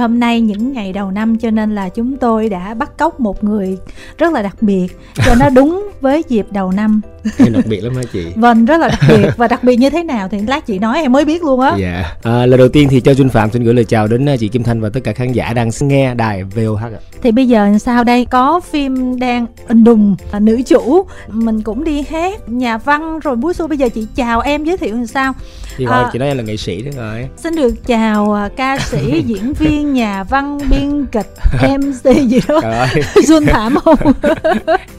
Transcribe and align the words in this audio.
hôm 0.00 0.20
nay 0.20 0.40
những 0.40 0.72
ngày 0.72 0.92
đầu 0.92 1.10
năm 1.10 1.38
cho 1.38 1.50
nên 1.50 1.74
là 1.74 1.88
chúng 1.88 2.16
tôi 2.16 2.48
đã 2.48 2.74
bắt 2.74 2.98
cóc 2.98 3.20
một 3.20 3.44
người 3.44 3.78
rất 4.18 4.32
là 4.32 4.42
đặc 4.42 4.56
biệt 4.60 4.86
cho 5.26 5.34
nó 5.34 5.50
đúng 5.50 5.90
với 6.00 6.22
dịp 6.28 6.46
đầu 6.50 6.72
năm. 6.72 7.00
Em 7.38 7.52
đặc 7.52 7.64
biệt 7.68 7.80
lắm 7.80 7.94
hả 7.96 8.02
chị? 8.12 8.26
Vâng 8.36 8.64
rất 8.64 8.80
là 8.80 8.88
đặc 8.88 9.00
biệt. 9.08 9.30
Và 9.36 9.48
đặc 9.48 9.64
biệt 9.64 9.76
như 9.76 9.90
thế 9.90 10.02
nào 10.02 10.28
thì 10.28 10.40
lát 10.40 10.66
chị 10.66 10.78
nói 10.78 10.98
em 11.02 11.12
mới 11.12 11.24
biết 11.24 11.42
luôn 11.42 11.60
á. 11.60 11.76
Dạ. 11.78 12.04
À, 12.22 12.46
lần 12.46 12.58
đầu 12.58 12.68
tiên 12.68 12.88
thì 12.90 13.00
cho 13.00 13.14
Trinh 13.14 13.28
Phạm 13.28 13.50
xin 13.50 13.64
gửi 13.64 13.74
lời 13.74 13.84
chào 13.84 14.06
đến 14.06 14.28
à, 14.28 14.36
chị 14.36 14.48
Kim 14.48 14.62
Thanh 14.62 14.80
và 14.80 14.88
tất 14.88 15.00
cả 15.04 15.12
khán 15.12 15.32
giả 15.32 15.52
đang 15.52 15.70
nghe 15.80 16.14
đài 16.14 16.44
VOH 16.44 16.82
ạ. 16.82 17.00
Thì 17.22 17.32
bây 17.32 17.48
giờ 17.48 17.78
sao 17.80 18.04
đây? 18.04 18.24
Có 18.24 18.60
phim 18.60 19.18
đang 19.18 19.46
đùng 19.68 20.16
nữ 20.40 20.60
chủ. 20.66 21.06
Mình 21.28 21.62
cũng 21.62 21.84
đi 21.84 22.04
hát 22.10 22.48
nhà 22.48 22.78
văn 22.78 23.18
rồi 23.18 23.36
búa 23.36 23.52
xua 23.52 23.66
bây 23.66 23.78
giờ 23.78 23.88
chị 23.88 24.06
chào 24.14 24.40
em 24.40 24.64
giới 24.64 24.76
thiệu 24.76 24.94
làm 24.94 25.06
sao 25.06 25.32
thì 25.76 25.86
à, 25.88 26.10
chị 26.12 26.18
nói 26.18 26.28
em 26.28 26.36
là 26.36 26.42
nghệ 26.42 26.56
sĩ 26.56 26.82
đó 26.82 26.90
rồi. 26.96 27.28
Xin 27.36 27.54
được 27.54 27.86
chào 27.86 28.24
uh, 28.46 28.56
ca 28.56 28.78
sĩ 28.78 29.22
diễn 29.26 29.52
viên 29.52 29.94
nhà 29.94 30.24
văn 30.24 30.58
biên 30.70 31.06
kịch 31.06 31.34
mc 31.78 32.28
gì 32.28 32.40
đó. 32.48 32.60
Xuân 33.26 33.46
thảm 33.46 33.74
không? 33.84 34.12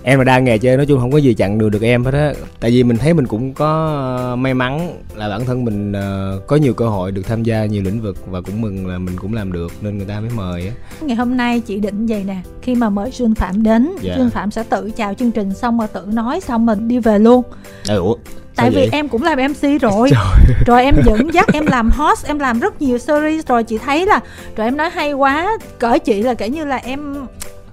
Em 0.04 0.18
mà 0.18 0.23
đang 0.23 0.44
nghề 0.44 0.58
chơi 0.58 0.77
nói 0.77 0.86
chung 0.86 0.99
không 0.99 1.12
có 1.12 1.18
gì 1.18 1.34
chặn 1.34 1.58
được 1.58 1.70
được 1.70 1.82
em 1.82 2.04
hết 2.04 2.13
á. 2.13 2.34
Tại 2.60 2.72
vì 2.72 2.84
mình 2.84 2.98
thấy 2.98 3.13
mình 3.13 3.27
cũng 3.27 3.54
có 3.54 4.36
may 4.40 4.54
mắn 4.54 4.99
là 5.16 5.30
bản 5.30 5.46
thân 5.46 5.66
mình 5.66 5.91
uh, 5.91 6.48
có 6.48 6.55
nhiều 6.55 6.74
cơ 6.74 6.88
hội 6.88 7.12
được 7.12 7.22
tham 7.27 7.44
gia 7.44 7.66
nhiều 7.66 7.84
lĩnh 7.84 8.02
vực 8.02 8.18
và 8.27 8.41
cũng 8.41 8.62
mừng 8.62 8.88
là 8.88 8.98
mình 8.98 9.18
cũng 9.18 9.34
làm 9.34 9.52
được 9.52 9.72
nên 9.82 9.98
người 9.98 10.08
ta 10.08 10.20
mới 10.20 10.30
mời 10.35 10.68
á. 10.68 10.74
Ngày 11.02 11.16
hôm 11.16 11.38
nay 11.38 11.60
chị 11.60 11.80
định 11.80 12.05
vậy 12.05 12.24
nè 12.27 12.38
khi 12.62 12.76
mà 12.76 12.90
mời 12.90 13.12
xuân 13.12 13.35
phạm 13.35 13.63
đến 13.63 13.91
dạ. 14.02 14.13
xuân 14.18 14.30
phạm 14.30 14.52
sẽ 14.52 14.63
tự 14.63 14.91
chào 14.91 15.13
chương 15.13 15.32
trình 15.32 15.54
xong 15.54 15.80
rồi 15.80 15.88
tự 15.94 16.05
nói 16.08 16.40
xong 16.40 16.66
mình 16.66 16.88
đi 16.88 16.99
về 16.99 17.20
luôn. 17.20 17.44
Ừ, 17.88 17.98
ủa 17.99 18.16
tại 18.62 18.72
vì 18.72 18.90
em 18.92 19.08
cũng 19.08 19.24
làm 19.24 19.40
mc 19.52 19.82
rồi. 19.82 20.10
Trời. 20.12 20.56
rồi 20.66 20.84
em 20.84 20.96
dẫn 21.06 21.34
dắt 21.34 21.54
em 21.54 21.66
làm 21.66 21.90
host 21.92 22.26
em 22.26 22.40
làm 22.40 22.60
rất 22.60 22.82
nhiều 22.82 22.98
series. 22.98 23.48
Rồi 23.48 23.63
chị 23.63 23.77
thấy 23.77 24.05
là 24.05 24.20
rồi 24.55 24.68
em 24.68 24.77
nói 24.77 24.90
hay 24.90 25.13
quá 25.13 25.58
cỡ 25.80 25.98
chị 26.05 26.24
là 26.24 26.34
kể 26.34 26.49
như 26.49 26.66
là 26.66 26.77
em 26.77 27.16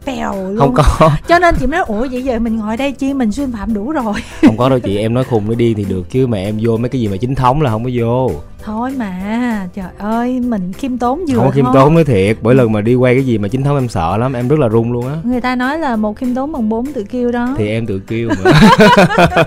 bèo 0.06 0.50
luôn. 0.50 0.58
Không 0.58 0.74
có. 0.74 1.10
Cho 1.28 1.38
nên 1.38 1.54
chị 1.60 1.66
nói 1.66 1.80
ủa 1.80 2.06
vậy 2.10 2.22
giờ 2.22 2.38
mình 2.38 2.56
ngồi 2.56 2.76
đây 2.76 2.92
chi 2.92 3.14
mình 3.14 3.32
xuyên 3.32 3.52
phạm 3.52 3.74
đủ 3.74 3.92
rồi. 3.92 4.14
Không 4.42 4.56
có 4.56 4.68
đâu 4.68 4.78
chị 4.78 4.96
em 4.96 5.14
nói 5.14 5.24
khùng 5.24 5.48
nó 5.48 5.54
đi 5.54 5.74
thì 5.74 5.84
được. 5.84 6.10
Chứ 6.10 6.26
mà 6.26 6.38
em 6.38 6.58
vô 6.62 6.76
mấy 6.76 6.88
cái 6.88 7.00
gì 7.00 7.08
mà 7.08 7.16
chính 7.16 7.34
thống 7.34 7.62
là 7.62 7.70
không 7.70 7.84
có 7.84 7.90
vô 7.94 8.30
thôi 8.64 8.90
mà 8.96 9.68
trời 9.74 9.86
ơi 9.98 10.40
mình 10.40 10.72
khiêm 10.72 10.98
tốn 10.98 11.24
vừa 11.28 11.36
không 11.36 11.50
khiêm 11.50 11.64
tốn 11.74 11.94
mới 11.94 12.04
thiệt 12.04 12.36
mỗi 12.42 12.54
lần 12.54 12.72
mà 12.72 12.80
đi 12.80 12.94
quay 12.94 13.14
cái 13.14 13.26
gì 13.26 13.38
mà 13.38 13.48
chính 13.48 13.62
thống 13.62 13.76
em 13.76 13.88
sợ 13.88 14.16
lắm 14.16 14.32
em 14.32 14.48
rất 14.48 14.58
là 14.58 14.68
run 14.68 14.92
luôn 14.92 15.08
á. 15.08 15.14
Người 15.24 15.40
ta 15.40 15.56
nói 15.56 15.78
là 15.78 15.96
một 15.96 16.16
khiêm 16.16 16.34
tốn 16.34 16.52
bằng 16.52 16.68
bốn 16.68 16.92
tự 16.92 17.04
kêu 17.04 17.32
đó. 17.32 17.54
Thì 17.58 17.68
em 17.68 17.86
tự 17.86 18.00
kêu 18.06 18.28
mà. 18.44 18.52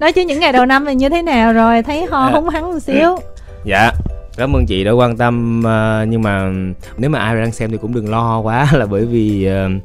Nói 0.00 0.12
chứ 0.12 0.22
những 0.22 0.40
ngày 0.40 0.52
đầu 0.52 0.66
năm 0.66 0.86
thì 0.86 0.94
như 0.94 1.08
thế 1.08 1.22
nào 1.22 1.52
rồi 1.52 1.82
thấy 1.82 2.06
ho 2.10 2.26
à. 2.26 2.30
húng 2.30 2.48
hắn 2.48 2.72
một 2.72 2.78
xíu. 2.78 3.16
Dạ 3.64 3.92
cảm 4.36 4.56
ơn 4.56 4.66
chị 4.66 4.84
đã 4.84 4.90
quan 4.90 5.16
tâm 5.16 5.60
uh, 5.60 6.08
nhưng 6.08 6.22
mà 6.22 6.52
nếu 6.96 7.10
mà 7.10 7.18
ai 7.18 7.36
đang 7.36 7.52
xem 7.52 7.70
thì 7.70 7.76
cũng 7.76 7.94
đừng 7.94 8.10
lo 8.10 8.40
quá 8.40 8.68
là 8.72 8.86
bởi 8.86 9.06
vì 9.06 9.48
uh, 9.48 9.82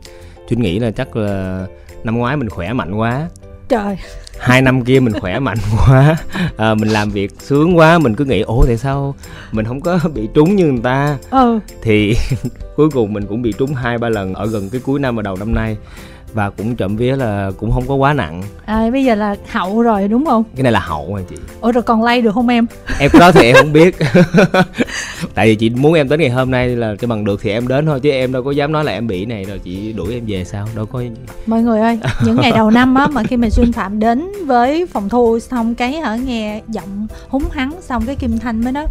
Trinh 0.49 0.61
nghĩ 0.61 0.79
là 0.79 0.91
chắc 0.91 1.15
là 1.15 1.65
năm 2.03 2.17
ngoái 2.17 2.37
mình 2.37 2.49
khỏe 2.49 2.73
mạnh 2.73 2.95
quá 2.95 3.27
trời. 3.69 3.97
Hai 4.39 4.61
năm 4.61 4.83
kia 4.83 4.99
mình 4.99 5.13
khỏe 5.19 5.39
mạnh 5.39 5.57
quá. 5.87 6.17
À, 6.57 6.73
mình 6.73 6.89
làm 6.89 7.09
việc 7.09 7.31
sướng 7.39 7.77
quá 7.77 7.99
mình 7.99 8.15
cứ 8.15 8.25
nghĩ 8.25 8.41
ủa 8.41 8.65
tại 8.65 8.77
sao 8.77 9.15
mình 9.51 9.65
không 9.65 9.81
có 9.81 9.99
bị 10.13 10.29
trúng 10.33 10.55
như 10.55 10.65
người 10.65 10.81
ta? 10.83 11.17
Ừ. 11.29 11.59
Thì 11.81 12.15
cuối 12.75 12.89
cùng 12.89 13.13
mình 13.13 13.25
cũng 13.25 13.41
bị 13.41 13.53
trúng 13.57 13.73
hai 13.73 13.97
ba 13.97 14.09
lần 14.09 14.33
ở 14.33 14.47
gần 14.47 14.69
cái 14.69 14.81
cuối 14.83 14.99
năm 14.99 15.15
và 15.15 15.21
đầu 15.21 15.35
năm 15.35 15.55
nay 15.55 15.77
và 16.35 16.49
cũng 16.49 16.75
chậm 16.75 16.95
vía 16.95 17.15
là 17.15 17.51
cũng 17.57 17.71
không 17.71 17.83
có 17.87 17.95
quá 17.95 18.13
nặng. 18.13 18.43
À 18.65 18.89
bây 18.91 19.03
giờ 19.03 19.15
là 19.15 19.35
hậu 19.49 19.81
rồi 19.81 20.07
đúng 20.07 20.25
không? 20.25 20.43
Cái 20.55 20.63
này 20.63 20.71
là 20.71 20.79
hậu 20.79 21.15
rồi 21.15 21.25
chị. 21.29 21.35
Ủa 21.61 21.71
rồi 21.71 21.83
còn 21.83 22.03
lay 22.03 22.21
được 22.21 22.31
không 22.31 22.47
em? 22.47 22.65
Em 22.99 23.11
có 23.13 23.31
thì 23.31 23.45
em 23.45 23.55
không 23.55 23.73
biết. 23.73 23.95
Tại 25.33 25.47
vì 25.47 25.55
chị 25.55 25.69
muốn 25.69 25.93
em 25.93 26.09
đến 26.09 26.19
ngày 26.19 26.29
hôm 26.29 26.51
nay 26.51 26.67
là 26.67 26.95
cho 26.99 27.07
bằng 27.07 27.25
được 27.25 27.41
thì 27.41 27.51
em 27.51 27.67
đến 27.67 27.85
thôi 27.85 27.99
chứ 27.99 28.09
em 28.09 28.31
đâu 28.31 28.43
có 28.43 28.51
dám 28.51 28.71
nói 28.71 28.83
là 28.83 28.91
em 28.91 29.07
bị 29.07 29.25
này 29.25 29.43
rồi 29.43 29.59
chị 29.59 29.93
đuổi 29.93 30.13
em 30.13 30.23
về 30.27 30.43
sao 30.45 30.67
đâu 30.75 30.85
có 30.85 31.03
mọi 31.45 31.61
người 31.61 31.79
ơi 31.79 31.99
những 32.25 32.35
ngày 32.35 32.51
đầu 32.51 32.71
năm 32.71 32.95
á 32.95 33.07
mà 33.07 33.23
khi 33.23 33.37
mà 33.37 33.49
xuyên 33.49 33.71
phạm 33.71 33.99
đến 33.99 34.31
với 34.45 34.85
phòng 34.85 35.09
thu 35.09 35.39
xong 35.39 35.75
cái 35.75 35.99
hở 35.99 36.17
nghe 36.25 36.61
giọng 36.67 37.07
húng 37.27 37.43
hắn 37.51 37.71
xong 37.81 38.05
cái 38.05 38.15
kim 38.15 38.39
thanh 38.39 38.63
mới 38.63 38.73
nói 38.73 38.85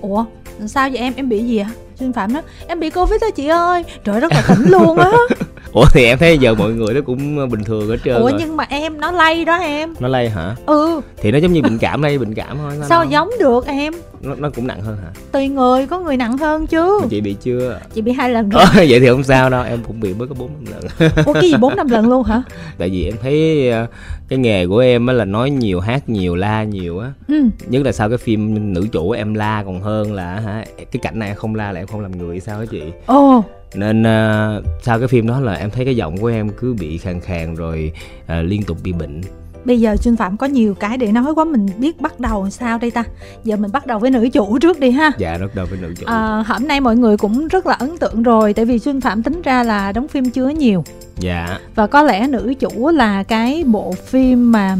ủa 0.00 0.24
sao 0.66 0.88
vậy 0.88 0.98
em? 0.98 1.12
Em 1.16 1.28
bị 1.28 1.44
gì 1.44 1.58
ạ 1.58 1.70
à? 1.72 1.86
xuyên 1.98 2.12
phạm 2.12 2.34
đó 2.34 2.42
em 2.66 2.80
bị 2.80 2.90
covid 2.90 3.20
đó 3.20 3.30
chị 3.36 3.46
ơi. 3.46 3.84
Trời 4.04 4.20
rất 4.20 4.32
là 4.32 4.42
tỉnh 4.48 4.70
luôn 4.70 4.98
á 4.98 5.12
ủa 5.76 5.84
thì 5.92 6.04
em 6.04 6.18
thấy 6.18 6.38
giờ 6.38 6.54
mọi 6.54 6.72
người 6.72 6.94
nó 6.94 7.00
cũng 7.06 7.50
bình 7.50 7.64
thường 7.64 7.88
hết 7.90 7.96
trơn 8.04 8.14
ủa 8.14 8.30
rồi. 8.30 8.36
nhưng 8.38 8.56
mà 8.56 8.64
em 8.68 9.00
nó 9.00 9.12
lây 9.12 9.44
đó 9.44 9.56
em. 9.56 9.94
Nó 10.00 10.08
lây 10.08 10.28
hả? 10.28 10.54
Ừ. 10.66 11.00
Thì 11.16 11.30
nó 11.30 11.38
giống 11.38 11.52
như 11.52 11.62
bệnh 11.62 11.78
cảm 11.78 12.02
lây 12.02 12.18
bệnh 12.18 12.34
cảm 12.34 12.56
thôi 12.58 12.72
sao 12.88 13.02
đâu. 13.02 13.10
giống 13.10 13.30
được 13.40 13.66
em? 13.66 13.92
Nó, 14.20 14.34
nó 14.34 14.50
cũng 14.50 14.66
nặng 14.66 14.80
hơn 14.80 14.96
hả? 15.04 15.10
Tùy 15.32 15.48
người 15.48 15.86
có 15.86 15.98
người 15.98 16.16
nặng 16.16 16.38
hơn 16.38 16.66
chứ. 16.66 16.98
Mà 17.02 17.06
chị 17.10 17.20
bị 17.20 17.36
chưa? 17.42 17.80
Chị 17.94 18.00
bị 18.00 18.12
hai 18.12 18.30
lần 18.30 18.48
rồi. 18.50 18.62
Ờ, 18.62 18.84
vậy 18.88 19.00
thì 19.00 19.06
không 19.08 19.24
sao 19.24 19.50
đâu 19.50 19.64
em 19.64 19.78
cũng 19.86 20.00
bị 20.00 20.14
mới 20.14 20.28
có 20.28 20.34
bốn 20.38 20.50
năm 20.54 20.72
lần. 20.72 21.10
Ủa 21.26 21.32
cái 21.32 21.50
gì 21.50 21.56
bốn 21.60 21.76
năm 21.76 21.88
lần 21.88 22.08
luôn 22.08 22.22
hả? 22.22 22.42
Tại 22.78 22.88
vì 22.90 23.04
em 23.04 23.14
thấy 23.22 23.68
ờ, 23.70 23.86
cái 24.28 24.38
nghề 24.38 24.66
của 24.66 24.78
em 24.78 25.06
á 25.06 25.12
là 25.12 25.24
nói 25.24 25.50
nhiều 25.50 25.80
hát 25.80 26.08
nhiều 26.08 26.34
la 26.34 26.64
nhiều 26.64 26.98
á. 26.98 27.12
Ừ. 27.28 27.44
nhất 27.68 27.82
là 27.82 27.92
sau 27.92 28.08
cái 28.08 28.18
phim 28.18 28.72
nữ 28.74 28.86
chủ 28.92 29.10
em 29.10 29.34
la 29.34 29.62
còn 29.64 29.80
hơn 29.80 30.12
là 30.12 30.40
hả 30.40 30.64
cái 30.76 31.00
cảnh 31.02 31.18
này 31.18 31.34
không 31.34 31.54
la 31.54 31.72
là 31.72 31.80
em 31.80 31.86
không 31.86 32.00
làm 32.00 32.18
người 32.18 32.40
sao 32.40 32.58
hả 32.58 32.64
chị? 32.70 32.82
Ồ. 33.06 33.44
Nên 33.74 34.00
uh, 34.02 34.64
sau 34.82 34.98
cái 34.98 35.08
phim 35.08 35.26
đó 35.26 35.40
là 35.40 35.54
em 35.54 35.70
thấy 35.70 35.84
cái 35.84 35.96
giọng 35.96 36.16
của 36.16 36.26
em 36.26 36.50
cứ 36.60 36.74
bị 36.74 36.98
khàn 36.98 37.20
khàn 37.20 37.54
rồi 37.54 37.92
uh, 38.22 38.44
liên 38.44 38.62
tục 38.62 38.78
bị 38.82 38.92
bệnh 38.92 39.20
bây 39.66 39.80
giờ 39.80 39.96
Trinh 40.00 40.16
Phạm 40.16 40.36
có 40.36 40.46
nhiều 40.46 40.74
cái 40.74 40.98
để 40.98 41.12
nói 41.12 41.34
quá 41.34 41.44
mình 41.44 41.66
biết 41.78 42.00
bắt 42.00 42.20
đầu 42.20 42.50
sao 42.50 42.78
đây 42.78 42.90
ta? 42.90 43.04
Giờ 43.44 43.56
mình 43.56 43.72
bắt 43.72 43.86
đầu 43.86 43.98
với 43.98 44.10
nữ 44.10 44.28
chủ 44.32 44.58
trước 44.58 44.80
đi 44.80 44.90
ha. 44.90 45.12
Dạ 45.18 45.38
bắt 45.40 45.54
đầu 45.54 45.66
với 45.70 45.78
nữ 45.82 45.94
chủ. 45.98 46.06
À, 46.06 46.44
hôm 46.46 46.68
nay 46.68 46.80
mọi 46.80 46.96
người 46.96 47.16
cũng 47.16 47.48
rất 47.48 47.66
là 47.66 47.74
ấn 47.74 47.98
tượng 47.98 48.22
rồi 48.22 48.52
tại 48.52 48.64
vì 48.64 48.78
Trinh 48.78 49.00
Phạm 49.00 49.22
tính 49.22 49.42
ra 49.42 49.62
là 49.62 49.92
đóng 49.92 50.08
phim 50.08 50.30
chưa 50.30 50.48
nhiều. 50.48 50.84
Dạ. 51.18 51.58
Và 51.74 51.86
có 51.86 52.02
lẽ 52.02 52.26
nữ 52.26 52.54
chủ 52.58 52.88
là 52.88 53.22
cái 53.22 53.64
bộ 53.66 53.92
phim 53.92 54.52
mà 54.52 54.76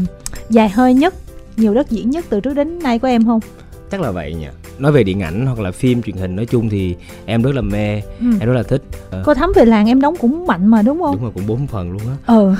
dài 0.49 0.69
hơi 0.69 0.93
nhất 0.93 1.13
nhiều 1.57 1.73
đất 1.73 1.89
diễn 1.89 2.09
nhất 2.09 2.25
từ 2.29 2.39
trước 2.39 2.53
đến 2.53 2.79
nay 2.79 2.99
của 2.99 3.07
em 3.07 3.25
không? 3.25 3.39
Chắc 3.91 4.01
là 4.01 4.11
vậy 4.11 4.33
nhỉ 4.33 4.47
nói 4.79 4.91
về 4.91 5.03
điện 5.03 5.21
ảnh 5.21 5.45
hoặc 5.45 5.59
là 5.59 5.71
phim 5.71 6.01
truyền 6.01 6.15
hình 6.15 6.35
nói 6.35 6.45
chung 6.45 6.69
thì 6.69 6.95
em 7.25 7.41
rất 7.41 7.55
là 7.55 7.61
mê 7.61 8.01
ừ. 8.19 8.25
em 8.39 8.49
rất 8.49 8.53
là 8.53 8.63
thích. 8.63 8.81
Ờ. 9.11 9.23
cô 9.25 9.33
thắm 9.33 9.51
về 9.55 9.65
làng 9.65 9.87
em 9.87 10.01
đóng 10.01 10.15
cũng 10.19 10.47
mạnh 10.47 10.67
mà 10.67 10.81
đúng 10.81 11.01
không? 11.01 11.11
Đúng 11.15 11.23
rồi 11.23 11.31
cũng 11.35 11.47
bốn 11.47 11.67
phần 11.67 11.91
luôn 11.91 12.01
á. 12.07 12.15
Ừ. 12.27 12.55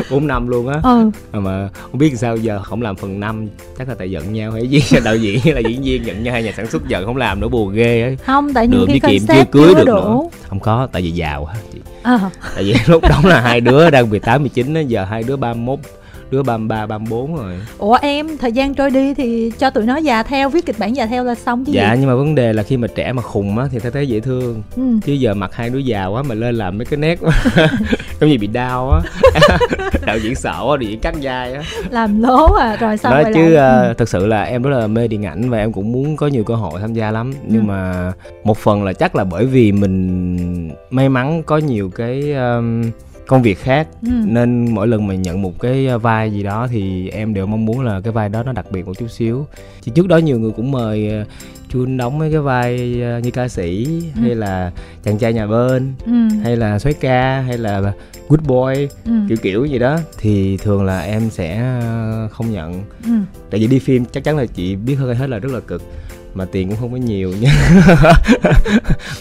Bốn 0.10 0.26
năm 0.26 0.48
luôn 0.48 0.68
á. 0.68 0.80
Ừ. 0.82 1.10
Mà 1.32 1.68
không 1.82 1.98
biết 1.98 2.18
sao 2.18 2.36
giờ 2.36 2.62
không 2.62 2.82
làm 2.82 2.96
phần 2.96 3.20
năm 3.20 3.48
chắc 3.78 3.88
là 3.88 3.94
tại 3.94 4.10
giận 4.10 4.32
nhau 4.32 4.52
hay 4.52 4.66
gì 4.68 4.82
đạo 5.04 5.16
diễn 5.16 5.40
hay 5.40 5.52
là 5.52 5.60
diễn 5.60 5.82
viên 5.82 6.06
giận 6.06 6.22
nhau 6.22 6.32
hay 6.32 6.42
nhà 6.42 6.52
sản 6.56 6.66
xuất 6.66 6.88
giận 6.88 7.06
không 7.06 7.16
làm 7.16 7.40
nữa 7.40 7.48
buồn 7.48 7.72
ghê 7.74 8.02
ấy 8.02 8.16
không 8.16 8.52
tại 8.52 8.68
những 8.68 8.86
cái 8.86 9.00
kiệm 9.00 9.26
chưa 9.28 9.44
cưới 9.52 9.74
được 9.74 9.84
đủ. 9.86 9.94
nữa. 9.94 10.20
Không 10.48 10.60
có 10.60 10.88
tại 10.92 11.02
vì 11.02 11.10
giàu 11.10 11.44
hả 11.44 11.54
chị. 11.72 11.78
À. 12.02 12.30
tại 12.54 12.64
vì 12.64 12.74
lúc 12.86 13.02
đó 13.02 13.20
là 13.24 13.40
hai 13.40 13.60
đứa 13.60 13.90
đang 13.90 14.10
18 14.10 14.40
19 14.40 14.74
á 14.74 14.80
giờ 14.80 15.04
hai 15.04 15.22
đứa 15.22 15.36
31 15.36 15.78
đứa 16.30 16.42
33, 16.42 16.86
34 16.86 17.36
rồi 17.36 17.54
Ủa 17.78 17.98
em, 18.02 18.38
thời 18.38 18.52
gian 18.52 18.74
trôi 18.74 18.90
đi 18.90 19.14
thì 19.14 19.52
cho 19.58 19.70
tụi 19.70 19.84
nó 19.84 19.96
già 19.96 20.22
theo, 20.22 20.48
viết 20.48 20.66
kịch 20.66 20.76
bản 20.78 20.96
già 20.96 21.06
theo 21.06 21.24
là 21.24 21.34
xong 21.34 21.64
chứ 21.64 21.72
Dạ 21.72 21.94
gì? 21.94 22.00
nhưng 22.00 22.08
mà 22.08 22.14
vấn 22.14 22.34
đề 22.34 22.52
là 22.52 22.62
khi 22.62 22.76
mà 22.76 22.88
trẻ 22.94 23.12
mà 23.12 23.22
khùng 23.22 23.58
á 23.58 23.66
thì 23.72 23.78
ta 23.78 23.90
thấy 23.90 24.08
dễ 24.08 24.20
thương 24.20 24.62
ừ. 24.76 24.82
Chứ 25.04 25.12
giờ 25.12 25.34
mặt 25.34 25.50
hai 25.54 25.70
đứa 25.70 25.78
già 25.78 26.06
quá 26.06 26.22
mà 26.22 26.34
lên 26.34 26.54
làm 26.54 26.78
mấy 26.78 26.84
cái 26.84 26.98
nét 26.98 27.18
giống 28.20 28.30
như 28.30 28.38
bị 28.40 28.46
đau 28.46 28.90
á 28.90 29.00
đạo 30.06 30.18
diễn 30.18 30.34
sợ 30.34 30.50
á 30.50 30.76
đạo 30.76 30.76
diễn 30.80 31.00
cắt 31.00 31.14
dai 31.22 31.52
á 31.52 31.62
làm 31.90 32.22
lố 32.22 32.54
à 32.54 32.76
rồi 32.80 32.96
sao 32.96 33.12
đó 33.22 33.30
chứ 33.34 33.46
uh, 33.46 33.58
ừ. 33.58 33.94
thật 33.98 34.08
sự 34.08 34.26
là 34.26 34.42
em 34.42 34.62
rất 34.62 34.78
là 34.78 34.86
mê 34.86 35.08
điện 35.08 35.26
ảnh 35.26 35.50
và 35.50 35.58
em 35.58 35.72
cũng 35.72 35.92
muốn 35.92 36.16
có 36.16 36.26
nhiều 36.26 36.44
cơ 36.44 36.54
hội 36.54 36.80
tham 36.80 36.94
gia 36.94 37.10
lắm 37.10 37.32
nhưng 37.48 37.60
ừ. 37.60 37.66
mà 37.66 38.12
một 38.44 38.58
phần 38.58 38.84
là 38.84 38.92
chắc 38.92 39.16
là 39.16 39.24
bởi 39.24 39.46
vì 39.46 39.72
mình 39.72 40.70
may 40.90 41.08
mắn 41.08 41.42
có 41.42 41.58
nhiều 41.58 41.90
cái 41.90 42.32
um, 42.32 42.90
công 43.26 43.42
việc 43.42 43.58
khác 43.58 43.88
ừ. 44.02 44.08
nên 44.24 44.74
mỗi 44.74 44.86
lần 44.86 45.06
mà 45.06 45.14
nhận 45.14 45.42
một 45.42 45.60
cái 45.60 45.98
vai 45.98 46.32
gì 46.32 46.42
đó 46.42 46.68
thì 46.70 47.08
em 47.08 47.34
đều 47.34 47.46
mong 47.46 47.64
muốn 47.64 47.80
là 47.80 48.00
cái 48.00 48.12
vai 48.12 48.28
đó 48.28 48.42
nó 48.42 48.52
đặc 48.52 48.66
biệt 48.70 48.86
một 48.86 48.98
chút 48.98 49.06
xíu 49.10 49.46
thì 49.82 49.92
trước 49.94 50.08
đó 50.08 50.16
nhiều 50.16 50.38
người 50.38 50.50
cũng 50.50 50.72
mời 50.72 51.08
ờ, 51.10 51.24
chun 51.68 51.96
đóng 51.96 52.18
mấy 52.18 52.32
cái 52.32 52.40
vai 52.40 53.00
ờ, 53.02 53.18
như 53.18 53.30
ca 53.30 53.48
sĩ 53.48 53.86
ừ. 54.14 54.20
hay 54.20 54.34
là 54.34 54.72
chàng 55.02 55.18
trai 55.18 55.32
nhà 55.32 55.46
bên 55.46 55.92
ừ. 56.06 56.28
hay 56.42 56.56
là 56.56 56.78
soái 56.78 56.94
ca 56.94 57.40
hay 57.40 57.58
là 57.58 57.92
good 58.28 58.40
boy 58.40 58.88
ừ. 59.04 59.12
kiểu 59.28 59.36
kiểu 59.42 59.64
gì 59.64 59.78
đó 59.78 59.98
thì 60.18 60.56
thường 60.56 60.84
là 60.84 61.00
em 61.00 61.30
sẽ 61.30 61.80
không 62.30 62.52
nhận 62.52 62.82
ừ. 63.04 63.12
tại 63.50 63.60
vì 63.60 63.66
đi 63.66 63.78
phim 63.78 64.04
chắc 64.04 64.24
chắn 64.24 64.36
là 64.36 64.46
chị 64.46 64.76
biết 64.76 64.94
hơn 64.94 65.16
hết 65.16 65.26
là 65.26 65.38
rất 65.38 65.52
là 65.52 65.60
cực 65.60 65.82
mà 66.36 66.44
tiền 66.44 66.68
cũng 66.68 66.76
không 66.80 66.90
có 66.90 66.96
nhiều 66.96 67.32
nha. 67.40 67.52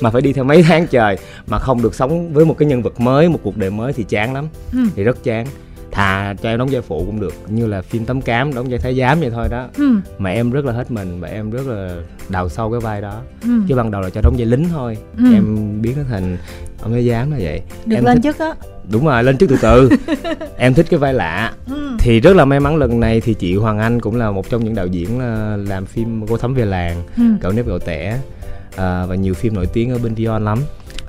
Mà 0.02 0.10
phải 0.10 0.22
đi 0.22 0.34
theo 0.34 0.44
mấy 0.44 0.64
tháng 0.64 0.88
trời 0.88 1.18
mà 1.48 1.60
không 1.60 1.82
được 1.82 1.96
sống 1.96 2.34
với 2.34 2.46
một 2.46 2.56
cái 2.58 2.68
nhân 2.68 2.82
vật 2.82 3.00
mới 3.00 3.30
một 3.30 3.40
cuộc 3.44 3.58
đời 3.58 3.70
mới 3.70 3.94
thì 3.94 4.06
chán 4.10 4.34
lắm. 4.34 4.48
Ừ. 4.72 4.80
thì 4.96 5.04
rất 5.04 5.24
chán 5.24 5.48
thà 5.96 6.36
cho 6.42 6.50
em 6.50 6.60
đóng 6.60 6.70
vai 6.72 6.82
phụ 6.82 7.04
cũng 7.06 7.20
được 7.20 7.34
như 7.48 7.68
là 7.68 7.82
phim 7.82 8.06
tấm 8.06 8.22
cám 8.22 8.54
đóng 8.54 8.68
vai 8.70 8.80
thái 8.80 8.96
giám 8.96 9.20
vậy 9.20 9.30
thôi 9.30 9.48
đó 9.50 9.68
ừ. 9.78 9.96
mà 10.18 10.30
em 10.30 10.52
rất 10.52 10.66
là 10.66 10.74
hết 10.74 10.92
mình 10.92 11.20
và 11.20 11.28
em 11.28 11.52
rất 11.52 11.68
là 11.68 11.96
đào 12.30 12.50
sâu 12.50 12.72
cái 12.72 12.80
vai 12.80 13.02
đó 13.02 13.22
ừ. 13.44 13.50
chứ 13.68 13.76
ban 13.76 13.92
đầu 13.92 14.02
là 14.02 14.10
cho 14.10 14.22
đóng 14.22 14.36
vai 14.38 14.46
lính 14.46 14.70
thôi 14.70 14.98
ừ. 15.18 15.24
em 15.34 15.82
biến 15.82 15.94
nó 15.98 16.04
thành 16.10 16.38
ông 16.82 16.92
thái 16.92 17.10
giám 17.10 17.32
là 17.32 17.38
vậy 17.40 17.62
được 17.86 17.96
em 17.96 18.06
lên 18.06 18.22
thích... 18.22 18.24
chức 18.24 18.40
á 18.40 18.54
đúng 18.92 19.06
rồi 19.06 19.24
lên 19.24 19.38
chức 19.38 19.50
từ 19.50 19.58
từ 19.62 19.90
em 20.58 20.74
thích 20.74 20.86
cái 20.90 21.00
vai 21.00 21.14
lạ 21.14 21.54
ừ. 21.68 21.92
thì 22.00 22.20
rất 22.20 22.36
là 22.36 22.46
may 22.46 22.60
mắn 22.60 22.76
lần 22.76 23.00
này 23.00 23.22
thì 23.22 23.34
chị 23.34 23.56
hoàng 23.56 23.80
anh 23.80 24.02
cũng 24.02 24.16
là 24.16 24.32
một 24.32 24.50
trong 24.50 24.64
những 24.64 24.76
đạo 24.76 24.88
diễn 24.88 25.20
ờ, 25.20 25.58
làm 25.58 25.86
phim 25.86 26.28
cô 26.28 26.38
thấm 26.38 26.54
về 26.54 26.66
làng 26.66 27.04
ừ. 27.18 27.24
cậu 27.42 27.52
nếp 27.52 27.66
cậu 27.66 27.80
tẻ 27.80 28.20
à, 28.78 29.06
và 29.06 29.16
nhiều 29.16 29.34
phim 29.34 29.54
nổi 29.54 29.66
tiếng 29.74 29.92
ở 29.92 29.98
bên 30.04 30.16
Dion 30.16 30.46
lắm 30.46 30.60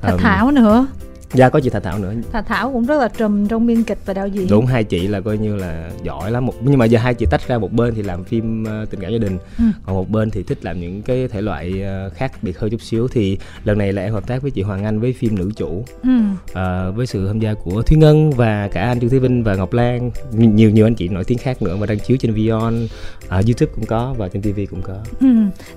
um, 0.02 0.18
Thảo 0.18 0.50
nữa 0.50 0.86
dạ 1.34 1.48
có 1.48 1.60
chị 1.60 1.70
Thà 1.70 1.80
Thảo 1.80 1.98
nữa. 1.98 2.12
Thà 2.32 2.42
Thảo 2.42 2.72
cũng 2.72 2.86
rất 2.86 3.00
là 3.00 3.08
trùm 3.08 3.46
trong 3.46 3.66
biên 3.66 3.82
kịch 3.82 3.98
và 4.06 4.14
đạo 4.14 4.28
diễn. 4.28 4.46
Đúng 4.50 4.66
hai 4.66 4.84
chị 4.84 5.06
là 5.06 5.20
coi 5.20 5.38
như 5.38 5.56
là 5.56 5.90
giỏi 6.02 6.30
lắm. 6.30 6.46
Một 6.46 6.54
nhưng 6.60 6.78
mà 6.78 6.84
giờ 6.84 6.98
hai 6.98 7.14
chị 7.14 7.26
tách 7.30 7.48
ra 7.48 7.58
một 7.58 7.72
bên 7.72 7.94
thì 7.94 8.02
làm 8.02 8.24
phim 8.24 8.62
uh, 8.62 8.90
tình 8.90 9.00
cảm 9.00 9.12
gia 9.12 9.18
đình. 9.18 9.38
Ừ. 9.58 9.64
còn 9.86 9.94
một 9.94 10.10
bên 10.10 10.30
thì 10.30 10.42
thích 10.42 10.64
làm 10.64 10.80
những 10.80 11.02
cái 11.02 11.28
thể 11.28 11.40
loại 11.40 11.82
uh, 12.06 12.12
khác 12.14 12.32
biệt 12.42 12.58
hơn 12.58 12.70
chút 12.70 12.82
xíu. 12.82 13.08
Thì 13.08 13.38
lần 13.64 13.78
này 13.78 13.92
là 13.92 14.02
em 14.02 14.12
hợp 14.12 14.26
tác 14.26 14.42
với 14.42 14.50
chị 14.50 14.62
Hoàng 14.62 14.84
Anh 14.84 15.00
với 15.00 15.12
phim 15.12 15.38
nữ 15.38 15.50
chủ. 15.56 15.84
Ừ. 16.02 16.10
uh, 16.50 16.96
với 16.96 17.06
sự 17.06 17.26
tham 17.26 17.38
gia 17.38 17.54
của 17.54 17.82
Thúy 17.82 17.96
Ngân 17.96 18.30
và 18.30 18.68
cả 18.68 18.82
anh 18.82 19.00
Trương 19.00 19.10
Thế 19.10 19.18
Vinh 19.18 19.44
và 19.44 19.54
Ngọc 19.54 19.72
Lan. 19.72 20.10
Nhiều 20.32 20.70
nhiều 20.70 20.86
anh 20.86 20.94
chị 20.94 21.08
nổi 21.08 21.24
tiếng 21.24 21.38
khác 21.38 21.62
nữa 21.62 21.76
và 21.76 21.86
đang 21.86 21.98
chiếu 21.98 22.16
trên 22.16 22.32
Vion. 22.32 22.84
Uh, 22.84 23.30
YouTube 23.30 23.72
cũng 23.74 23.86
có 23.86 24.14
và 24.18 24.28
trên 24.28 24.42
TV 24.42 24.60
cũng 24.70 24.82
có. 24.82 24.96
Ừ. 25.20 25.26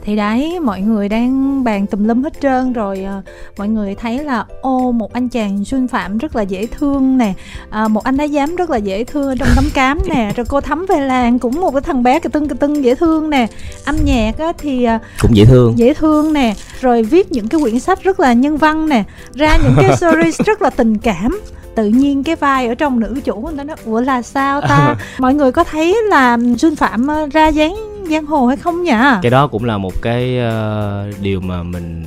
thì 0.01 0.15
đấy 0.15 0.59
mọi 0.59 0.81
người 0.81 1.09
đang 1.09 1.63
bàn 1.63 1.87
tùm 1.87 2.03
lum 2.07 2.23
hết 2.23 2.33
trơn 2.41 2.73
rồi 2.73 3.05
uh, 3.19 3.23
mọi 3.57 3.67
người 3.67 3.95
thấy 3.95 4.23
là 4.23 4.45
ô 4.61 4.91
một 4.91 5.13
anh 5.13 5.29
chàng 5.29 5.38
Xuân 5.65 5.87
Phạm 5.87 6.17
rất 6.17 6.35
là 6.35 6.41
dễ 6.41 6.65
thương 6.65 7.17
nè. 7.17 7.33
À, 7.69 7.87
một 7.87 8.03
anh 8.03 8.17
thái 8.17 8.29
giám 8.29 8.55
rất 8.55 8.69
là 8.69 8.77
dễ 8.77 9.03
thương 9.03 9.37
trong 9.37 9.47
tấm 9.55 9.65
cám 9.73 9.99
nè. 10.09 10.31
Rồi 10.35 10.45
cô 10.49 10.61
thắm 10.61 10.85
về 10.89 10.99
làng 10.99 11.39
cũng 11.39 11.61
một 11.61 11.71
cái 11.71 11.81
thằng 11.81 12.03
bé 12.03 12.19
cái 12.19 12.29
tưng 12.31 12.47
cái 12.47 12.57
tưng 12.59 12.83
dễ 12.83 12.95
thương 12.95 13.29
nè. 13.29 13.47
Âm 13.85 13.95
nhạc 14.03 14.37
á, 14.37 14.53
thì 14.57 14.83
à, 14.83 14.99
cũng 15.21 15.35
dễ 15.35 15.45
thương. 15.45 15.77
dễ 15.77 15.93
thương 15.93 16.33
nè. 16.33 16.53
Rồi 16.81 17.03
viết 17.03 17.31
những 17.31 17.47
cái 17.47 17.61
quyển 17.61 17.79
sách 17.79 18.03
rất 18.03 18.19
là 18.19 18.33
nhân 18.33 18.57
văn 18.57 18.89
nè. 18.89 19.03
Ra 19.33 19.57
những 19.63 19.73
cái 19.77 19.97
series 19.97 20.41
rất 20.45 20.61
là 20.61 20.69
tình 20.69 20.97
cảm. 20.97 21.41
Tự 21.75 21.87
nhiên 21.87 22.23
cái 22.23 22.35
vai 22.35 22.67
ở 22.67 22.75
trong 22.75 22.99
nữ 22.99 23.19
chủ 23.23 23.35
người 23.35 23.57
ta 23.57 23.63
nói 23.63 23.77
ủa 23.85 24.01
là 24.01 24.21
sao 24.21 24.61
ta? 24.61 24.95
Mọi 25.19 25.33
người 25.33 25.51
có 25.51 25.63
thấy 25.63 25.97
là 26.09 26.37
Xuân 26.57 26.75
Phạm 26.75 27.11
à, 27.11 27.25
ra 27.31 27.47
dáng 27.47 27.75
giang 28.09 28.25
hồ 28.25 28.47
hay 28.47 28.57
không 28.57 28.83
nhỉ? 28.83 28.91
Cái 29.21 29.29
đó 29.29 29.47
cũng 29.47 29.65
là 29.65 29.77
một 29.77 30.01
cái 30.01 30.39
uh, 30.39 31.21
điều 31.21 31.41
mà 31.41 31.63
mình 31.63 32.03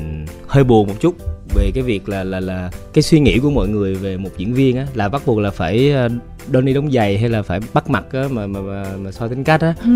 hơi 0.47 0.65
buồn 0.65 0.89
một 0.89 0.95
chút 1.01 1.15
về 1.55 1.71
cái 1.75 1.83
việc 1.83 2.09
là 2.09 2.25
là 2.25 2.41
là 2.41 2.71
cái 2.93 3.03
suy 3.03 3.21
nghĩ 3.21 3.39
của 3.39 3.51
mọi 3.51 3.69
người 3.69 3.95
về 3.95 4.17
một 4.17 4.31
diễn 4.37 4.55
viên 4.55 4.77
á 4.77 4.87
là 4.95 5.09
bắt 5.09 5.23
buộc 5.27 5.39
là 5.39 5.51
phải 5.51 5.93
ờ, 5.93 6.09
đôi 6.51 6.63
đi 6.63 6.75
đóng 6.75 6.93
giày 6.93 7.19
hay 7.19 7.29
là 7.29 7.43
phải 7.43 7.61
bắt 7.73 7.91
mặt 7.91 8.05
á 8.13 8.25
mà 8.31 8.47
mà 8.47 8.61
mà, 8.61 8.85
mà 8.99 9.13
soi 9.13 9.29
tính 9.29 9.45
cách 9.45 9.61
á 9.61 9.75
ừ. 9.85 9.91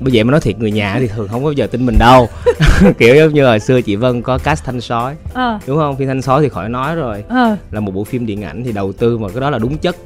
bây 0.00 0.12
giờ 0.12 0.24
mà 0.24 0.30
nói 0.30 0.40
thiệt 0.40 0.58
người 0.58 0.70
nhà 0.70 0.96
thì 0.98 1.08
thường 1.08 1.28
không 1.28 1.40
có 1.40 1.44
bao 1.44 1.52
giờ 1.52 1.66
tin 1.66 1.86
mình 1.86 1.96
đâu 1.98 2.28
kiểu 2.98 3.16
giống 3.16 3.34
như 3.34 3.46
hồi 3.46 3.60
xưa 3.60 3.80
chị 3.80 3.96
vân 3.96 4.22
có 4.22 4.38
cast 4.38 4.64
thanh 4.64 4.80
sói 4.80 5.16
à. 5.34 5.60
đúng 5.66 5.76
không 5.76 5.96
phim 5.96 6.08
thanh 6.08 6.22
sói 6.22 6.42
thì 6.42 6.48
khỏi 6.48 6.68
nói 6.68 6.96
rồi 6.96 7.24
à. 7.28 7.56
là 7.70 7.80
một 7.80 7.92
bộ 7.94 8.04
phim 8.04 8.26
điện 8.26 8.42
ảnh 8.42 8.64
thì 8.64 8.72
đầu 8.72 8.92
tư 8.92 9.18
mà 9.18 9.28
cái 9.28 9.40
đó 9.40 9.50
là 9.50 9.58
đúng 9.58 9.78
chất 9.78 9.96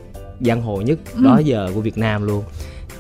giang 0.41 0.62
hồ 0.62 0.81
nhất 0.81 0.99
ừ. 1.14 1.20
đó 1.25 1.38
giờ 1.38 1.70
của 1.75 1.81
việt 1.81 1.99
nam 1.99 2.26
luôn 2.26 2.44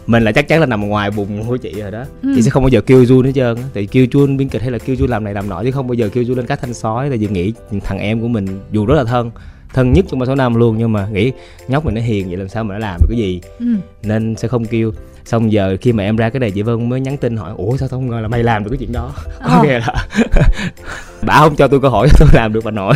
mình 0.08 0.22
là 0.22 0.32
chắc 0.32 0.48
chắn 0.48 0.60
là 0.60 0.66
nằm 0.66 0.88
ngoài 0.88 1.10
vùng 1.10 1.44
của 1.46 1.56
chị 1.56 1.80
rồi 1.80 1.90
đó. 1.90 2.04
Ừ. 2.22 2.32
chị 2.34 2.42
sẽ 2.42 2.50
không 2.50 2.62
bao 2.62 2.68
giờ 2.68 2.80
kêu 2.80 3.02
Jun 3.02 3.24
hết 3.24 3.32
trơn 3.34 3.56
tại 3.74 3.86
kêu 3.86 4.06
Jun 4.06 4.36
biên 4.36 4.48
kịch 4.48 4.62
hay 4.62 4.70
là 4.70 4.78
kêu 4.78 4.96
Jun 4.96 5.06
làm 5.06 5.24
này 5.24 5.34
làm 5.34 5.48
nọ 5.48 5.62
chứ 5.64 5.70
không 5.70 5.86
bao 5.86 5.94
giờ 5.94 6.08
kêu 6.12 6.24
Jun 6.24 6.36
lên 6.36 6.46
các 6.46 6.60
thanh 6.60 6.74
sói. 6.74 7.08
Tại 7.08 7.18
vì 7.18 7.28
nghĩ 7.28 7.52
thằng 7.84 7.98
em 7.98 8.20
của 8.20 8.28
mình 8.28 8.46
dù 8.72 8.86
rất 8.86 8.94
là 8.94 9.04
thân 9.04 9.30
thân 9.74 9.92
nhất 9.92 10.04
trong 10.08 10.20
ba 10.20 10.26
số 10.26 10.34
năm 10.34 10.54
luôn 10.54 10.78
nhưng 10.78 10.92
mà 10.92 11.08
nghĩ 11.12 11.32
nhóc 11.68 11.84
mình 11.84 11.94
nó 11.94 12.00
hiền 12.00 12.28
vậy 12.28 12.36
làm 12.36 12.48
sao 12.48 12.64
mà 12.64 12.74
nó 12.74 12.78
làm 12.78 13.00
được 13.00 13.06
cái 13.10 13.18
gì. 13.18 13.40
Ừ. 13.58 13.66
nên 14.02 14.36
sẽ 14.36 14.48
không 14.48 14.64
kêu. 14.64 14.92
Xong 15.24 15.52
giờ 15.52 15.76
khi 15.80 15.92
mà 15.92 16.02
em 16.02 16.16
ra 16.16 16.30
cái 16.30 16.40
này 16.40 16.50
chị 16.50 16.62
vân 16.62 16.88
mới 16.88 17.00
nhắn 17.00 17.16
tin 17.16 17.36
hỏi 17.36 17.52
ủa 17.56 17.76
sao 17.76 17.88
không 17.88 18.10
ngờ 18.10 18.20
là 18.20 18.28
mày 18.28 18.42
làm 18.42 18.64
được 18.64 18.70
cái 18.70 18.78
chuyện 18.78 18.92
đó? 18.92 19.12
Có 19.44 19.62
nghe 19.66 19.78
là 19.78 20.06
bà 21.22 21.38
không 21.38 21.56
cho 21.56 21.68
tôi 21.68 21.80
câu 21.80 21.90
hỏi 21.90 22.08
tôi 22.18 22.28
làm 22.32 22.52
được 22.52 22.64
bà 22.64 22.70
nội 22.70 22.94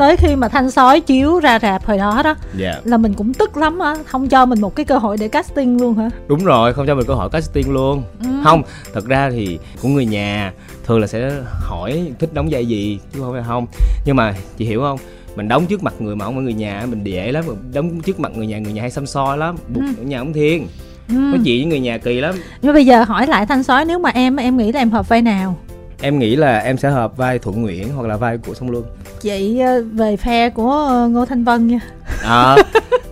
tới 0.00 0.16
khi 0.16 0.36
mà 0.36 0.48
thanh 0.48 0.70
sói 0.70 1.00
chiếu 1.00 1.40
ra 1.40 1.58
rạp 1.58 1.84
hồi 1.84 1.98
đó 1.98 2.20
đó 2.24 2.30
yeah. 2.30 2.74
Dạ. 2.74 2.80
là 2.84 2.96
mình 2.96 3.14
cũng 3.14 3.34
tức 3.34 3.56
lắm 3.56 3.78
á 3.78 3.94
không 4.06 4.28
cho 4.28 4.46
mình 4.46 4.60
một 4.60 4.76
cái 4.76 4.84
cơ 4.84 4.98
hội 4.98 5.16
để 5.20 5.28
casting 5.28 5.80
luôn 5.80 5.94
hả 5.94 6.10
đúng 6.28 6.44
rồi 6.44 6.72
không 6.72 6.86
cho 6.86 6.94
mình 6.94 7.06
cơ 7.06 7.14
hội 7.14 7.30
casting 7.30 7.72
luôn 7.72 8.02
ừ. 8.22 8.28
không 8.44 8.62
thật 8.94 9.04
ra 9.06 9.30
thì 9.30 9.58
của 9.82 9.88
người 9.88 10.06
nhà 10.06 10.52
thường 10.86 11.00
là 11.00 11.06
sẽ 11.06 11.30
hỏi 11.60 12.12
thích 12.18 12.30
đóng 12.32 12.48
vai 12.50 12.66
gì 12.66 12.98
chứ 13.14 13.20
không 13.20 13.32
phải 13.32 13.42
không 13.46 13.66
nhưng 14.04 14.16
mà 14.16 14.34
chị 14.56 14.64
hiểu 14.64 14.80
không 14.80 14.98
mình 15.36 15.48
đóng 15.48 15.66
trước 15.66 15.82
mặt 15.82 15.94
người 15.98 16.16
mà 16.16 16.24
phải 16.24 16.34
người 16.42 16.54
nhà 16.54 16.86
mình 16.88 17.04
dễ 17.04 17.32
lắm 17.32 17.44
đóng 17.72 18.00
trước 18.00 18.20
mặt 18.20 18.32
người 18.36 18.46
nhà 18.46 18.58
người 18.58 18.72
nhà 18.72 18.82
hay 18.82 18.90
xăm 18.90 19.06
soi 19.06 19.38
lắm 19.38 19.56
buộc 19.68 19.82
ừ. 19.82 19.92
ở 19.98 20.02
nhà 20.02 20.18
ông 20.18 20.32
thiên 20.32 20.66
ừ. 21.08 21.14
nói 21.14 21.38
chuyện 21.44 21.58
với 21.58 21.64
người 21.66 21.80
nhà 21.80 21.98
kỳ 21.98 22.20
lắm 22.20 22.34
nhưng 22.62 22.74
bây 22.74 22.86
giờ 22.86 23.02
hỏi 23.02 23.26
lại 23.26 23.46
thanh 23.46 23.62
sói 23.62 23.84
nếu 23.84 23.98
mà 23.98 24.10
em 24.10 24.36
em 24.36 24.56
nghĩ 24.56 24.72
là 24.72 24.80
em 24.80 24.90
hợp 24.90 25.08
vai 25.08 25.22
nào 25.22 25.56
em 26.02 26.18
nghĩ 26.18 26.36
là 26.36 26.58
em 26.58 26.78
sẽ 26.78 26.90
hợp 26.90 27.16
vai 27.16 27.38
thuận 27.38 27.62
nguyễn 27.62 27.88
hoặc 27.94 28.08
là 28.08 28.16
vai 28.16 28.38
của 28.38 28.54
sông 28.54 28.70
luân 28.70 28.84
chị 29.20 29.58
ờ, 29.58 29.84
về 29.92 30.16
phe 30.16 30.50
của 30.50 30.70
ờ, 30.70 31.08
ngô 31.08 31.24
thanh 31.24 31.44
vân 31.44 31.66
nha. 31.66 31.80
À, 32.22 32.56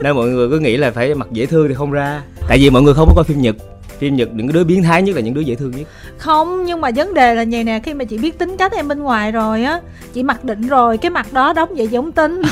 nên 0.01 0.17
mọi 0.17 0.29
người 0.29 0.49
cứ 0.51 0.59
nghĩ 0.59 0.77
là 0.77 0.91
phải 0.91 1.15
mặt 1.15 1.29
dễ 1.33 1.47
thương 1.47 1.69
thì 1.69 1.75
không 1.75 1.91
ra. 1.91 2.23
Tại 2.49 2.59
vì 2.59 2.71
mọi 2.71 2.83
người 2.83 2.95
không 2.95 3.09
có 3.09 3.15
coi 3.15 3.25
phim 3.25 3.41
nhật. 3.41 3.57
Phim 3.99 4.17
nhật 4.17 4.29
những 4.33 4.53
đứa 4.53 4.65
biến 4.65 4.83
thái 4.83 5.03
nhất 5.03 5.17
là 5.17 5.23
những 5.23 5.35
đứa 5.35 5.41
dễ 5.41 5.55
thương 5.55 5.71
nhất. 5.71 5.89
Không 6.19 6.65
nhưng 6.65 6.81
mà 6.81 6.91
vấn 6.97 7.15
đề 7.15 7.35
là 7.35 7.45
vậy 7.51 7.65
nè 7.65 7.81
khi 7.85 7.95
mà 7.95 8.05
chị 8.05 8.19
biết 8.19 8.39
tính 8.39 8.57
cách 8.57 8.73
em 8.73 8.89
bên 8.89 8.99
ngoài 8.99 9.33
rồi 9.33 9.65
á 9.65 9.81
chị 10.15 10.23
mặc 10.23 10.45
định 10.45 10.69
rồi 10.69 10.99
cái 10.99 11.11
mặt 11.11 11.33
đó 11.33 11.53
đóng 11.53 11.69
vậy 11.77 11.89
giống 11.89 12.13
tin 12.13 12.43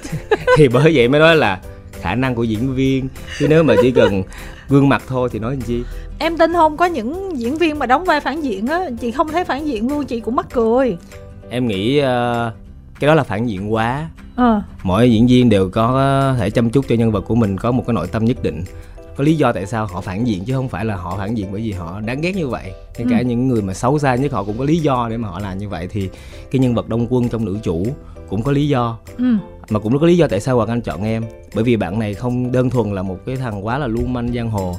thì 0.56 0.68
bởi 0.68 0.92
vậy 0.94 1.08
mới 1.08 1.20
nói 1.20 1.36
là 1.36 1.60
khả 2.00 2.14
năng 2.14 2.34
của 2.34 2.44
diễn 2.44 2.74
viên. 2.74 3.08
Chứ 3.38 3.46
nếu 3.48 3.62
mà 3.62 3.74
chỉ 3.82 3.90
cần 3.90 4.22
gương 4.68 4.88
mặt 4.88 5.02
thôi 5.08 5.28
thì 5.32 5.38
nói 5.38 5.52
làm 5.52 5.60
chi? 5.60 5.82
Em 6.18 6.38
tin 6.38 6.52
không 6.52 6.76
có 6.76 6.86
những 6.86 7.38
diễn 7.38 7.58
viên 7.58 7.78
mà 7.78 7.86
đóng 7.86 8.04
vai 8.04 8.20
phản 8.20 8.40
diện 8.40 8.66
á 8.66 8.80
chị 9.00 9.10
không 9.10 9.28
thấy 9.28 9.44
phản 9.44 9.66
diện 9.66 9.88
luôn 9.88 10.04
chị 10.04 10.20
cũng 10.20 10.36
mắc 10.36 10.46
cười. 10.52 10.96
Em 11.50 11.66
nghĩ 11.66 12.02
uh, 12.02 12.06
cái 13.00 13.08
đó 13.08 13.14
là 13.14 13.22
phản 13.22 13.46
diện 13.46 13.72
quá 13.72 14.08
à. 14.36 14.62
mỗi 14.82 15.12
diễn 15.12 15.26
viên 15.26 15.48
đều 15.48 15.70
có 15.70 16.34
thể 16.38 16.50
chăm 16.50 16.70
chút 16.70 16.84
cho 16.88 16.94
nhân 16.94 17.12
vật 17.12 17.20
của 17.20 17.34
mình 17.34 17.56
có 17.56 17.72
một 17.72 17.84
cái 17.86 17.94
nội 17.94 18.06
tâm 18.06 18.24
nhất 18.24 18.42
định. 18.42 18.64
Có 19.16 19.24
lý 19.24 19.36
do 19.36 19.52
tại 19.52 19.66
sao 19.66 19.86
họ 19.86 20.00
phản 20.00 20.26
diện 20.26 20.44
chứ 20.44 20.54
không 20.54 20.68
phải 20.68 20.84
là 20.84 20.96
họ 20.96 21.16
phản 21.16 21.34
diện 21.34 21.46
bởi 21.52 21.60
vì 21.60 21.72
họ 21.72 22.00
đáng 22.00 22.20
ghét 22.20 22.36
như 22.36 22.48
vậy. 22.48 22.72
Ngay 22.98 23.06
cả 23.10 23.18
ừ. 23.18 23.24
những 23.24 23.48
người 23.48 23.62
mà 23.62 23.74
xấu 23.74 23.98
xa 23.98 24.14
nhất 24.14 24.32
họ 24.32 24.44
cũng 24.44 24.58
có 24.58 24.64
lý 24.64 24.78
do 24.78 25.06
để 25.10 25.16
mà 25.16 25.28
họ 25.28 25.38
làm 25.38 25.58
như 25.58 25.68
vậy. 25.68 25.88
Thì 25.90 26.08
cái 26.50 26.58
nhân 26.58 26.74
vật 26.74 26.88
đông 26.88 27.06
quân 27.10 27.28
trong 27.28 27.44
nữ 27.44 27.58
chủ 27.62 27.86
cũng 28.28 28.42
có 28.42 28.52
lý 28.52 28.68
do. 28.68 28.98
Ừ. 29.18 29.36
mà 29.70 29.80
cũng 29.80 29.98
có 29.98 30.06
lý 30.06 30.16
do 30.16 30.26
tại 30.28 30.40
sao 30.40 30.56
hoàng 30.56 30.68
anh 30.68 30.80
chọn 30.80 31.04
em. 31.04 31.24
Bởi 31.54 31.64
vì 31.64 31.76
bạn 31.76 31.98
này 31.98 32.14
không 32.14 32.52
đơn 32.52 32.70
thuần 32.70 32.94
là 32.94 33.02
một 33.02 33.18
cái 33.26 33.36
thằng 33.36 33.66
quá 33.66 33.78
là 33.78 33.86
lưu 33.86 34.06
manh 34.06 34.32
giang 34.34 34.50
hồ 34.50 34.76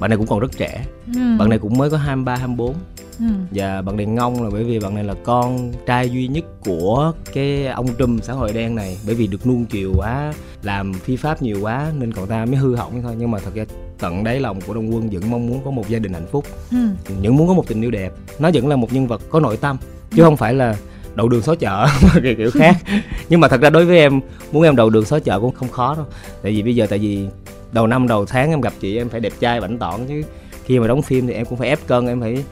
bạn 0.00 0.10
này 0.10 0.16
cũng 0.16 0.26
còn 0.26 0.38
rất 0.38 0.52
trẻ 0.56 0.84
ừ. 1.14 1.20
bạn 1.38 1.48
này 1.48 1.58
cũng 1.58 1.78
mới 1.78 1.90
có 1.90 1.96
23 1.96 2.36
24 2.36 2.74
ừ. 3.18 3.24
và 3.50 3.82
bạn 3.82 3.96
này 3.96 4.06
ngông 4.06 4.42
là 4.42 4.50
bởi 4.52 4.64
vì 4.64 4.78
bạn 4.78 4.94
này 4.94 5.04
là 5.04 5.14
con 5.24 5.72
trai 5.86 6.10
duy 6.10 6.28
nhất 6.28 6.44
của 6.64 7.12
cái 7.32 7.66
ông 7.66 7.86
trùm 7.98 8.20
xã 8.20 8.32
hội 8.32 8.52
đen 8.52 8.74
này 8.74 8.98
bởi 9.06 9.14
vì 9.14 9.26
được 9.26 9.46
nuông 9.46 9.64
chiều 9.64 9.92
quá 9.96 10.32
làm 10.62 10.92
phi 10.92 11.16
pháp 11.16 11.42
nhiều 11.42 11.58
quá 11.62 11.92
nên 11.98 12.12
cậu 12.12 12.26
ta 12.26 12.44
mới 12.44 12.56
hư 12.56 12.74
hỏng 12.76 13.02
thôi 13.02 13.14
nhưng 13.18 13.30
mà 13.30 13.38
thật 13.38 13.54
ra 13.54 13.64
tận 13.98 14.24
đáy 14.24 14.40
lòng 14.40 14.60
của 14.60 14.74
đông 14.74 14.94
quân 14.94 15.08
vẫn 15.10 15.30
mong 15.30 15.46
muốn 15.46 15.60
có 15.64 15.70
một 15.70 15.88
gia 15.88 15.98
đình 15.98 16.12
hạnh 16.12 16.26
phúc 16.30 16.44
ừ. 16.70 16.88
vẫn 17.22 17.36
muốn 17.36 17.48
có 17.48 17.54
một 17.54 17.68
tình 17.68 17.82
yêu 17.82 17.90
đẹp 17.90 18.12
nó 18.38 18.50
vẫn 18.54 18.68
là 18.68 18.76
một 18.76 18.92
nhân 18.92 19.06
vật 19.06 19.22
có 19.30 19.40
nội 19.40 19.56
tâm 19.56 19.76
chứ 20.10 20.22
ừ. 20.22 20.24
không 20.24 20.36
phải 20.36 20.54
là 20.54 20.76
đầu 21.14 21.28
đường 21.28 21.42
xó 21.42 21.54
chợ 21.54 21.86
kiểu 22.22 22.34
kiểu 22.36 22.50
khác 22.50 22.76
nhưng 23.28 23.40
mà 23.40 23.48
thật 23.48 23.60
ra 23.60 23.70
đối 23.70 23.84
với 23.84 23.98
em 23.98 24.20
muốn 24.52 24.62
em 24.62 24.76
đầu 24.76 24.90
đường 24.90 25.04
xó 25.04 25.18
chợ 25.18 25.40
cũng 25.40 25.54
không 25.54 25.68
khó 25.68 25.94
đâu 25.94 26.06
tại 26.42 26.52
vì 26.52 26.62
bây 26.62 26.76
giờ 26.76 26.86
tại 26.90 26.98
vì 26.98 27.26
đầu 27.72 27.86
năm 27.86 28.08
đầu 28.08 28.26
tháng 28.26 28.50
em 28.50 28.60
gặp 28.60 28.72
chị 28.80 28.96
em 28.96 29.08
phải 29.08 29.20
đẹp 29.20 29.32
trai 29.40 29.60
bảnh 29.60 29.78
tọn 29.78 30.06
chứ. 30.06 30.22
Khi 30.64 30.78
mà 30.78 30.86
đóng 30.86 31.02
phim 31.02 31.26
thì 31.26 31.32
em 31.32 31.46
cũng 31.46 31.58
phải 31.58 31.68
ép 31.68 31.86
cân 31.86 32.06
em 32.06 32.20
phải 32.20 32.44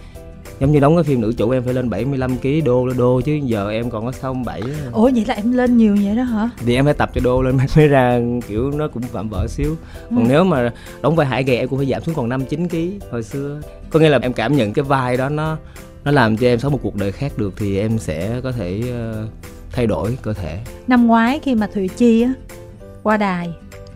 giống 0.60 0.72
như 0.72 0.80
đóng 0.80 0.96
cái 0.96 1.04
phim 1.04 1.20
nữ 1.20 1.32
chủ 1.36 1.50
em 1.50 1.62
phải 1.62 1.74
lên 1.74 1.90
75 1.90 2.38
kg 2.38 2.64
đô 2.64 2.86
lên 2.86 2.96
đô 2.96 3.20
chứ 3.20 3.32
giờ 3.44 3.70
em 3.70 3.90
còn 3.90 4.06
có 4.06 4.12
sáu 4.12 4.34
bảy. 4.34 4.62
Ủa 4.92 5.10
vậy 5.14 5.24
là 5.28 5.34
em 5.34 5.52
lên 5.52 5.76
nhiều 5.76 5.96
vậy 6.04 6.16
đó 6.16 6.22
hả? 6.22 6.50
Thì 6.66 6.74
em 6.74 6.84
phải 6.84 6.94
tập 6.94 7.10
cho 7.14 7.20
đô 7.24 7.42
lên 7.42 7.58
mới 7.76 7.88
ra 7.88 8.20
kiểu 8.48 8.70
nó 8.70 8.88
cũng 8.88 9.02
vạm 9.12 9.28
vỡ 9.28 9.46
xíu. 9.46 9.76
Còn 10.10 10.24
ừ. 10.24 10.28
nếu 10.28 10.44
mà 10.44 10.72
đóng 11.02 11.16
vai 11.16 11.26
hải 11.26 11.44
gầy 11.44 11.56
em 11.56 11.68
cũng 11.68 11.78
phải 11.78 11.86
giảm 11.86 12.02
xuống 12.02 12.14
còn 12.14 12.28
năm 12.28 12.44
chín 12.44 12.68
kg 12.68 12.76
hồi 13.10 13.22
xưa. 13.22 13.60
Có 13.90 14.00
nghĩa 14.00 14.08
là 14.08 14.18
em 14.22 14.32
cảm 14.32 14.56
nhận 14.56 14.72
cái 14.72 14.82
vai 14.82 15.16
đó 15.16 15.28
nó 15.28 15.56
nó 16.04 16.10
làm 16.10 16.36
cho 16.36 16.46
em 16.46 16.58
sống 16.58 16.72
một 16.72 16.80
cuộc 16.82 16.96
đời 16.96 17.12
khác 17.12 17.32
được 17.36 17.54
thì 17.56 17.78
em 17.78 17.98
sẽ 17.98 18.40
có 18.42 18.52
thể 18.52 18.82
uh, 18.82 19.30
thay 19.72 19.86
đổi 19.86 20.18
cơ 20.22 20.32
thể. 20.32 20.60
Năm 20.86 21.06
ngoái 21.06 21.40
khi 21.42 21.54
mà 21.54 21.66
thùy 21.74 21.88
chi 21.88 22.22
á 22.22 22.32
qua 23.02 23.16
đài 23.16 23.48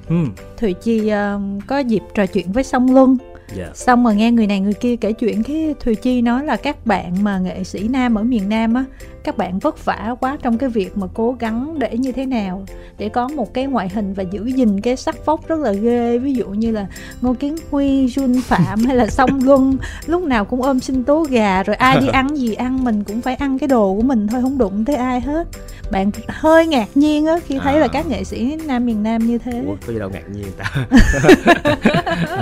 ừ. 0.08 0.16
thùy 0.56 0.73
chi 0.73 1.00
uh, 1.00 1.66
có 1.66 1.78
dịp 1.78 2.02
trò 2.14 2.26
chuyện 2.26 2.52
với 2.52 2.64
song 2.64 2.94
luân 2.94 3.16
yeah. 3.20 3.56
Dạ. 3.56 3.70
xong 3.75 4.04
rồi 4.04 4.14
nghe 4.14 4.30
người 4.30 4.46
này 4.46 4.61
người 4.61 4.75
kia 4.75 4.96
kể 4.96 5.12
chuyện 5.12 5.42
cái 5.42 5.75
thùy 5.80 5.94
chi 5.94 6.23
nói 6.23 6.44
là 6.44 6.56
các 6.56 6.87
bạn 6.87 7.25
mà 7.25 7.38
nghệ 7.38 7.64
sĩ 7.64 7.88
nam 7.88 8.14
ở 8.14 8.23
miền 8.23 8.49
nam 8.49 8.75
á 8.75 8.84
các 9.24 9.36
bạn 9.36 9.58
vất 9.58 9.84
vả 9.84 10.14
quá 10.20 10.36
trong 10.42 10.58
cái 10.58 10.68
việc 10.68 10.98
mà 10.98 11.06
cố 11.14 11.36
gắng 11.38 11.78
để 11.78 11.98
như 11.98 12.12
thế 12.12 12.26
nào 12.26 12.64
để 12.98 13.08
có 13.08 13.28
một 13.28 13.54
cái 13.54 13.66
ngoại 13.66 13.88
hình 13.88 14.14
và 14.14 14.22
giữ 14.22 14.46
gìn 14.46 14.80
cái 14.80 14.96
sắc 14.96 15.26
vóc 15.26 15.48
rất 15.48 15.60
là 15.60 15.72
ghê 15.72 16.18
ví 16.18 16.34
dụ 16.34 16.46
như 16.46 16.70
là 16.70 16.86
ngô 17.20 17.34
kiến 17.34 17.56
huy 17.70 18.06
jun 18.06 18.40
phạm 18.42 18.84
hay 18.84 18.96
là 18.96 19.06
song 19.06 19.44
luân 19.44 19.76
lúc 20.06 20.22
nào 20.22 20.44
cũng 20.44 20.62
ôm 20.62 20.80
sinh 20.80 21.04
tố 21.04 21.26
gà 21.30 21.62
rồi 21.62 21.76
ai 21.76 22.00
đi 22.00 22.06
ăn 22.12 22.36
gì 22.36 22.54
ăn 22.54 22.84
mình 22.84 23.04
cũng 23.04 23.20
phải 23.20 23.34
ăn 23.34 23.58
cái 23.58 23.68
đồ 23.68 23.94
của 23.94 24.02
mình 24.02 24.28
thôi 24.28 24.42
không 24.42 24.58
đụng 24.58 24.84
tới 24.84 24.96
ai 24.96 25.20
hết 25.20 25.48
bạn 25.90 26.10
hơi 26.28 26.66
ngạc 26.66 26.88
nhiên 26.94 27.26
á 27.26 27.38
khi 27.46 27.58
thấy 27.58 27.74
à. 27.74 27.80
là 27.80 27.88
các 27.88 28.06
nghệ 28.06 28.24
sĩ 28.24 28.56
nam 28.66 28.86
miền 28.86 29.02
nam 29.02 29.26
như 29.26 29.38
thế 29.38 29.62
Ủa, 29.66 29.74
có 29.86 29.92
gì 29.92 29.98
đâu 29.98 30.10
ngạc 30.10 30.30
nhiên 30.34 30.46
ta 30.56 30.86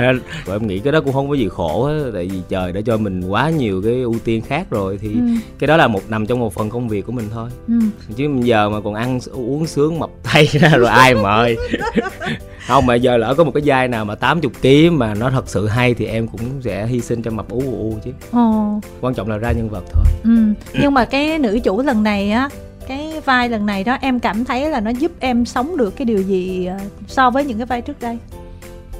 rồi 0.46 0.58
em 0.60 0.66
nghĩ 0.66 0.78
cái 0.78 0.92
đó 0.92 1.00
cũng 1.00 1.12
không 1.12 1.28
có 1.28 1.34
gì 1.34 1.48
khổ 1.48 1.84
hết 1.84 2.10
tại 2.14 2.28
vì 2.32 2.40
trời 2.48 2.72
đã 2.72 2.80
cho 2.86 2.96
mình 2.96 3.22
quá 3.28 3.50
nhiều 3.50 3.82
cái 3.84 4.02
ưu 4.02 4.14
tiên 4.24 4.42
khác 4.42 4.66
rồi 4.70 4.98
thì 5.00 5.12
ừ. 5.12 5.20
cái 5.58 5.68
đó 5.68 5.76
là 5.76 5.88
một 5.88 6.00
nằm 6.08 6.26
trong 6.26 6.40
một 6.40 6.54
phần 6.54 6.70
công 6.73 6.88
việc 6.88 7.07
của 7.07 7.12
mình 7.12 7.29
thôi 7.33 7.50
ừ. 7.69 7.75
chứ 8.17 8.29
giờ 8.43 8.71
mà 8.71 8.81
còn 8.81 8.95
ăn 8.95 9.19
uống 9.33 9.67
sướng 9.67 9.99
mập 9.99 10.11
tay 10.33 10.47
ra 10.47 10.69
rồi 10.69 10.88
ai 10.88 11.14
mời 11.14 11.57
không 12.67 12.87
mà 12.87 12.95
giờ 12.95 13.17
lỡ 13.17 13.35
có 13.35 13.45
một 13.45 13.50
cái 13.55 13.62
vai 13.67 13.88
nào 13.88 14.05
mà 14.05 14.14
80 14.14 14.50
kg 14.62 14.99
mà 14.99 15.14
nó 15.14 15.31
thật 15.31 15.49
sự 15.49 15.67
hay 15.67 15.95
thì 15.95 16.07
em 16.07 16.29
cũng 16.29 16.41
sẽ 16.61 16.87
hy 16.87 17.00
sinh 17.00 17.23
cho 17.23 17.31
mập 17.31 17.49
ú 17.49 17.61
u 17.61 17.95
chứ 18.05 18.11
Ồ. 18.33 18.81
quan 19.00 19.14
trọng 19.14 19.29
là 19.29 19.37
ra 19.37 19.52
nhân 19.52 19.69
vật 19.69 19.85
thôi 19.93 20.05
ừ. 20.25 20.71
nhưng 20.81 20.95
mà 20.95 21.05
cái 21.05 21.38
nữ 21.38 21.59
chủ 21.64 21.83
lần 21.83 22.02
này 22.02 22.31
á 22.31 22.49
cái 22.88 23.21
vai 23.25 23.49
lần 23.49 23.67
này 23.67 23.85
đó 23.85 23.99
em 24.00 24.21
cảm 24.21 24.45
thấy 24.45 24.71
là 24.71 24.81
nó 24.81 24.91
giúp 24.91 25.12
em 25.21 25.45
sống 25.45 25.76
được 25.76 25.97
cái 25.97 26.05
điều 26.05 26.23
gì 26.23 26.67
ờ, 26.67 26.79
so 27.07 27.31
với 27.31 27.45
những 27.45 27.59
cái 27.59 27.67
vai 27.67 27.81
trước 27.81 28.00
đây 28.00 28.19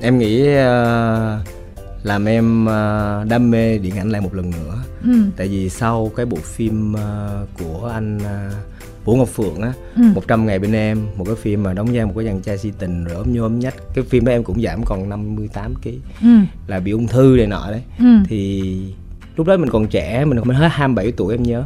em 0.01 0.19
nghĩ 0.19 0.43
uh, 0.43 1.62
làm 2.03 2.25
em 2.25 2.65
uh, 2.65 3.29
đam 3.29 3.51
mê 3.51 3.79
điện 3.79 3.97
ảnh 3.99 4.11
lại 4.11 4.21
một 4.21 4.35
lần 4.35 4.51
nữa 4.51 4.83
ừ. 5.05 5.13
tại 5.37 5.49
vì 5.49 5.69
sau 5.71 6.11
cái 6.17 6.27
bộ 6.27 6.37
phim 6.37 6.95
uh, 6.95 7.49
của 7.59 7.91
anh 7.95 8.17
uh, 8.17 8.55
Vũ 9.05 9.17
Ngọc 9.17 9.29
Phượng 9.29 9.61
á, 9.61 9.73
ừ. 9.97 10.03
100 10.15 10.47
ngày 10.47 10.59
bên 10.59 10.73
em, 10.73 11.07
một 11.17 11.25
cái 11.25 11.35
phim 11.35 11.63
mà 11.63 11.73
đóng 11.73 11.89
vai 11.93 12.07
một 12.07 12.13
cái 12.17 12.25
chàng 12.25 12.41
trai 12.41 12.59
si 12.59 12.73
tình 12.79 13.05
rồi 13.05 13.15
ốm 13.15 13.33
nhôm 13.33 13.59
nhách. 13.59 13.75
Cái 13.95 14.05
phim 14.05 14.25
đó 14.25 14.33
em 14.33 14.45
cũng 14.45 14.63
giảm 14.63 14.85
còn 14.85 15.09
58 15.09 15.75
kg. 15.75 15.89
Ừ. 16.23 16.29
Là 16.67 16.81
bị 16.81 16.93
ung 16.93 17.07
thư 17.07 17.35
này 17.39 17.47
nọ 17.47 17.71
đấy. 17.71 17.83
Ừ. 17.99 18.05
Thì 18.29 18.63
lúc 19.37 19.47
đó 19.47 19.57
mình 19.57 19.71
còn 19.71 19.87
trẻ 19.87 20.25
mình 20.25 20.39
mới 20.45 20.57
hết 20.57 20.69
27 20.73 21.13
tuổi 21.13 21.35
em 21.35 21.43
nhớ 21.43 21.65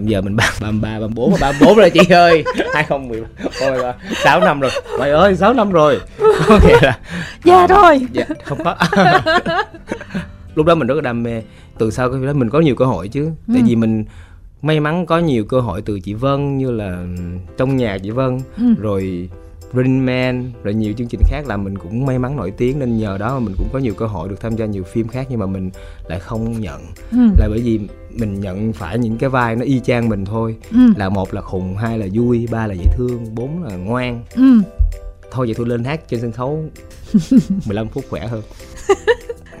bây 0.00 0.04
giờ 0.04 0.20
mình 0.20 0.36
ba 0.36 0.50
ba 0.60 0.70
ba 0.70 1.00
ba 1.00 1.06
bốn 1.14 1.34
ba 1.40 1.52
bốn 1.60 1.76
rồi 1.76 1.90
chị 1.90 2.00
ơi. 2.10 2.44
hai 2.74 2.84
không 2.84 3.08
mười 3.08 3.22
sáu 4.24 4.40
năm 4.40 4.60
rồi. 4.60 4.70
Mày 4.98 5.10
ơi 5.10 5.36
sáu 5.36 5.54
năm 5.54 5.72
rồi. 5.72 6.00
Có 6.48 6.58
nghĩa 6.66 6.78
là 6.82 6.98
già 7.44 7.66
rồi 7.66 8.06
dạ 8.12 8.24
không 8.44 8.58
có. 8.64 8.76
Lúc 10.54 10.66
đó 10.66 10.74
mình 10.74 10.88
rất 10.88 10.94
là 10.94 11.00
đam 11.00 11.22
mê. 11.22 11.42
Từ 11.78 11.90
sau 11.90 12.10
cái 12.10 12.26
đó 12.26 12.32
mình 12.32 12.50
có 12.50 12.60
nhiều 12.60 12.74
cơ 12.74 12.84
hội 12.84 13.08
chứ. 13.08 13.24
Ừ. 13.24 13.54
tại 13.54 13.62
vì 13.66 13.76
mình 13.76 14.04
may 14.62 14.80
mắn 14.80 15.06
có 15.06 15.18
nhiều 15.18 15.44
cơ 15.44 15.60
hội 15.60 15.82
từ 15.82 16.00
chị 16.00 16.14
Vân 16.14 16.58
như 16.58 16.70
là 16.70 17.04
trong 17.56 17.76
nhà 17.76 17.98
chị 18.02 18.10
Vân. 18.10 18.40
Ừ. 18.58 18.64
rồi 18.78 19.28
Running 19.72 20.06
Man 20.06 20.52
rồi 20.62 20.74
nhiều 20.74 20.92
chương 20.98 21.08
trình 21.08 21.20
khác 21.24 21.46
là 21.46 21.56
mình 21.56 21.78
cũng 21.78 22.06
may 22.06 22.18
mắn 22.18 22.36
nổi 22.36 22.50
tiếng 22.50 22.78
nên 22.78 22.98
nhờ 22.98 23.18
đó 23.18 23.34
mà 23.34 23.40
mình 23.40 23.54
cũng 23.58 23.68
có 23.72 23.78
nhiều 23.78 23.94
cơ 23.94 24.06
hội 24.06 24.28
được 24.28 24.40
tham 24.40 24.56
gia 24.56 24.66
nhiều 24.66 24.82
phim 24.82 25.08
khác 25.08 25.26
nhưng 25.30 25.38
mà 25.38 25.46
mình 25.46 25.70
lại 26.08 26.20
không 26.20 26.60
nhận 26.60 26.80
ừ. 27.12 27.18
là 27.38 27.48
bởi 27.48 27.60
vì 27.64 27.80
mình 28.10 28.40
nhận 28.40 28.72
phải 28.72 28.98
những 28.98 29.18
cái 29.18 29.30
vai 29.30 29.56
nó 29.56 29.64
y 29.64 29.80
chang 29.80 30.08
mình 30.08 30.24
thôi 30.24 30.56
ừ. 30.72 30.78
là 30.96 31.08
một 31.08 31.34
là 31.34 31.40
khùng 31.40 31.76
hai 31.76 31.98
là 31.98 32.06
vui 32.12 32.48
ba 32.50 32.66
là 32.66 32.74
dễ 32.74 32.84
thương 32.96 33.34
bốn 33.34 33.62
là 33.62 33.76
ngoan 33.76 34.24
ừ. 34.34 34.42
thôi 35.30 35.46
vậy 35.46 35.54
thôi 35.54 35.66
lên 35.66 35.84
hát 35.84 36.08
trên 36.08 36.20
sân 36.20 36.32
khấu 36.32 36.64
15 37.66 37.88
phút 37.88 38.04
khỏe 38.10 38.26
hơn 38.26 38.42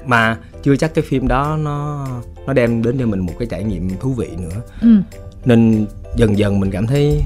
mà 0.06 0.38
chưa 0.62 0.76
chắc 0.76 0.94
cái 0.94 1.04
phim 1.08 1.28
đó 1.28 1.56
nó 1.56 2.06
nó 2.46 2.52
đem 2.52 2.82
đến 2.82 2.96
cho 2.98 3.06
mình 3.06 3.20
một 3.20 3.32
cái 3.38 3.48
trải 3.50 3.64
nghiệm 3.64 3.90
thú 4.00 4.12
vị 4.12 4.28
nữa 4.38 4.62
ừ. 4.80 4.88
nên 5.44 5.86
dần 6.16 6.38
dần 6.38 6.60
mình 6.60 6.70
cảm 6.70 6.86
thấy 6.86 7.22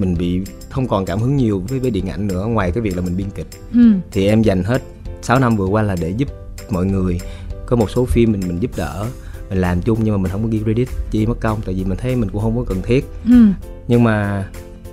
mình 0.00 0.16
bị 0.18 0.40
không 0.70 0.88
còn 0.88 1.04
cảm 1.04 1.18
hứng 1.18 1.36
nhiều 1.36 1.64
với 1.68 1.78
với 1.78 1.90
điện 1.90 2.08
ảnh 2.08 2.26
nữa 2.26 2.46
ngoài 2.46 2.70
cái 2.70 2.82
việc 2.82 2.96
là 2.96 3.02
mình 3.02 3.16
biên 3.16 3.30
kịch 3.34 3.46
ừ. 3.72 3.80
thì 4.10 4.26
em 4.26 4.42
dành 4.42 4.64
hết 4.64 4.82
6 5.22 5.38
năm 5.38 5.56
vừa 5.56 5.66
qua 5.66 5.82
là 5.82 5.96
để 6.00 6.10
giúp 6.10 6.28
mọi 6.70 6.86
người 6.86 7.20
có 7.66 7.76
một 7.76 7.90
số 7.90 8.04
phim 8.04 8.32
mình 8.32 8.40
mình 8.46 8.60
giúp 8.60 8.70
đỡ 8.76 9.06
mình 9.50 9.58
làm 9.58 9.82
chung 9.82 9.98
nhưng 10.02 10.14
mà 10.14 10.22
mình 10.22 10.32
không 10.32 10.42
có 10.42 10.48
ghi 10.48 10.60
credit 10.64 10.88
chi 11.10 11.26
mất 11.26 11.40
công 11.40 11.60
tại 11.64 11.74
vì 11.74 11.84
mình 11.84 11.98
thấy 11.98 12.16
mình 12.16 12.30
cũng 12.30 12.42
không 12.42 12.56
có 12.56 12.64
cần 12.68 12.82
thiết 12.82 13.04
ừ. 13.24 13.46
nhưng 13.88 14.04
mà 14.04 14.44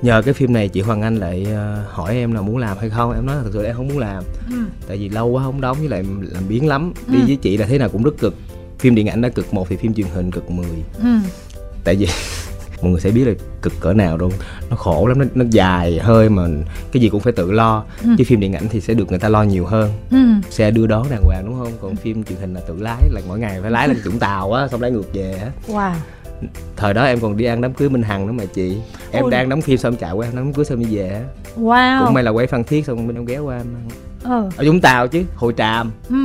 nhờ 0.01 0.21
cái 0.21 0.33
phim 0.33 0.53
này 0.53 0.69
chị 0.69 0.81
Hoàng 0.81 1.01
Anh 1.01 1.15
lại 1.15 1.47
uh, 1.51 1.93
hỏi 1.93 2.15
em 2.15 2.33
là 2.33 2.41
muốn 2.41 2.57
làm 2.57 2.77
hay 2.77 2.89
không 2.89 3.13
em 3.13 3.25
nói 3.25 3.35
là 3.35 3.43
thật 3.43 3.49
sự 3.53 3.63
em 3.63 3.75
không 3.75 3.87
muốn 3.87 3.97
làm 3.97 4.23
ừ. 4.49 4.57
tại 4.87 4.97
vì 4.97 5.09
lâu 5.09 5.27
quá 5.27 5.43
không 5.43 5.61
đóng 5.61 5.77
với 5.79 5.89
lại 5.89 6.03
làm 6.21 6.43
biến 6.49 6.67
lắm 6.67 6.93
ừ. 7.07 7.13
đi 7.13 7.19
với 7.27 7.35
chị 7.35 7.57
là 7.57 7.65
thế 7.65 7.77
nào 7.77 7.89
cũng 7.89 8.03
rất 8.03 8.17
cực 8.19 8.35
phim 8.79 8.95
điện 8.95 9.07
ảnh 9.07 9.21
đã 9.21 9.29
cực 9.29 9.53
một 9.53 9.69
thì 9.69 9.75
phim 9.75 9.93
truyền 9.93 10.07
hình 10.07 10.31
cực 10.31 10.51
10 10.51 10.65
ừ. 10.99 11.07
tại 11.83 11.95
vì 11.95 12.07
mọi 12.81 12.91
người 12.91 13.01
sẽ 13.01 13.11
biết 13.11 13.25
là 13.25 13.33
cực 13.61 13.73
cỡ 13.79 13.93
nào 13.93 14.17
luôn 14.17 14.31
nó 14.69 14.75
khổ 14.75 15.07
lắm 15.07 15.19
nó, 15.19 15.25
nó 15.35 15.45
dài 15.51 15.99
hơi 15.99 16.29
mà 16.29 16.43
cái 16.91 17.01
gì 17.01 17.09
cũng 17.09 17.21
phải 17.21 17.33
tự 17.33 17.51
lo. 17.51 17.83
Ừ. 18.03 18.09
chứ 18.17 18.23
phim 18.27 18.39
điện 18.39 18.53
ảnh 18.53 18.67
thì 18.69 18.81
sẽ 18.81 18.93
được 18.93 19.09
người 19.09 19.19
ta 19.19 19.29
lo 19.29 19.43
nhiều 19.43 19.65
hơn. 19.65 19.91
Ừ. 20.11 20.17
xe 20.49 20.71
đưa 20.71 20.87
đón 20.87 21.07
đàng 21.09 21.23
hoàng 21.23 21.45
đúng 21.45 21.55
không? 21.59 21.71
Còn 21.81 21.95
phim 21.95 22.23
truyền 22.23 22.39
hình 22.39 22.53
là 22.53 22.61
tự 22.67 22.75
lái 22.79 23.09
là 23.11 23.21
mỗi 23.27 23.39
ngày 23.39 23.61
phải 23.61 23.71
lái 23.71 23.87
lên 23.87 23.97
vũng 24.05 24.19
tàu 24.19 24.53
á 24.53 24.67
xong 24.67 24.81
lái 24.81 24.91
ngược 24.91 25.13
về 25.13 25.33
á. 25.41 25.51
Wow. 25.67 25.93
Thời 26.75 26.93
đó 26.93 27.03
em 27.03 27.19
còn 27.19 27.37
đi 27.37 27.45
ăn 27.45 27.61
đám 27.61 27.73
cưới 27.73 27.89
minh 27.89 28.03
hằng 28.03 28.27
nữa 28.27 28.33
mà 28.33 28.45
chị. 28.45 28.77
Em 29.11 29.23
Ôi. 29.23 29.31
đang 29.31 29.49
đóng 29.49 29.61
phim 29.61 29.77
xong 29.77 29.95
chạy 29.95 30.11
qua 30.11 30.27
đám 30.33 30.53
cưới 30.53 30.65
xong 30.65 30.79
đi 30.79 30.95
về 30.95 31.23
wow. 31.57 32.05
Cũng 32.05 32.13
may 32.13 32.23
là 32.23 32.31
quay 32.31 32.47
phan 32.47 32.63
thiết 32.63 32.85
xong 32.85 33.07
bên 33.07 33.15
em 33.17 33.25
ghé 33.25 33.37
qua 33.37 33.57
em 33.57 33.65
ờ. 34.23 34.49
ở 34.57 34.65
vũng 34.65 34.81
tàu 34.81 35.07
chứ 35.07 35.23
hội 35.35 35.53
tràm. 35.57 35.91
Ừ. 36.09 36.15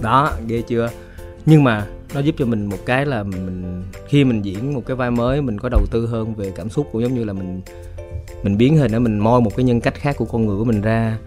đó 0.00 0.32
ghê 0.46 0.62
chưa? 0.68 0.88
Nhưng 1.46 1.64
mà 1.64 1.86
nó 2.14 2.20
giúp 2.20 2.34
cho 2.38 2.46
mình 2.46 2.66
một 2.66 2.78
cái 2.86 3.06
là 3.06 3.22
mình 3.22 3.82
khi 4.08 4.24
mình 4.24 4.42
diễn 4.42 4.74
một 4.74 4.82
cái 4.86 4.96
vai 4.96 5.10
mới 5.10 5.42
mình 5.42 5.58
có 5.58 5.68
đầu 5.68 5.86
tư 5.90 6.06
hơn 6.06 6.34
về 6.34 6.52
cảm 6.56 6.68
xúc 6.68 6.88
cũng 6.92 7.02
giống 7.02 7.14
như 7.14 7.24
là 7.24 7.32
mình 7.32 7.60
mình 8.42 8.56
biến 8.58 8.76
hình 8.76 8.92
để 8.92 8.98
mình 8.98 9.18
moi 9.18 9.40
một 9.40 9.56
cái 9.56 9.64
nhân 9.64 9.80
cách 9.80 9.94
khác 9.94 10.16
của 10.18 10.24
con 10.24 10.46
người 10.46 10.58
của 10.58 10.64
mình 10.64 10.80
ra. 10.80 11.18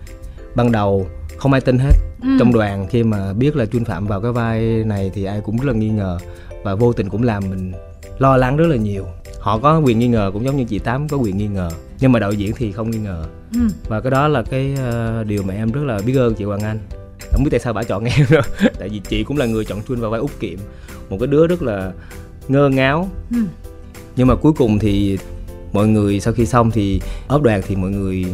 Ban 0.56 0.72
đầu 0.72 1.08
không 1.38 1.54
ai 1.54 1.62
tin 1.62 1.78
hết. 1.78 1.94
Ừ. 2.22 2.30
trong 2.40 2.54
đoàn 2.54 2.88
khi 2.90 3.04
mà 3.04 3.34
biết 3.34 3.56
là 3.56 3.66
chuyên 3.66 3.86
phạm 3.86 4.08
vào 4.08 4.22
cái 4.22 4.32
vai 4.32 4.62
này 4.86 5.12
thì 5.14 5.24
ai 5.24 5.42
cũng 5.42 5.58
rất 5.58 5.66
là 5.66 5.74
nghi 5.74 5.90
ngờ 5.90 6.18
và 6.64 6.76
vô 6.76 6.94
tình 6.94 7.10
cũng 7.10 7.24
làm 7.24 7.50
mình 7.50 7.72
lo 8.20 8.38
lắng 8.38 8.58
rất 8.58 8.68
là 8.68 8.76
nhiều. 8.76 9.06
Họ 9.40 9.58
có 9.58 9.80
quyền 9.80 10.00
nghi 10.00 10.08
ngờ 10.08 10.32
cũng 10.34 10.46
giống 10.46 10.58
như 10.58 10.64
chị 10.64 10.80
tám 10.80 11.08
có 11.08 11.18
quyền 11.18 11.38
nghi 11.38 11.48
ngờ 11.48 11.70
nhưng 12.00 12.12
mà 12.12 12.20
đạo 12.20 12.32
diễn 12.32 12.54
thì 12.58 12.72
không 12.72 12.92
nghi 12.92 12.98
ngờ. 12.98 13.26
Ừ. 13.54 13.60
và 13.88 14.02
cái 14.02 14.12
đó 14.12 14.28
là 14.28 14.44
cái 14.44 14.74
uh, 14.74 15.28
điều 15.28 15.44
mà 15.44 15.54
em 15.54 15.72
rất 15.72 15.84
là 15.84 16.00
biết 16.06 16.18
ơn 16.18 16.36
chị 16.36 16.44
hoàng 16.44 16.62
anh 16.62 16.80
không 17.32 17.44
biết 17.44 17.50
tại 17.52 17.60
sao 17.60 17.74
bà 17.74 17.84
chọn 17.84 18.04
em 18.04 18.26
đâu. 18.30 18.42
Tại 18.80 18.90
vì 18.90 19.02
chị 19.10 19.24
cũng 19.24 19.38
là 19.38 19.46
người 19.46 19.66
chọn 19.66 19.82
chun 19.88 20.00
vào 20.00 20.12
vai 20.12 20.20
út 20.20 20.32
kiệm. 20.40 20.60
Một 21.10 21.18
cái 21.20 21.28
đứa 21.28 21.48
rất 21.48 21.62
là 21.62 21.92
ngơ 22.48 22.70
ngáo. 22.70 23.10
Ừ. 23.32 23.38
nhưng 24.16 24.28
mà 24.28 24.36
cuối 24.36 24.54
cùng 24.58 24.80
thì 24.80 25.18
mọi 25.74 25.88
người 25.88 26.20
sau 26.20 26.34
khi 26.34 26.46
xong 26.46 26.72
thì 26.72 27.02
ốp 27.28 27.42
đoàn 27.42 27.62
thì 27.68 27.76
mọi 27.76 27.90
người 27.92 28.26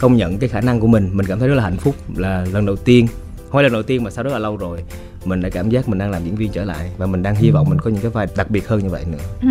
công 0.00 0.16
nhận 0.16 0.38
cái 0.38 0.48
khả 0.48 0.60
năng 0.60 0.80
của 0.80 0.86
mình. 0.86 1.10
Mình 1.12 1.26
cảm 1.26 1.38
thấy 1.38 1.48
rất 1.48 1.54
là 1.54 1.62
hạnh 1.62 1.76
phúc 1.76 1.94
là 2.16 2.46
lần 2.52 2.66
đầu 2.66 2.76
tiên. 2.76 3.06
Không 3.36 3.52
phải 3.52 3.62
lần 3.62 3.72
đầu 3.72 3.82
tiên 3.82 4.04
mà 4.04 4.10
sau 4.10 4.24
rất 4.24 4.32
là 4.32 4.38
lâu 4.38 4.56
rồi 4.56 4.80
mình 5.26 5.42
đã 5.42 5.48
cảm 5.48 5.70
giác 5.70 5.88
mình 5.88 5.98
đang 5.98 6.10
làm 6.10 6.24
diễn 6.24 6.36
viên 6.36 6.52
trở 6.52 6.64
lại 6.64 6.90
và 6.98 7.06
mình 7.06 7.22
đang 7.22 7.34
hy 7.34 7.50
vọng 7.50 7.66
mình 7.70 7.78
có 7.78 7.90
những 7.90 8.02
cái 8.02 8.10
vai 8.10 8.26
đặc 8.36 8.50
biệt 8.50 8.68
hơn 8.68 8.82
như 8.82 8.88
vậy 8.88 9.04
nữa. 9.12 9.18
Ừ. 9.40 9.48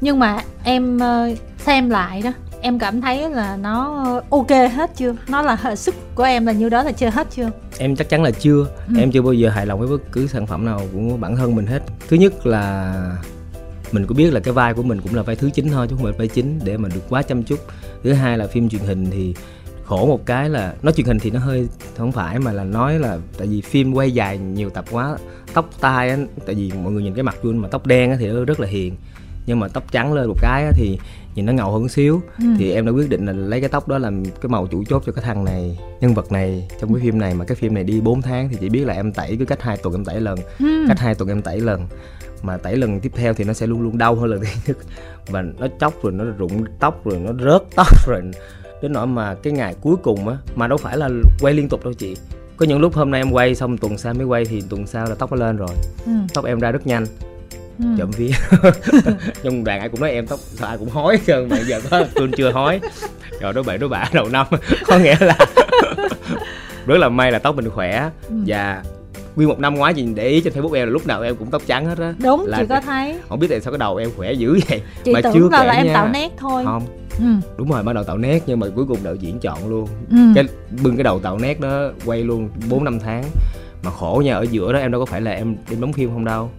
nhưng 0.00 0.18
mà 0.18 0.38
em 0.64 0.98
ờ, 0.98 1.30
xem 1.58 1.90
lại 1.90 2.22
đó 2.22 2.32
em 2.62 2.78
cảm 2.78 3.00
thấy 3.00 3.30
là 3.30 3.56
nó 3.56 4.04
ok 4.30 4.50
hết 4.50 4.90
chưa? 4.96 5.14
Nó 5.28 5.42
là 5.42 5.56
hệ 5.62 5.76
sức 5.76 5.94
của 6.14 6.22
em 6.22 6.46
là 6.46 6.52
như 6.52 6.68
đó 6.68 6.82
là 6.82 6.92
chưa 6.92 7.10
hết 7.10 7.26
chưa? 7.30 7.50
Em 7.78 7.96
chắc 7.96 8.08
chắn 8.08 8.22
là 8.22 8.30
chưa. 8.30 8.66
Ừ. 8.88 8.94
em 8.98 9.10
chưa 9.10 9.22
bao 9.22 9.32
giờ 9.32 9.48
hài 9.48 9.66
lòng 9.66 9.78
với 9.80 9.88
bất 9.88 10.12
cứ 10.12 10.26
sản 10.26 10.46
phẩm 10.46 10.64
nào 10.64 10.80
của 10.92 11.16
bản 11.16 11.36
thân 11.36 11.54
mình 11.54 11.66
hết. 11.66 11.82
Thứ 12.08 12.16
nhất 12.16 12.46
là 12.46 12.94
mình 13.92 14.06
cũng 14.06 14.16
biết 14.16 14.32
là 14.32 14.40
cái 14.40 14.54
vai 14.54 14.74
của 14.74 14.82
mình 14.82 15.00
cũng 15.00 15.14
là 15.14 15.22
vai 15.22 15.36
thứ 15.36 15.50
chín 15.50 15.68
thôi 15.68 15.86
chứ 15.90 15.96
không 15.96 16.04
phải 16.04 16.12
vai 16.18 16.28
chính 16.28 16.60
để 16.64 16.76
mà 16.76 16.88
được 16.94 17.02
quá 17.08 17.22
chăm 17.22 17.42
chút. 17.42 17.58
Thứ 18.04 18.12
hai 18.12 18.38
là 18.38 18.46
phim 18.46 18.68
truyền 18.68 18.82
hình 18.82 19.10
thì 19.10 19.34
khổ 19.84 20.06
một 20.06 20.26
cái 20.26 20.48
là 20.48 20.74
nói 20.82 20.92
truyền 20.92 21.06
hình 21.06 21.18
thì 21.18 21.30
nó 21.30 21.38
hơi 21.38 21.68
không 21.96 22.12
phải 22.12 22.38
mà 22.38 22.52
là 22.52 22.64
nói 22.64 22.98
là 22.98 23.18
tại 23.38 23.46
vì 23.46 23.60
phim 23.60 23.92
quay 23.92 24.10
dài 24.10 24.38
nhiều 24.38 24.70
tập 24.70 24.84
quá 24.90 25.16
tóc 25.54 25.70
tai 25.80 26.10
á 26.10 26.16
tại 26.46 26.54
vì 26.54 26.72
mọi 26.82 26.92
người 26.92 27.02
nhìn 27.02 27.14
cái 27.14 27.22
mặt 27.22 27.36
Jun 27.42 27.56
mà 27.56 27.68
tóc 27.68 27.86
đen 27.86 28.10
á 28.10 28.16
thì 28.20 28.28
nó 28.28 28.44
rất 28.44 28.60
là 28.60 28.66
hiền 28.66 28.94
nhưng 29.46 29.60
mà 29.60 29.68
tóc 29.68 29.92
trắng 29.92 30.12
lên 30.12 30.28
một 30.28 30.36
cái 30.40 30.64
á 30.64 30.72
thì 30.74 30.98
nhìn 31.34 31.46
nó 31.46 31.52
ngầu 31.52 31.72
hơn 31.72 31.88
xíu. 31.88 32.22
Ừ. 32.38 32.44
thì 32.58 32.72
em 32.72 32.86
đã 32.86 32.92
quyết 32.92 33.08
định 33.08 33.26
là 33.26 33.32
lấy 33.32 33.60
cái 33.60 33.68
tóc 33.68 33.88
đó 33.88 33.98
làm 33.98 34.24
cái 34.24 34.48
màu 34.48 34.66
chủ 34.66 34.84
chốt 34.84 35.02
cho 35.06 35.12
cái 35.12 35.24
thằng 35.24 35.44
này 35.44 35.78
nhân 36.00 36.14
vật 36.14 36.32
này 36.32 36.68
trong 36.80 36.94
cái 36.94 37.02
phim 37.02 37.18
này. 37.18 37.34
Mà 37.34 37.44
cái 37.44 37.56
phim 37.56 37.74
này 37.74 37.84
đi 37.84 38.00
4 38.00 38.22
tháng 38.22 38.48
thì 38.48 38.56
chỉ 38.60 38.68
biết 38.68 38.84
là 38.84 38.94
em 38.94 39.12
tẩy 39.12 39.36
cứ 39.36 39.44
cách 39.44 39.62
hai 39.62 39.76
tuần 39.76 39.94
em 39.94 40.04
tẩy 40.04 40.20
lần 40.20 40.38
ừ. 40.58 40.84
cách 40.88 40.98
hai 40.98 41.14
tuần 41.14 41.28
em 41.28 41.42
tẩy 41.42 41.60
lần. 41.60 41.86
Mà 42.42 42.56
tẩy 42.56 42.76
lần 42.76 43.00
tiếp 43.00 43.12
theo 43.14 43.34
thì 43.34 43.44
nó 43.44 43.52
sẽ 43.52 43.66
luôn 43.66 43.82
luôn 43.82 43.98
đau 43.98 44.14
hơn 44.14 44.30
lần 44.30 44.40
thứ 44.40 44.46
nhất. 44.66 44.76
Và 45.28 45.42
nó 45.42 45.66
chóc 45.80 46.02
rồi 46.02 46.12
nó 46.12 46.24
rụng 46.24 46.64
tóc 46.78 47.04
rồi 47.04 47.18
nó 47.18 47.32
rớt 47.44 47.62
tóc 47.76 47.86
rồi. 48.06 48.22
Đến 48.82 48.92
nỗi 48.92 49.06
mà 49.06 49.34
cái 49.34 49.52
ngày 49.52 49.74
cuối 49.80 49.96
cùng 49.96 50.28
á 50.28 50.36
mà 50.54 50.68
đâu 50.68 50.78
phải 50.78 50.96
là 50.96 51.08
quay 51.40 51.54
liên 51.54 51.68
tục 51.68 51.84
đâu 51.84 51.92
chị. 51.92 52.16
Có 52.56 52.66
những 52.66 52.80
lúc 52.80 52.94
hôm 52.94 53.10
nay 53.10 53.20
em 53.20 53.30
quay 53.30 53.54
xong 53.54 53.78
tuần 53.78 53.98
sau 53.98 54.14
mới 54.14 54.24
quay 54.24 54.44
thì 54.44 54.62
tuần 54.68 54.86
sau 54.86 55.06
là 55.06 55.14
tóc 55.14 55.32
nó 55.32 55.36
lên 55.36 55.56
rồi. 55.56 55.68
Ừ. 56.06 56.12
tóc 56.34 56.44
em 56.44 56.60
ra 56.60 56.70
rất 56.70 56.86
nhanh 56.86 57.04
ừ. 57.82 57.86
chậm 57.98 58.10
vía. 58.10 58.30
Nhưng 59.42 59.64
đoàn 59.64 59.80
ai 59.80 59.88
cũng 59.88 60.00
nói 60.00 60.10
em 60.10 60.26
tóc 60.26 60.40
sao 60.40 60.68
ai 60.68 60.78
cũng 60.78 60.88
hói 60.88 61.18
cơ 61.26 61.46
mà 61.50 61.58
giờ 61.60 61.80
có 61.90 62.04
tôi 62.14 62.28
chưa 62.36 62.50
hói. 62.50 62.80
Rồi 63.40 63.52
đó 63.52 63.62
bể 63.62 63.78
đó 63.78 63.88
bả 63.88 64.04
đầu 64.12 64.28
năm. 64.28 64.46
Có 64.86 64.98
nghĩa 64.98 65.16
là 65.20 65.38
rất 66.86 66.98
là 66.98 67.08
may 67.08 67.32
là 67.32 67.38
tóc 67.38 67.56
mình 67.56 67.70
khỏe. 67.70 68.10
Ừ. 68.28 68.34
và 68.46 68.82
nguyên 69.36 69.48
một 69.48 69.58
năm 69.58 69.74
ngoái 69.74 69.94
chị 69.94 70.06
để 70.14 70.28
ý 70.28 70.40
trên 70.40 70.52
facebook 70.52 70.72
em 70.72 70.86
là 70.88 70.92
lúc 70.92 71.06
nào 71.06 71.22
em 71.22 71.36
cũng 71.36 71.50
tóc 71.50 71.62
trắng 71.66 71.86
hết 71.86 71.98
á. 71.98 72.14
Đúng 72.18 72.46
là 72.46 72.58
chị 72.58 72.66
có 72.68 72.80
thấy. 72.80 73.18
không 73.28 73.38
biết 73.38 73.46
tại 73.50 73.60
sao 73.60 73.72
cái 73.72 73.78
đầu 73.78 73.96
em 73.96 74.10
khỏe 74.16 74.32
dữ 74.32 74.58
vậy 74.68 74.82
chị 75.04 75.12
mà 75.12 75.20
tưởng 75.20 75.32
chưa 75.34 75.48
là, 75.52 75.64
là 75.64 75.72
em 75.72 75.86
nha. 75.86 75.94
tạo 75.94 76.08
nét 76.08 76.32
thôi. 76.38 76.64
Không. 76.64 76.82
Ừ. 77.18 77.26
đúng 77.58 77.70
rồi 77.70 77.82
bắt 77.82 77.92
đầu 77.92 78.04
tạo 78.04 78.18
nét 78.18 78.42
nhưng 78.46 78.60
mà 78.60 78.66
cuối 78.76 78.84
cùng 78.88 78.98
đạo 79.02 79.14
diễn 79.14 79.38
chọn 79.38 79.68
luôn. 79.68 79.88
Ừ. 80.10 80.16
cái 80.34 80.44
bưng 80.82 80.96
cái 80.96 81.04
đầu 81.04 81.20
tạo 81.20 81.38
nét 81.38 81.60
đó 81.60 81.88
quay 82.04 82.22
luôn 82.24 82.48
bốn 82.68 82.84
năm 82.84 82.98
tháng. 83.00 83.24
Mà 83.82 83.90
khổ 83.90 84.22
nha 84.24 84.34
ở 84.34 84.46
giữa 84.50 84.72
đó 84.72 84.78
em 84.78 84.92
đâu 84.92 85.00
có 85.00 85.06
phải 85.06 85.20
là 85.20 85.30
em 85.30 85.56
đem 85.70 85.80
đóng 85.80 85.92
phim 85.92 86.10
không 86.12 86.24
đâu 86.24 86.50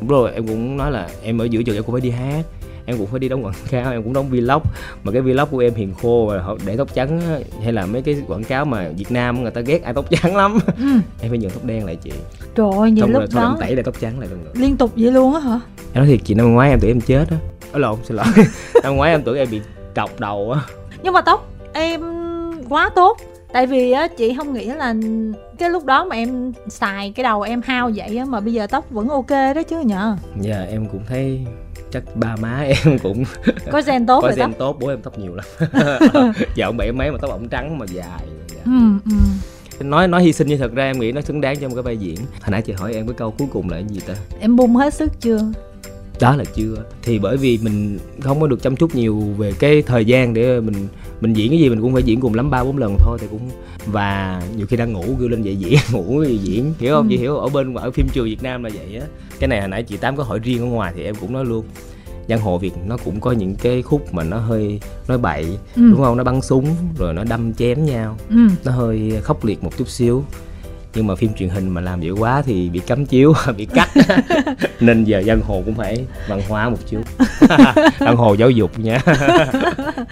đúng 0.00 0.08
rồi 0.08 0.32
em 0.34 0.46
cũng 0.46 0.76
nói 0.76 0.90
là 0.90 1.08
em 1.22 1.38
ở 1.38 1.44
giữa 1.44 1.62
trường 1.62 1.76
em 1.76 1.84
cũng 1.84 1.92
phải 1.92 2.00
đi 2.00 2.10
hát. 2.10 2.44
Em 2.88 2.98
cũng 2.98 3.06
phải 3.06 3.20
đi 3.20 3.28
đóng 3.28 3.44
quảng 3.44 3.54
cáo 3.70 3.92
em 3.92 4.02
cũng 4.02 4.12
đóng 4.12 4.28
vlog. 4.28 4.62
Mà 5.04 5.12
cái 5.12 5.22
vlog 5.22 5.48
của 5.50 5.58
em 5.58 5.74
hiền 5.74 5.94
khô 6.02 6.26
và 6.30 6.54
để 6.66 6.76
tóc 6.76 6.94
trắng 6.94 7.20
hay 7.62 7.72
là 7.72 7.86
mấy 7.86 8.02
cái 8.02 8.16
quảng 8.28 8.44
cáo 8.44 8.64
mà 8.64 8.88
việt 8.96 9.12
nam 9.12 9.42
người 9.42 9.50
ta 9.50 9.60
ghét 9.60 9.82
ai 9.82 9.94
tóc 9.94 10.10
trắng 10.10 10.36
lắm. 10.36 10.58
Ừ. 10.78 10.84
em 11.20 11.30
phải 11.30 11.38
nhường 11.38 11.50
tóc 11.50 11.64
đen 11.64 11.86
lại 11.86 11.96
chị. 11.96 12.10
Trời 12.54 12.66
ơi 12.78 12.90
nhiều 12.90 13.06
lúc 13.06 13.22
đó 13.34 13.48
em 13.48 13.60
tẩy 13.60 13.74
lại 13.74 13.82
tóc 13.82 14.00
trắng 14.00 14.20
lại 14.20 14.28
lần 14.28 14.44
nữa. 14.44 14.50
liên 14.54 14.76
tục 14.76 14.92
vậy 14.96 15.10
luôn 15.12 15.34
á 15.34 15.40
hả? 15.40 15.60
Em 15.92 16.04
nói 16.04 16.06
thiệt 16.06 16.20
chị 16.24 16.34
năm 16.34 16.52
ngoái 16.52 16.70
em 16.70 16.80
tưởng 16.80 16.90
em 16.90 17.00
chết 17.00 17.24
á. 17.30 17.36
Ở 17.72 17.78
lộn 17.78 17.98
xin 18.04 18.16
lỗi. 18.16 18.26
Năm 18.82 18.96
ngoái 18.96 19.10
em 19.10 19.22
tưởng 19.22 19.36
em 19.36 19.48
bị 19.50 19.60
trọc 19.94 20.20
đầu 20.20 20.52
á. 20.52 20.60
Nhưng 21.02 21.12
mà 21.12 21.20
tóc 21.20 21.52
em 21.72 22.00
quá 22.68 22.90
tốt 22.94 23.18
tại 23.56 23.66
vì 23.66 23.92
á 23.92 24.08
chị 24.08 24.34
không 24.36 24.52
nghĩ 24.52 24.66
là 24.66 24.94
cái 25.58 25.70
lúc 25.70 25.84
đó 25.84 26.04
mà 26.04 26.16
em 26.16 26.52
xài 26.68 27.12
cái 27.12 27.24
đầu 27.24 27.42
em 27.42 27.60
hao 27.64 27.90
vậy 27.94 28.16
á 28.16 28.24
mà 28.24 28.40
bây 28.40 28.52
giờ 28.52 28.66
tóc 28.66 28.90
vẫn 28.90 29.08
ok 29.08 29.30
đó 29.30 29.62
chứ 29.68 29.80
nhở 29.80 30.16
dạ 30.40 30.66
em 30.70 30.86
cũng 30.92 31.00
thấy 31.08 31.46
chắc 31.90 32.02
ba 32.14 32.36
má 32.36 32.60
em 32.84 32.98
cũng 32.98 33.24
có 33.72 33.82
gen 33.86 34.06
tốt 34.06 34.20
có 34.20 34.28
gen 34.28 34.38
tóc. 34.38 34.58
tốt 34.58 34.76
bố 34.80 34.88
em 34.88 35.02
tóc 35.02 35.18
nhiều 35.18 35.34
lắm. 35.34 35.46
Giờ 36.54 36.66
ông 36.66 36.76
bảy 36.76 36.92
mấy 36.92 37.10
mà 37.10 37.18
tóc 37.20 37.30
ổng 37.30 37.48
trắng 37.48 37.78
mà 37.78 37.86
dài 37.86 38.20
ừ, 38.64 38.70
ừ. 39.04 39.84
nói 39.84 40.08
nói 40.08 40.22
hy 40.22 40.32
sinh 40.32 40.46
như 40.46 40.56
thật 40.56 40.72
ra 40.74 40.84
em 40.84 40.98
nghĩ 40.98 41.12
nó 41.12 41.20
xứng 41.20 41.40
đáng 41.40 41.56
trong 41.60 41.74
cái 41.74 41.82
vai 41.82 41.96
diễn. 41.96 42.16
Hồi 42.16 42.50
nãy 42.50 42.62
chị 42.62 42.72
hỏi 42.72 42.94
em 42.94 43.06
cái 43.06 43.14
câu 43.14 43.30
cuối 43.38 43.48
cùng 43.52 43.70
là 43.70 43.76
cái 43.76 43.86
gì 43.88 44.00
ta? 44.06 44.14
Em 44.40 44.56
bung 44.56 44.76
hết 44.76 44.94
sức 44.94 45.20
chưa 45.20 45.40
đó 46.20 46.36
là 46.36 46.44
chưa. 46.54 46.74
Thì 47.02 47.18
bởi 47.18 47.36
vì 47.36 47.58
mình 47.62 47.98
không 48.20 48.40
có 48.40 48.46
được 48.46 48.62
chăm 48.62 48.76
chút 48.76 48.94
nhiều 48.94 49.20
về 49.38 49.52
cái 49.58 49.82
thời 49.82 50.04
gian 50.04 50.34
để 50.34 50.60
mình 50.60 50.88
mình 51.20 51.32
diễn 51.32 51.50
cái 51.50 51.60
gì 51.60 51.68
mình 51.68 51.80
cũng 51.80 51.92
phải 51.92 52.02
diễn 52.02 52.20
cùng 52.20 52.34
lắm 52.34 52.50
ba 52.50 52.64
bốn 52.64 52.78
lần 52.78 52.96
thôi 53.00 53.18
thì 53.20 53.26
cũng 53.30 53.50
và 53.86 54.42
nhiều 54.56 54.66
khi 54.66 54.76
đang 54.76 54.92
ngủ 54.92 55.04
kêu 55.20 55.28
lên 55.28 55.42
dậy 55.42 55.56
diễn 55.56 55.78
ngủ 55.92 56.24
thì 56.24 56.36
diễn. 56.36 56.74
Hiểu 56.78 56.94
không? 56.94 57.08
Ừ. 57.08 57.10
chị 57.10 57.16
hiểu 57.16 57.36
ở 57.36 57.48
bên 57.48 57.74
ở 57.74 57.90
phim 57.90 58.08
trường 58.08 58.24
việt 58.24 58.42
nam 58.42 58.64
là 58.64 58.70
vậy 58.74 59.00
á. 59.00 59.06
Cái 59.38 59.48
này 59.48 59.60
hồi 59.60 59.68
nãy 59.68 59.82
chị 59.82 59.96
tám 59.96 60.16
có 60.16 60.22
hỏi 60.22 60.38
riêng 60.42 60.60
ở 60.60 60.66
ngoài 60.66 60.92
thì 60.96 61.04
em 61.04 61.14
cũng 61.14 61.32
nói 61.32 61.44
luôn. 61.44 61.64
Giang 62.28 62.40
hồ 62.40 62.58
việt 62.58 62.72
nó 62.86 62.96
cũng 62.96 63.20
có 63.20 63.32
những 63.32 63.54
cái 63.54 63.82
khúc 63.82 64.14
mà 64.14 64.24
nó 64.24 64.38
hơi 64.38 64.80
nói 65.08 65.18
bậy 65.18 65.44
ừ. 65.76 65.90
đúng 65.90 66.02
không? 66.02 66.16
Nó 66.16 66.24
bắn 66.24 66.40
súng 66.42 66.66
rồi 66.98 67.14
nó 67.14 67.24
đâm 67.24 67.54
chém 67.54 67.84
nhau. 67.84 68.16
Ừ. 68.30 68.36
nó 68.64 68.72
hơi 68.72 69.12
khốc 69.22 69.44
liệt 69.44 69.64
một 69.64 69.78
chút 69.78 69.88
xíu 69.88 70.24
nhưng 70.96 71.06
mà 71.06 71.14
phim 71.14 71.34
truyền 71.34 71.48
hình 71.48 71.68
mà 71.68 71.80
làm 71.80 72.00
vậy 72.00 72.10
quá 72.10 72.42
thì 72.42 72.68
bị 72.68 72.78
cấm 72.78 73.06
chiếu 73.06 73.32
bị 73.56 73.66
cắt 73.66 73.88
nên 74.80 75.04
giờ 75.04 75.18
dân 75.18 75.40
hồ 75.40 75.62
cũng 75.64 75.74
phải 75.74 76.04
văn 76.28 76.42
hóa 76.48 76.68
một 76.68 76.78
chút 76.90 77.02
dân 78.00 78.16
hồ 78.16 78.34
giáo 78.34 78.50
dục 78.50 78.78
nha 78.78 78.98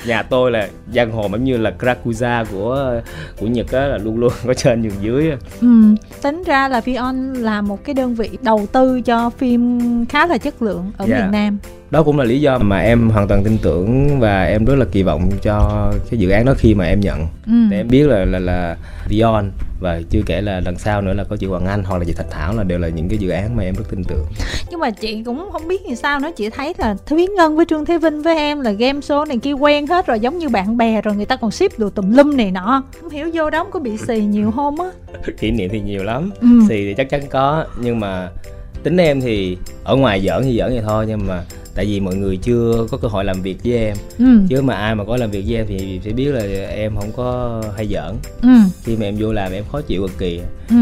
nhà 0.07 0.23
tôi 0.23 0.50
là 0.50 0.69
dân 0.93 1.12
hồ 1.12 1.29
giống 1.33 1.45
như 1.45 1.57
là 1.57 1.73
Krakuza 1.79 2.45
của 2.53 3.00
của 3.41 3.47
Nhật 3.47 3.73
á 3.73 3.87
là 3.87 3.99
luôn 3.99 4.19
luôn 4.19 4.33
có 4.47 4.55
trên 4.55 4.83
nhường 4.83 5.03
dưới 5.03 5.31
ừ, 5.61 5.69
tính 6.23 6.43
ra 6.47 6.69
là 6.69 6.81
Vion 6.81 7.33
là 7.35 7.61
một 7.61 7.85
cái 7.85 7.95
đơn 7.95 8.14
vị 8.14 8.31
đầu 8.43 8.67
tư 8.73 9.00
cho 9.00 9.31
phim 9.31 9.81
khá 10.07 10.26
là 10.26 10.38
chất 10.38 10.62
lượng 10.62 10.93
ở 10.99 11.07
yeah. 11.07 11.11
Dạ. 11.11 11.25
miền 11.25 11.33
Nam 11.33 11.59
đó 11.91 12.03
cũng 12.03 12.19
là 12.19 12.25
lý 12.25 12.41
do 12.41 12.59
mà 12.59 12.79
em 12.79 13.11
hoàn 13.11 13.29
toàn 13.29 13.45
tin 13.45 13.59
tưởng 13.59 14.21
và 14.21 14.45
em 14.45 14.64
rất 14.64 14.75
là 14.75 14.85
kỳ 14.93 15.03
vọng 15.03 15.31
cho 15.43 15.91
cái 16.11 16.19
dự 16.21 16.31
án 16.31 16.45
đó 16.45 16.55
khi 16.59 16.75
mà 16.75 16.85
em 16.85 17.00
nhận. 17.00 17.26
Ừ. 17.47 17.53
để 17.71 17.76
em 17.76 17.88
biết 17.88 18.07
là 18.09 18.25
là 18.25 18.38
là 18.38 18.76
Vion 19.09 19.50
và 19.81 20.00
chưa 20.11 20.21
kể 20.26 20.41
là 20.41 20.61
lần 20.61 20.79
sau 20.79 21.00
nữa 21.03 21.12
là 21.12 21.25
có 21.25 21.37
chị 21.37 21.47
Hoàng 21.47 21.67
Anh 21.67 21.85
hoặc 21.85 21.99
là 21.99 22.05
chị 22.05 22.12
Thạch 22.12 22.31
Thảo 22.31 22.55
là 22.57 22.62
đều 22.62 22.79
là 22.79 22.88
những 22.88 23.09
cái 23.09 23.19
dự 23.19 23.31
án 23.31 23.57
mà 23.57 23.62
em 23.62 23.75
rất 23.75 23.85
tin 23.91 24.05
tưởng. 24.05 24.25
Nhưng 24.71 24.81
mà 24.81 24.91
chị 24.91 25.23
cũng 25.26 25.49
không 25.53 25.69
biết 25.69 25.87
như 25.87 25.95
sao 25.95 26.21
nữa 26.21 26.31
chị 26.37 26.50
thấy 26.50 26.75
là 26.79 26.97
Thúy 27.07 27.26
Ngân 27.37 27.57
với 27.57 27.64
Trương 27.64 27.85
Thế 27.85 27.99
Vinh 27.99 28.23
với 28.23 28.37
em 28.37 28.61
là 28.61 28.71
game 28.71 29.00
show 29.00 29.25
này 29.29 29.38
kia 29.38 29.53
quen 29.53 29.87
hết 29.87 30.07
rồi 30.07 30.21
giống 30.21 30.38
như 30.38 30.49
bạn 30.49 30.76
bè 30.76 31.00
rồi 31.03 31.14
người 31.14 31.26
ta 31.26 31.37
còn 31.37 31.50
ship 31.50 31.79
đồ 31.79 31.91
tùm 31.91 32.12
lum 32.17 32.37
này 32.37 32.50
nọ. 32.50 32.83
Không 33.00 33.11
hiểu 33.11 33.31
vô 33.35 33.50
đó 33.50 33.64
có 33.71 33.81
bị 33.81 33.97
xì 33.97 34.21
nhiều 34.21 34.50
không 34.50 34.81
á. 34.81 34.87
Kỷ 35.41 35.50
niệm 35.50 35.71
thì 35.73 35.81
nhiều 35.81 36.05
lắm. 36.05 36.31
Ừ. 36.41 36.49
xì 36.69 36.85
thì 36.85 36.95
chắc 36.97 37.11
chắn 37.11 37.21
có 37.31 37.64
nhưng 37.81 38.00
mà 38.00 38.29
tính 38.83 38.97
em 38.97 39.21
thì 39.21 39.57
ở 39.85 39.97
ngoài 39.97 40.21
giỡn 40.21 40.43
thì 40.43 40.59
giỡn 40.59 40.71
vậy 40.71 40.83
thôi 40.87 41.05
nhưng 41.09 41.26
mà 41.26 41.43
tại 41.75 41.87
vì 41.87 42.00
mọi 42.00 42.14
người 42.14 42.37
chưa 42.37 42.87
có 42.90 42.99
cơ 42.99 43.09
hội 43.09 43.25
làm 43.25 43.43
việc 43.43 43.57
với 43.64 43.78
em 43.78 43.97
ừ. 44.19 44.25
chứ 44.49 44.62
mà 44.62 44.75
ai 44.75 44.95
mà 44.95 45.04
có 45.04 45.16
làm 45.16 45.31
việc 45.31 45.45
với 45.47 45.57
em 45.57 45.66
thì 45.69 46.00
sẽ 46.04 46.11
biết 46.11 46.25
là 46.25 46.66
em 46.69 46.97
không 46.97 47.12
có 47.16 47.62
hay 47.76 47.88
giỡn 47.88 48.16
ừ. 48.43 48.49
khi 48.85 48.97
mà 48.97 49.04
em 49.04 49.16
vô 49.19 49.33
làm 49.33 49.52
em 49.52 49.64
khó 49.73 49.81
chịu 49.81 50.02
cực 50.07 50.19
kỳ 50.19 50.40
ừ. 50.69 50.76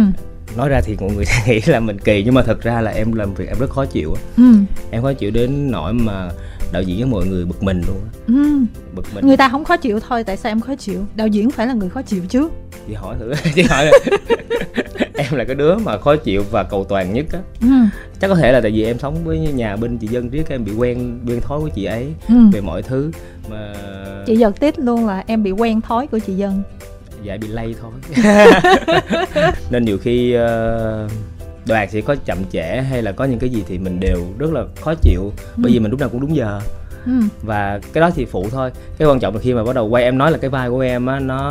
nói 0.56 0.68
ra 0.68 0.80
thì 0.84 0.96
mọi 1.00 1.10
người 1.10 1.24
sẽ 1.26 1.42
nghĩ 1.46 1.60
là 1.66 1.80
mình 1.80 1.98
kỳ 1.98 2.22
nhưng 2.24 2.34
mà 2.34 2.42
thật 2.42 2.62
ra 2.62 2.80
là 2.80 2.90
em 2.90 3.12
làm 3.12 3.34
việc 3.34 3.48
em 3.48 3.58
rất 3.58 3.70
khó 3.70 3.84
chịu 3.84 4.14
ừ. 4.36 4.54
em 4.90 5.02
khó 5.02 5.12
chịu 5.12 5.30
đến 5.30 5.70
nỗi 5.70 5.92
mà 5.92 6.30
đạo 6.72 6.82
diễn 6.82 6.96
với 6.96 7.06
mọi 7.06 7.26
người 7.26 7.44
bực 7.44 7.62
mình 7.62 7.82
luôn 7.86 8.00
ừ. 8.26 8.66
bực 8.94 9.14
mình 9.14 9.26
người 9.26 9.36
ta 9.36 9.48
không 9.48 9.64
khó 9.64 9.76
chịu 9.76 10.00
thôi 10.00 10.24
tại 10.24 10.36
sao 10.36 10.52
em 10.52 10.60
khó 10.60 10.74
chịu 10.74 11.06
đạo 11.14 11.26
diễn 11.26 11.50
phải 11.50 11.66
là 11.66 11.74
người 11.74 11.90
khó 11.90 12.02
chịu 12.02 12.22
chứ 12.28 12.48
chị 12.88 12.94
hỏi 12.94 13.16
thử 13.18 13.32
chị 13.54 13.62
hỏi 13.62 13.90
em 15.22 15.38
là 15.38 15.44
cái 15.44 15.54
đứa 15.54 15.76
mà 15.76 15.98
khó 15.98 16.16
chịu 16.16 16.44
và 16.50 16.62
cầu 16.62 16.84
toàn 16.84 17.12
nhất 17.12 17.26
á 17.32 17.38
ừ. 17.60 17.68
chắc 18.20 18.28
có 18.28 18.34
thể 18.34 18.52
là 18.52 18.60
tại 18.60 18.70
vì 18.70 18.84
em 18.84 18.98
sống 18.98 19.24
với 19.24 19.38
nhà 19.38 19.76
bên 19.76 19.98
chị 19.98 20.06
dân 20.06 20.30
riết 20.30 20.48
em 20.48 20.64
bị 20.64 20.72
quen 20.72 21.20
quen 21.26 21.40
thói 21.40 21.60
của 21.60 21.68
chị 21.68 21.84
ấy 21.84 22.06
ừ. 22.28 22.34
về 22.52 22.60
mọi 22.60 22.82
thứ 22.82 23.10
mà 23.50 23.72
chị 24.26 24.36
giật 24.36 24.60
tít 24.60 24.78
luôn 24.78 25.06
là 25.06 25.24
em 25.26 25.42
bị 25.42 25.50
quen 25.50 25.80
thói 25.80 26.06
của 26.06 26.18
chị 26.18 26.32
dân 26.32 26.62
dạ 27.22 27.36
bị 27.36 27.48
lây 27.48 27.74
thôi 27.80 27.92
nên 29.70 29.84
nhiều 29.84 29.98
khi 29.98 30.36
uh, 30.36 31.10
đoàn 31.66 31.90
sẽ 31.90 32.00
có 32.00 32.16
chậm 32.24 32.38
trễ 32.52 32.82
hay 32.90 33.02
là 33.02 33.12
có 33.12 33.24
những 33.24 33.38
cái 33.38 33.50
gì 33.50 33.64
thì 33.68 33.78
mình 33.78 34.00
đều 34.00 34.24
rất 34.38 34.52
là 34.52 34.64
khó 34.80 34.94
chịu 34.94 35.20
ừ. 35.36 35.62
bởi 35.62 35.72
vì 35.72 35.78
mình 35.78 35.90
lúc 35.90 36.00
nào 36.00 36.08
cũng 36.08 36.20
đúng 36.20 36.36
giờ 36.36 36.60
ừ. 37.06 37.12
và 37.42 37.80
cái 37.92 38.00
đó 38.00 38.10
thì 38.14 38.24
phụ 38.24 38.46
thôi 38.50 38.70
cái 38.98 39.08
quan 39.08 39.20
trọng 39.20 39.34
là 39.34 39.40
khi 39.40 39.54
mà 39.54 39.64
bắt 39.64 39.74
đầu 39.74 39.86
quay 39.86 40.04
em 40.04 40.18
nói 40.18 40.30
là 40.30 40.38
cái 40.38 40.50
vai 40.50 40.70
của 40.70 40.80
em 40.80 41.06
á 41.06 41.20
nó 41.20 41.50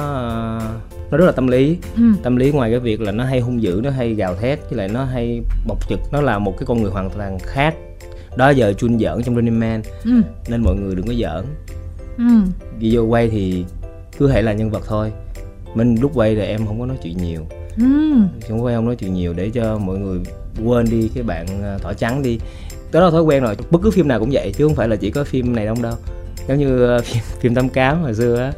nó 1.12 1.17
rất 1.17 1.26
là 1.26 1.32
tâm 1.32 1.47
lý. 1.47 1.78
Ừ. 1.95 2.04
tâm 2.24 2.36
lý 2.36 2.52
ngoài 2.52 2.71
cái 2.71 2.80
việc 2.80 3.02
là 3.02 3.12
nó 3.12 3.24
hay 3.24 3.39
hung 3.39 3.62
dữ 3.62 3.82
nó 3.84 3.89
hay 3.89 4.13
gào 4.13 4.36
thét 4.36 4.60
với 4.69 4.78
lại 4.78 4.88
nó 4.88 5.04
hay 5.04 5.41
bộc 5.67 5.89
trực 5.89 6.00
nó 6.12 6.21
là 6.21 6.39
một 6.39 6.58
cái 6.58 6.65
con 6.65 6.82
người 6.82 6.91
hoàn 6.91 7.10
toàn 7.10 7.39
khác. 7.39 7.76
Đó 8.36 8.50
giờ 8.50 8.74
chun 8.74 9.00
giỡn 9.00 9.24
trong 9.24 9.36
Running 9.36 9.60
Man. 9.60 9.82
Ừ. 10.06 10.12
nên 10.50 10.63
mọi 10.63 10.76
người 10.76 10.95
đừng 10.95 11.08
có 11.08 11.13
giỡn. 11.13 11.45
Ừ. 12.17 12.52
vô 12.82 13.04
quay 13.04 13.30
thì 13.30 13.65
cứ 14.17 14.28
thể 14.28 14.41
là 14.41 14.54
nhân 14.54 14.69
vật 14.69 14.84
thôi. 14.88 15.12
Mình 15.76 15.95
lúc 16.02 16.12
quay 16.13 16.36
thì 16.36 16.41
em 16.41 16.65
không 16.65 16.80
có 16.80 16.86
nói 16.86 16.97
chuyện 17.04 17.17
nhiều. 17.17 17.41
Ừ. 17.78 17.84
không 18.47 18.63
quay 18.63 18.76
không 18.76 18.86
nói 18.86 18.95
chuyện 18.95 19.13
nhiều 19.13 19.34
để 19.34 19.50
cho 19.50 19.78
mọi 19.78 19.97
người 19.97 20.19
quên 20.65 20.86
đi 20.89 21.10
cái 21.13 21.24
bạn 21.24 21.45
à, 21.63 21.78
thỏ 21.78 21.93
trắng 21.93 22.24
đi. 22.24 22.39
Đó 22.91 23.00
là 23.00 23.10
thói 23.10 23.21
quen 23.21 23.43
rồi. 23.43 23.56
Bất 23.71 23.82
cứ 23.84 23.91
phim 23.91 24.08
nào 24.08 24.19
cũng 24.19 24.30
vậy 24.32 24.54
chứ 24.58 24.67
không 24.67 24.76
phải 24.76 24.88
là 24.88 24.95
chỉ 24.95 25.12
có 25.12 25.24
phim 25.24 25.56
này 25.56 25.65
đâu 25.65 25.76
đâu. 25.84 25.95
Giống 26.47 26.58
như 26.60 26.97
uh, 26.97 27.04
phim, 27.06 27.24
phim 27.39 27.56
tâm 27.56 27.69
cám 27.69 28.02
hồi 28.02 28.15
xưa 28.15 28.36
á 28.36 28.52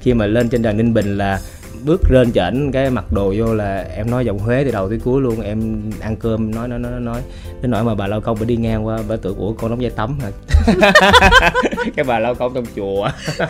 khi 0.00 0.14
mà 0.14 0.26
lên 0.26 0.48
trên 0.48 0.62
đàn 0.62 0.76
ninh 0.76 0.94
bình 0.94 1.18
là 1.18 1.40
bước 1.84 2.10
lên 2.10 2.32
chảnh 2.32 2.72
cái 2.72 2.90
mặc 2.90 3.04
đồ 3.12 3.34
vô 3.36 3.54
là 3.54 3.86
em 3.96 4.10
nói 4.10 4.24
giọng 4.24 4.38
huế 4.38 4.64
từ 4.64 4.70
đầu 4.70 4.88
tới 4.88 5.00
cuối 5.04 5.22
luôn 5.22 5.40
em 5.40 5.90
ăn 6.00 6.16
cơm 6.16 6.54
nói 6.54 6.68
nói 6.68 6.78
nói 6.78 7.00
nói 7.00 7.20
đến 7.62 7.70
nỗi 7.70 7.84
mà 7.84 7.94
bà 7.94 8.06
lao 8.06 8.20
công 8.20 8.36
bà 8.40 8.44
đi 8.46 8.56
ngang 8.56 8.86
qua 8.86 8.98
bà 9.08 9.16
tưởng 9.16 9.34
của 9.34 9.52
con 9.52 9.70
đóng 9.70 9.82
dây 9.82 9.90
tắm 9.90 10.18
hả? 10.18 10.30
Cái 11.96 12.04
bà 12.04 12.18
lao 12.18 12.34
công 12.34 12.54
trong 12.54 12.64
chùa. 12.76 13.08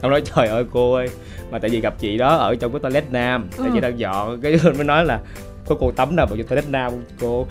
Ông 0.00 0.10
nói 0.10 0.22
trời 0.34 0.48
ơi 0.48 0.64
cô 0.72 0.94
ơi 0.94 1.08
mà 1.50 1.58
tại 1.58 1.70
vì 1.70 1.80
gặp 1.80 1.94
chị 1.98 2.18
đó 2.18 2.36
ở 2.36 2.54
trong 2.54 2.72
cái 2.72 2.80
toilet 2.80 3.12
nam 3.12 3.48
tại 3.58 3.66
ừ. 3.66 3.70
chị 3.74 3.80
đang 3.80 3.98
dọn. 3.98 4.40
Cái 4.40 4.58
mới 4.74 4.84
nói 4.84 5.04
là 5.04 5.20
có 5.66 5.76
cô 5.80 5.92
tắm 5.92 6.16
nào 6.16 6.26
vào 6.26 6.36
cho 6.36 6.42
toilet 6.42 6.68
nam 6.68 6.92
cô? 7.20 7.46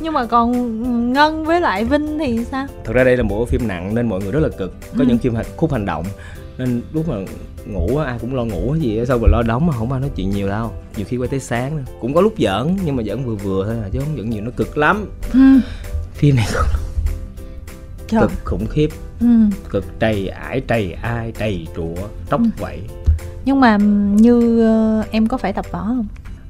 Nhưng 0.00 0.12
mà 0.12 0.24
còn 0.24 1.12
ngân 1.12 1.44
với 1.44 1.60
lại 1.60 1.84
vinh 1.84 2.18
thì 2.18 2.44
sao? 2.44 2.66
Thật 2.84 2.92
ra 2.92 3.04
đây 3.04 3.16
là 3.16 3.22
một 3.22 3.36
bộ 3.38 3.44
phim 3.44 3.68
nặng 3.68 3.94
nên 3.94 4.08
mọi 4.08 4.20
người 4.20 4.32
rất 4.32 4.40
là 4.40 4.48
cực. 4.58 4.72
Có 4.80 4.98
ừ. 4.98 5.04
những 5.08 5.18
phim 5.18 5.34
khúc 5.56 5.72
hành 5.72 5.86
động 5.86 6.04
nên 6.64 6.82
lúc 6.92 7.08
mà 7.08 7.16
ngủ 7.66 7.96
ai 7.96 8.18
cũng 8.18 8.34
lo 8.34 8.44
ngủ 8.44 8.74
gì 8.74 8.98
á 8.98 9.04
xong 9.04 9.20
rồi 9.20 9.30
lo 9.30 9.42
đóng 9.42 9.66
mà 9.66 9.72
không 9.72 9.92
ai 9.92 10.00
nói 10.00 10.10
chuyện 10.16 10.30
nhiều 10.30 10.48
đâu. 10.48 10.72
Nhiều 10.96 11.06
khi 11.08 11.16
quay 11.16 11.28
tới 11.28 11.40
sáng 11.40 11.76
nữa. 11.76 11.82
cũng 12.00 12.14
có 12.14 12.20
lúc 12.20 12.34
giỡn 12.38 12.76
nhưng 12.84 12.96
mà 12.96 13.02
giỡn 13.02 13.24
vừa 13.24 13.34
vừa 13.34 13.64
thôi 13.64 13.76
à 13.82 13.88
chứ 13.92 13.98
không 13.98 14.16
giỡn 14.16 14.30
nhiều 14.30 14.42
nó 14.44 14.50
cực 14.56 14.78
lắm. 14.78 15.10
Ừ. 15.32 15.60
phim 16.14 16.36
này 16.36 16.46
cực, 16.52 16.66
cực 18.20 18.30
khủng 18.44 18.66
khiếp. 18.66 18.90
Ừ. 19.20 19.26
cực 19.70 19.84
trầy 20.00 20.28
ải 20.28 20.62
trầy 20.68 20.92
ai 20.92 21.32
trầy 21.38 21.66
trụa 21.76 22.08
tóc 22.30 22.40
ừ. 22.40 22.46
vậy 22.58 22.78
nhưng 23.44 23.60
mà 23.60 23.76
như 24.16 24.66
uh, 25.00 25.10
em 25.10 25.26
có 25.26 25.36
phải 25.36 25.52
tập 25.52 25.66
võ 25.72 25.78
không? 25.78 26.06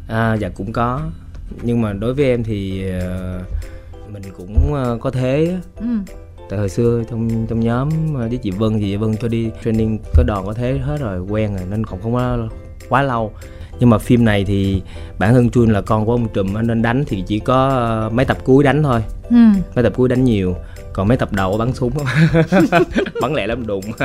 À 0.09 0.35
dạ 0.41 0.49
cũng 0.49 0.73
có. 0.73 1.01
Nhưng 1.63 1.81
mà 1.81 1.93
đối 1.93 2.15
với 2.15 2.25
em 2.25 2.45
thì 2.45 2.85
uh, 2.89 4.13
mình 4.13 4.23
cũng 4.37 4.73
uh, 4.73 5.01
có 5.01 5.11
thế 5.11 5.59
ừ 5.77 5.87
tại 6.53 6.59
hồi 6.59 6.69
xưa 6.69 7.03
trong 7.11 7.47
trong 7.47 7.61
nhóm 7.61 7.89
ờ, 8.15 8.29
với 8.29 8.39
chị 8.39 8.51
Vân 8.51 8.73
thì 8.73 8.81
chị 8.81 8.97
Vân 8.97 9.17
cho 9.17 9.29
đi 9.29 9.51
training 9.65 9.99
có 10.15 10.23
đòn 10.23 10.47
có 10.47 10.53
thế 10.53 10.79
hết 10.79 10.97
rồi 11.01 11.21
quen 11.21 11.57
rồi 11.57 11.67
nên 11.71 11.85
không 11.85 11.99
không 12.03 12.15
có 12.15 12.49
quá 12.89 13.03
lâu. 13.03 13.33
Nhưng 13.81 13.91
mà 13.91 13.99
phim 13.99 14.25
này 14.25 14.45
thì 14.45 14.83
bản 15.19 15.35
thân 15.35 15.51
Chun 15.51 15.71
là 15.71 15.81
con 15.81 16.07
của 16.07 16.13
ông 16.13 16.29
trùm 16.29 16.67
nên 16.67 16.83
đánh 16.83 17.05
thì 17.07 17.25
chỉ 17.27 17.39
có 17.39 17.69
ờ, 17.69 18.11
mấy 18.13 18.25
tập 18.25 18.39
cuối 18.45 18.65
đánh 18.65 18.83
thôi. 18.83 19.03
Ừ. 19.31 19.37
mấy 19.75 19.85
tập 19.85 19.93
cuối 19.97 20.09
đánh 20.09 20.25
nhiều 20.25 20.55
còn 20.93 21.09
mấy 21.09 21.17
tập 21.17 21.33
đầu 21.33 21.59
bắn 21.59 21.73
súng. 21.73 21.93
Bắn 23.23 23.35
lẹ 23.35 23.47
lắm 23.47 23.67
đụng. 23.67 23.85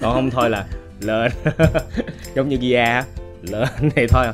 Còn 0.00 0.14
không 0.14 0.30
thôi 0.30 0.50
là 0.50 0.66
lên. 1.00 1.32
Giống 2.34 2.48
như 2.48 2.56
Gia 2.60 3.04
lên 3.42 3.68
thì 3.96 4.06
thôi 4.06 4.26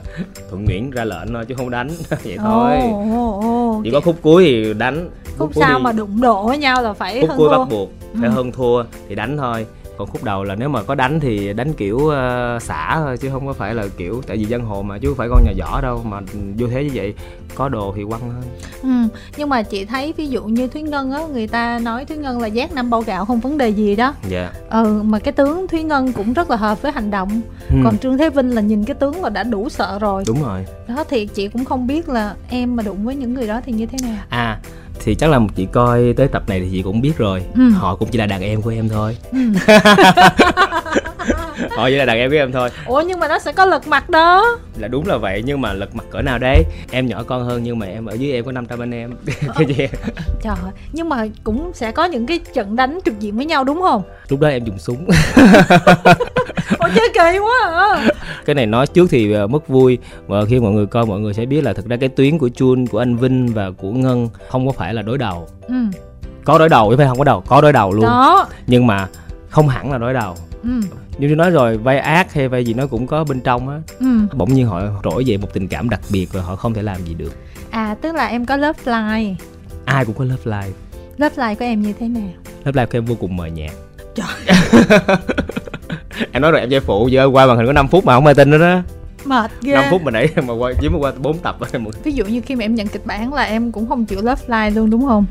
thuận 0.50 0.64
miễn 0.64 0.90
ra 0.90 1.04
lệnh 1.04 1.32
thôi 1.32 1.44
chứ 1.48 1.54
không 1.54 1.70
đánh. 1.70 1.88
Vậy 2.24 2.36
thôi. 2.38 2.78
Oh, 2.84 3.06
oh, 3.18 3.44
oh, 3.44 3.84
chỉ 3.84 3.90
có 3.90 4.00
khúc 4.00 4.16
cuối 4.22 4.44
thì 4.44 4.74
đánh 4.74 5.10
khúc, 5.38 5.50
khúc 5.54 5.64
đi... 5.68 5.74
mà 5.80 5.92
đụng 5.92 6.20
độ 6.20 6.46
với 6.46 6.58
nhau 6.58 6.82
là 6.82 6.92
phải 6.92 7.20
khúc 7.20 7.30
cuối 7.36 7.48
thua. 7.48 7.58
bắt 7.58 7.68
buộc 7.70 7.90
phải 8.20 8.28
ừ. 8.28 8.34
hơn 8.34 8.52
thua 8.52 8.84
thì 9.08 9.14
đánh 9.14 9.36
thôi. 9.36 9.66
Còn 9.98 10.08
khúc 10.08 10.24
đầu 10.24 10.44
là 10.44 10.54
nếu 10.54 10.68
mà 10.68 10.82
có 10.82 10.94
đánh 10.94 11.20
thì 11.20 11.52
đánh 11.52 11.72
kiểu 11.72 11.96
uh, 11.96 12.62
xả 12.62 12.96
thôi 12.96 13.16
chứ 13.16 13.30
không 13.32 13.46
có 13.46 13.52
phải 13.52 13.74
là 13.74 13.84
kiểu 13.96 14.22
tại 14.26 14.36
vì 14.36 14.44
dân 14.44 14.62
hồ 14.62 14.82
mà 14.82 14.98
chứ 14.98 15.08
không 15.08 15.16
phải 15.16 15.28
con 15.30 15.44
nhà 15.44 15.52
võ 15.58 15.80
đâu 15.80 16.00
mà 16.04 16.20
vô 16.58 16.66
thế 16.66 16.84
như 16.84 16.90
vậy 16.94 17.14
có 17.54 17.68
đồ 17.68 17.92
thì 17.96 18.02
quăng 18.08 18.20
thôi. 18.20 18.70
Ừ 18.82 18.88
nhưng 19.36 19.48
mà 19.48 19.62
chị 19.62 19.84
thấy 19.84 20.14
ví 20.16 20.26
dụ 20.28 20.44
như 20.44 20.68
thúy 20.68 20.82
ngân 20.82 21.12
á 21.12 21.20
người 21.32 21.46
ta 21.46 21.78
nói 21.78 22.04
thúy 22.04 22.16
ngân 22.16 22.40
là 22.40 22.46
giác 22.46 22.74
năm 22.74 22.90
bao 22.90 23.00
gạo 23.00 23.24
không 23.24 23.40
vấn 23.40 23.58
đề 23.58 23.68
gì 23.68 23.96
đó. 23.96 24.14
Dạ. 24.28 24.52
Ừ 24.70 25.02
mà 25.04 25.18
cái 25.18 25.32
tướng 25.32 25.66
thúy 25.68 25.82
ngân 25.82 26.12
cũng 26.12 26.32
rất 26.32 26.50
là 26.50 26.56
hợp 26.56 26.82
với 26.82 26.92
hành 26.92 27.10
động. 27.10 27.40
Ừ. 27.70 27.76
còn 27.84 27.98
trương 27.98 28.18
thế 28.18 28.30
vinh 28.30 28.50
là 28.54 28.60
nhìn 28.60 28.84
cái 28.84 28.94
tướng 28.94 29.22
là 29.22 29.28
đã 29.28 29.42
đủ 29.42 29.68
sợ 29.68 29.98
rồi. 29.98 30.24
Đúng 30.26 30.42
rồi. 30.42 30.66
Đó 30.88 31.04
thì 31.08 31.26
chị 31.26 31.48
cũng 31.48 31.64
không 31.64 31.86
biết 31.86 32.08
là 32.08 32.34
em 32.48 32.76
mà 32.76 32.82
đụng 32.82 33.04
với 33.04 33.16
những 33.16 33.34
người 33.34 33.46
đó 33.46 33.60
thì 33.66 33.72
như 33.72 33.86
thế 33.86 33.98
nào. 34.02 34.24
À 34.28 34.60
thì 35.00 35.14
chắc 35.14 35.30
là 35.30 35.40
chị 35.56 35.66
coi 35.72 36.12
tới 36.16 36.28
tập 36.28 36.42
này 36.48 36.60
thì 36.60 36.68
chị 36.72 36.82
cũng 36.82 37.00
biết 37.00 37.18
rồi 37.18 37.42
ừ. 37.54 37.70
họ 37.70 37.96
cũng 37.96 38.08
chỉ 38.12 38.18
là 38.18 38.26
đàn 38.26 38.42
em 38.42 38.62
của 38.62 38.70
em 38.70 38.88
thôi 38.88 39.16
ừ. 39.32 39.38
họ 41.76 41.88
chỉ 41.88 41.96
là 41.96 42.04
đàn 42.04 42.16
em 42.16 42.30
của 42.30 42.36
em 42.36 42.52
thôi. 42.52 42.68
Ủa 42.86 43.02
nhưng 43.06 43.20
mà 43.20 43.28
nó 43.28 43.38
sẽ 43.38 43.52
có 43.52 43.64
lật 43.64 43.88
mặt 43.88 44.10
đó. 44.10 44.58
Là 44.78 44.88
đúng 44.88 45.06
là 45.06 45.16
vậy 45.16 45.42
nhưng 45.46 45.60
mà 45.60 45.72
lật 45.72 45.94
mặt 45.94 46.04
cỡ 46.10 46.22
nào 46.22 46.38
đấy? 46.38 46.64
Em 46.90 47.06
nhỏ 47.06 47.22
con 47.22 47.44
hơn 47.44 47.62
nhưng 47.62 47.78
mà 47.78 47.86
em 47.86 48.06
ở 48.06 48.14
dưới 48.14 48.32
em 48.32 48.44
có 48.44 48.52
500 48.52 48.78
anh 48.78 48.94
em. 48.94 49.14
Cái 49.54 49.66
gì 49.66 49.86
trời 50.42 50.56
nhưng 50.92 51.08
mà 51.08 51.26
cũng 51.44 51.70
sẽ 51.74 51.92
có 51.92 52.04
những 52.04 52.26
cái 52.26 52.40
trận 52.54 52.76
đánh 52.76 52.98
trực 53.04 53.20
diện 53.20 53.36
với 53.36 53.46
nhau 53.46 53.64
đúng 53.64 53.80
không? 53.82 54.02
Lúc 54.28 54.40
đó 54.40 54.48
em 54.48 54.64
dùng 54.64 54.78
súng. 54.78 55.06
Ủa 56.78 56.88
chơi 56.94 57.08
kỳ 57.14 57.38
quá 57.38 57.70
à. 57.72 58.08
Cái 58.46 58.54
này 58.54 58.66
nói 58.66 58.86
trước 58.86 59.06
thì 59.10 59.32
ờ, 59.32 59.46
mất 59.46 59.68
vui. 59.68 59.98
Và 60.26 60.44
khi 60.44 60.60
mọi 60.60 60.72
người 60.72 60.86
coi 60.86 61.06
mọi 61.06 61.20
người 61.20 61.34
sẽ 61.34 61.46
biết 61.46 61.64
là 61.64 61.72
thực 61.72 61.86
ra 61.86 61.96
cái 61.96 62.08
tuyến 62.08 62.38
của 62.38 62.48
Chun, 62.48 62.86
của 62.86 62.98
anh 62.98 63.16
Vinh 63.16 63.46
và 63.54 63.70
của 63.70 63.90
Ngân 63.90 64.28
Không 64.48 64.66
có 64.66 64.72
phải 64.72 64.94
là 64.94 65.02
đối 65.02 65.18
đầu. 65.18 65.48
Ừ. 65.68 65.74
Có 66.44 66.58
đối 66.58 66.68
đầu 66.68 66.90
chứ 66.90 66.96
phải 66.96 67.06
không 67.06 67.18
có 67.18 67.24
đầu 67.24 67.40
Có 67.40 67.60
đối 67.60 67.72
đầu 67.72 67.92
luôn. 67.92 68.04
Đó. 68.04 68.46
Nhưng 68.66 68.86
mà 68.86 69.08
không 69.48 69.68
hẳn 69.68 69.92
là 69.92 69.98
đối 69.98 70.14
đầu 70.14 70.34
ừ. 70.64 70.80
như 71.18 71.28
tôi 71.28 71.36
nói 71.36 71.50
rồi 71.50 71.78
vai 71.78 71.98
ác 71.98 72.32
hay 72.32 72.48
vai 72.48 72.64
gì 72.64 72.74
nó 72.74 72.86
cũng 72.86 73.06
có 73.06 73.24
bên 73.24 73.40
trong 73.40 73.68
á. 73.68 73.80
Ừ. 74.00 74.06
bỗng 74.36 74.54
nhiên 74.54 74.66
họ 74.66 74.82
trỗi 75.04 75.24
dậy 75.24 75.38
một 75.38 75.48
tình 75.52 75.68
cảm 75.68 75.90
đặc 75.90 76.00
biệt 76.10 76.32
và 76.32 76.42
họ 76.42 76.56
không 76.56 76.74
thể 76.74 76.82
làm 76.82 77.04
gì 77.04 77.14
được. 77.14 77.32
À 77.70 77.96
tức 78.00 78.14
là 78.14 78.26
em 78.26 78.46
có 78.46 78.56
love 78.56 78.82
life 78.84 79.34
ai 79.84 80.04
cũng 80.04 80.14
có 80.14 80.24
love 80.24 80.42
life 80.44 80.70
love 81.18 81.36
life 81.36 81.54
của 81.54 81.64
em 81.64 81.82
như 81.82 81.92
thế 82.00 82.08
nào? 82.08 82.32
Love 82.64 82.82
life 82.82 82.86
của 82.86 82.98
em 82.98 83.04
vô 83.04 83.14
cùng 83.20 83.36
mờ 83.36 83.46
nhạt. 83.46 83.72
Trời. 84.14 84.56
Em 86.32 86.42
nói 86.42 86.52
rồi 86.52 86.60
em 86.60 86.70
chơi 86.70 86.80
phụ 86.80 87.08
giờ 87.08 87.24
qua 87.32 87.46
màn 87.46 87.56
hình 87.56 87.66
có 87.66 87.72
5 87.72 87.88
phút 87.88 88.04
mà 88.04 88.14
không 88.14 88.26
ai 88.26 88.34
tin 88.34 88.50
nữa 88.50 88.58
đó. 88.58 88.82
Mệt 89.24 89.50
ghê. 89.62 89.74
5 89.74 89.84
phút 89.90 90.02
mà 90.02 90.10
nãy 90.10 90.28
mà 90.46 90.54
qua 90.54 90.72
chỉ 90.80 90.88
mà 90.88 90.98
qua 90.98 91.12
4 91.18 91.38
tập 91.38 91.56
ví 92.04 92.12
dụ 92.12 92.24
như 92.24 92.40
khi 92.40 92.56
mà 92.56 92.64
em 92.64 92.74
nhận 92.74 92.86
kịch 92.86 93.06
bản 93.06 93.32
là 93.32 93.42
em 93.42 93.72
cũng 93.72 93.88
không 93.88 94.04
chịu 94.04 94.18
love 94.22 94.42
life 94.46 94.74
luôn 94.74 94.90
đúng 94.90 95.06
không? 95.06 95.24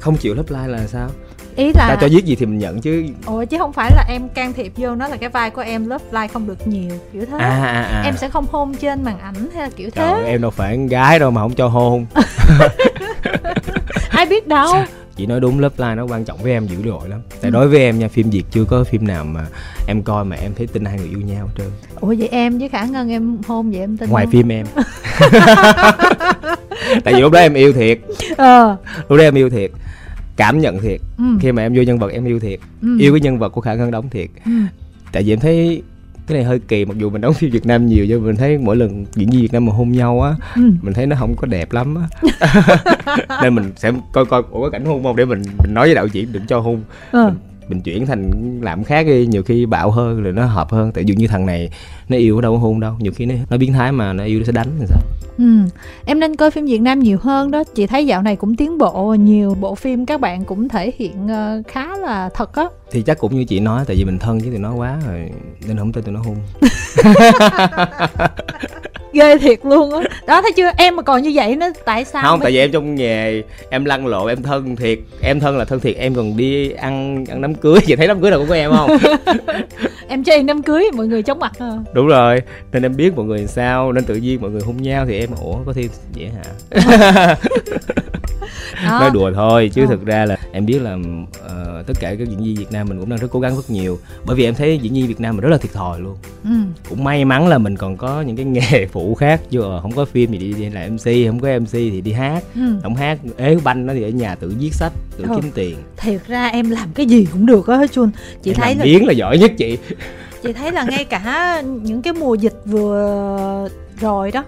Không 0.00 0.16
chịu 0.16 0.34
love 0.34 0.56
life 0.56 0.68
là 0.68 0.86
sao 0.86 1.10
ý 1.58 1.72
là 1.72 1.88
ta 1.88 1.96
cho 2.00 2.08
viết 2.10 2.24
gì 2.24 2.36
thì 2.36 2.46
mình 2.46 2.58
nhận 2.58 2.80
chứ. 2.80 3.04
Ủa 3.26 3.44
chứ 3.44 3.58
không 3.58 3.72
phải 3.72 3.90
là 3.94 4.04
em 4.08 4.28
can 4.28 4.52
thiệp 4.52 4.72
vô 4.76 4.94
nó 4.94 5.08
là 5.08 5.16
cái 5.16 5.28
vai 5.28 5.50
của 5.50 5.60
em 5.60 5.88
love 5.88 6.04
life 6.12 6.28
không 6.28 6.46
được 6.46 6.68
nhiều 6.68 6.90
kiểu 7.12 7.24
thế. 7.30 7.38
À, 7.38 7.48
à, 7.48 7.82
à. 7.82 8.02
em 8.04 8.16
sẽ 8.16 8.28
không 8.28 8.46
hôn 8.50 8.74
trên 8.74 9.04
màn 9.04 9.18
ảnh 9.18 9.34
hay 9.54 9.62
là 9.62 9.70
kiểu 9.76 9.90
thế. 9.90 10.02
Trời, 10.02 10.24
em 10.24 10.42
đâu 10.42 10.50
phải 10.50 10.76
con 10.76 10.86
gái 10.86 11.18
đâu 11.18 11.30
mà 11.30 11.40
không 11.40 11.54
cho 11.54 11.68
hôn. 11.68 12.06
Ai 14.10 14.26
biết 14.26 14.48
đâu. 14.48 14.74
Chị 15.16 15.26
nói 15.26 15.40
đúng 15.40 15.60
lớp 15.60 15.72
line 15.76 15.94
nó 15.94 16.06
quan 16.06 16.24
trọng 16.24 16.38
với 16.42 16.52
em 16.52 16.66
dữ 16.66 16.76
dội 16.84 17.08
lắm. 17.08 17.20
Tại 17.30 17.50
ừ. 17.50 17.52
đối 17.54 17.68
với 17.68 17.78
em 17.78 17.98
nha 17.98 18.08
phim 18.08 18.30
việt 18.30 18.44
chưa 18.50 18.64
có 18.64 18.84
phim 18.84 19.06
nào 19.06 19.24
mà 19.24 19.46
em 19.86 20.02
coi 20.02 20.24
mà 20.24 20.36
em 20.36 20.52
thấy 20.56 20.66
tin 20.66 20.84
hai 20.84 20.98
người 20.98 21.08
yêu 21.08 21.20
nhau 21.20 21.46
hết 21.46 21.52
trơn. 21.58 21.70
Ủa 22.00 22.14
vậy 22.18 22.28
em 22.28 22.58
với 22.58 22.68
khả 22.68 22.84
ngân 22.84 23.10
em 23.10 23.38
hôn 23.46 23.70
vậy 23.70 23.80
em 23.80 23.96
tin 23.96 24.10
ngoài 24.10 24.24
không? 24.24 24.32
phim 24.32 24.52
em. 24.52 24.66
Tại 27.04 27.14
vì 27.14 27.20
lúc 27.20 27.32
đó 27.32 27.40
em 27.40 27.54
yêu 27.54 27.72
thiệt. 27.72 27.98
Ờ. 28.36 28.76
lúc 29.08 29.18
đó 29.18 29.24
em 29.24 29.34
yêu 29.34 29.50
thiệt 29.50 29.70
cảm 30.38 30.58
nhận 30.58 30.80
thiệt 30.80 31.00
ừ. 31.18 31.24
khi 31.40 31.52
mà 31.52 31.62
em 31.62 31.74
vô 31.74 31.82
nhân 31.82 31.98
vật 31.98 32.12
em 32.12 32.24
yêu 32.24 32.40
thiệt 32.40 32.60
ừ. 32.82 32.98
yêu 32.98 33.12
cái 33.12 33.20
nhân 33.20 33.38
vật 33.38 33.48
của 33.48 33.60
khả 33.60 33.74
ngân 33.74 33.90
đóng 33.90 34.08
thiệt 34.10 34.28
ừ. 34.44 34.50
tại 35.12 35.22
vì 35.22 35.32
em 35.32 35.40
thấy 35.40 35.82
cái 36.26 36.36
này 36.36 36.44
hơi 36.44 36.58
kỳ 36.68 36.84
mặc 36.84 36.98
dù 36.98 37.10
mình 37.10 37.20
đóng 37.20 37.34
phim 37.34 37.50
Việt 37.50 37.66
Nam 37.66 37.86
nhiều 37.86 38.04
nhưng 38.08 38.24
mình 38.24 38.36
thấy 38.36 38.58
mỗi 38.58 38.76
lần 38.76 39.06
diễn 39.14 39.30
viên 39.30 39.40
Việt 39.40 39.52
Nam 39.52 39.66
mà 39.66 39.72
hôn 39.72 39.92
nhau 39.92 40.22
á 40.22 40.34
ừ. 40.54 40.62
mình 40.82 40.94
thấy 40.94 41.06
nó 41.06 41.16
không 41.18 41.34
có 41.36 41.46
đẹp 41.46 41.72
lắm 41.72 41.94
á 41.94 42.30
nên 43.42 43.54
mình 43.54 43.72
sẽ 43.76 43.92
coi 44.12 44.26
coi 44.26 44.42
ủa 44.50 44.62
có 44.62 44.70
cảnh 44.70 44.84
hôn 44.84 45.02
không 45.02 45.16
để 45.16 45.24
mình 45.24 45.42
mình 45.58 45.74
nói 45.74 45.86
với 45.86 45.94
đạo 45.94 46.06
diễn 46.06 46.32
đừng 46.32 46.46
cho 46.46 46.60
hôn 46.60 46.82
ừ. 47.12 47.24
mình, 47.24 47.34
mình 47.68 47.80
chuyển 47.80 48.06
thành 48.06 48.30
làm 48.62 48.84
khác 48.84 49.06
đi 49.06 49.26
nhiều 49.26 49.42
khi 49.42 49.66
bạo 49.66 49.90
hơn 49.90 50.22
rồi 50.22 50.32
nó 50.32 50.46
hợp 50.46 50.70
hơn 50.70 50.92
tại 50.92 51.04
dụ 51.04 51.14
như 51.14 51.26
thằng 51.26 51.46
này 51.46 51.70
nó 52.08 52.16
yêu 52.16 52.40
đâu 52.40 52.52
có 52.52 52.58
hôn 52.58 52.80
đâu. 52.80 52.94
Nhiều 52.98 53.12
khi 53.12 53.26
nó 53.26 53.34
nó 53.50 53.56
biến 53.56 53.72
thái 53.72 53.92
mà 53.92 54.12
nó 54.12 54.24
yêu 54.24 54.38
nó 54.38 54.44
sẽ 54.44 54.52
đánh 54.52 54.68
thì 54.80 54.86
sao? 54.88 54.98
Ừ. 55.38 55.44
Em 56.04 56.20
nên 56.20 56.36
coi 56.36 56.50
phim 56.50 56.66
Việt 56.66 56.80
Nam 56.80 56.98
nhiều 56.98 57.18
hơn 57.20 57.50
đó. 57.50 57.64
Chị 57.74 57.86
thấy 57.86 58.06
dạo 58.06 58.22
này 58.22 58.36
cũng 58.36 58.56
tiến 58.56 58.78
bộ 58.78 59.14
Nhiều 59.14 59.56
bộ 59.60 59.74
phim 59.74 60.06
các 60.06 60.20
bạn 60.20 60.44
cũng 60.44 60.68
thể 60.68 60.92
hiện 60.98 61.26
uh, 61.26 61.66
khá 61.66 61.96
là 61.96 62.28
thật 62.34 62.54
á. 62.54 62.64
Thì 62.90 63.02
chắc 63.02 63.18
cũng 63.18 63.36
như 63.36 63.44
chị 63.44 63.60
nói 63.60 63.84
Tại 63.86 63.96
vì 63.96 64.04
mình 64.04 64.18
thân 64.18 64.38
với 64.38 64.50
tụi 64.50 64.58
nó 64.58 64.74
quá 64.74 64.98
rồi 65.06 65.30
Nên 65.66 65.78
không 65.78 65.92
tin 65.92 66.04
tụi 66.04 66.14
nó 66.14 66.20
hung 66.20 66.36
ghê 69.12 69.38
thiệt 69.38 69.58
luôn 69.62 69.90
á. 69.90 70.00
Đó. 70.00 70.08
đó 70.26 70.42
thấy 70.42 70.52
chưa? 70.52 70.70
Em 70.76 70.96
mà 70.96 71.02
còn 71.02 71.22
như 71.22 71.32
vậy 71.34 71.56
nó 71.56 71.70
tại 71.84 72.04
sao 72.04 72.22
không 72.22 72.40
tại 72.40 72.52
vì 72.52 72.58
em 72.58 72.70
trong 72.72 72.94
nghề 72.94 73.42
em 73.70 73.84
lăn 73.84 74.06
lộ 74.06 74.26
em 74.26 74.42
thân 74.42 74.76
thiệt. 74.76 74.98
Em 75.20 75.40
thân 75.40 75.58
là 75.58 75.64
thân 75.64 75.80
thiệt 75.80 75.96
em 75.96 76.14
còn 76.14 76.36
đi 76.36 76.70
ăn 76.70 77.24
ăn 77.28 77.42
đám 77.42 77.54
cưới. 77.54 77.80
Vậy 77.88 77.96
thấy 77.96 78.06
đám 78.06 78.20
cưới 78.20 78.30
nào 78.30 78.40
cũng 78.40 78.48
có 78.48 78.54
em 78.54 78.70
không? 78.70 78.90
Em 80.08 80.24
chơi 80.24 80.42
đám 80.42 80.62
cưới 80.62 80.84
mọi 80.94 81.06
người 81.06 81.22
chống 81.22 81.38
mặt 81.38 81.58
hả 81.58 81.70
đúng 81.98 82.06
rồi 82.06 82.40
nên 82.72 82.82
em 82.82 82.96
biết 82.96 83.16
mọi 83.16 83.26
người 83.26 83.46
sao 83.46 83.92
nên 83.92 84.04
tự 84.04 84.14
nhiên 84.14 84.40
mọi 84.40 84.50
người 84.50 84.60
hung 84.60 84.82
nhau 84.82 85.06
thì 85.06 85.18
em 85.18 85.30
ủa 85.40 85.58
có 85.66 85.72
thêm 85.72 85.88
vậy 86.14 86.30
hả 86.30 86.42
đó. 88.84 89.00
nói 89.00 89.10
đùa 89.14 89.32
thôi 89.34 89.70
chứ 89.74 89.82
ừ. 89.82 89.86
thực 89.86 90.06
ra 90.06 90.24
là 90.24 90.36
em 90.52 90.66
biết 90.66 90.82
là 90.82 90.94
uh, 90.94 91.86
tất 91.86 91.94
cả 92.00 92.14
các 92.18 92.28
diễn 92.28 92.42
viên 92.42 92.56
Việt 92.56 92.72
Nam 92.72 92.88
mình 92.88 93.00
cũng 93.00 93.08
đang 93.08 93.18
rất 93.18 93.28
cố 93.30 93.40
gắng 93.40 93.56
rất 93.56 93.70
nhiều 93.70 93.98
bởi 94.26 94.36
vì 94.36 94.44
em 94.44 94.54
thấy 94.54 94.78
diễn 94.78 94.92
viên 94.92 95.06
Việt 95.06 95.20
Nam 95.20 95.36
mình 95.36 95.42
rất 95.42 95.48
là 95.48 95.58
thiệt 95.58 95.72
thòi 95.72 96.00
luôn 96.00 96.16
ừ. 96.44 96.50
cũng 96.88 97.04
may 97.04 97.24
mắn 97.24 97.48
là 97.48 97.58
mình 97.58 97.76
còn 97.76 97.96
có 97.96 98.20
những 98.20 98.36
cái 98.36 98.44
nghề 98.44 98.86
phụ 98.92 99.14
khác 99.14 99.40
chứ 99.50 99.60
không 99.82 99.92
có 99.92 100.04
phim 100.04 100.32
thì 100.32 100.38
đi, 100.38 100.52
đi 100.52 100.70
làm 100.70 100.94
MC 100.94 101.04
không 101.26 101.40
có 101.40 101.48
MC 101.60 101.72
thì 101.72 102.00
đi 102.00 102.12
hát 102.12 102.42
ừ. 102.54 102.60
không 102.82 102.94
hát 102.94 103.18
ế 103.36 103.56
banh 103.64 103.86
nó 103.86 103.94
thì 103.94 104.02
ở 104.02 104.08
nhà 104.08 104.34
tự 104.34 104.54
viết 104.58 104.74
sách 104.74 104.92
tự 105.16 105.24
ừ. 105.28 105.38
kiếm 105.42 105.50
tiền 105.54 105.76
thiệt 105.96 106.20
ra 106.26 106.46
em 106.46 106.70
làm 106.70 106.88
cái 106.94 107.06
gì 107.06 107.26
cũng 107.32 107.46
được 107.46 107.66
á 107.66 107.86
chun 107.92 108.10
chị 108.42 108.50
em 108.50 108.56
thấy 108.56 108.74
là 108.74 108.84
biến 108.84 109.06
là 109.06 109.12
giỏi 109.12 109.38
nhất 109.38 109.52
chị 109.58 109.78
chị 110.42 110.52
thấy 110.52 110.72
là 110.72 110.84
ngay 110.84 111.04
cả 111.04 111.60
những 111.82 112.02
cái 112.02 112.12
mùa 112.12 112.34
dịch 112.34 112.60
vừa 112.64 113.68
rồi 114.00 114.30
đó 114.30 114.44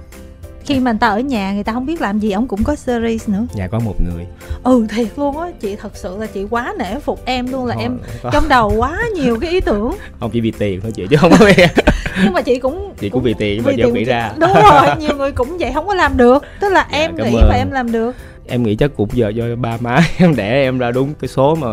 khi 0.64 0.81
mà 0.81 0.92
người 0.92 0.98
ta 0.98 1.09
ở 1.09 1.20
nhà 1.20 1.53
người 1.53 1.64
ta 1.64 1.72
không 1.72 1.87
biết 1.87 2.00
làm 2.00 2.18
gì 2.18 2.31
ông 2.31 2.48
cũng 2.48 2.64
có 2.64 2.76
series 2.76 3.29
nữa. 3.29 3.46
Nhà 3.55 3.68
có 3.68 3.79
một 3.79 3.94
người. 4.00 4.26
Ừ 4.62 4.87
thiệt 4.90 5.09
luôn 5.16 5.38
á 5.38 5.48
chị 5.61 5.76
thật 5.76 5.96
sự 5.96 6.16
là 6.18 6.26
chị 6.26 6.46
quá 6.50 6.74
nể 6.79 6.98
phục 7.00 7.24
em 7.24 7.53
luôn 7.53 7.66
là 7.66 7.74
Thôi, 7.74 7.83
em 7.83 7.98
có. 8.22 8.31
trong 8.33 8.48
đầu 8.48 8.72
quá 8.76 8.98
nhiều 9.14 9.38
cái 9.40 9.50
ý 9.50 9.61
tưởng. 9.61 9.96
Không 10.20 10.31
chỉ 10.31 10.40
vì 10.40 10.50
tiền 10.59 10.81
thôi 10.81 10.92
chị 10.94 11.07
chứ 11.11 11.16
không 11.16 11.33
có 11.38 11.50
nhưng 12.24 12.33
mà 12.33 12.42
chị 12.42 12.59
cũng 12.59 12.92
chị 12.98 13.09
cũng 13.09 13.22
vì 13.22 13.35
tiền 13.38 13.62
mà 13.64 13.72
giờ 13.72 13.87
nghĩ 13.87 14.05
ra. 14.05 14.33
Đúng 14.38 14.53
rồi 14.53 14.87
nhiều 14.98 15.16
người 15.16 15.33
cũng 15.33 15.59
vậy 15.59 15.70
không 15.74 15.87
có 15.87 15.94
làm 15.94 16.16
được. 16.16 16.44
Tức 16.61 16.68
là 16.72 16.88
dạ, 16.92 16.98
em 16.98 17.16
nghĩ 17.16 17.37
ơn. 17.37 17.48
và 17.48 17.55
em 17.55 17.70
làm 17.70 17.92
được. 17.92 18.16
Em 18.46 18.62
nghĩ 18.62 18.76
chắc 18.76 18.90
cũng 18.96 19.09
giờ 19.12 19.29
do 19.29 19.44
ba 19.57 19.76
má 19.81 20.00
em 20.18 20.37
đẻ 20.37 20.50
em 20.50 20.79
ra 20.79 20.90
đúng 20.90 21.14
cái 21.20 21.29
số 21.29 21.55
mà 21.55 21.68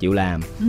chịu 0.00 0.12
làm. 0.12 0.40
Ừ 0.60 0.66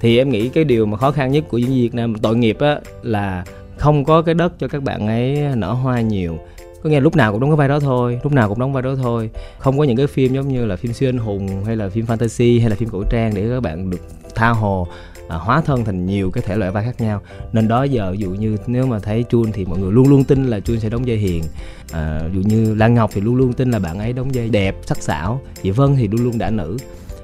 thì 0.00 0.18
em 0.18 0.30
nghĩ 0.30 0.48
cái 0.48 0.64
điều 0.64 0.86
mà 0.86 0.96
khó 0.96 1.10
khăn 1.10 1.32
nhất 1.32 1.44
của 1.48 1.58
diễn 1.58 1.68
viên 1.68 1.82
Việt 1.82 1.94
Nam 1.94 2.14
tội 2.14 2.36
nghiệp 2.36 2.56
á 2.60 2.80
là 3.02 3.44
không 3.76 4.04
có 4.04 4.22
cái 4.22 4.34
đất 4.34 4.52
cho 4.58 4.68
các 4.68 4.82
bạn 4.82 5.06
ấy 5.06 5.38
nở 5.56 5.72
hoa 5.72 6.00
nhiều. 6.00 6.38
Có 6.82 6.90
nghĩa 6.90 7.00
lúc 7.00 7.16
nào 7.16 7.32
cũng 7.32 7.40
đóng 7.40 7.50
cái 7.50 7.56
vai 7.56 7.68
đó 7.68 7.80
thôi 7.80 8.20
lúc 8.22 8.32
nào 8.32 8.48
cũng 8.48 8.58
đóng 8.58 8.72
vai 8.72 8.82
đó 8.82 8.94
thôi. 9.02 9.30
Không 9.58 9.78
có 9.78 9.84
những 9.84 9.96
cái 9.96 10.06
phim 10.06 10.34
giống 10.34 10.48
như 10.48 10.66
là 10.66 10.76
phim 10.76 10.92
siêu 10.92 11.08
anh 11.08 11.18
hùng 11.18 11.64
hay 11.64 11.76
là 11.76 11.88
phim 11.88 12.04
fantasy 12.06 12.60
hay 12.60 12.70
là 12.70 12.76
phim 12.76 12.88
cổ 12.88 13.02
trang 13.10 13.34
để 13.34 13.48
các 13.50 13.60
bạn 13.60 13.90
được 13.90 14.00
tha 14.34 14.48
hồ 14.48 14.88
à, 15.28 15.36
hóa 15.36 15.60
thân 15.60 15.84
thành 15.84 16.06
nhiều 16.06 16.30
cái 16.30 16.42
thể 16.46 16.56
loại 16.56 16.70
vai 16.70 16.84
khác 16.84 17.00
nhau. 17.00 17.20
Nên 17.52 17.68
đó 17.68 17.82
giờ 17.82 18.12
ví 18.12 18.18
dụ 18.18 18.30
như 18.30 18.56
nếu 18.66 18.86
mà 18.86 18.98
thấy 18.98 19.24
chun 19.30 19.52
thì 19.52 19.64
mọi 19.64 19.78
người 19.78 19.92
luôn 19.92 20.08
luôn 20.08 20.24
tin 20.24 20.46
là 20.46 20.60
chun 20.60 20.80
sẽ 20.80 20.88
đóng 20.88 21.02
vai 21.06 21.16
hiền. 21.16 21.44
À, 21.92 22.20
ví 22.32 22.42
dụ 22.42 22.48
như 22.48 22.74
lan 22.74 22.94
ngọc 22.94 23.10
thì 23.14 23.20
luôn 23.20 23.36
luôn 23.36 23.52
tin 23.52 23.70
là 23.70 23.78
bạn 23.78 23.98
ấy 23.98 24.12
đóng 24.12 24.30
vai 24.34 24.48
đẹp 24.48 24.76
sắc 24.86 25.02
sảo. 25.02 25.40
Chị 25.62 25.70
vân 25.70 25.96
thì 25.96 26.08
luôn 26.08 26.24
luôn 26.24 26.38
đã 26.38 26.50
nữ. 26.50 26.76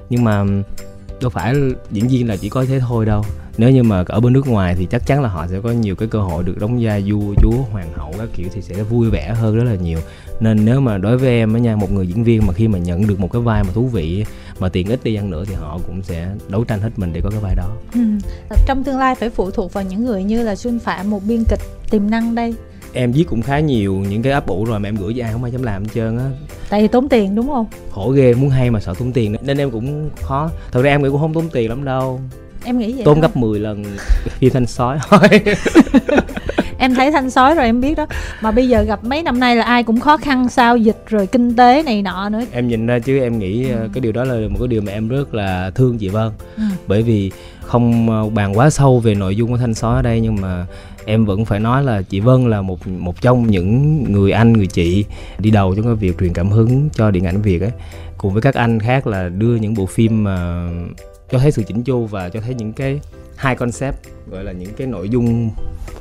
Nhưng 0.09 0.23
mà 0.23 0.45
đâu 1.21 1.29
phải 1.29 1.55
diễn 1.91 2.07
viên 2.07 2.27
là 2.27 2.35
chỉ 2.37 2.49
có 2.49 2.65
thế 2.65 2.79
thôi 2.79 3.05
đâu. 3.05 3.23
Nếu 3.57 3.69
như 3.69 3.83
mà 3.83 4.03
ở 4.07 4.19
bên 4.19 4.33
nước 4.33 4.47
ngoài 4.47 4.75
thì 4.77 4.87
chắc 4.91 5.05
chắn 5.05 5.21
là 5.21 5.29
họ 5.29 5.47
sẽ 5.47 5.59
có 5.63 5.71
nhiều 5.71 5.95
cái 5.95 6.07
cơ 6.07 6.19
hội 6.19 6.43
được 6.43 6.57
đóng 6.59 6.77
vai 6.81 7.03
vua, 7.11 7.33
chúa, 7.41 7.57
hoàng 7.71 7.93
hậu 7.95 8.13
các 8.19 8.29
kiểu 8.33 8.47
thì 8.53 8.61
sẽ 8.61 8.83
vui 8.83 9.09
vẻ 9.09 9.33
hơn 9.33 9.55
rất 9.55 9.63
là 9.63 9.75
nhiều. 9.75 9.99
Nên 10.39 10.65
nếu 10.65 10.79
mà 10.79 10.97
đối 10.97 11.17
với 11.17 11.29
em 11.29 11.53
á 11.53 11.59
nha, 11.59 11.75
một 11.75 11.91
người 11.91 12.07
diễn 12.07 12.23
viên 12.23 12.47
mà 12.47 12.53
khi 12.53 12.67
mà 12.67 12.79
nhận 12.79 13.07
được 13.07 13.19
một 13.19 13.31
cái 13.31 13.41
vai 13.41 13.63
mà 13.63 13.69
thú 13.73 13.87
vị 13.87 14.25
mà 14.59 14.69
tiền 14.69 14.87
ít 14.87 14.99
đi 15.03 15.15
ăn 15.15 15.29
nữa 15.29 15.43
thì 15.47 15.53
họ 15.53 15.79
cũng 15.87 16.03
sẽ 16.03 16.29
đấu 16.47 16.63
tranh 16.63 16.81
hết 16.81 16.89
mình 16.97 17.13
để 17.13 17.21
có 17.21 17.29
cái 17.29 17.39
vai 17.39 17.55
đó. 17.55 17.69
Ừ. 17.93 17.99
trong 18.65 18.83
tương 18.83 18.97
lai 18.97 19.15
phải 19.15 19.29
phụ 19.29 19.51
thuộc 19.51 19.73
vào 19.73 19.83
những 19.83 20.05
người 20.05 20.23
như 20.23 20.43
là 20.43 20.55
xuân 20.55 20.79
phạm, 20.79 21.09
một 21.09 21.21
biên 21.27 21.43
kịch 21.43 21.61
tiềm 21.89 22.09
năng 22.09 22.35
đây 22.35 22.55
em 22.97 23.11
viết 23.11 23.23
cũng 23.29 23.41
khá 23.41 23.59
nhiều 23.59 23.95
những 24.09 24.21
cái 24.21 24.33
ấp 24.33 24.47
ủ 24.47 24.65
rồi 24.65 24.79
mà 24.79 24.89
em 24.89 24.95
gửi 24.95 25.13
cho 25.17 25.25
ai 25.25 25.33
không 25.33 25.43
ai 25.43 25.51
dám 25.51 25.63
làm 25.63 25.83
hết 25.83 25.89
trơn 25.93 26.17
á. 26.17 26.25
Tại 26.69 26.81
vì 26.81 26.87
tốn 26.87 27.09
tiền 27.09 27.35
đúng 27.35 27.47
không? 27.47 27.65
Khổ 27.91 28.09
ghê 28.09 28.33
muốn 28.33 28.49
hay 28.49 28.71
mà 28.71 28.79
sợ 28.79 28.93
tốn 28.99 29.11
tiền 29.11 29.35
nên 29.41 29.57
em 29.57 29.71
cũng 29.71 30.09
khó. 30.21 30.49
Thật 30.71 30.81
ra 30.81 30.91
em 30.91 31.03
nghĩ 31.03 31.09
cũng 31.09 31.21
không 31.21 31.33
tốn 31.33 31.49
tiền 31.49 31.69
lắm 31.69 31.85
đâu. 31.85 32.21
Em 32.63 32.77
nghĩ 32.77 32.93
vậy 32.93 33.05
tốn 33.05 33.21
gấp 33.21 33.37
10 33.37 33.59
lần 33.59 33.83
phim 34.39 34.53
thanh 34.53 34.65
sói 34.65 34.99
thôi. 35.09 35.19
Em 36.79 36.95
thấy 36.95 37.11
thanh 37.11 37.29
sói 37.29 37.55
rồi 37.55 37.65
em 37.65 37.81
biết 37.81 37.97
đó. 37.97 38.05
Mà 38.41 38.51
bây 38.51 38.67
giờ 38.67 38.81
gặp 38.81 39.03
mấy 39.03 39.23
năm 39.23 39.39
nay 39.39 39.55
là 39.55 39.63
ai 39.63 39.83
cũng 39.83 39.99
khó 39.99 40.17
khăn 40.17 40.49
sao 40.49 40.77
dịch 40.77 41.03
rồi 41.07 41.27
kinh 41.27 41.55
tế 41.55 41.83
này 41.83 42.01
nọ 42.01 42.29
nữa. 42.29 42.41
Em 42.51 42.67
nhìn 42.67 42.87
ra 42.87 42.99
chứ 42.99 43.19
em 43.19 43.39
nghĩ 43.39 43.69
ừ. 43.69 43.89
cái 43.93 44.01
điều 44.01 44.11
đó 44.11 44.23
là 44.23 44.47
một 44.49 44.57
cái 44.59 44.67
điều 44.67 44.81
mà 44.81 44.91
em 44.91 45.07
rất 45.07 45.33
là 45.33 45.71
thương 45.75 45.97
chị 45.97 46.09
Vân. 46.09 46.31
Ừ. 46.57 46.63
bởi 46.87 47.01
vì 47.01 47.31
không 47.67 48.09
ờ, 48.09 48.29
bàn 48.29 48.57
quá 48.57 48.69
sâu 48.69 48.99
về 48.99 49.15
nội 49.15 49.35
dung 49.35 49.51
của 49.51 49.57
thanh 49.57 49.73
sói 49.73 49.95
ở 49.95 50.01
đây 50.01 50.21
nhưng 50.21 50.35
mà 50.35 50.65
em 51.05 51.25
vẫn 51.25 51.45
phải 51.45 51.59
nói 51.59 51.83
là 51.83 52.01
chị 52.01 52.19
Vân 52.19 52.49
là 52.49 52.61
một 52.61 52.87
một 52.87 53.21
trong 53.21 53.47
những 53.47 54.03
người 54.11 54.31
anh 54.31 54.53
người 54.53 54.67
chị 54.67 55.05
đi 55.39 55.51
đầu 55.51 55.75
trong 55.75 55.85
cái 55.85 55.95
việc 55.95 56.17
truyền 56.19 56.33
cảm 56.33 56.49
hứng 56.49 56.89
cho 56.93 57.11
điện 57.11 57.25
ảnh 57.25 57.41
Việt 57.41 57.61
ấy. 57.61 57.71
Cùng 58.17 58.33
với 58.33 58.41
các 58.41 58.55
anh 58.55 58.79
khác 58.79 59.07
là 59.07 59.29
đưa 59.29 59.55
những 59.55 59.73
bộ 59.73 59.85
phim 59.85 60.23
mà 60.23 60.69
cho 61.29 61.39
thấy 61.39 61.51
sự 61.51 61.63
chỉnh 61.67 61.83
chu 61.83 62.05
và 62.05 62.29
cho 62.29 62.41
thấy 62.41 62.53
những 62.53 62.73
cái 62.73 62.99
hai 63.35 63.55
concept 63.55 63.95
gọi 64.31 64.43
là 64.43 64.51
những 64.51 64.73
cái 64.77 64.87
nội 64.87 65.09
dung 65.09 65.49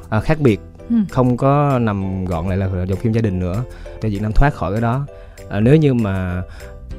à, 0.08 0.20
khác 0.20 0.40
biệt. 0.40 0.60
Ừ. 0.90 0.96
không 1.10 1.36
có 1.36 1.78
nằm 1.78 2.24
gọn 2.24 2.48
lại 2.48 2.56
là 2.56 2.68
dòng 2.88 2.98
phim 2.98 3.12
gia 3.12 3.20
đình 3.20 3.38
nữa. 3.38 3.64
Cho 4.02 4.08
Việt 4.08 4.22
Nam 4.22 4.32
thoát 4.32 4.54
khỏi 4.54 4.72
cái 4.72 4.80
đó. 4.80 5.06
À, 5.48 5.60
nếu 5.60 5.76
như 5.76 5.94
mà 5.94 6.42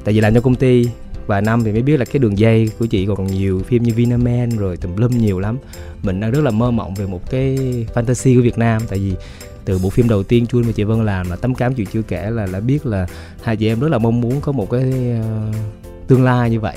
tại 0.03 0.13
vì 0.13 0.21
làm 0.21 0.33
cho 0.33 0.41
công 0.41 0.55
ty 0.55 0.87
và 1.27 1.41
năm 1.41 1.63
thì 1.63 1.71
mới 1.71 1.81
biết 1.81 1.97
là 1.97 2.05
cái 2.05 2.19
đường 2.19 2.37
dây 2.37 2.69
của 2.79 2.85
chị 2.85 3.05
còn 3.05 3.27
nhiều 3.27 3.61
phim 3.67 3.83
như 3.83 3.93
Vinaman 3.93 4.49
rồi 4.49 4.77
tùm 4.77 4.95
lum 4.95 5.17
nhiều 5.17 5.39
lắm. 5.39 5.57
Mình 6.03 6.19
đang 6.19 6.31
rất 6.31 6.41
là 6.41 6.51
mơ 6.51 6.71
mộng 6.71 6.93
về 6.93 7.05
một 7.05 7.29
cái 7.29 7.57
fantasy 7.93 8.35
của 8.35 8.41
Việt 8.41 8.57
Nam 8.57 8.81
tại 8.89 8.99
vì 8.99 9.13
từ 9.65 9.79
bộ 9.83 9.89
phim 9.89 10.09
đầu 10.09 10.23
tiên 10.23 10.45
chui 10.45 10.63
và 10.63 10.71
chị 10.71 10.83
Vân 10.83 11.05
làm 11.05 11.29
là 11.29 11.35
tấm 11.35 11.55
cám 11.55 11.73
chuyện 11.73 11.87
chưa 11.93 12.01
kể 12.01 12.29
là 12.29 12.45
là 12.45 12.59
biết 12.59 12.85
là 12.85 13.07
hai 13.43 13.57
chị 13.57 13.67
em 13.67 13.79
rất 13.79 13.87
là 13.87 13.97
mong 13.97 14.21
muốn 14.21 14.41
có 14.41 14.51
một 14.51 14.69
cái 14.69 14.83
uh, 15.19 15.55
tương 16.07 16.23
lai 16.23 16.49
như 16.49 16.59
vậy. 16.59 16.75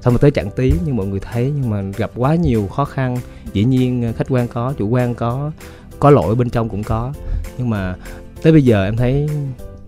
Xong 0.00 0.12
rồi 0.12 0.18
tới 0.18 0.30
chặng 0.30 0.50
tí 0.50 0.72
như 0.86 0.92
mọi 0.92 1.06
người 1.06 1.20
thấy 1.20 1.52
nhưng 1.60 1.70
mà 1.70 1.82
gặp 1.96 2.10
quá 2.16 2.34
nhiều 2.34 2.66
khó 2.66 2.84
khăn. 2.84 3.18
Dĩ 3.52 3.64
nhiên 3.64 4.02
ờ, 4.02 4.12
khách 4.12 4.26
quan 4.28 4.48
có 4.48 4.74
chủ 4.78 4.88
quan 4.88 5.14
có 5.14 5.50
có 5.98 6.10
lỗi 6.10 6.34
bên 6.34 6.50
trong 6.50 6.68
cũng 6.68 6.82
có. 6.82 7.12
Nhưng 7.58 7.70
mà 7.70 7.96
tới 8.42 8.52
bây 8.52 8.62
giờ 8.62 8.84
em 8.84 8.96
thấy 8.96 9.28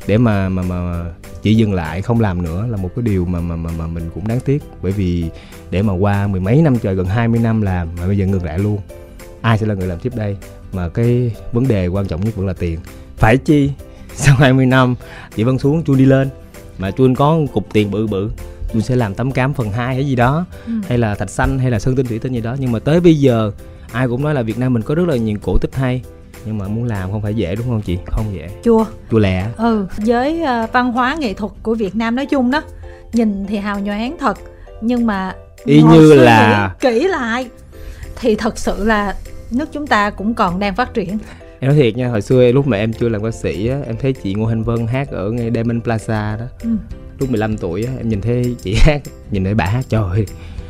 để 0.06 0.18
mà 0.18 0.48
mà 0.48 0.62
mà 0.62 1.04
chỉ 1.42 1.54
dừng 1.54 1.74
lại 1.74 2.02
không 2.02 2.20
làm 2.20 2.42
nữa 2.42 2.66
là 2.70 2.76
một 2.76 2.90
cái 2.96 3.02
điều 3.02 3.24
mà 3.24 3.40
mà 3.40 3.56
mà, 3.56 3.70
mà 3.78 3.86
mình 3.86 4.10
cũng 4.14 4.28
đáng 4.28 4.40
tiếc. 4.40 4.62
Bởi 4.82 4.92
vì 4.92 5.24
để 5.70 5.82
mà 5.82 5.92
qua 5.92 6.26
mười 6.26 6.40
mấy 6.40 6.62
năm 6.62 6.78
trời 6.78 6.94
gần 6.94 7.06
20 7.06 7.40
năm 7.40 7.62
làm 7.62 7.88
mà 8.00 8.06
bây 8.06 8.18
giờ 8.18 8.26
ngừng 8.26 8.44
lại 8.44 8.58
luôn. 8.58 8.78
Ai 9.40 9.58
sẽ 9.58 9.66
là 9.66 9.74
người 9.74 9.86
làm 9.86 9.98
tiếp 9.98 10.12
đây? 10.16 10.36
Mà 10.72 10.88
cái 10.88 11.32
vấn 11.52 11.68
đề 11.68 11.86
quan 11.86 12.06
trọng 12.06 12.24
nhất 12.24 12.36
vẫn 12.36 12.46
là 12.46 12.52
tiền. 12.52 12.78
Phải 13.16 13.36
chi? 13.36 13.70
Sau 14.14 14.36
20 14.36 14.66
năm 14.66 14.94
chị 15.36 15.42
Vân 15.42 15.58
xuống 15.58 15.84
chuông 15.84 15.96
đi 15.96 16.04
lên. 16.04 16.28
Mà 16.78 16.90
chuông 16.90 17.14
có 17.14 17.38
cục 17.52 17.72
tiền 17.72 17.90
bự 17.90 18.06
bự. 18.06 18.30
Chuông 18.72 18.82
sẽ 18.82 18.96
làm 18.96 19.14
tấm 19.14 19.32
cám 19.32 19.54
phần 19.54 19.70
2 19.70 19.94
hay 19.94 20.06
gì 20.06 20.16
đó. 20.16 20.46
Ừ. 20.66 20.72
hay 20.88 20.98
là 20.98 21.14
thạch 21.14 21.30
xanh 21.30 21.58
hay 21.58 21.70
là 21.70 21.78
sơn 21.78 21.96
tinh 21.96 22.06
thủy 22.06 22.18
tinh 22.18 22.32
gì 22.32 22.40
đó. 22.40 22.56
Nhưng 22.58 22.72
mà 22.72 22.78
tới 22.78 23.00
bây 23.00 23.14
giờ 23.14 23.52
ai 23.92 24.08
cũng 24.08 24.22
nói 24.22 24.34
là 24.34 24.42
Việt 24.42 24.58
Nam 24.58 24.72
mình 24.72 24.82
có 24.82 24.94
rất 24.94 25.08
là 25.08 25.16
nhiều 25.16 25.38
cổ 25.42 25.58
tích 25.58 25.74
hay 25.74 26.02
nhưng 26.46 26.58
mà 26.58 26.68
muốn 26.68 26.84
làm 26.84 27.10
không 27.10 27.22
phải 27.22 27.34
dễ 27.34 27.54
đúng 27.56 27.66
không 27.66 27.82
chị? 27.82 27.98
Không 28.06 28.26
dễ. 28.34 28.48
Chua. 28.64 28.84
Chua 29.10 29.18
lẹ. 29.18 29.46
Ừ 29.56 29.86
với 29.96 30.42
uh, 30.42 30.72
văn 30.72 30.92
hóa 30.92 31.16
nghệ 31.18 31.34
thuật 31.34 31.52
của 31.62 31.74
việt 31.74 31.96
nam 31.96 32.16
nói 32.16 32.26
chung 32.26 32.50
đó 32.50 32.62
nhìn 33.12 33.46
thì 33.46 33.56
hào 33.56 33.80
nhoáng 33.80 34.16
thật 34.20 34.38
nhưng 34.80 35.06
mà 35.06 35.34
y 35.64 35.82
như 35.82 36.14
là 36.14 36.74
kỹ 36.80 37.08
lại 37.08 37.48
thì 38.16 38.34
thật 38.34 38.58
sự 38.58 38.84
là 38.84 39.16
nước 39.50 39.68
chúng 39.72 39.86
ta 39.86 40.10
cũng 40.10 40.34
còn 40.34 40.58
đang 40.58 40.74
phát 40.74 40.94
triển. 40.94 41.18
Em 41.60 41.70
nói 41.70 41.76
thiệt 41.76 41.96
nha 41.96 42.08
hồi 42.08 42.22
xưa 42.22 42.52
lúc 42.52 42.66
mà 42.66 42.76
em 42.76 42.92
chưa 42.92 43.08
làm 43.08 43.22
ca 43.22 43.30
sĩ 43.30 43.68
á 43.68 43.78
em 43.86 43.96
thấy 44.00 44.12
chị 44.12 44.34
ngô 44.34 44.46
hành 44.46 44.64
vân 44.64 44.86
hát 44.86 45.08
ở 45.08 45.30
ngay 45.30 45.50
diamond 45.54 45.82
plaza 45.82 46.38
đó. 46.38 46.44
Ừ. 46.62 46.70
lúc 47.18 47.30
15 47.30 47.56
tuổi 47.56 47.84
á 47.84 47.92
em 47.98 48.08
nhìn 48.08 48.20
thấy 48.20 48.56
chị 48.62 48.76
hát 48.80 49.00
nhìn 49.30 49.44
thấy 49.44 49.54
bà 49.54 49.64
hát 49.64 49.84
trời 49.88 50.02
ơi 50.10 50.26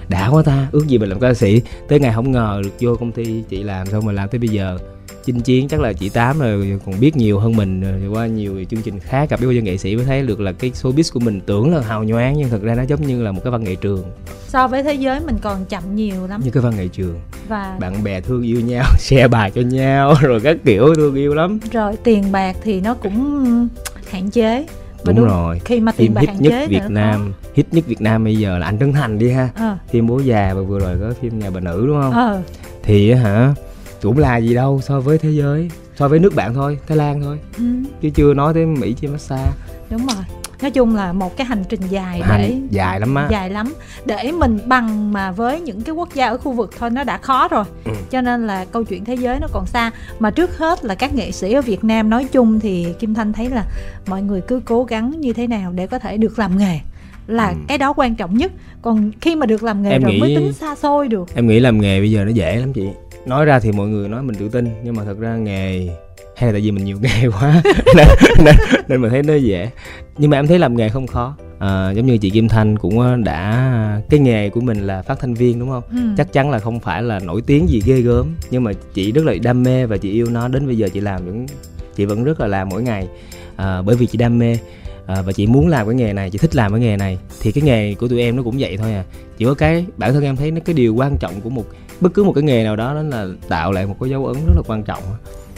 đã 0.08 0.28
quá 0.28 0.42
ta 0.42 0.68
ước 0.72 0.87
gì 0.87 0.98
mình 0.98 1.08
làm 1.08 1.20
ca 1.20 1.35
sĩ. 1.35 1.62
Tới 1.88 2.00
ngày 2.00 2.12
không 2.14 2.30
ngờ 2.30 2.61
được 2.64 2.70
vô 2.80 2.96
công 2.96 3.12
ty 3.12 3.42
chị 3.48 3.62
làm 3.62 3.87
xong 3.87 4.06
mà 4.06 4.12
làm 4.12 4.28
tới 4.28 4.38
bây 4.38 4.48
giờ 4.48 4.78
chinh 5.24 5.40
chiến 5.40 5.68
chắc 5.68 5.80
là 5.80 5.92
chị 5.92 6.08
tám 6.08 6.38
rồi 6.38 6.80
còn 6.87 7.00
biết 7.00 7.16
nhiều 7.16 7.38
hơn 7.38 7.56
mình 7.56 7.80
rồi 7.80 8.11
qua 8.11 8.26
nhiều 8.26 8.64
chương 8.70 8.82
trình 8.82 9.00
khác 9.00 9.30
gặp 9.30 9.40
biết 9.40 9.46
bao 9.46 9.54
nghệ 9.54 9.76
sĩ 9.76 9.96
mới 9.96 10.04
thấy 10.04 10.22
được 10.22 10.40
là 10.40 10.52
cái 10.52 10.70
showbiz 10.70 11.12
của 11.12 11.20
mình 11.20 11.40
tưởng 11.40 11.74
là 11.74 11.82
hào 11.82 12.04
nhoáng 12.04 12.37
nhưng 12.37 12.48
thực 12.48 12.62
ra 12.62 12.74
nó 12.74 12.82
giống 12.82 13.06
như 13.06 13.22
là 13.22 13.32
một 13.32 13.40
cái 13.44 13.50
văn 13.50 13.64
nghệ 13.64 13.74
trường. 13.76 14.04
So 14.48 14.68
với 14.68 14.82
thế 14.82 14.94
giới 14.94 15.20
mình 15.20 15.37
còn 15.42 15.64
chậm 15.64 15.82
nhiều 15.94 16.26
lắm. 16.26 16.40
Như 16.44 16.50
cái 16.50 16.62
văn 16.62 16.76
nghệ 16.76 16.88
trường. 16.88 17.20
Và 17.48 17.76
bạn 17.80 18.04
bè 18.04 18.20
thương 18.20 18.42
yêu 18.42 18.61
nhau 18.61 18.85
share 18.98 19.28
bài 19.28 19.50
cho 19.50 19.61
nhau 19.61 20.14
rồi 20.20 20.40
các 20.40 20.56
kiểu 20.64 20.94
thương 20.94 21.14
yêu 21.14 21.35
lắm. 21.35 21.58
Rồi 21.72 21.96
tiền 22.04 22.32
bạc 22.32 22.56
thì 22.62 22.80
nó 22.80 22.94
cũng 22.94 23.68
hạn 24.11 24.30
chế. 24.30 24.66
Đúng, 25.04 25.16
đúng 25.16 25.26
rồi. 25.26 25.61
khi 25.64 25.80
mà 25.80 25.92
phim 25.92 26.16
hit 26.16 26.30
nhất 26.38 26.68
Việt 26.68 26.82
Nam 26.88 27.32
có. 27.32 27.50
hit 27.54 27.66
nhất 27.72 27.85
Việt 27.87 28.00
Nam 28.00 28.24
bây 28.24 28.37
giờ 28.37 28.58
là 28.58 28.66
anh 28.66 28.78
Trấn 28.78 28.92
Thành 28.92 29.18
đi 29.18 29.30
ha. 29.30 29.48
À. 29.54 29.78
phim 29.90 30.06
bố 30.06 30.18
già 30.18 30.54
và 30.54 30.62
vừa 30.62 30.78
rồi 30.78 30.98
có 31.00 31.14
phim 31.20 31.38
nhà 31.38 31.50
bà 31.50 31.61
nữ 31.61 31.85
đúng 31.87 32.00
không? 32.02 32.12
À. 32.12 32.42
thì 32.82 33.12
hả 33.12 33.54
cũng 34.02 34.18
là 34.18 34.36
gì 34.36 34.54
đâu 34.54 34.80
so 34.82 35.00
với 35.00 35.18
thế 35.18 35.30
giới 35.30 35.70
so 35.96 36.08
với 36.08 36.18
nước 36.18 36.34
bạn 36.34 36.54
thôi 36.54 36.78
thái 36.86 36.96
lan 36.96 37.22
thôi. 37.22 37.38
Ừ. 37.58 37.64
chứ 38.00 38.10
chưa 38.14 38.34
nói 38.34 38.54
tới 38.54 38.66
mỹ 38.66 38.94
chi 39.00 39.06
massage 39.08 39.52
đúng 39.90 40.06
rồi. 40.06 40.24
Nói 40.62 40.70
chung 40.70 40.96
là 40.96 41.12
một 41.12 41.36
cái 41.36 41.46
hành 41.46 41.64
trình 41.68 41.80
dài 41.90 42.22
để 42.28 42.56
dài 42.70 43.00
lắm 43.00 43.14
á. 43.14 43.28
Dài 43.30 43.50
lắm. 43.50 43.74
Để 44.04 44.32
mình 44.32 44.58
bằng 44.66 45.12
mà 45.12 45.30
với 45.30 45.60
những 45.60 45.82
cái 45.82 45.94
quốc 45.94 46.14
gia 46.14 46.28
ở 46.28 46.36
khu 46.36 46.52
vực 46.52 46.70
thôi 46.78 46.90
nó 46.90 47.04
đã 47.04 47.18
khó 47.18 47.48
rồi. 47.48 47.64
Ừ. 47.84 47.92
cho 48.10 48.20
nên 48.20 48.46
là 48.46 48.64
câu 48.64 48.84
chuyện 48.84 49.04
thế 49.04 49.14
giới 49.14 49.40
nó 49.40 49.46
còn 49.52 49.66
xa. 49.66 49.90
Mà 50.18 50.30
trước 50.30 50.58
hết 50.58 50.84
là 50.84 50.94
các 50.94 51.14
nghệ 51.14 51.32
sĩ 51.32 51.52
ở 51.52 51.62
Việt 51.62 51.84
Nam 51.84 52.10
nói 52.10 52.26
chung 52.32 52.60
thì 52.60 52.86
Kim 52.98 53.14
Thanh 53.14 53.32
thấy 53.32 53.50
là 53.50 53.64
mọi 54.06 54.22
người 54.22 54.40
cứ 54.40 54.60
cố 54.64 54.84
gắng 54.84 55.20
như 55.20 55.32
thế 55.32 55.46
nào 55.46 55.72
để 55.72 55.86
có 55.86 55.98
thể 55.98 56.16
được 56.16 56.38
làm 56.38 56.58
nghề 56.58 56.80
là 57.26 57.48
ừ. 57.48 57.54
cái 57.68 57.78
đó 57.78 57.92
quan 57.96 58.14
trọng 58.14 58.38
nhất. 58.38 58.52
Còn 58.82 59.10
khi 59.20 59.36
mà 59.36 59.46
được 59.46 59.62
làm 59.62 59.82
nghề 59.82 59.90
em 59.90 60.02
rồi 60.02 60.12
nghĩ, 60.12 60.20
mới 60.20 60.36
tính 60.36 60.52
xa 60.52 60.74
xôi 60.74 61.08
được. 61.08 61.34
em 61.34 61.46
nghĩ 61.46 61.60
làm 61.60 61.80
nghề 61.80 62.00
bây 62.00 62.10
giờ 62.10 62.24
nó 62.24 62.30
dễ 62.30 62.56
lắm 62.56 62.72
chị 62.72 62.88
nói 63.26 63.44
ra 63.44 63.61
thì 63.61 63.72
mọi 63.72 63.88
người 63.88 64.08
nói 64.08 64.22
mình 64.22 64.37
tự 64.37 64.48
tin 64.48 64.68
nhưng 64.85 64.96
mà 64.96 65.04
thật 65.04 65.18
ra 65.18 65.37
nghề 65.37 65.88
hay 66.37 66.48
là 66.48 66.52
tại 66.52 66.61
vì 66.61 66.70
mình 66.70 66.85
nhiều 66.85 66.98
nghề 67.02 67.28
quá 67.28 67.62
nên, 67.96 68.06
nên, 68.44 68.54
nên 68.88 69.00
mình 69.00 69.11
thấy 69.11 69.22
nó 69.22 69.35
dễ. 69.35 69.70
Nhưng 70.18 70.30
mà 70.30 70.38
em 70.38 70.46
thấy 70.46 70.58
làm 70.58 70.76
nghề 70.76 70.88
không 70.88 71.06
khó. 71.06 71.37
À, 71.58 71.90
giống 71.90 72.06
như 72.06 72.18
chị 72.18 72.30
Kim 72.30 72.48
Thanh 72.48 72.78
cũng 72.78 73.24
đã 73.24 74.00
cái 74.11 74.20
nghề 74.20 74.50
của 74.50 74.61
mình 74.61 74.87
là 74.87 75.02
phát 75.02 75.18
thanh 75.20 75.35
viên 75.35 75.58
đúng 75.58 75.70
không? 75.70 75.82
Ừ. 75.90 75.98
chắc 76.16 76.32
chắn 76.32 76.50
là 76.50 76.58
không 76.58 76.80
phải 76.80 77.02
là 77.02 77.18
nổi 77.18 77.42
tiếng 77.46 77.68
gì 77.68 77.82
ghê 77.87 78.00
gớm 78.00 78.26
nhưng 78.50 78.64
mà 78.64 78.72
chị 78.94 79.12
rất 79.12 79.24
là 79.24 79.35
đam 79.42 79.62
mê 79.62 79.87
và 79.87 79.96
chị 79.96 80.12
yêu 80.12 80.26
nó. 80.30 80.48
Đến 80.48 80.66
bây 80.66 80.78
giờ 80.78 80.88
chị 80.92 81.00
làm 81.00 81.26
những 81.26 81.46
chị 81.94 82.04
vẫn 82.04 82.24
rất 82.24 82.40
là 82.40 82.46
làm 82.46 82.68
mỗi 82.68 82.82
ngày. 82.82 83.08
À, 83.56 83.82
bởi 83.82 83.96
vì 83.96 84.06
chị 84.06 84.18
đam 84.18 84.38
mê. 84.38 84.58
À, 85.06 85.22
và 85.22 85.32
chị 85.32 85.46
muốn 85.46 85.68
làm 85.68 85.87
cái 85.87 85.94
nghề 85.94 86.12
này 86.12 86.30
chị 86.30 86.38
thích 86.38 86.56
làm 86.56 86.72
cái 86.72 86.80
nghề 86.80 86.96
này 86.96 87.18
thì 87.40 87.52
cái 87.52 87.62
nghề 87.62 87.94
của 87.94 88.08
tụi 88.08 88.20
em 88.20 88.37
nó 88.37 88.42
cũng 88.42 88.56
vậy 88.58 88.76
thôi 88.76 88.94
à. 88.94 89.04
Chỉ 89.38 89.44
có 89.44 89.54
cái 89.54 89.87
bản 89.96 90.12
thân 90.12 90.22
em 90.22 90.37
thấy 90.37 90.50
nó 90.50 90.61
cái 90.64 90.74
điều 90.74 90.94
quan 90.94 91.16
trọng 91.16 91.40
của 91.40 91.50
một 91.50 91.64
bất 92.02 92.14
cứ 92.14 92.24
một 92.24 92.32
cái 92.32 92.44
nghề 92.44 92.64
nào 92.64 92.76
đó 92.76 92.94
đó 92.94 93.02
là 93.02 93.26
tạo 93.48 93.72
lại 93.72 93.86
một 93.86 93.96
cái 94.00 94.10
dấu 94.10 94.26
ấn 94.26 94.36
rất 94.46 94.52
là 94.56 94.62
quan 94.66 94.82
trọng. 94.82 95.02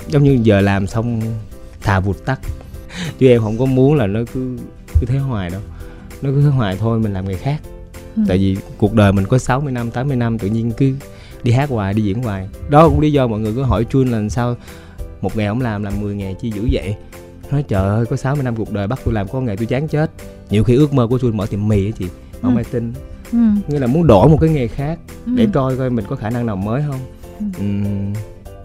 Giống 0.09 0.25
như 0.25 0.39
giờ 0.43 0.61
làm 0.61 0.87
xong 0.87 1.21
thà 1.81 2.01
vụt 2.01 2.17
tắt. 2.25 2.41
Chứ 3.19 3.29
em 3.29 3.41
không 3.41 3.59
có 3.59 3.65
muốn 3.65 3.95
là 3.95 4.07
nó 4.07 4.21
cứ 4.35 4.57
cứ 5.01 5.07
thế 5.07 5.19
hoài 5.19 5.51
đâu. 5.51 5.61
Nó 6.23 6.31
cứ 6.31 6.43
thế 6.43 6.49
hoài 6.49 6.77
thôi 6.77 6.99
mình 6.99 7.13
làm 7.13 7.29
nghề 7.29 7.35
khác. 7.35 7.61
Ừ. 8.17 8.23
tại 8.29 8.39
vì 8.39 8.57
cuộc 8.79 8.95
đời 8.95 9.13
mình 9.13 9.27
có 9.27 9.39
60 9.39 9.73
năm 9.73 9.91
80 9.91 10.17
năm 10.17 10.39
tự 10.39 10.49
nhiên 10.49 10.73
cứ 10.73 10.93
đi 11.43 11.53
hát 11.53 11.71
hoài 11.71 11.95
đi 11.95 12.03
diễn 12.03 12.23
hoài. 12.23 12.49
Đó 12.69 12.89
cũng 12.89 13.01
lý 13.01 13.13
do 13.13 13.27
mọi 13.27 13.41
người 13.41 13.53
cứ 13.53 13.63
hỏi 13.63 13.85
chun 13.85 14.09
là 14.09 14.29
sao 14.29 14.57
một 15.21 15.37
ngày 15.37 15.49
không 15.49 15.61
làm 15.61 15.83
làm 15.83 16.01
10 16.01 16.15
ngày 16.15 16.37
chi 16.41 16.51
dữ 16.55 16.69
vậy? 16.73 16.95
Nói 17.51 17.65
trời 17.69 17.89
ơi 17.89 18.07
có 18.07 18.17
60 18.17 18.45
năm 18.45 18.57
cuộc 18.57 18.73
đời 18.73 18.87
bắt 18.87 19.01
tôi 19.05 19.15
làm 19.15 19.29
có 19.29 19.41
ngày 19.41 19.57
tôi 19.57 19.67
chán 19.67 19.89
chết. 19.89 20.11
Nhiều 20.51 20.65
khi 20.65 20.77
ước 20.77 20.93
mơ 20.93 21.07
của 21.07 21.19
tôi 21.19 21.33
mở 21.33 21.47
tiệm 21.47 21.69
mì 21.69 21.87
á 21.87 21.91
chị 21.99 22.07
mà 22.43 22.49
ừ. 22.49 22.59
ai 22.59 22.65
tin 22.65 22.93
ừ. 23.33 23.39
nghĩa 23.69 23.79
là 23.79 23.87
muốn 23.87 24.07
đổi 24.07 24.29
một 24.29 24.39
cái 24.41 24.51
nghề 24.51 24.69
khác 24.69 24.99
ừ. 25.27 25.33
để 25.37 25.47
coi 25.53 25.77
coi 25.77 25.91
mình 25.91 26.05
có 26.09 26.17
khả 26.17 26.31
năng 26.31 26.47
nào 26.47 26.57
mới 26.57 26.83
không? 26.89 27.01
Ừ. 27.39 27.45
uhm, 27.65 28.13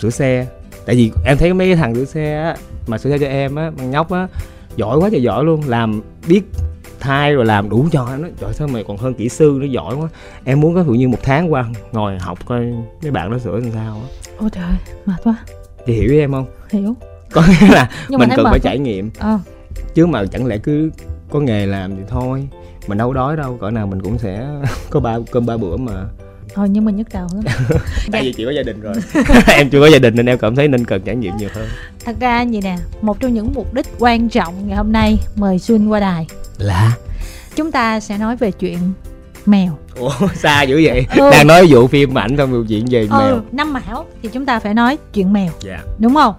sửa 0.02 0.10
xe. 0.10 0.48
Tại 0.86 0.96
vì 0.96 1.12
em 1.26 1.38
thấy 1.38 1.54
mấy 1.54 1.68
cái 1.68 1.76
thằng 1.76 1.96
sửa 1.96 2.06
xe 2.06 2.44
á 2.44 2.56
mà 2.88 2.98
sửa 2.98 3.10
xe 3.10 3.18
cho 3.18 3.28
em 3.28 3.56
á 3.56 3.72
bằng 3.78 3.92
nhóc 3.92 4.12
á 4.12 4.28
giỏi 4.76 4.98
quá 4.98 5.10
trời 5.12 5.24
giỏi 5.24 5.44
luôn. 5.44 5.62
Làm 5.68 6.02
biết 6.28 6.42
thay 7.00 7.34
rồi 7.34 7.46
làm 7.46 7.70
đủ 7.70 7.88
cho 7.92 8.18
nó. 8.18 8.28
Trời 8.40 8.54
sao 8.54 8.68
mày 8.68 8.84
còn 8.84 8.98
hơn 8.98 9.14
kỹ 9.14 9.30
sư 9.30 9.58
nó 9.60 9.66
giỏi 9.66 9.96
quá. 9.96 10.10
Em 10.44 10.60
muốn 10.60 10.76
có 10.76 10.84
dụ 10.84 10.92
như 10.92 11.08
một 11.08 11.20
tháng 11.24 11.54
qua 11.54 11.66
ngồi 11.92 12.20
học 12.20 12.46
coi 12.46 12.66
mấy 13.02 13.12
bạn 13.12 13.32
nó 13.32 13.40
sửa 13.40 13.60
làm 13.60 13.72
sao 13.72 13.94
á. 13.94 14.30
Ôi 14.38 14.50
trời 14.54 14.72
mệt 15.06 15.16
quá. 15.24 15.36
Chị 15.86 15.94
hiểu 15.94 16.08
với 16.10 16.20
em 16.20 16.32
không? 16.32 16.46
Hiểu. 16.70 16.96
Có 17.32 17.44
nghĩa 17.48 17.68
là 17.68 17.90
mình 18.10 18.30
cần 18.36 18.46
phải 18.50 18.60
trải 18.60 18.80
nghiệm. 18.80 19.12
À. 19.20 19.40
chứ 19.94 20.06
mà 20.06 20.26
chẳng 20.26 20.46
lẽ 20.46 20.58
cứ 20.58 20.92
có 21.30 21.40
nghề 21.40 21.66
làm 21.66 21.96
thì 21.96 22.02
thôi 22.08 22.48
mình 22.90 22.98
đâu 22.98 23.14
đói 23.14 23.38
đâu 23.38 23.58
cỡ 23.62 23.72
nào 23.72 23.88
mình 23.88 24.02
cũng 24.02 24.18
sẽ 24.18 24.48
có 24.90 25.00
ba 25.00 25.18
cơm 25.32 25.46
ba 25.46 25.58
bữa 25.58 25.78
mà. 25.78 26.06
Thôi 26.54 26.70
nhưng 26.70 26.86
mà 26.86 26.92
nhức 26.92 27.08
đầu 27.14 27.28
lắm. 27.34 27.44
Tại 28.12 28.24
vì 28.24 28.34
chị 28.34 28.46
có 28.46 28.52
gia 28.52 28.64
đình 28.64 28.82
rồi. 28.82 28.94
Em 29.48 29.70
chưa 29.70 29.80
có 29.80 29.88
gia 29.88 30.00
đình 30.00 30.16
nên 30.16 30.26
em 30.26 30.38
cảm 30.38 30.56
thấy 30.56 30.68
nên 30.68 30.86
cần 30.86 31.02
trải 31.02 31.16
nghiệm 31.16 31.38
nhiều 31.38 31.50
hơn. 31.54 31.68
Thật 32.06 32.16
ra 32.20 32.46
vậy 32.52 32.62
nè 32.64 32.78
một 33.02 33.20
trong 33.20 33.34
những 33.34 33.52
mục 33.56 33.74
đích 33.74 33.88
quan 34.00 34.30
trọng 34.30 34.68
ngày 34.68 34.78
hôm 34.78 34.92
nay 34.92 35.18
mời 35.36 35.60
xuân 35.60 35.92
qua 35.92 36.00
đài. 36.00 36.28
Là? 36.58 36.96
Chúng 37.56 37.72
ta 37.72 38.00
sẽ 38.00 38.18
nói 38.18 38.36
về 38.36 38.52
chuyện 38.52 38.80
mèo. 39.46 39.78
Ủa 39.96 40.12
xa 40.36 40.62
dữ 40.62 40.82
vậy? 40.84 41.06
Ừ. 41.18 41.30
đang 41.32 41.48
nói 41.48 41.68
vụ 41.70 41.88
phim 41.88 42.18
ảnh 42.18 42.38
xong 42.38 42.52
vụ 42.52 42.64
chuyện 42.70 42.86
về 42.90 43.02
ừ, 43.02 43.18
mèo. 43.18 43.42
năm 43.52 43.74
mão 43.74 44.06
thì 44.22 44.30
chúng 44.34 44.46
ta 44.46 44.60
phải 44.60 44.74
nói 44.74 44.98
chuyện 45.14 45.34
mèo. 45.34 45.44
Yeah. 45.44 45.54
Dạ. 45.64 45.80
đúng 46.00 46.16
không? 46.16 46.34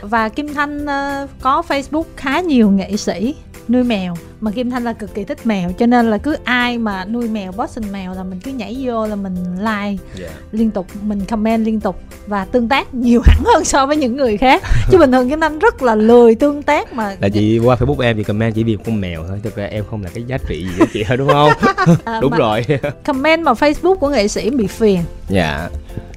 Và 0.00 0.28
kim 0.28 0.54
thanh 0.54 0.84
uh, 0.84 1.30
có 1.40 1.62
facebook 1.68 2.04
khá 2.16 2.40
nhiều 2.40 2.70
nghệ 2.70 2.96
sĩ 2.96 3.34
nuôi 3.68 3.82
mèo. 3.82 4.14
Mà 4.40 4.50
kim 4.50 4.70
thanh 4.70 4.84
là 4.84 4.92
cực 4.92 5.14
kỳ 5.14 5.24
thích 5.24 5.46
mèo 5.46 5.72
cho 5.72 5.86
nên 5.86 6.10
là 6.10 6.18
cứ 6.18 6.36
ai 6.44 6.78
mà 6.78 7.04
nuôi 7.04 7.28
mèo 7.28 7.52
boston 7.52 7.84
mèo 7.92 8.14
là 8.14 8.22
mình 8.22 8.40
cứ 8.40 8.50
nhảy 8.50 8.76
vô 8.80 9.06
là 9.06 9.16
mình 9.16 9.36
like 9.58 9.66
yeah. 9.70 9.98
Dạ. 10.18 10.28
liên 10.52 10.70
tục 10.70 10.86
mình 11.02 11.20
comment 11.24 11.66
liên 11.66 11.80
tục 11.80 12.00
và 12.26 12.44
tương 12.44 12.68
tác 12.68 12.94
nhiều 12.94 13.20
hẳn 13.24 13.42
hơn 13.44 13.64
so 13.64 13.86
với 13.86 13.96
những 13.96 14.16
người 14.16 14.36
khác. 14.36 14.62
Chứ 14.90 14.98
bình 14.98 15.12
thường 15.12 15.30
kim 15.30 15.40
thanh 15.40 15.58
rất 15.58 15.82
là 15.82 15.94
lười 15.94 16.34
tương 16.34 16.62
tác 16.62 16.92
mà 16.92 17.16
là 17.20 17.28
chị 17.28 17.58
qua 17.58 17.76
facebook 17.76 18.00
em 18.00 18.16
thì 18.16 18.22
comment 18.22 18.54
chỉ 18.54 18.64
vì 18.64 18.76
con 18.86 19.00
mèo 19.00 19.24
thôi 19.28 19.40
thực 19.42 19.56
ra 19.56 19.64
em 19.64 19.84
không 19.90 20.02
là 20.02 20.10
cái 20.14 20.24
giá 20.24 20.38
trị 20.48 20.64
gì 20.64 20.72
với 20.78 20.86
chị 20.92 21.02
hết 21.02 21.16
đúng 21.16 21.28
không? 21.28 21.52
À, 22.04 22.20
đúng 22.20 22.32
rồi. 22.32 22.64
comment 23.04 23.42
mà 23.42 23.52
facebook 23.52 23.94
của 23.94 24.08
nghệ 24.08 24.28
sĩ 24.28 24.50
bị 24.50 24.66
phiền. 24.66 25.00
Dạ 25.28 25.68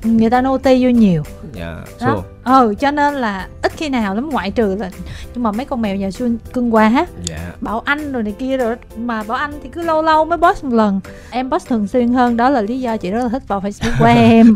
người 0.04 0.30
ta 0.30 0.42
nô 0.42 0.58
ti 0.58 0.84
vô 0.84 0.90
nhiều. 0.90 1.24
Dạ 1.54 1.76
đó. 2.02 2.24
ừ 2.44 2.74
cho 2.80 2.92
nên 2.92 3.14
là 3.14 3.48
ít 3.62 3.72
khi 3.78 3.90
nào 3.90 4.16
lắm 4.16 4.30
ngoại 4.30 4.52
trừ 4.52 4.76
là 4.80 4.90
nhưng 5.34 5.44
mà 5.44 5.52
mấy 5.52 5.66
con 5.66 5.82
mèo 5.82 5.96
nhà 5.96 6.12
xuân 6.12 6.38
cưng 6.54 6.76
quá 6.76 6.92
á 6.96 7.06
dạ. 7.26 7.54
bảo 7.62 7.80
anh 7.80 8.12
rồi 8.12 8.24
này 8.24 8.34
kia 8.40 8.58
rồi 8.58 8.76
mà 8.98 9.24
bảo 9.24 9.38
anh 9.38 9.52
thì 9.64 9.70
cứ 9.70 9.82
lâu 9.82 10.02
lâu 10.02 10.26
mới 10.26 10.38
post 10.38 10.64
một 10.64 10.74
lần. 10.74 11.00
Em 11.30 11.52
post 11.52 11.68
thường 11.68 11.88
xuyên 11.88 12.14
hơn 12.14 12.38
đó 12.38 12.50
là 12.50 12.62
lý 12.62 12.80
do 12.80 12.98
chị 12.98 13.12
rất 13.12 13.24
là 13.24 13.30
thích 13.30 13.44
vào 13.48 13.62
facebook 13.62 14.00
của 14.00 14.06
em. 14.06 14.56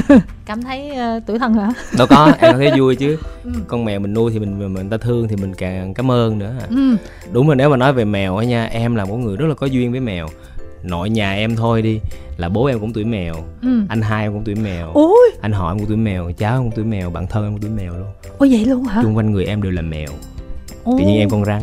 Cảm 0.46 0.62
thấy 0.62 0.90
uh, 0.90 1.22
tuổi 1.26 1.38
thân 1.38 1.54
hả? 1.54 1.72
Đâu 1.98 2.06
có 2.10 2.32
em 2.38 2.56
thấy 2.56 2.70
vui 2.78 2.96
chứ. 2.96 3.16
Ừ. 3.44 3.50
con 3.68 3.84
mèo 3.84 4.00
mình 4.00 4.14
nuôi 4.14 4.30
thì 4.32 4.38
mình 4.38 4.74
mình 4.74 4.90
ta 4.90 4.96
thương 4.96 5.28
thì 5.28 5.36
mình 5.36 5.54
càng 5.54 5.94
cảm 5.94 6.10
ơn 6.10 6.38
nữa. 6.38 6.54
Ừ. 6.70 6.96
đúng 7.32 7.46
rồi 7.46 7.56
nếu 7.56 7.70
mà 7.70 7.76
nói 7.76 7.92
về 7.92 8.04
mèo 8.04 8.36
á 8.36 8.44
nha 8.44 8.64
em 8.64 8.94
là 8.94 9.04
một 9.04 9.16
người 9.16 9.36
rất 9.36 9.46
là 9.46 9.54
có 9.54 9.66
duyên 9.66 9.90
với 9.90 10.00
mèo. 10.00 10.28
Nội 10.82 11.10
nhà 11.10 11.32
em 11.32 11.56
thôi 11.56 11.82
đi 11.82 12.00
là 12.36 12.48
bố 12.48 12.64
em 12.64 12.80
cũng 12.80 12.92
tuổi 12.92 13.04
mèo 13.04 13.34
ừ. 13.62 13.80
anh 13.88 14.02
hai 14.02 14.22
em 14.22 14.32
cũng 14.32 14.44
tuổi 14.44 14.54
mèo 14.54 14.90
ôi 14.94 15.30
anh 15.40 15.52
họ 15.52 15.70
em 15.70 15.78
cũng 15.78 15.88
tuổi 15.88 15.96
mèo 15.96 16.32
cháu 16.38 16.56
em 16.56 16.62
cũng 16.62 16.72
tuổi 16.76 16.84
mèo 16.84 17.10
bạn 17.10 17.26
thân 17.26 17.44
em 17.44 17.52
cũng 17.52 17.60
tuổi 17.60 17.70
mèo 17.70 17.92
luôn 17.92 18.08
ôi 18.38 18.48
vậy 18.52 18.64
luôn 18.64 18.84
hả 18.84 19.02
chung 19.02 19.16
quanh 19.16 19.32
người 19.32 19.44
em 19.44 19.62
đều 19.62 19.72
là 19.72 19.82
mèo 19.82 20.08
Ồ. 20.84 20.92
tự 20.98 21.04
nhiên 21.04 21.18
em 21.18 21.30
con 21.30 21.44
rắn 21.44 21.62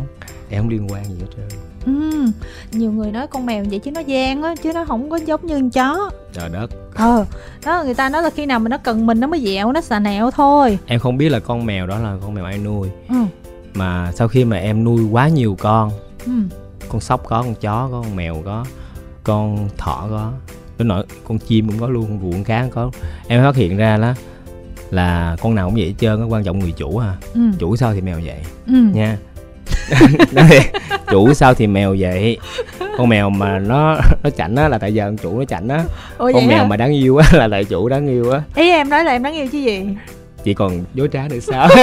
em 0.49 0.61
không 0.61 0.69
liên 0.69 0.87
quan 0.91 1.03
gì 1.05 1.15
hết 1.19 1.27
trơn 1.37 1.59
ừ. 1.85 2.25
nhiều 2.71 2.91
người 2.91 3.11
nói 3.11 3.27
con 3.27 3.45
mèo 3.45 3.63
vậy 3.69 3.79
chứ 3.79 3.91
nó 3.91 4.01
gian 4.01 4.43
á 4.43 4.55
chứ 4.63 4.73
nó 4.73 4.85
không 4.85 5.09
có 5.09 5.19
giống 5.25 5.45
như 5.45 5.55
con 5.55 5.69
chó 5.69 6.09
trời 6.33 6.49
đất 6.49 6.71
ờ 6.95 7.25
đó 7.65 7.83
người 7.85 7.93
ta 7.93 8.09
nói 8.09 8.23
là 8.23 8.29
khi 8.29 8.45
nào 8.45 8.59
mà 8.59 8.69
nó 8.69 8.77
cần 8.77 9.05
mình 9.05 9.19
nó 9.19 9.27
mới 9.27 9.39
dẹo 9.39 9.71
nó 9.71 9.81
xà 9.81 9.99
nẹo 9.99 10.31
thôi 10.31 10.79
em 10.85 10.99
không 10.99 11.17
biết 11.17 11.29
là 11.29 11.39
con 11.39 11.65
mèo 11.65 11.87
đó 11.87 11.99
là 11.99 12.17
con 12.21 12.33
mèo 12.33 12.45
ai 12.45 12.57
nuôi 12.57 12.89
ừ. 13.09 13.15
mà 13.73 14.11
sau 14.15 14.27
khi 14.27 14.45
mà 14.45 14.57
em 14.57 14.83
nuôi 14.83 15.03
quá 15.11 15.27
nhiều 15.27 15.55
con 15.59 15.91
ừ. 16.25 16.31
con 16.89 17.01
sóc 17.01 17.23
có 17.27 17.41
con 17.41 17.55
chó 17.55 17.89
có 17.91 18.01
con 18.01 18.15
mèo 18.15 18.41
có 18.45 18.65
con 19.23 19.69
thỏ 19.77 20.07
có 20.09 20.31
đến 20.81 20.87
nỗi 20.87 21.05
con 21.27 21.39
chim 21.39 21.67
cũng 21.67 21.79
có 21.79 21.87
luôn 21.87 22.31
con 22.31 22.43
cá 22.43 22.61
cũng 22.61 22.71
có. 22.71 22.91
Em 23.27 23.43
phát 23.43 23.55
hiện 23.55 23.77
ra 23.77 23.97
đó 23.97 24.13
là 24.91 25.35
con 25.41 25.55
nào 25.55 25.67
cũng 25.67 25.75
vậy 25.75 25.87
hết 25.87 25.93
trơn 25.99 26.19
á 26.19 26.25
quan 26.25 26.43
trọng 26.43 26.59
người 26.59 26.71
chủ 26.71 26.97
à. 26.97 27.15
Ừ. 27.33 27.41
chủ 27.59 27.75
sao 27.75 27.93
thì 27.93 28.01
mèo 28.01 28.19
vậy 28.25 28.39
ừ. 28.67 28.73
nha. 28.93 29.17
Nói 30.31 30.59
chủ 31.11 31.33
sao 31.33 31.53
thì 31.53 31.67
mèo 31.67 31.95
vậy. 31.99 32.37
Con 32.97 33.09
mèo 33.09 33.29
mà 33.29 33.59
nó 33.59 33.97
nó 34.23 34.29
chảnh 34.29 34.55
á 34.55 34.67
là 34.67 34.77
tại 34.77 34.93
giờ 34.93 35.05
con 35.05 35.17
chủ 35.17 35.39
nó 35.39 35.45
chảnh 35.45 35.67
á. 35.67 35.83
Con 36.17 36.47
mèo 36.47 36.57
hả? 36.57 36.67
mà 36.67 36.77
đáng 36.77 36.93
yêu 36.93 37.17
á 37.17 37.29
là 37.33 37.47
tại 37.51 37.65
chủ 37.65 37.89
đáng 37.89 38.07
yêu 38.07 38.31
á. 38.31 38.41
Ý 38.55 38.69
em 38.69 38.89
nói 38.89 39.03
là 39.03 39.11
em 39.11 39.23
đáng 39.23 39.33
yêu 39.33 39.47
chứ 39.51 39.57
gì 39.57 39.85
chị 40.43 40.53
còn 40.53 40.83
dối 40.93 41.09
trá 41.11 41.27
nữa 41.27 41.39
sao 41.39 41.69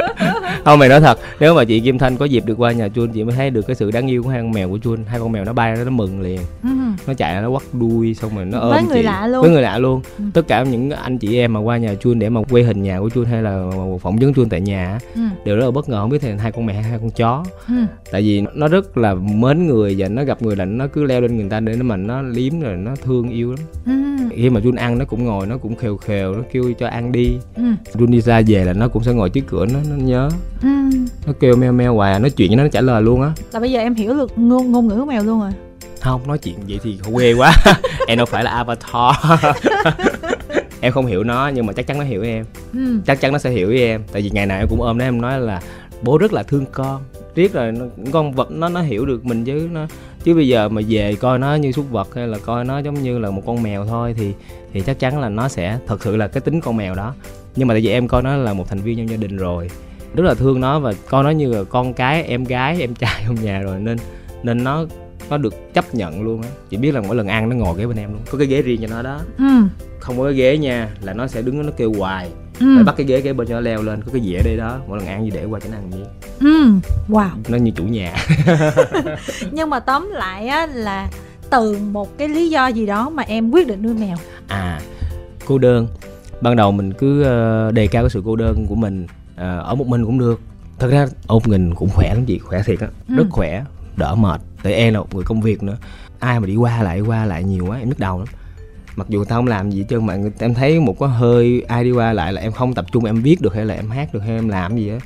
không 0.64 0.78
mày 0.78 0.88
nói 0.88 1.00
thật 1.00 1.18
nếu 1.40 1.54
mà 1.54 1.64
chị 1.64 1.80
kim 1.80 1.98
thanh 1.98 2.16
có 2.16 2.24
dịp 2.24 2.44
được 2.46 2.54
qua 2.58 2.72
nhà 2.72 2.88
chuôn 2.88 3.12
chị 3.12 3.24
mới 3.24 3.34
thấy 3.36 3.50
được 3.50 3.66
cái 3.66 3.76
sự 3.76 3.90
đáng 3.90 4.10
yêu 4.10 4.22
của 4.22 4.28
hai 4.28 4.40
con 4.42 4.52
mèo 4.52 4.68
của 4.68 4.78
chuôn 4.78 5.04
hai 5.06 5.20
con 5.20 5.32
mèo 5.32 5.44
nó 5.44 5.52
bay 5.52 5.76
nó 5.84 5.90
mừng 5.90 6.20
liền 6.20 6.40
ừ. 6.62 6.68
nó 7.06 7.14
chạy 7.14 7.42
nó 7.42 7.50
quắt 7.50 7.62
đuôi 7.72 8.14
xong 8.14 8.36
rồi 8.36 8.44
nó 8.44 8.58
ôm 8.58 8.70
với 8.70 8.82
người 8.82 8.96
chị. 8.96 9.02
lạ 9.02 9.26
luôn 9.26 9.42
với 9.42 9.50
người 9.50 9.62
lạ 9.62 9.78
luôn 9.78 10.00
Ừ. 10.18 10.24
tất 10.34 10.48
cả 10.48 10.62
những 10.62 10.90
anh 10.90 11.18
chị 11.18 11.38
em 11.38 11.52
mà 11.52 11.60
qua 11.60 11.76
nhà 11.76 11.94
chuôn 11.94 12.18
để 12.18 12.28
mà 12.28 12.40
quay 12.50 12.62
hình 12.62 12.82
nhà 12.82 13.00
của 13.00 13.10
chuôn 13.10 13.24
hay 13.24 13.42
là 13.42 13.70
phỏng 14.02 14.16
vấn 14.16 14.34
chuôn 14.34 14.48
tại 14.48 14.60
nhà 14.60 14.86
á, 14.92 14.98
ừ. 15.14 15.20
đều 15.44 15.56
rất 15.56 15.64
là 15.64 15.70
bất 15.70 15.88
ngờ 15.88 16.00
không 16.00 16.10
biết 16.10 16.18
thì 16.22 16.30
hai 16.38 16.52
con 16.52 16.66
mèo 16.66 16.74
hay 16.74 16.84
hai 16.84 16.98
con 16.98 17.10
chó 17.10 17.44
ừ. 17.68 17.74
tại 18.12 18.22
vì 18.22 18.42
nó 18.54 18.68
rất 18.68 18.96
là 18.96 19.14
mến 19.14 19.66
người 19.66 19.94
và 19.98 20.08
nó 20.08 20.24
gặp 20.24 20.42
người 20.42 20.56
là 20.56 20.64
nó 20.64 20.86
cứ 20.86 21.04
leo 21.04 21.20
lên 21.20 21.36
người 21.36 21.48
ta 21.50 21.60
để 21.60 21.76
nó 21.76 21.82
mà 21.84 21.96
nó 21.96 22.22
liếm 22.22 22.60
rồi 22.60 22.76
nó 22.76 22.90
thương 23.04 23.28
yêu 23.30 23.50
lắm 23.50 23.58
ừ. 23.86 23.92
khi 24.36 24.50
mà 24.50 24.60
Jun 24.60 24.76
ăn 24.76 24.98
nó 24.98 25.04
cũng 25.04 25.24
ngồi 25.24 25.46
nó 25.46 25.56
cũng 25.58 25.76
khều 25.76 25.96
khều 25.96 26.34
nó 26.34 26.42
kêu 26.52 26.72
cho 26.78 26.86
ăn 26.88 27.12
đi 27.12 27.36
ừ. 27.56 27.62
Jun 27.92 28.06
đi 28.06 28.20
ra 28.20 28.42
về 28.46 28.64
là 28.64 28.72
nó 28.72 28.88
cũng 28.88 29.04
sẽ 29.04 29.12
ngồi 29.12 29.30
trước 29.30 29.40
cửa 29.46 29.66
nó 29.66 29.78
nó 29.90 29.96
nhớ. 29.96 30.28
Ừ. 30.62 30.68
nó 31.26 31.32
kêu 31.40 31.56
meo 31.56 31.72
meo 31.72 31.94
hoài 31.94 32.20
nói 32.20 32.30
chuyện 32.30 32.48
với 32.48 32.56
nó 32.56 32.62
nó 32.62 32.68
trả 32.68 32.80
lời 32.80 33.02
luôn 33.02 33.22
á. 33.22 33.32
Là 33.52 33.60
bây 33.60 33.72
giờ 33.72 33.80
em 33.80 33.94
hiểu 33.94 34.14
được 34.14 34.38
ngôn 34.38 34.72
ngôn 34.72 34.88
ngữ 34.88 34.96
của 34.96 35.04
mèo 35.04 35.24
luôn 35.24 35.40
rồi. 35.40 35.50
Không 36.00 36.26
nói 36.26 36.38
chuyện 36.38 36.54
vậy 36.68 36.80
thì 36.82 36.98
quê 37.12 37.32
quá. 37.32 37.52
Em 38.06 38.18
đâu 38.18 38.26
phải 38.26 38.44
là 38.44 38.50
avatar. 38.50 39.14
Em 40.80 40.92
không 40.92 41.06
hiểu 41.06 41.24
nó 41.24 41.48
nhưng 41.48 41.66
mà 41.66 41.72
chắc 41.72 41.86
chắn 41.86 41.98
nó 41.98 42.04
hiểu 42.04 42.22
em. 42.22 42.44
Ừ. 42.72 43.00
chắc 43.06 43.20
chắn 43.20 43.32
nó 43.32 43.38
sẽ 43.38 43.50
hiểu 43.50 43.68
với 43.68 43.78
em. 43.78 44.02
Tại 44.12 44.22
vì 44.22 44.30
ngày 44.30 44.46
nào 44.46 44.58
em 44.58 44.68
cũng 44.68 44.82
ôm 44.82 44.98
nó 44.98 45.04
em 45.04 45.20
nói 45.20 45.40
là 45.40 45.60
bố 46.02 46.18
rất 46.18 46.32
là 46.32 46.42
thương 46.42 46.64
con. 46.72 47.02
Riết 47.34 47.52
rồi 47.52 47.72
nó, 47.72 47.84
con 48.12 48.32
vật 48.32 48.50
nó 48.50 48.68
nó 48.68 48.82
hiểu 48.82 49.06
được 49.06 49.24
mình 49.24 49.44
chứ 49.44 49.68
nó 49.72 49.86
chứ 50.24 50.34
bây 50.34 50.48
giờ 50.48 50.68
mà 50.68 50.82
về 50.88 51.14
coi 51.14 51.38
nó 51.38 51.54
như 51.54 51.72
súc 51.72 51.90
vật 51.90 52.14
hay 52.14 52.28
là 52.28 52.38
coi 52.38 52.64
nó 52.64 52.78
giống 52.78 53.02
như 53.02 53.18
là 53.18 53.30
một 53.30 53.42
con 53.46 53.62
mèo 53.62 53.86
thôi 53.86 54.14
thì 54.16 54.32
thì 54.72 54.80
chắc 54.80 54.98
chắn 54.98 55.20
là 55.20 55.28
nó 55.28 55.48
sẽ 55.48 55.78
thật 55.86 56.02
sự 56.02 56.16
là 56.16 56.28
cái 56.28 56.40
tính 56.40 56.60
con 56.60 56.76
mèo 56.76 56.94
đó. 56.94 57.14
Nhưng 57.56 57.68
mà 57.68 57.74
tại 57.74 57.80
vì 57.80 57.90
em 57.90 58.08
coi 58.08 58.22
nó 58.22 58.36
là 58.36 58.52
một 58.52 58.68
thành 58.68 58.80
viên 58.80 58.98
trong 58.98 59.08
gia 59.08 59.16
đình 59.16 59.36
rồi 59.36 59.70
rất 60.14 60.24
là 60.24 60.34
thương 60.34 60.60
nó 60.60 60.78
và 60.78 60.92
coi 61.08 61.24
nó 61.24 61.30
như 61.30 61.52
là 61.52 61.64
con 61.64 61.94
cái 61.94 62.22
em 62.24 62.44
gái 62.44 62.80
em 62.80 62.94
trai 62.94 63.22
trong 63.26 63.36
nhà 63.42 63.60
rồi 63.60 63.80
nên 63.80 63.98
nên 64.42 64.64
nó 64.64 64.86
nó 65.30 65.36
được 65.36 65.74
chấp 65.74 65.94
nhận 65.94 66.22
luôn 66.22 66.42
á. 66.42 66.48
Chỉ 66.70 66.76
biết 66.76 66.94
là 66.94 67.00
mỗi 67.00 67.16
lần 67.16 67.28
ăn 67.28 67.48
nó 67.48 67.56
ngồi 67.56 67.78
ghế 67.78 67.86
bên 67.86 67.96
em 67.96 68.12
luôn. 68.12 68.20
Có 68.30 68.38
cái 68.38 68.46
ghế 68.46 68.62
riêng 68.62 68.80
cho 68.82 68.88
nó 68.90 69.02
đó. 69.02 69.20
Ừ. 69.38 69.44
không 70.00 70.18
có 70.18 70.24
cái 70.24 70.34
ghế 70.34 70.58
nha 70.58 70.88
là 71.02 71.12
nó 71.12 71.26
sẽ 71.26 71.42
đứng 71.42 71.66
nó 71.66 71.72
kêu 71.76 71.92
hoài 71.98 72.30
ừ. 72.60 72.66
phải 72.76 72.84
bắt 72.84 72.94
cái 72.96 73.06
ghế 73.06 73.20
kế 73.20 73.32
bên 73.32 73.48
cho 73.48 73.54
nó 73.54 73.60
leo 73.60 73.82
lên 73.82 74.02
có 74.02 74.12
cái 74.12 74.22
dĩa 74.22 74.42
đây 74.42 74.56
đó 74.56 74.80
mỗi 74.88 74.98
lần 74.98 75.06
ăn 75.06 75.24
gì 75.24 75.30
để 75.30 75.44
qua 75.44 75.60
cho 75.60 75.70
nó 75.70 75.76
ăn 75.76 75.90
miếng. 75.90 76.06
Ừ. 76.40 76.88
wow. 77.08 77.30
Nó 77.48 77.58
như 77.58 77.70
chủ 77.70 77.84
nhà. 77.84 78.14
Nhưng 79.52 79.70
mà 79.70 79.80
tóm 79.80 80.10
lại 80.10 80.46
á 80.46 80.66
là 80.66 81.08
từ 81.50 81.78
một 81.78 82.18
cái 82.18 82.28
lý 82.28 82.50
do 82.50 82.66
gì 82.66 82.86
đó 82.86 83.10
mà 83.10 83.22
em 83.22 83.50
quyết 83.50 83.66
định 83.66 83.82
nuôi 83.82 83.94
mèo. 83.94 84.16
À 84.48 84.80
cô 85.46 85.58
đơn. 85.58 85.86
Ban 86.40 86.56
đầu 86.56 86.72
mình 86.72 86.92
cứ 86.92 87.22
ờ, 87.22 87.70
đề 87.70 87.86
cao 87.86 88.02
cái 88.02 88.10
sự 88.10 88.22
cô 88.24 88.36
đơn 88.36 88.66
của 88.68 88.74
mình 88.74 89.06
Ờ, 89.36 89.60
ở 89.60 89.74
một 89.74 89.86
mình 89.86 90.04
cũng 90.04 90.18
được. 90.18 90.40
Thật 90.78 90.88
ra 90.90 91.06
ôm 91.26 91.42
mình 91.46 91.74
cũng 91.74 91.88
khỏe 91.88 92.14
lắm 92.14 92.24
chị 92.26 92.38
khỏe 92.38 92.62
thiệt 92.62 92.80
á. 92.80 92.88
Ừ. 93.08 93.14
rất 93.14 93.24
khỏe 93.30 93.64
đỡ 93.96 94.14
mệt. 94.14 94.40
Tại 94.62 94.72
em 94.72 94.94
là 94.94 95.00
một 95.00 95.14
người 95.14 95.24
công 95.24 95.40
việc 95.40 95.62
nữa. 95.62 95.76
Ai 96.18 96.40
mà 96.40 96.46
đi 96.46 96.56
qua 96.56 96.82
lại 96.82 97.00
qua 97.00 97.24
lại 97.24 97.44
nhiều 97.44 97.66
quá 97.66 97.78
em 97.78 97.88
nhức 97.88 97.98
đầu 97.98 98.18
lắm 98.18 98.28
mặc 98.96 99.06
dù 99.08 99.24
tao 99.24 99.38
không 99.38 99.46
làm 99.46 99.70
gì 99.70 99.84
trơn 99.88 100.06
mà 100.06 100.16
em 100.38 100.54
thấy 100.54 100.80
một 100.80 100.98
có 100.98 101.06
hơi 101.06 101.62
ai 101.68 101.84
đi 101.84 101.90
qua 101.90 102.12
lại 102.12 102.32
là 102.32 102.40
em 102.40 102.52
không 102.52 102.74
tập 102.74 102.84
trung 102.92 103.04
em 103.04 103.22
viết 103.22 103.40
được 103.40 103.54
hay 103.54 103.64
là 103.64 103.74
em 103.74 103.90
hát 103.90 104.14
được 104.14 104.20
hay 104.20 104.34
em 104.36 104.48
làm 104.48 104.76
gì 104.76 104.88
á. 104.88 104.96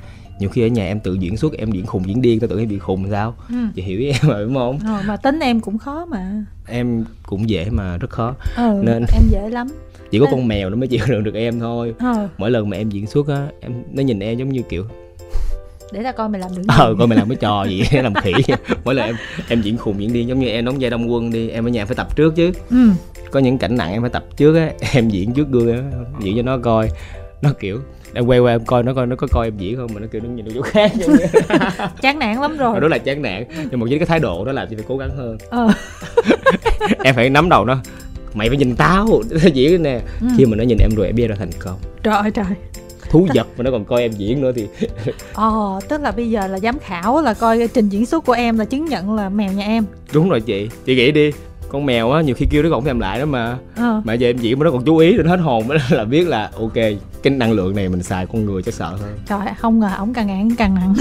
Nhiều 0.41 0.49
khi 0.51 0.63
ở 0.63 0.67
nhà 0.67 0.87
em 0.87 1.01
tự 1.01 1.15
diễn 1.15 1.37
xuất 1.37 1.53
em 1.53 1.71
diễn 1.71 1.87
khùng 1.87 2.09
diễn 2.09 2.23
điên 2.23 2.41
tao 2.41 2.49
tưởng 2.49 2.59
em 2.59 2.69
bị 2.69 2.79
khùng 2.79 3.07
sao? 3.11 3.35
Ừ. 3.49 3.55
chị 3.75 3.83
hiểu 3.83 3.99
ý 3.99 4.07
em 4.07 4.21
rồi 4.29 4.45
đúng 4.45 4.55
không? 4.55 4.79
Ờ, 4.87 5.03
mà 5.07 5.17
tính 5.17 5.41
em 5.41 5.61
cũng 5.61 5.79
khó 5.79 6.05
mà. 6.07 6.45
Em 6.69 7.05
cũng 7.27 7.49
dễ 7.51 7.67
mà 7.71 7.97
rất 7.97 8.11
khó. 8.11 8.35
Ừ, 8.57 8.81
Nên- 8.83 9.05
em 9.15 9.23
dễ 9.31 9.49
lắm. 9.51 9.67
Chỉ 10.11 10.19
có 10.19 10.27
Ừ. 10.27 10.31
con 10.31 10.49
mèo 10.49 10.71
nó 10.71 10.77
mới 10.77 10.89
chịu 10.91 11.01
đựng 11.09 11.25
được 11.25 11.35
em 11.35 11.61
thôi. 11.61 11.95
Ờ, 11.99 12.29
mỗi 12.39 12.51
lần 12.51 12.69
mà 12.71 12.77
em 12.77 12.91
diễn 12.91 13.07
xuất 13.07 13.29
á 13.29 13.47
em 13.61 13.73
nó 13.93 14.03
nhìn 14.03 14.19
em 14.21 14.39
giống 14.39 14.49
như 14.49 14.63
kiểu 14.69 14.85
để 15.93 16.03
ta 16.03 16.13
coi 16.13 16.29
mày 16.29 16.41
làm 16.41 16.51
được 16.57 16.63
gì. 16.63 16.69
Ờ 16.79 16.95
coi 16.99 17.07
mày 17.07 17.19
làm 17.19 17.29
cái 17.29 17.37
trò 17.41 17.65
gì 17.65 17.83
làm 18.03 18.15
khỉ. 18.15 18.33
Mỗi 18.85 18.95
lần 18.95 19.07
em 19.07 19.17
em 19.49 19.63
diễn 19.63 19.77
khùng 19.79 20.01
diễn 20.01 20.13
điên 20.13 20.29
giống 20.29 20.41
như 20.41 20.49
em 20.49 20.65
đóng 20.65 20.77
vai 20.81 20.91
đông 20.91 21.13
quân 21.13 21.31
đi 21.31 21.49
em 21.49 21.67
ở 21.67 21.69
nhà 21.71 21.85
phải 21.87 21.95
tập 21.95 22.17
trước 22.17 22.37
chứ. 22.37 22.53
Ừ. 22.71 22.91
có 23.31 23.41
những 23.41 23.59
cảnh 23.59 23.77
nặng 23.77 23.93
em 23.93 24.03
phải 24.03 24.11
tập 24.11 24.25
trước 24.37 24.57
á 24.57 24.71
em 24.93 25.09
diễn 25.09 25.33
trước 25.33 25.49
gương 25.51 25.73
á 25.73 25.83
diễn 26.21 26.37
cho 26.37 26.43
nó 26.43 26.59
coi. 26.59 26.91
Nó 27.43 27.51
kiểu 27.61 27.81
em 28.15 28.27
quay 28.27 28.39
qua 28.39 28.53
em 28.53 28.65
coi 28.65 28.83
nó 28.83 28.95
coi 28.95 29.07
nó 29.07 29.17
có 29.17 29.27
coi 29.33 29.47
em 29.47 29.57
diễn 29.59 29.77
không? 29.77 29.91
Mà 29.95 30.01
nó 30.01 30.07
kiểu 30.13 30.21
nó 30.25 30.31
nhìn 30.31 30.47
chỗ 30.55 30.63
khác 30.63 30.93
chán 32.03 32.19
nản 32.19 32.41
lắm 32.41 32.57
rồi. 32.57 32.81
Đó 32.81 32.89
là 32.89 32.99
chán 32.99 33.23
nản 33.23 33.45
nhưng 33.71 33.81
mà 33.81 33.87
với 33.89 33.99
cái 33.99 34.07
thái 34.07 34.19
độ 34.19 34.45
đó 34.45 34.53
làm 34.53 34.69
chị 34.71 34.77
phải 34.77 34.85
cố 34.89 34.97
gắng 34.97 35.11
hơn. 35.17 35.39
Ờ. 35.51 35.69
em 37.05 37.15
phải 37.15 37.31
nắm 37.31 37.49
đầu 37.49 37.65
nó 37.65 37.79
mày 38.35 38.49
phải 38.49 38.57
nhìn 38.57 38.77
tao. 38.77 39.23
Nó 39.31 39.49
diễn 39.55 39.83
nè. 39.83 40.01
Ừ. 40.21 40.27
khi 40.37 40.47
mà 40.47 40.57
nó 40.57 40.65
nhìn 40.65 40.79
em 40.79 40.91
rồi 40.97 41.07
em 41.07 41.17
biết 41.17 41.27
ra 41.27 41.37
thành 41.39 41.51
công. 41.59 41.79
Trời 42.03 42.17
ơi 42.17 42.31
trời. 42.31 42.47
Thú 43.11 43.29
vật 43.35 43.47
mà 43.57 43.65
nó 43.65 43.71
còn 43.71 43.85
coi 43.85 44.03
em 44.03 44.13
diễn 44.13 44.41
nữa 44.41 44.53
thì 44.57 44.67
ờ 45.33 45.81
tức 45.89 46.01
là 46.01 46.11
bây 46.11 46.31
giờ 46.31 46.47
là 46.47 46.59
giám 46.59 46.79
khảo 46.79 47.23
là 47.23 47.35
coi 47.35 47.69
trình 47.75 47.89
diễn 47.89 48.07
xuất 48.07 48.25
của 48.25 48.33
em 48.33 48.59
là 48.59 48.65
chứng 48.65 48.85
nhận 48.85 49.15
là 49.15 49.29
mèo 49.29 49.53
nhà 49.53 49.65
em. 49.65 49.85
Đúng 50.13 50.29
rồi 50.29 50.41
chị. 50.41 50.69
Chị 50.85 50.97
nghĩ 50.97 51.11
đi 51.13 51.31
con 51.69 51.87
mèo 51.87 52.11
á 52.13 52.23
nhiều 52.23 52.35
khi 52.35 52.47
kêu 52.51 52.63
nó 52.63 52.69
còn 52.71 52.85
thèm 52.85 52.99
lại 53.01 53.19
đó 53.19 53.25
mà. 53.25 53.57
Ờ. 53.77 54.01
mà 54.05 54.15
giờ 54.15 54.29
em 54.29 54.37
diễn 54.39 54.59
mà 54.59 54.65
nó 54.65 54.71
còn 54.71 54.85
chú 54.85 54.97
ý 54.97 55.17
đến 55.17 55.27
hết 55.27 55.37
hồn 55.37 55.69
mới 55.69 55.79
là 55.91 56.05
biết 56.05 56.29
là 56.29 56.51
ok 56.61 56.75
cái 57.23 57.31
năng 57.33 57.53
lượng 57.53 57.77
này 57.77 57.89
mình 57.89 58.03
xài 58.03 58.27
con 58.27 58.45
người 58.45 58.63
chắc 58.63 58.75
sợ 58.75 58.89
hơn 58.89 59.19
trời 59.27 59.39
ơi, 59.39 59.55
không 59.59 59.81
ngờ 59.81 59.91
ổng 59.99 60.15
càng 60.15 60.27
ngày 60.27 60.45
càng 60.59 60.75
nặng. 60.75 60.95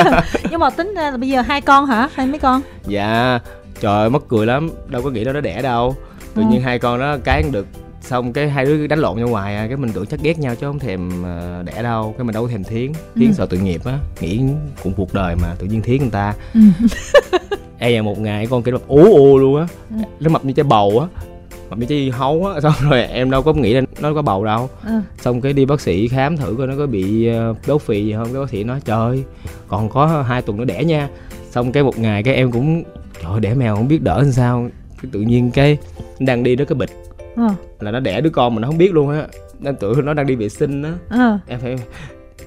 Nhưng 0.50 0.60
mà 0.60 0.70
tính 0.70 0.94
ra 0.96 1.10
là 1.10 1.16
bây 1.16 1.28
giờ 1.28 1.40
hai 1.40 1.60
con 1.60 1.86
hả? 1.86 2.08
Hai 2.14 2.26
mấy 2.26 2.38
con? 2.38 2.62
Dạ 2.86 3.38
trời 3.80 3.92
ơi 4.00 4.10
mắc 4.10 4.22
cười 4.28 4.46
lắm. 4.46 4.70
Đâu 4.88 5.02
có 5.02 5.10
nghĩ 5.10 5.24
nó 5.24 5.32
nó 5.32 5.40
đẻ 5.40 5.62
đâu. 5.62 5.96
Tự 6.34 6.42
Ừ. 6.42 6.48
nhiên 6.50 6.62
hai 6.62 6.78
con 6.78 7.00
nó 7.00 7.16
cái 7.24 7.42
được 7.52 7.66
xong 8.00 8.32
cái 8.32 8.48
hai 8.50 8.64
đứa 8.64 8.86
đánh 8.86 8.98
lộn 8.98 9.16
nhau 9.18 9.28
ngoài 9.28 9.56
à. 9.56 9.66
Cái 9.66 9.76
mình 9.76 9.92
tưởng 9.92 10.06
chắc 10.06 10.20
ghét 10.22 10.38
nhau 10.38 10.54
chứ 10.54 10.66
không 10.66 10.78
thèm 10.78 11.22
ờ, 11.24 11.62
đẻ 11.66 11.82
đâu. 11.82 12.14
Cái 12.18 12.24
mình 12.24 12.34
đâu 12.34 12.42
có 12.44 12.48
thèm 12.50 12.64
thiến 12.64 12.92
thiến 13.16 13.28
Ừ. 13.28 13.34
sợ 13.34 13.46
tội 13.50 13.60
nghiệp 13.60 13.80
á. 13.84 13.98
Nghĩ 14.20 14.40
cũng 14.82 14.92
cuộc 14.96 15.14
đời 15.14 15.36
mà 15.36 15.54
tự 15.58 15.66
nhiên 15.66 15.82
thiến 15.82 15.98
người 15.98 16.10
ta. 16.10 16.34
Ừ. 16.54 16.60
e 17.82 17.90
là 17.96 18.02
một 18.02 18.18
ngày 18.18 18.46
con 18.46 18.62
kia 18.62 18.70
nó 18.70 18.78
ú 18.88 19.04
ù 19.04 19.38
luôn 19.38 19.56
á 19.60 19.66
Ừ. 19.90 19.96
nó 20.20 20.30
mập 20.30 20.44
như 20.44 20.52
trái 20.52 20.64
bầu 20.64 20.98
á 21.00 21.24
mập 21.70 21.78
như 21.78 21.86
trái 21.86 22.10
hấu 22.10 22.46
á 22.46 22.60
xong 22.62 22.72
rồi 22.90 23.02
em 23.02 23.30
đâu 23.30 23.42
có 23.42 23.52
nghĩ 23.52 23.74
là 23.74 23.80
nó 24.00 24.14
có 24.14 24.22
bầu 24.22 24.44
đâu 24.44 24.68
ờ. 24.84 24.92
xong 25.20 25.40
cái 25.40 25.52
đi 25.52 25.64
bác 25.66 25.80
sĩ 25.80 26.08
khám 26.08 26.36
thử 26.36 26.54
coi 26.58 26.66
nó 26.66 26.74
có 26.78 26.86
bị 26.86 27.26
ờ, 27.26 27.54
béo 27.66 27.78
phì 27.78 28.04
gì 28.04 28.12
không 28.12 28.28
cái 28.32 28.40
bác 28.40 28.50
sĩ 28.50 28.64
nói 28.64 28.80
trời 28.84 29.24
còn 29.68 29.88
có 29.88 30.22
hai 30.28 30.42
tuần 30.42 30.58
nữa 30.58 30.64
đẻ 30.64 30.84
nha 30.84 31.08
xong 31.50 31.72
cái 31.72 31.82
một 31.82 31.98
ngày 31.98 32.22
cái 32.22 32.34
em 32.34 32.50
cũng 32.52 32.82
trời 33.22 33.40
đẻ 33.40 33.54
mèo 33.54 33.76
không 33.76 33.88
biết 33.88 34.02
đỡ 34.02 34.22
làm 34.22 34.32
sao 34.32 34.68
cái 35.02 35.10
tự 35.12 35.20
nhiên 35.20 35.50
cái 35.50 35.78
đang 36.18 36.42
đi 36.42 36.56
đó 36.56 36.64
cái 36.68 36.74
bịch 36.74 36.90
ờ. 37.36 37.48
là 37.80 37.90
nó 37.90 38.00
đẻ 38.00 38.20
đứa 38.20 38.30
con 38.30 38.54
mà 38.54 38.60
nó 38.60 38.68
không 38.68 38.78
biết 38.78 38.92
luôn 38.92 39.10
á 39.10 39.26
nên 39.58 39.76
tưởng 39.76 40.04
nó 40.04 40.14
đang 40.14 40.26
đi 40.26 40.34
vệ 40.34 40.48
sinh 40.48 40.82
á 40.82 40.92
ờ. 41.08 41.38
em 41.48 41.60
phải 41.60 41.76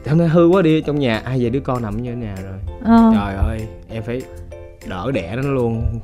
em 0.05 0.17
nói 0.17 0.27
hư 0.27 0.47
quá 0.47 0.61
đi 0.61 0.81
trong 0.81 0.99
nhà 0.99 1.17
ai 1.17 1.43
về 1.43 1.49
đứa 1.49 1.59
con 1.59 1.81
nằm 1.81 2.03
như 2.03 2.09
thế 2.09 2.15
nào 2.15 2.35
rồi 2.43 2.59
ờ. 2.83 3.11
trời 3.15 3.35
ơi 3.35 3.59
em 3.89 4.03
phải 4.03 4.21
đỡ 4.87 5.11
đẻ 5.11 5.35
nó 5.35 5.41
luôn. 5.41 5.99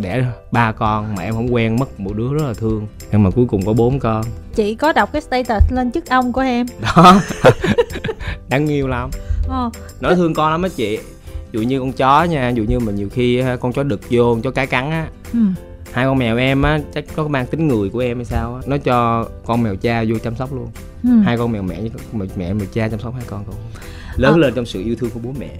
Đẻ 0.00 0.24
ba 0.52 0.72
con 0.72 1.14
mà 1.14 1.22
em 1.22 1.34
không 1.34 1.54
quen 1.54 1.76
mất 1.76 2.00
một 2.00 2.12
đứa 2.16 2.28
rất 2.32 2.46
là 2.46 2.54
thương. 2.54 2.86
Nhưng 3.12 3.22
mà 3.22 3.30
cuối 3.30 3.46
cùng 3.48 3.66
có 3.66 3.72
bốn 3.72 3.98
con. 3.98 4.24
Chị 4.54 4.74
có 4.74 4.92
đọc 4.92 5.12
cái 5.12 5.22
status 5.22 5.72
lên 5.72 5.92
chức 5.92 6.06
ông 6.06 6.32
của 6.32 6.40
em. 6.40 6.66
Đó. 6.80 7.20
Đáng 8.48 8.66
yêu 8.66 8.88
lắm. 8.88 9.10
Ờ. 9.48 9.70
nói 10.00 10.14
thương 10.14 10.34
con 10.34 10.50
lắm 10.50 10.62
á 10.62 10.68
chị. 10.76 10.98
Dụ 11.52 11.60
như 11.62 11.80
con 11.80 11.92
chó 11.92 12.24
nha 12.24 12.48
dụ 12.48 12.64
như 12.64 12.78
mà 12.78 12.92
nhiều 12.92 13.08
khi 13.12 13.42
con 13.60 13.72
chó 13.72 13.82
đực 13.82 14.00
vô 14.10 14.34
con 14.34 14.42
chó 14.42 14.50
cái 14.50 14.66
cắn 14.66 14.90
á. 14.90 15.06
Ừ. 15.32 15.38
hai 15.92 16.06
con 16.06 16.18
mèo 16.18 16.36
em 16.36 16.62
á 16.62 16.78
chắc 16.94 17.04
có 17.16 17.28
mang 17.28 17.46
tính 17.46 17.68
người 17.68 17.90
của 17.90 17.98
em 17.98 18.16
hay 18.16 18.24
sao 18.24 18.54
á. 18.54 18.60
Nó 18.66 18.76
cho 18.78 19.28
con 19.46 19.62
mèo 19.62 19.76
cha 19.76 20.04
vô 20.08 20.18
chăm 20.18 20.36
sóc 20.36 20.54
luôn. 20.54 20.68
Ừ. 21.02 21.10
hai 21.24 21.36
con 21.38 21.52
mèo 21.52 21.62
mẹ 21.62 21.80
với 21.80 22.28
mẹ 22.36 22.52
mèo 22.52 22.66
cha 22.72 22.88
chăm 22.88 23.00
sóc 23.00 23.14
hai 23.14 23.24
con 23.26 23.44
con 23.46 23.54
lớn 24.16 24.34
à. 24.34 24.38
lên 24.38 24.54
trong 24.54 24.66
sự 24.66 24.82
yêu 24.84 24.96
thương 25.00 25.10
của 25.10 25.20
bố 25.24 25.30
mẹ 25.38 25.50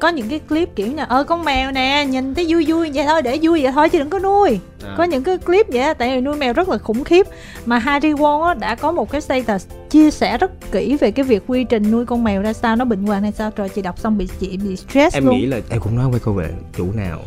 có 0.00 0.08
những 0.08 0.28
cái 0.28 0.38
clip 0.38 0.76
kiểu 0.76 0.86
như 0.86 1.02
ơ 1.08 1.24
con 1.24 1.44
mèo 1.44 1.72
nè 1.72 2.06
nhìn 2.08 2.34
thấy 2.34 2.46
vui 2.48 2.64
vui 2.68 2.90
vậy 2.94 3.04
thôi 3.08 3.22
để 3.22 3.38
vui 3.42 3.62
vậy 3.62 3.72
thôi 3.72 3.88
chứ 3.88 3.98
đừng 3.98 4.10
có 4.10 4.18
nuôi 4.18 4.60
à. 4.84 4.94
có 4.98 5.04
những 5.04 5.24
cái 5.24 5.38
clip 5.38 5.66
vậy 5.72 5.94
tại 5.94 6.14
vì 6.14 6.20
nuôi 6.20 6.36
mèo 6.36 6.52
rất 6.52 6.68
là 6.68 6.78
khủng 6.78 7.04
khiếp 7.04 7.26
mà 7.66 7.78
Harry 7.78 8.12
Won 8.12 8.58
đã 8.58 8.74
có 8.74 8.92
một 8.92 9.10
cái 9.10 9.20
status 9.20 9.66
chia 9.90 10.10
sẻ 10.10 10.38
rất 10.38 10.50
kỹ 10.72 10.96
về 11.00 11.10
cái 11.10 11.24
việc 11.24 11.42
quy 11.46 11.64
trình 11.64 11.90
nuôi 11.90 12.06
con 12.06 12.24
mèo 12.24 12.42
ra 12.42 12.52
sao 12.52 12.76
nó 12.76 12.84
bệnh 12.84 13.06
hoạn 13.06 13.22
hay 13.22 13.32
sao? 13.32 13.50
Rồi 13.56 13.68
chị 13.68 13.82
đọc 13.82 13.98
xong 13.98 14.18
bị 14.18 14.28
chị 14.40 14.56
bị 14.56 14.76
stress 14.76 15.16
em 15.16 15.26
luôn. 15.26 15.36
nghĩ 15.36 15.46
là 15.46 15.60
em 15.70 15.80
cũng 15.80 15.96
nói 15.96 16.10
với 16.10 16.20
cô 16.24 16.32
về 16.32 16.50
chủ 16.76 16.92
nào. 16.92 17.20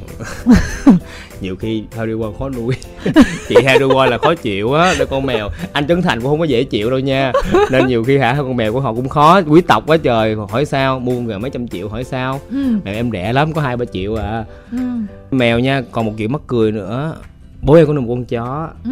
Nhiều 1.42 1.56
khi 1.56 1.84
Harry 1.98 2.12
Won 2.12 2.34
khó 2.40 2.50
nuôi. 2.50 2.76
Chị 3.48 3.56
Harry 3.66 3.86
Won 3.86 4.10
là 4.10 4.18
khó 4.18 4.36
chịu 4.36 4.74
á 4.74 4.94
để 5.00 5.06
con 5.06 5.26
mèo. 5.26 5.50
Anh 5.74 5.88
Trấn 5.88 6.02
Thành 6.02 6.22
cũng 6.22 6.30
không 6.30 6.40
có 6.40 6.46
dễ 6.46 6.64
chịu 6.64 6.90
đâu 6.90 7.00
nha. 7.00 7.32
Nên 7.72 7.88
nhiều 7.88 8.04
khi 8.04 8.18
hả 8.18 8.36
con 8.38 8.56
mèo 8.58 8.74
của 8.74 8.80
họ 8.80 8.94
cũng 8.94 9.10
khó 9.10 9.42
quý 9.42 9.62
tộc 9.62 9.84
quá 9.88 9.98
trời. 9.98 10.36
Hỏi 10.50 10.66
sao 10.66 11.00
mua 11.00 11.22
gần 11.22 11.42
mấy 11.42 11.52
trăm 11.52 11.68
triệu 11.68 11.90
hỏi 11.90 12.04
sao? 12.04 12.40
Ừ. 12.52 12.58
mèo 12.86 12.94
em 12.94 13.12
rẻ 13.12 13.34
lắm 13.34 13.54
có 13.54 13.62
hai 13.62 13.78
ba 13.78 13.86
triệu 13.86 14.16
à. 14.16 14.46
Ừ. 14.72 14.78
mèo 15.32 15.60
nha 15.60 15.82
còn 15.92 16.06
một 16.06 16.14
chuyện 16.18 16.32
mắc 16.32 16.42
cười 16.48 16.72
nữa. 16.72 17.16
Bố 17.62 17.74
em 17.74 17.88
có 17.88 17.94
nuôi 17.94 18.02
một 18.02 18.14
con 18.16 18.26
chó. 18.26 18.70
Ừ. 18.84 18.92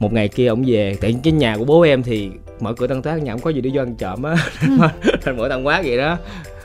một 0.00 0.12
ngày 0.12 0.28
kia 0.28 0.46
ổng 0.46 0.64
về 0.66 0.96
tại 1.00 1.16
cái 1.22 1.32
nhà 1.32 1.56
của 1.56 1.64
bố 1.64 1.80
em 1.80 2.02
thì 2.02 2.30
mở 2.60 2.72
cửa 2.72 2.86
tăng 2.86 3.02
tác 3.02 3.22
nhà 3.22 3.32
không 3.32 3.40
có 3.40 3.50
gì 3.50 3.60
để 3.60 3.70
vô 3.74 3.82
ăn 3.82 3.94
trộm 3.94 4.22
á. 4.22 4.36
Ừ. 4.62 4.88
thành 5.22 5.36
mở 5.36 5.48
tăng 5.48 5.66
quát 5.66 5.82
vậy 5.84 5.96
đó. 5.98 6.18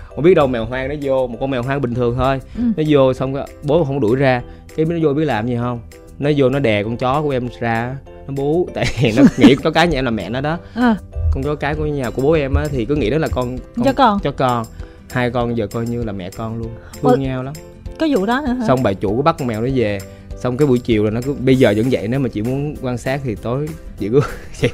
Không 0.07 0.23
biết 0.23 0.33
đâu 0.33 0.47
mèo 0.47 0.65
hoang 0.65 0.89
nó 0.89 0.95
vô 1.01 1.27
một 1.27 1.37
con 1.39 1.51
mèo 1.51 1.63
hoang 1.63 1.81
bình 1.81 1.93
thường 1.93 2.15
thôi. 2.17 2.41
Ừ. 2.57 2.63
nó 2.77 2.83
vô 2.87 3.13
xong 3.13 3.35
bố 3.63 3.83
không 3.83 3.99
đuổi 3.99 4.15
ra. 4.15 4.41
Cái 4.75 4.85
nó 4.85 4.95
vô 5.01 5.13
biết 5.13 5.25
làm 5.25 5.47
gì 5.47 5.55
không? 5.55 5.79
Nó 6.19 6.29
vô 6.37 6.49
nó 6.49 6.59
đè 6.59 6.83
con 6.83 6.97
chó 6.97 7.21
của 7.21 7.29
em 7.29 7.49
ra. 7.59 7.95
Nó 8.27 8.33
bú 8.33 8.69
tại 8.73 8.85
vì 9.01 9.11
nó 9.17 9.23
nghĩ 9.37 9.55
chó 9.63 9.71
cái 9.71 9.87
nhà 9.87 9.99
em 9.99 10.05
là 10.05 10.11
mẹ 10.11 10.29
nó 10.29 10.41
đó. 10.41 10.57
À. 10.75 10.95
con 11.33 11.43
chó 11.43 11.55
cái 11.55 11.75
của 11.75 11.85
nhà 11.85 12.09
của 12.09 12.21
bố 12.21 12.31
em 12.31 12.53
á 12.53 12.65
thì 12.71 12.85
cứ 12.85 12.95
nghĩ 12.95 13.09
đó 13.09 13.17
là 13.17 13.27
con, 13.27 13.57
con 13.75 13.85
chó 13.85 13.93
con. 13.93 14.19
Chó 14.19 14.31
con. 14.31 14.65
Hai 15.11 15.31
con 15.31 15.57
giờ 15.57 15.67
coi 15.67 15.85
như 15.85 16.03
là 16.03 16.11
mẹ 16.11 16.29
con 16.29 16.57
luôn. 16.57 16.69
Thương 17.01 17.21
nhau 17.23 17.43
lắm. 17.43 17.53
Có 17.99 18.07
vụ 18.11 18.25
đó 18.25 18.41
nữa 18.47 18.53
hả? 18.53 18.67
Xong 18.67 18.83
bà 18.83 18.93
chủ 18.93 19.17
có 19.17 19.21
bắt 19.21 19.35
con 19.39 19.47
mèo 19.47 19.61
nó 19.61 19.67
về 19.75 19.99
xong 20.43 20.57
cái 20.57 20.67
buổi 20.67 20.79
chiều 20.79 21.03
là 21.03 21.11
nó 21.11 21.21
cứ 21.25 21.35
bây 21.45 21.55
giờ 21.55 21.73
vẫn 21.77 21.85
vậy 21.91 22.07
nếu 22.07 22.19
mà 22.19 22.29
chị 22.29 22.41
muốn 22.41 22.75
quan 22.81 22.97
sát 22.97 23.21
thì 23.23 23.35
tối 23.35 23.67
chị 23.99 24.09
cứ 24.09 24.19
chị, 24.61 24.67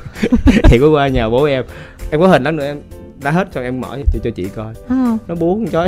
chị 0.70 0.78
cứ 0.80 0.89
qua 0.89 1.07
nhà 1.07 1.30
bố 1.30 1.43
em. 1.43 1.63
Em 2.11 2.22
có 2.22 2.28
hình 2.28 2.43
đó 2.43 2.51
nữa 2.51 2.65
em 2.65 2.78
đã 3.24 3.32
hết 3.32 3.53
rồi 3.53 3.63
em 3.63 3.82
mở 3.82 3.97
cho, 4.13 4.20
cho 4.24 4.30
chị 4.36 4.49
coi. 4.55 4.74
Ừ. 4.89 4.95
nó 5.28 5.36
bú 5.36 5.55
con 5.55 5.68
chó 5.68 5.88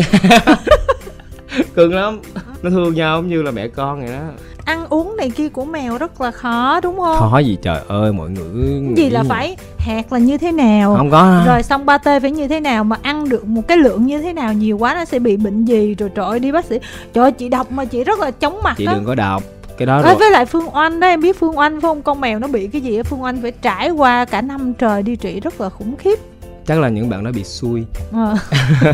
cưng 1.75 1.93
lắm. 1.93 2.19
Nó 2.61 2.69
thương 2.69 2.93
nhau 2.93 3.17
giống 3.17 3.29
như 3.29 3.41
là 3.41 3.51
mẹ 3.51 3.67
con 3.67 3.99
vậy 3.99 4.09
đó. 4.11 4.19
Ăn 4.65 4.85
uống 4.89 5.15
này 5.17 5.29
kia 5.29 5.49
của 5.49 5.65
mèo 5.65 5.97
rất 5.97 6.21
là 6.21 6.31
khó 6.31 6.79
đúng 6.83 6.97
không? 6.99 7.17
Khó 7.19 7.39
gì 7.39 7.57
trời 7.61 7.79
ơi 7.87 8.13
mọi 8.13 8.29
người 8.29 8.95
gì 8.97 9.09
là 9.09 9.23
phải 9.23 9.57
hạt 9.77 10.13
là 10.13 10.19
như 10.19 10.37
thế 10.37 10.51
nào? 10.51 10.95
Không 10.97 11.11
có. 11.11 11.43
Rồi 11.47 11.63
xong 11.63 11.85
ba 11.85 11.97
tê 11.97 12.19
phải 12.19 12.31
như 12.31 12.47
thế 12.47 12.59
nào 12.59 12.83
mà 12.83 12.97
ăn 13.01 13.29
được 13.29 13.45
một 13.45 13.67
cái 13.67 13.77
lượng 13.77 14.05
như 14.05 14.21
thế 14.21 14.33
nào? 14.33 14.53
Nhiều 14.53 14.77
quá 14.77 14.93
nó 14.93 15.05
sẽ 15.05 15.19
bị 15.19 15.37
bệnh 15.37 15.65
gì? 15.65 15.95
Rồi 15.95 16.09
trời 16.15 16.25
ơi 16.25 16.39
đi 16.39 16.51
bác 16.51 16.65
sĩ. 16.65 16.79
Trời 17.13 17.23
ơi 17.23 17.31
chị 17.31 17.49
đọc 17.49 17.71
mà 17.71 17.85
chị 17.85 18.03
rất 18.03 18.19
là 18.19 18.31
chóng 18.31 18.59
mặt 18.63 18.75
chị 18.77 18.85
đó. 18.85 18.93
đừng 18.93 19.05
có 19.05 19.15
đọc 19.15 19.43
cái 19.79 19.85
đó 19.85 20.01
rồi. 20.01 20.15
với 20.15 20.31
lại 20.31 20.45
phương 20.45 20.75
oanh 20.75 20.99
đó 20.99 21.07
em 21.07 21.21
biết 21.21 21.39
phương 21.39 21.57
oanh 21.57 21.73
phải 21.73 21.81
không? 21.81 22.01
Con 22.01 22.21
mèo 22.21 22.39
nó 22.39 22.47
bị 22.47 22.67
cái 22.67 22.81
gì 22.81 23.01
phương 23.03 23.23
oanh 23.23 23.41
phải 23.41 23.51
trải 23.51 23.89
qua 23.89 24.25
cả 24.25 24.41
năm 24.41 24.73
trời 24.73 25.03
đi 25.03 25.15
trị 25.15 25.39
rất 25.39 25.61
là 25.61 25.69
khủng 25.69 25.95
khiếp. 25.97 26.19
Chắc 26.65 26.79
là 26.79 26.89
những 26.89 27.09
bạn 27.09 27.23
đó 27.23 27.31
bị 27.35 27.43
xui. 27.43 27.83
À. 28.13 28.33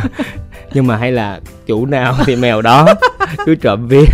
nhưng 0.73 0.87
mà 0.87 0.97
hay 0.97 1.11
là 1.11 1.39
chủ 1.65 1.85
nào 1.85 2.15
thì 2.25 2.35
mèo 2.35 2.61
đó 2.61 2.87
cứ 3.45 3.55
trộm 3.55 3.87
vía. 3.87 4.05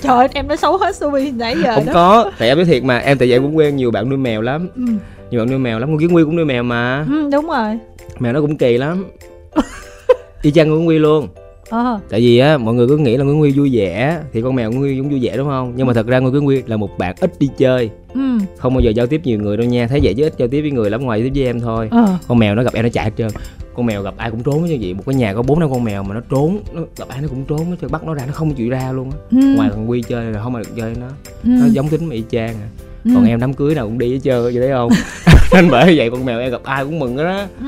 Trời 0.00 0.16
ơi 0.16 0.28
em 0.32 0.48
nói 0.48 0.56
xấu 0.56 0.76
hết 0.76 0.96
xui 0.96 1.32
nãy 1.36 1.56
giờ 1.64 1.74
không 1.74 1.86
đó. 1.86 1.92
có 1.94 2.30
tại 2.38 2.48
em 2.48 2.58
nói 2.58 2.64
thiệt 2.64 2.84
mà 2.84 2.98
em 2.98 3.18
tại 3.18 3.30
vậy 3.30 3.38
cũng 3.38 3.56
quen 3.56 3.76
nhiều 3.76 3.90
bạn 3.90 4.08
nuôi 4.08 4.18
mèo 4.18 4.40
lắm. 4.40 4.68
Ừ. 4.76 4.82
nhiều 5.30 5.40
bạn 5.40 5.50
nuôi 5.50 5.58
mèo 5.58 5.78
lắm 5.78 5.88
con 5.88 5.98
kiến 5.98 6.14
quy 6.16 6.24
cũng 6.24 6.36
nuôi 6.36 6.44
mèo 6.44 6.62
mà. 6.62 7.06
Ừ, 7.08 7.28
đúng 7.32 7.46
rồi. 7.46 7.78
Mèo 8.18 8.32
nó 8.32 8.40
cũng 8.40 8.56
kỳ 8.56 8.78
lắm. 8.78 9.04
Y 10.42 10.50
chang 10.50 10.70
con 10.70 10.88
quy 10.88 10.98
luôn 10.98 11.28
à. 11.70 11.98
tại 12.08 12.20
vì 12.20 12.38
á 12.38 12.58
mọi 12.58 12.74
người 12.74 12.88
cứ 12.88 12.96
nghĩ 12.96 13.16
là 13.16 13.24
Nguyễn 13.24 13.38
Nguyên 13.38 13.54
vui 13.56 13.70
vẻ 13.72 14.20
thì 14.32 14.42
con 14.42 14.54
mèo 14.54 14.70
Nguyễn 14.70 14.80
Nguyên 14.80 15.02
cũng 15.02 15.10
vui 15.10 15.20
vẻ 15.22 15.36
đúng 15.36 15.48
không 15.48 15.72
nhưng 15.76 15.86
mà 15.86 15.92
thật 15.92 16.06
ra 16.06 16.18
Nguyễn 16.18 16.44
Nguyên 16.44 16.68
là 16.68 16.76
một 16.76 16.98
bạn 16.98 17.14
ít 17.20 17.32
đi 17.38 17.48
chơi 17.58 17.90
ừ. 18.14 18.38
không 18.56 18.74
bao 18.74 18.80
giờ 18.80 18.90
giao 18.90 19.06
tiếp 19.06 19.20
nhiều 19.24 19.38
người 19.38 19.56
đâu 19.56 19.66
nha 19.66 19.86
thấy 19.86 20.00
vậy 20.02 20.14
chứ 20.14 20.22
ít 20.22 20.34
giao 20.38 20.48
tiếp 20.48 20.60
với 20.60 20.70
người 20.70 20.90
lắm 20.90 21.02
ngoài 21.02 21.22
tiếp 21.22 21.30
với 21.34 21.44
em 21.44 21.60
thôi 21.60 21.88
à. 21.90 22.18
con 22.28 22.38
mèo 22.38 22.54
nó 22.54 22.62
gặp 22.62 22.74
em 22.74 22.82
nó 22.82 22.88
chạy 22.92 23.04
hết 23.04 23.12
trơn 23.16 23.28
con 23.74 23.86
mèo 23.86 24.02
gặp 24.02 24.14
ai 24.16 24.30
cũng 24.30 24.42
trốn 24.42 24.64
như 24.64 24.78
vậy 24.80 24.94
một 24.94 25.02
cái 25.06 25.14
nhà 25.14 25.34
có 25.34 25.42
bốn 25.42 25.60
năm 25.60 25.70
con 25.70 25.84
mèo 25.84 26.02
mà 26.02 26.14
nó 26.14 26.20
trốn 26.30 26.60
nó 26.72 26.82
gặp 26.96 27.08
ai 27.08 27.22
nó 27.22 27.28
cũng 27.28 27.44
trốn 27.44 27.76
nó 27.82 27.88
bắt 27.88 28.04
nó 28.04 28.14
ra 28.14 28.26
nó 28.26 28.32
không 28.32 28.54
chịu 28.54 28.70
ra 28.70 28.92
luôn 28.92 29.10
á 29.10 29.16
ừ. 29.30 29.54
ngoài 29.56 29.70
thằng 29.74 29.90
quy 29.90 30.02
chơi 30.02 30.32
là 30.32 30.42
không 30.42 30.52
mà 30.52 30.60
được 30.60 30.70
chơi 30.76 30.94
nó 31.00 31.06
ừ. 31.44 31.50
nó 31.60 31.66
giống 31.66 31.88
tính 31.88 32.04
mà 32.04 32.14
y 32.14 32.24
chang 32.30 32.54
à 32.54 32.68
ừ. 33.04 33.10
còn 33.14 33.24
em 33.24 33.40
đám 33.40 33.54
cưới 33.54 33.74
nào 33.74 33.84
cũng 33.84 33.98
đi 33.98 34.12
hết 34.12 34.20
trơn 34.24 34.42
vậy 34.42 34.54
thấy 34.58 34.70
không 34.70 34.90
nên 35.52 35.70
bởi 35.70 35.96
vậy 35.96 36.10
con 36.10 36.24
mèo 36.24 36.40
em 36.40 36.50
gặp 36.50 36.62
ai 36.64 36.84
cũng 36.84 36.98
mừng 36.98 37.16
đó 37.16 37.46
ừ. 37.60 37.66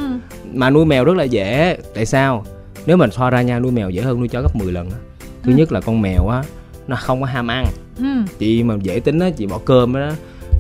mà 0.55 0.71
nuôi 0.71 0.85
mèo 0.85 1.05
rất 1.05 1.17
là 1.17 1.25
dễ 1.25 1.77
tại 1.95 2.07
sao 2.07 2.45
nếu 2.87 2.97
mình 2.97 3.11
so 3.11 3.30
ra 3.30 3.43
nha 3.43 3.59
nuôi 3.59 3.72
mèo 3.72 3.91
dễ 3.91 4.03
hơn 4.03 4.18
nuôi 4.18 4.28
chó 4.28 4.43
gấp 4.43 4.57
10 4.57 4.72
lần 4.72 4.91
thứ 5.43 5.53
ừ. 5.53 5.57
nhất 5.57 5.72
là 5.72 5.80
con 5.80 6.03
mèo 6.03 6.28
á 6.28 6.43
nó 6.87 6.97
không 6.97 7.20
có 7.20 7.26
ham 7.26 7.47
ăn 7.47 7.66
ừ. 7.99 8.05
chị 8.39 8.62
mà 8.62 8.74
dễ 8.83 9.01
tính 9.01 9.18
á 9.18 9.30
chị 9.30 9.47
bỏ 9.47 9.59
cơm 9.64 9.93
đó 9.93 10.11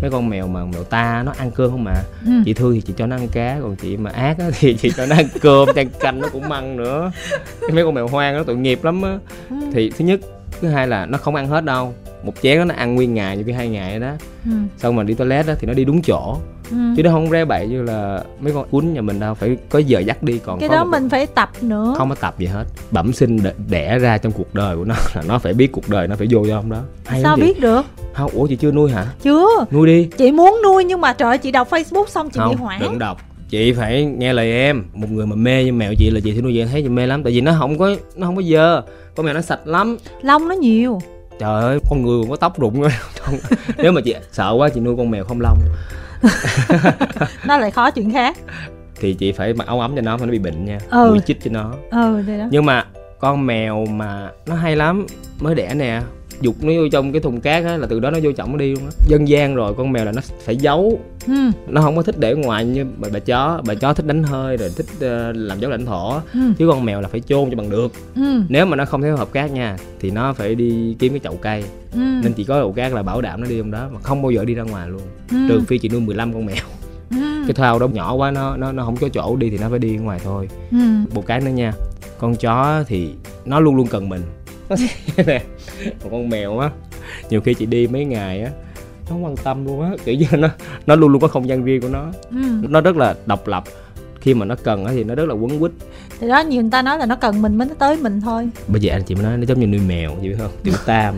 mấy 0.02 0.10
con 0.10 0.28
mèo 0.28 0.46
mà 0.46 0.64
mèo 0.64 0.84
ta 0.84 1.22
nó 1.26 1.32
ăn 1.38 1.50
cơm 1.50 1.70
không 1.70 1.84
mà 1.84 1.94
ừ. 2.26 2.32
chị 2.44 2.54
thương 2.54 2.74
thì 2.74 2.80
chị 2.80 2.94
cho 2.96 3.06
nó 3.06 3.16
ăn 3.16 3.28
cá 3.32 3.58
còn 3.62 3.76
chị 3.76 3.96
mà 3.96 4.10
ác 4.10 4.38
á 4.38 4.50
thì 4.60 4.74
chị 4.74 4.92
cho 4.96 5.06
nó 5.06 5.16
ăn 5.16 5.26
cơm 5.40 5.68
chan 5.74 5.88
canh 6.00 6.20
nó 6.20 6.28
cũng 6.32 6.52
ăn 6.52 6.76
nữa 6.76 7.12
mấy 7.72 7.84
con 7.84 7.94
mèo 7.94 8.08
hoang 8.08 8.36
nó 8.36 8.42
tội 8.42 8.56
nghiệp 8.56 8.84
lắm 8.84 9.02
á 9.02 9.18
ừ. 9.50 9.56
thì 9.72 9.90
thứ 9.90 10.04
nhất 10.04 10.20
thứ 10.60 10.68
hai 10.68 10.88
là 10.88 11.06
nó 11.06 11.18
không 11.18 11.34
ăn 11.34 11.48
hết 11.48 11.64
đâu 11.64 11.94
một 12.24 12.32
chén 12.42 12.58
đó 12.58 12.64
nó 12.64 12.74
ăn 12.74 12.94
nguyên 12.94 13.14
ngày 13.14 13.36
như 13.36 13.44
cái 13.44 13.54
hai 13.54 13.68
ngày 13.68 14.00
đó 14.00 14.12
ừ. 14.44 14.52
xong 14.76 14.96
mà 14.96 15.02
đi 15.02 15.14
toilet 15.14 15.46
đó 15.46 15.54
thì 15.60 15.66
nó 15.66 15.72
đi 15.72 15.84
đúng 15.84 16.02
chỗ 16.02 16.38
ừ. 16.72 16.94
chứ 16.96 17.02
nó 17.02 17.10
không 17.10 17.30
ré 17.30 17.44
bậy 17.44 17.66
như 17.68 17.82
là 17.82 18.24
mấy 18.40 18.52
con 18.52 18.68
cuốn 18.70 18.92
nhà 18.92 19.00
mình 19.00 19.20
đâu 19.20 19.34
phải 19.34 19.56
có 19.70 19.78
giờ 19.78 20.00
dắt 20.00 20.22
đi 20.22 20.38
còn 20.38 20.60
cái 20.60 20.68
đó 20.68 20.84
mình 20.84 21.08
phải 21.08 21.26
tập 21.26 21.50
nữa. 21.60 21.94
không 21.96 22.08
có 22.08 22.14
tập 22.14 22.34
gì 22.38 22.46
hết. 22.46 22.64
Bẩm 22.90 23.12
sinh 23.12 23.38
đẻ 23.68 23.98
ra 23.98 24.18
trong 24.18 24.32
cuộc 24.32 24.54
đời 24.54 24.76
của 24.76 24.84
nó 24.84 24.94
là 25.14 25.22
nó 25.28 25.38
phải 25.38 25.54
biết 25.54 25.72
cuộc 25.72 25.88
đời 25.88 26.08
nó 26.08 26.16
phải 26.16 26.28
vô 26.30 26.44
cho 26.48 26.56
ông 26.56 26.70
đó. 26.70 26.80
Hay 27.06 27.22
sao 27.22 27.36
biết 27.36 27.60
được? 27.60 27.86
Không 28.12 28.30
ủa 28.30 28.46
chị 28.46 28.56
chưa 28.56 28.72
nuôi 28.72 28.90
hả? 28.90 29.06
Chưa. 29.22 29.48
Nuôi 29.70 29.86
đi. 29.86 30.08
Chị 30.18 30.32
muốn 30.32 30.60
nuôi 30.64 30.84
nhưng 30.84 31.00
mà 31.00 31.12
trời 31.12 31.38
chị 31.38 31.50
đọc 31.50 31.70
facebook 31.70 32.06
xong 32.06 32.30
chị 32.30 32.40
không, 32.40 32.50
bị 32.50 32.56
hoảng. 32.56 32.80
đừng 32.80 32.98
đọc. 32.98 33.20
Chị 33.48 33.72
phải 33.72 34.04
nghe 34.04 34.32
lời 34.32 34.52
em. 34.52 34.84
Một 34.94 35.10
người 35.10 35.26
mà 35.26 35.36
mê 35.36 35.64
như 35.64 35.72
mèo 35.72 35.94
chị 35.98 36.10
là 36.10 36.20
chị 36.24 36.32
thì 36.32 36.40
nuôi 36.40 36.52
vậy 36.56 36.66
thấy 36.72 36.82
chị 36.82 36.88
mê 36.88 37.06
lắm 37.06 37.22
tại 37.22 37.32
vì 37.32 37.40
nó 37.40 37.52
không 37.58 37.78
có 37.78 37.90
nó 38.16 38.26
không 38.26 38.36
có 38.36 38.42
dơ. 38.42 38.82
Con 39.14 39.26
mèo 39.26 39.34
nó 39.34 39.40
sạch 39.40 39.66
lắm. 39.66 39.96
Lông 40.22 40.48
nó 40.48 40.54
nhiều. 40.54 41.00
Trời 41.38 41.62
ơi 41.62 41.78
con 41.90 42.02
người 42.02 42.22
còn 42.22 42.30
có 42.30 42.36
tóc 42.36 42.60
rụng 42.60 42.82
nếu 43.76 43.92
mà 43.92 44.00
chị 44.00 44.14
sợ 44.32 44.54
quá 44.58 44.68
chị 44.68 44.80
nuôi 44.80 44.94
con 44.96 45.10
mèo 45.10 45.24
không 45.24 45.40
lông 45.40 45.58
nó 47.46 47.58
lại 47.58 47.70
khó 47.70 47.90
chuyện 47.90 48.12
khác. 48.12 48.36
Thì 49.00 49.14
chị 49.14 49.32
phải 49.32 49.54
mặc 49.54 49.66
áo 49.66 49.80
ấm 49.80 49.96
cho 49.96 50.02
nó 50.02 50.16
mà 50.16 50.26
nó 50.26 50.32
bị 50.32 50.38
bệnh 50.38 50.64
nha. 50.64 50.78
Ừ. 50.90 51.08
mũi 51.08 51.20
chích 51.26 51.38
cho 51.44 51.50
nó. 51.50 51.72
Ừ 51.90 52.22
thế 52.26 52.38
đó. 52.38 52.44
Nhưng 52.50 52.64
mà 52.64 52.84
con 53.20 53.46
mèo 53.46 53.84
mà 53.86 54.30
nó 54.46 54.54
hay 54.54 54.76
lắm 54.76 55.06
mới 55.40 55.54
đẻ 55.54 55.74
nè 55.74 56.00
dục 56.42 56.56
nó 56.62 56.72
vô 56.76 56.88
trong 56.92 57.12
cái 57.12 57.20
thùng 57.20 57.40
cát 57.40 57.64
á 57.64 57.76
là 57.76 57.86
từ 57.86 58.00
đó 58.00 58.10
nó 58.10 58.18
vô 58.22 58.32
trọng 58.32 58.52
nó 58.52 58.58
đi 58.58 58.74
luôn 58.74 58.84
á 58.84 58.90
dân 59.06 59.28
gian 59.28 59.54
rồi 59.54 59.74
con 59.74 59.92
mèo 59.92 60.04
là 60.04 60.12
nó 60.12 60.22
phải 60.44 60.56
giấu 60.56 61.00
ừ. 61.26 61.50
nó 61.68 61.80
không 61.80 61.96
có 61.96 62.02
thích 62.02 62.18
để 62.18 62.34
ngoài 62.34 62.64
như 62.64 62.86
bà, 62.98 63.08
bà 63.12 63.18
chó 63.18 63.62
bà 63.66 63.74
chó 63.74 63.94
thích 63.94 64.06
đánh 64.06 64.22
hơi 64.22 64.56
rồi 64.56 64.70
thích 64.76 64.86
uh, 64.96 65.36
làm 65.36 65.60
dấu 65.60 65.70
lãnh 65.70 65.86
thổ 65.86 66.12
ừ. 66.34 66.40
chứ 66.58 66.68
con 66.68 66.84
mèo 66.84 67.00
là 67.00 67.08
phải 67.08 67.20
chôn 67.20 67.50
cho 67.50 67.56
bằng 67.56 67.70
được 67.70 67.92
ừ. 68.14 68.42
nếu 68.48 68.66
mà 68.66 68.76
nó 68.76 68.84
không 68.84 69.02
theo 69.02 69.16
hộp 69.16 69.32
cát 69.32 69.50
nha 69.50 69.76
thì 70.00 70.10
nó 70.10 70.32
phải 70.32 70.54
đi 70.54 70.96
kiếm 70.98 71.12
cái 71.12 71.20
chậu 71.24 71.36
cây 71.36 71.64
ừ. 71.94 72.00
nên 72.22 72.32
chỉ 72.32 72.44
có 72.44 72.60
chậu 72.60 72.72
cát 72.72 72.92
là 72.92 73.02
bảo 73.02 73.20
đảm 73.20 73.40
nó 73.40 73.46
đi 73.46 73.58
trong 73.58 73.70
đó 73.70 73.88
mà 73.92 74.00
không 74.00 74.22
bao 74.22 74.30
giờ 74.30 74.44
đi 74.44 74.54
ra 74.54 74.62
ngoài 74.62 74.88
luôn 74.88 75.02
ừ. 75.30 75.36
trừ 75.48 75.60
phi 75.68 75.78
chị 75.78 75.88
nuôi 75.88 76.00
15 76.00 76.32
con 76.32 76.46
mèo 76.46 76.64
ừ. 77.10 77.42
cái 77.46 77.54
thao 77.54 77.78
đó 77.78 77.86
nhỏ 77.86 78.14
quá 78.14 78.30
nó 78.30 78.56
nó 78.56 78.72
nó 78.72 78.84
không 78.84 78.96
có 78.96 79.08
chỗ 79.08 79.36
đi 79.36 79.50
thì 79.50 79.58
nó 79.58 79.68
phải 79.70 79.78
đi 79.78 79.96
ngoài 79.96 80.20
thôi 80.24 80.48
ừ. 80.70 80.78
một 81.14 81.26
cái 81.26 81.40
nữa 81.40 81.50
nha 81.50 81.72
con 82.18 82.36
chó 82.36 82.84
thì 82.86 83.10
nó 83.44 83.60
luôn 83.60 83.76
luôn 83.76 83.86
cần 83.86 84.08
mình 84.08 84.22
nó 85.16 85.22
nè 85.26 85.42
một 86.02 86.08
con 86.10 86.28
mèo 86.28 86.58
á 86.58 86.70
nhiều 87.30 87.40
khi 87.40 87.54
chị 87.54 87.66
đi 87.66 87.86
mấy 87.86 88.04
ngày 88.04 88.42
á 88.42 88.50
nó 88.80 89.08
không 89.08 89.24
quan 89.24 89.36
tâm 89.36 89.64
luôn 89.64 89.82
á 89.82 89.90
kiểu 90.04 90.14
như 90.14 90.26
nó 90.32 90.48
nó 90.86 90.94
luôn 90.94 91.12
luôn 91.12 91.20
có 91.20 91.28
không 91.28 91.48
gian 91.48 91.64
riêng 91.64 91.80
của 91.80 91.88
nó 91.88 92.12
ừ. 92.30 92.36
nó 92.68 92.80
rất 92.80 92.96
là 92.96 93.14
độc 93.26 93.48
lập 93.48 93.64
khi 94.22 94.34
mà 94.34 94.46
nó 94.46 94.54
cần 94.62 94.86
thì 94.88 95.04
nó 95.04 95.14
rất 95.14 95.28
là 95.28 95.34
quấn 95.34 95.60
quýt. 95.60 95.72
Thì 96.20 96.28
đó 96.28 96.40
nhiều 96.40 96.62
người 96.62 96.70
ta 96.70 96.82
nói 96.82 96.98
là 96.98 97.06
nó 97.06 97.16
cần 97.16 97.42
mình 97.42 97.58
mới 97.58 97.68
nó 97.68 97.74
tới 97.78 97.96
mình 98.02 98.20
thôi. 98.20 98.48
Bây 98.68 98.80
giờ 98.80 98.92
anh 98.92 99.02
chị 99.02 99.14
mới 99.14 99.24
nói 99.24 99.36
nó 99.36 99.44
giống 99.44 99.60
như 99.60 99.66
nuôi 99.66 99.80
mèo 99.88 100.14
vậy 100.14 100.28
biết 100.28 100.36
không? 100.38 100.50
Tiểu 100.62 100.74
tam. 100.86 101.14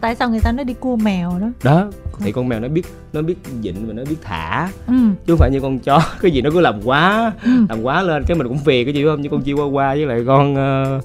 Tại 0.00 0.14
sao 0.14 0.30
người 0.30 0.40
ta 0.40 0.52
nói 0.52 0.64
đi 0.64 0.74
cua 0.74 0.96
mèo 0.96 1.38
đó? 1.40 1.46
Đó 1.62 1.90
thì 2.18 2.32
con 2.32 2.48
mèo 2.48 2.60
nó 2.60 2.68
biết 2.68 2.86
nó 3.12 3.22
biết 3.22 3.34
dịnh 3.62 3.86
và 3.86 3.92
nó 3.92 4.02
biết 4.10 4.16
thả. 4.22 4.68
Ừ. 4.86 4.94
chứ 5.26 5.32
không 5.32 5.38
phải 5.38 5.50
như 5.50 5.60
con 5.60 5.78
chó 5.78 6.02
cái 6.20 6.30
gì 6.30 6.42
nó 6.42 6.50
cứ 6.50 6.60
làm 6.60 6.80
quá 6.84 7.32
ừ. 7.44 7.50
làm 7.68 7.82
quá 7.82 8.02
lên 8.02 8.24
cái 8.26 8.36
mình 8.36 8.48
cũng 8.48 8.58
phiền 8.58 8.86
cái 8.86 8.94
gì 8.94 9.04
không? 9.04 9.22
Như 9.22 9.28
con 9.28 9.42
chihuahua 9.42 9.94
với 9.94 10.06
lại 10.06 10.24
con 10.26 10.52
uh, 10.52 11.04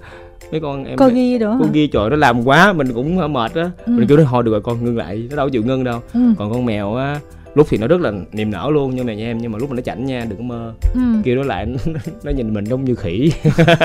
mấy 0.52 0.62
con 0.62 0.86
em 0.86 0.97
con 0.97 1.14
ghi 1.14 1.38
đó 1.38 1.58
con 1.60 1.72
ghi 1.72 1.88
trời 1.88 2.10
nó 2.10 2.16
làm 2.16 2.47
quá 2.47 2.74
mình 2.74 2.93
cũng 2.93 3.34
mệt 3.34 3.54
á. 3.56 3.72
Ừ. 3.86 3.91
mình 3.91 4.08
kêu 4.08 4.18
nó 4.18 4.24
thôi 4.24 4.43
được 4.43 4.52
rồi 4.52 4.62
con 4.62 4.86
ngưng 4.86 4.97
lại 4.97 5.28
nó 5.30 5.36
đâu 5.36 5.50
chịu 5.50 5.64
ngưng 5.64 5.84
đâu. 5.84 6.02
Ừ. 6.14 6.20
còn 6.38 6.52
con 6.54 6.66
mèo 6.66 6.95
á 6.95 7.20
lúc 7.60 7.68
thì 7.70 7.78
nó 7.78 7.88
rất 7.88 8.01
là 8.01 8.12
niềm 8.32 8.51
nở 8.51 8.70
luôn 8.74 8.95
nhưng 8.95 9.05
mà 9.05 9.14
nha 9.14 9.26
em 9.26 9.38
nhưng 9.38 9.51
mà 9.51 9.57
lúc 9.57 9.70
mà 9.70 9.76
nó 9.76 9.82
chảnh 9.82 10.05
nha 10.05 10.26
đừng 10.30 10.38
có 10.38 10.43
mơ. 10.43 10.74
Ừ. 10.93 10.99
kêu 11.24 11.36
nó 11.36 11.43
lại 11.43 11.68
nó 12.24 12.32
nhìn 12.32 12.53
mình 12.53 12.66
giống 12.66 12.86
như 12.86 12.95
khỉ. 12.95 13.32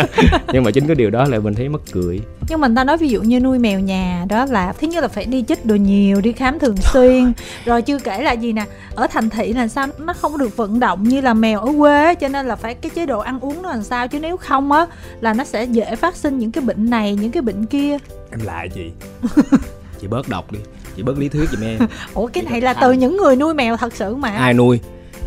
Nhưng 0.52 0.64
mà 0.64 0.70
chính 0.70 0.86
cái 0.86 0.94
điều 0.94 1.10
đó 1.10 1.24
là 1.24 1.38
mình 1.38 1.54
thấy 1.54 1.68
mất 1.68 1.78
cười. 1.92 2.20
Nhưng 2.48 2.60
mà 2.60 2.68
người 2.68 2.76
ta 2.76 2.84
nói 2.84 2.96
ví 2.96 3.08
dụ 3.08 3.22
như 3.22 3.40
nuôi 3.40 3.58
mèo 3.58 3.80
nhà 3.80 4.26
đó 4.28 4.44
là 4.44 4.72
thứ 4.80 4.86
nhất 4.86 5.02
là 5.02 5.08
phải 5.08 5.24
đi 5.24 5.44
chích 5.48 5.66
đồ 5.66 5.74
nhiều 5.74 6.20
đi 6.20 6.32
khám 6.32 6.58
thường 6.58 6.76
xuyên. 6.76 7.32
Rồi 7.64 7.82
chưa 7.82 7.98
kể 7.98 8.22
là 8.22 8.32
gì 8.32 8.52
nè 8.52 8.64
ở 8.94 9.06
thành 9.06 9.30
thị 9.30 9.52
là 9.52 9.68
sao 9.68 9.86
nó 9.98 10.12
không 10.12 10.38
được 10.38 10.56
vận 10.56 10.80
động 10.80 11.02
như 11.02 11.20
là 11.20 11.34
mèo 11.34 11.60
ở 11.60 11.72
quê 11.78 12.14
cho 12.14 12.28
nên 12.28 12.46
là 12.46 12.56
phải 12.56 12.74
cái 12.74 12.90
chế 12.94 13.06
độ 13.06 13.18
ăn 13.20 13.40
uống 13.40 13.62
nó 13.62 13.70
làm 13.70 13.82
sao 13.82 14.08
chứ 14.08 14.20
nếu 14.20 14.36
không 14.36 14.72
á 14.72 14.86
là 15.20 15.34
nó 15.34 15.44
sẽ 15.44 15.64
dễ 15.64 15.96
phát 15.96 16.16
sinh 16.16 16.38
những 16.38 16.52
cái 16.52 16.64
bệnh 16.64 16.90
này 16.90 17.14
những 17.14 17.30
cái 17.30 17.42
bệnh 17.42 17.66
kia. 17.66 17.98
Em 18.30 18.40
lại 18.44 18.68
gì 18.74 18.92
chị? 20.00 20.06
Bớt 20.06 20.28
đọc 20.28 20.52
đi 20.52 20.58
chị 20.97 21.03
bớt 21.03 21.18
lý 21.18 21.28
thuyết 21.28 21.51
giùm 21.51 21.61
em. 21.61 21.78
Ủa 22.14 22.26
cái 22.26 22.45
này 22.45 22.61
là 22.61 22.74
từ 22.74 22.92
những 22.92 23.16
người 23.16 23.36
nuôi 23.36 23.55
mèo 23.55 23.76
thật 23.76 23.95
sự 23.97 24.14
mà. 24.14 24.28
Ai 24.28 24.55
nuôi? 24.55 24.80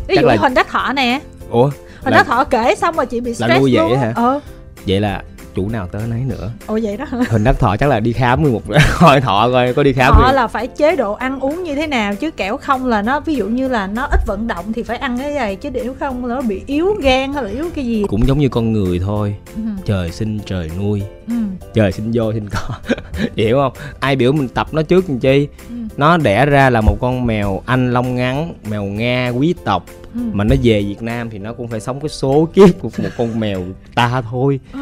Ví 0.08 0.16
dụ 0.20 0.28
là... 0.28 0.36
huỳnh 0.36 0.54
đắc 0.54 0.68
thọ 0.68 0.92
nè. 0.92 1.20
Ủa? 1.50 1.70
Huỳnh 2.02 2.14
đắc 2.14 2.26
thọ 2.26 2.44
kể 2.44 2.74
xong 2.74 2.96
rồi 2.96 3.06
chị 3.06 3.20
bị 3.20 3.34
stress 3.34 3.50
là 3.50 3.58
nuôi 3.58 3.74
vậy 3.74 3.90
luôn 3.90 3.98
hả? 3.98 4.12
Ờ 4.16 4.40
vậy 4.86 5.00
là 5.00 5.22
chủ 5.54 5.68
nào 5.68 5.88
tới 5.92 6.02
nấy 6.10 6.20
nữa. 6.20 6.50
Ồ 6.66 6.78
vậy 6.82 6.96
đó 6.96 7.04
hình 7.28 7.44
đắc 7.44 7.58
thọ 7.58 7.76
chắc 7.76 7.88
là 7.88 8.00
đi 8.00 8.12
khám 8.12 8.42
một 8.42 8.62
hỏi 8.94 9.20
thọ 9.20 9.48
coi 9.52 9.74
có 9.74 9.82
đi 9.82 9.92
khám 9.92 10.14
họ 10.14 10.32
là 10.32 10.46
phải 10.46 10.66
chế 10.66 10.96
độ 10.96 11.12
ăn 11.12 11.40
uống 11.40 11.62
như 11.62 11.74
thế 11.74 11.86
nào 11.86 12.14
chứ 12.14 12.30
kẻo 12.30 12.56
không 12.56 12.86
là 12.86 13.02
nó 13.02 13.20
ví 13.20 13.34
dụ 13.34 13.46
như 13.48 13.68
là 13.68 13.86
nó 13.86 14.08
ít 14.10 14.20
vận 14.26 14.46
động 14.46 14.72
thì 14.72 14.82
phải 14.82 14.96
ăn 14.96 15.18
cái 15.18 15.34
này 15.34 15.56
chứ 15.56 15.70
nếu 15.70 15.94
không 16.00 16.24
là 16.24 16.34
nó 16.34 16.42
bị 16.42 16.62
yếu 16.66 16.94
gan 17.02 17.32
hay 17.32 17.44
là 17.44 17.50
yếu 17.50 17.64
cái 17.74 17.86
gì. 17.86 18.04
Cũng 18.08 18.26
giống 18.26 18.38
như 18.38 18.48
con 18.48 18.72
người 18.72 18.98
thôi. 18.98 19.34
Ừ. 19.56 19.62
trời 19.84 20.10
sinh 20.10 20.38
trời 20.46 20.70
nuôi. 20.78 21.02
Ừ. 21.28 21.34
trời 21.74 21.92
sinh 21.92 22.10
vô 22.14 22.32
sinh 22.32 22.48
có 22.48 22.74
hiểu 23.36 23.56
không? 23.56 23.72
Ai 24.00 24.16
biểu 24.16 24.32
mình 24.32 24.48
tập 24.48 24.66
nó 24.72 24.82
trước 24.82 25.04
làm 25.08 25.18
chi? 25.18 25.48
Ừ. 25.68 25.74
nó 25.96 26.16
đẻ 26.16 26.46
ra 26.46 26.70
là 26.70 26.80
một 26.80 26.96
con 27.00 27.26
mèo 27.26 27.62
anh 27.66 27.92
lông 27.92 28.14
ngắn 28.14 28.54
mèo 28.70 28.84
nga 28.84 29.28
quý 29.28 29.54
tộc. 29.64 29.84
Ừ. 30.14 30.20
mà 30.32 30.44
nó 30.44 30.56
về 30.62 30.82
việt 30.82 31.02
nam 31.02 31.30
thì 31.30 31.38
nó 31.38 31.52
cũng 31.52 31.68
phải 31.68 31.80
sống 31.80 32.00
cái 32.00 32.08
số 32.08 32.48
kiếp 32.54 32.80
của 32.80 32.90
một 32.98 33.08
con 33.18 33.40
mèo 33.40 33.60
ta 33.94 34.22
thôi. 34.30 34.60
Ừ 34.72 34.80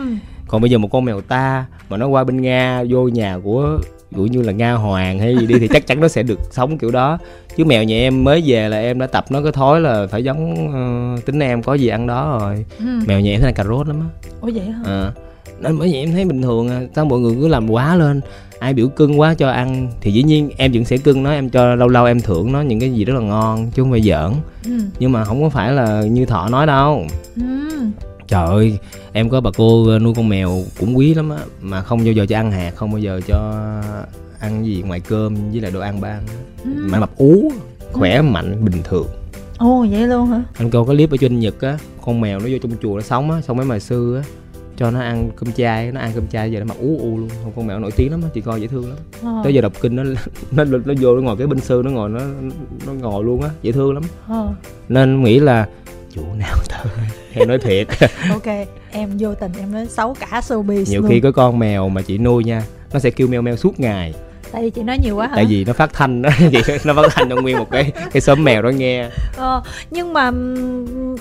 còn 0.49 0.61
bây 0.61 0.71
giờ 0.71 0.79
một 0.79 0.89
con 0.89 1.05
mèo 1.05 1.21
ta 1.21 1.67
mà 1.89 1.97
nó 1.97 2.07
qua 2.07 2.25
bên 2.25 2.43
nga 2.43 2.85
vô 2.89 3.09
nhà 3.09 3.39
của 3.45 3.79
dụ 4.17 4.23
như 4.23 4.43
là 4.43 4.53
nga 4.53 4.73
hoàng 4.73 5.19
hay 5.19 5.37
gì 5.37 5.47
đi 5.47 5.59
thì 5.59 5.69
chắc 5.69 5.87
chắn 5.87 6.01
nó 6.01 6.09
sẽ 6.09 6.23
được 6.23 6.39
sống 6.51 6.79
kiểu 6.79 6.91
đó. 6.91 7.19
Chứ 7.57 7.65
mèo 7.65 7.83
nhà 7.83 7.97
em 7.97 8.25
mới 8.25 8.43
về 8.47 8.69
là 8.69 8.79
em 8.81 8.99
đã 8.99 9.07
tập 9.07 9.25
nó 9.31 9.43
cái 9.43 9.53
thói 9.53 9.81
là 9.81 10.07
phải 10.11 10.25
giống 10.25 10.53
uh, 11.17 11.25
tính 11.25 11.39
em 11.39 11.63
có 11.63 11.75
gì 11.75 11.89
ăn 11.89 12.07
đó 12.07 12.39
rồi. 12.41 12.65
Ừ. 12.79 12.87
mèo 13.07 13.21
nhà 13.21 13.31
em 13.31 13.41
thấy 13.41 13.53
cà 13.53 13.65
rốt 13.65 13.89
lắm 13.89 14.01
á. 14.01 14.29
Ủa 14.41 14.51
vậy 14.55 14.67
hả? 14.67 14.81
À, 14.85 15.13
nên 15.61 15.79
bởi 15.79 15.89
vậy 15.93 16.01
em 16.01 16.13
thấy 16.13 16.25
bình 16.25 16.43
thường 16.43 16.69
à. 16.69 16.81
Sao 16.97 17.05
mọi 17.05 17.21
người 17.21 17.35
cứ 17.41 17.49
làm 17.49 17.71
quá 17.71 17.97
lên? 17.97 18.21
Ai 18.59 18.75
biểu 18.75 18.89
cưng 18.89 19.21
quá 19.21 19.35
cho 19.35 19.51
ăn. 19.51 19.89
Thì 20.01 20.13
dĩ 20.13 20.23
nhiên 20.23 20.51
em 20.57 20.73
vẫn 20.73 20.85
sẽ 20.85 20.97
cưng 20.97 21.23
nó 21.23 21.31
em 21.31 21.51
cho 21.51 21.75
lâu 21.75 21.89
lâu 21.89 22.05
em 22.05 22.21
thưởng 22.21 22.53
nó 22.53 22.61
những 22.61 22.81
cái 22.81 22.93
gì 22.93 23.05
rất 23.05 23.15
là 23.15 23.21
ngon 23.21 23.71
chứ 23.71 23.83
không 23.83 23.91
phải 23.91 24.03
giỡn. 24.03 24.33
Ừ. 24.65 24.73
nhưng 24.99 25.13
mà 25.13 25.25
không 25.25 25.43
có 25.43 25.49
phải 25.49 25.73
là 25.73 26.03
như 26.03 26.27
thọ 26.27 26.49
nói 26.49 26.67
đâu. 26.67 27.07
Ừ 27.37 27.43
trời 28.29 28.47
ơi 28.47 28.79
em 29.13 29.29
có 29.29 29.41
bà 29.41 29.51
cô 29.57 29.99
nuôi 29.99 30.13
con 30.17 30.29
mèo 30.29 30.63
cũng 30.81 30.97
quý 30.97 31.15
lắm 31.15 31.31
á 31.31 31.39
mà 31.61 31.83
không 31.83 31.99
bao 31.99 32.13
giờ 32.13 32.27
cho 32.29 32.37
ăn 32.37 32.53
hạt 32.53 32.73
không 32.77 32.91
bao 32.91 32.99
giờ 32.99 33.21
cho 33.27 33.63
ăn 34.41 34.67
gì 34.67 34.83
ngoài 34.87 35.01
cơm 35.01 35.51
với 35.51 35.61
lại 35.61 35.71
đồ 35.71 35.81
ăn 35.81 36.01
ban 36.01 36.23
ừ. 36.65 36.71
mà 36.75 37.01
mập 37.01 37.17
ú 37.17 37.53
khỏe 37.93 38.17
ừ. 38.17 38.23
mạnh 38.23 38.65
bình 38.65 38.83
thường 38.85 39.07
ồ 39.59 39.87
vậy 39.91 40.07
luôn 40.07 40.27
hả 40.27 40.43
anh 40.59 40.71
cô 40.71 40.85
có 40.85 40.93
clip 40.93 41.11
ở 41.11 41.17
trên 41.17 41.41
nhật 41.41 41.61
á 41.61 41.79
con 42.05 42.21
mèo 42.21 42.39
nó 42.39 42.47
vô 42.51 42.59
trong 42.63 42.73
chùa 42.83 42.97
nó 42.97 43.03
sống 43.03 43.31
á 43.31 43.41
xong 43.41 43.57
mấy 43.57 43.67
mà 43.67 43.79
sư 43.79 44.17
á 44.17 44.23
cho 44.77 44.91
nó 44.91 45.01
ăn 45.01 45.31
cơm 45.37 45.53
chay 45.53 45.93
nó 45.93 46.01
ăn 46.01 46.11
cơm 46.15 46.27
chay 46.27 46.53
giờ 46.53 46.61
nó 46.61 46.67
mặc 46.67 46.77
ú 46.81 46.99
u 46.99 47.19
luôn 47.19 47.29
không 47.43 47.53
con 47.57 47.67
mèo 47.67 47.79
nổi 47.79 47.91
tiếng 47.91 48.11
lắm 48.11 48.23
chị 48.35 48.41
coi 48.41 48.61
dễ 48.61 48.67
thương 48.67 48.89
lắm 48.89 48.99
ờ. 49.23 49.41
tới 49.45 49.55
giờ 49.55 49.61
đọc 49.61 49.73
kinh 49.81 49.97
nó 49.97 50.03
nó 50.53 50.65
nó 50.65 50.95
vô 51.01 51.17
nó 51.17 51.23
ngồi 51.23 51.37
cái 51.37 51.47
bên 51.47 51.61
sư 51.61 51.83
nó 51.85 51.91
ngồi 51.91 52.11
nó 52.11 52.21
nó 52.87 52.93
ngồi 52.93 53.25
luôn 53.25 53.43
á 53.43 53.51
dễ 53.63 53.73
thương 53.73 53.95
lắm 53.95 54.03
ờ. 54.29 54.49
nên 54.89 55.23
nghĩ 55.23 55.41
là 55.41 55.69
chủ 56.17 56.23
nào 56.39 56.57
tới 56.69 56.87
em 57.35 57.49
nói 57.49 57.59
thiệt. 57.59 57.87
Ok 58.31 58.47
em 58.91 59.11
vô 59.19 59.35
tình 59.35 59.53
em 59.61 59.73
nói 59.73 59.87
xấu 59.87 60.15
cả 60.15 60.41
showbiz 60.49 60.85
nhiều 60.89 61.01
luôn. 61.01 61.11
khi 61.11 61.21
có 61.21 61.33
con 61.33 61.59
mèo 61.59 61.89
mà 61.89 62.03
chị 62.03 62.19
nuôi 62.19 62.45
nha 62.45 62.63
nó 62.93 62.99
sẽ 62.99 63.11
kêu 63.11 63.29
meo 63.29 63.43
meo 63.43 63.57
suốt 63.57 63.81
ngày. 63.81 64.15
Tại 64.53 64.63
vì 64.63 64.71
chị 64.71 64.83
nói 64.83 64.99
nhiều 64.99 65.17
quá 65.17 65.27
hả? 65.27 65.33
Tại 65.37 65.45
vì 65.49 65.65
nó 65.65 65.73
phát 65.73 65.93
thanh 65.93 66.23
đó 66.23 66.31
chị 66.53 66.59
nó 66.85 66.95
phát 66.95 67.09
thanh 67.15 67.29
cho 67.29 67.37
nguyên 67.37 67.59
một 67.59 67.71
cái 67.71 67.93
cái 68.13 68.21
xóm 68.21 68.45
mèo 68.45 68.63
đó 68.63 68.69
nghe. 68.69 69.09
Ờ, 69.37 69.63
nhưng 69.91 70.13
mà 70.13 70.31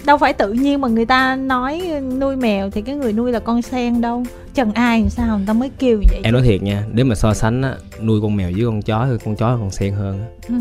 đâu 0.06 0.18
phải 0.18 0.34
tự 0.34 0.52
nhiên 0.54 0.82
mà 0.82 0.88
người 0.88 1.06
ta 1.06 1.36
nói 1.36 1.82
nuôi 2.20 2.36
mèo 2.36 2.70
thì 2.70 2.82
cái 2.82 2.96
người 2.96 3.14
nuôi 3.14 3.32
là 3.32 3.40
con 3.40 3.62
sen 3.62 4.02
đâu. 4.02 4.24
Chẳng 4.54 4.74
ai 4.74 5.00
làm 5.02 5.10
sao 5.10 5.38
người 5.38 5.48
ta 5.48 5.54
mới 5.54 5.72
kêu 5.80 5.98
vậy 6.12 6.20
em 6.24 6.34
nói 6.34 6.42
thiệt 6.44 6.64
nha 6.64 6.84
nếu 6.94 7.06
mà 7.06 7.16
so 7.16 7.34
sánh 7.34 7.62
á 7.62 7.76
nuôi 8.02 8.22
con 8.22 8.36
mèo 8.36 8.52
với 8.56 8.66
con 8.66 8.82
chó 8.82 9.08
thì 9.12 9.18
con 9.26 9.36
chó 9.36 9.58
còn 9.58 9.72
sen 9.72 9.94
hơn 9.94 10.20
á. 10.20 10.28
Ừ 10.48 10.56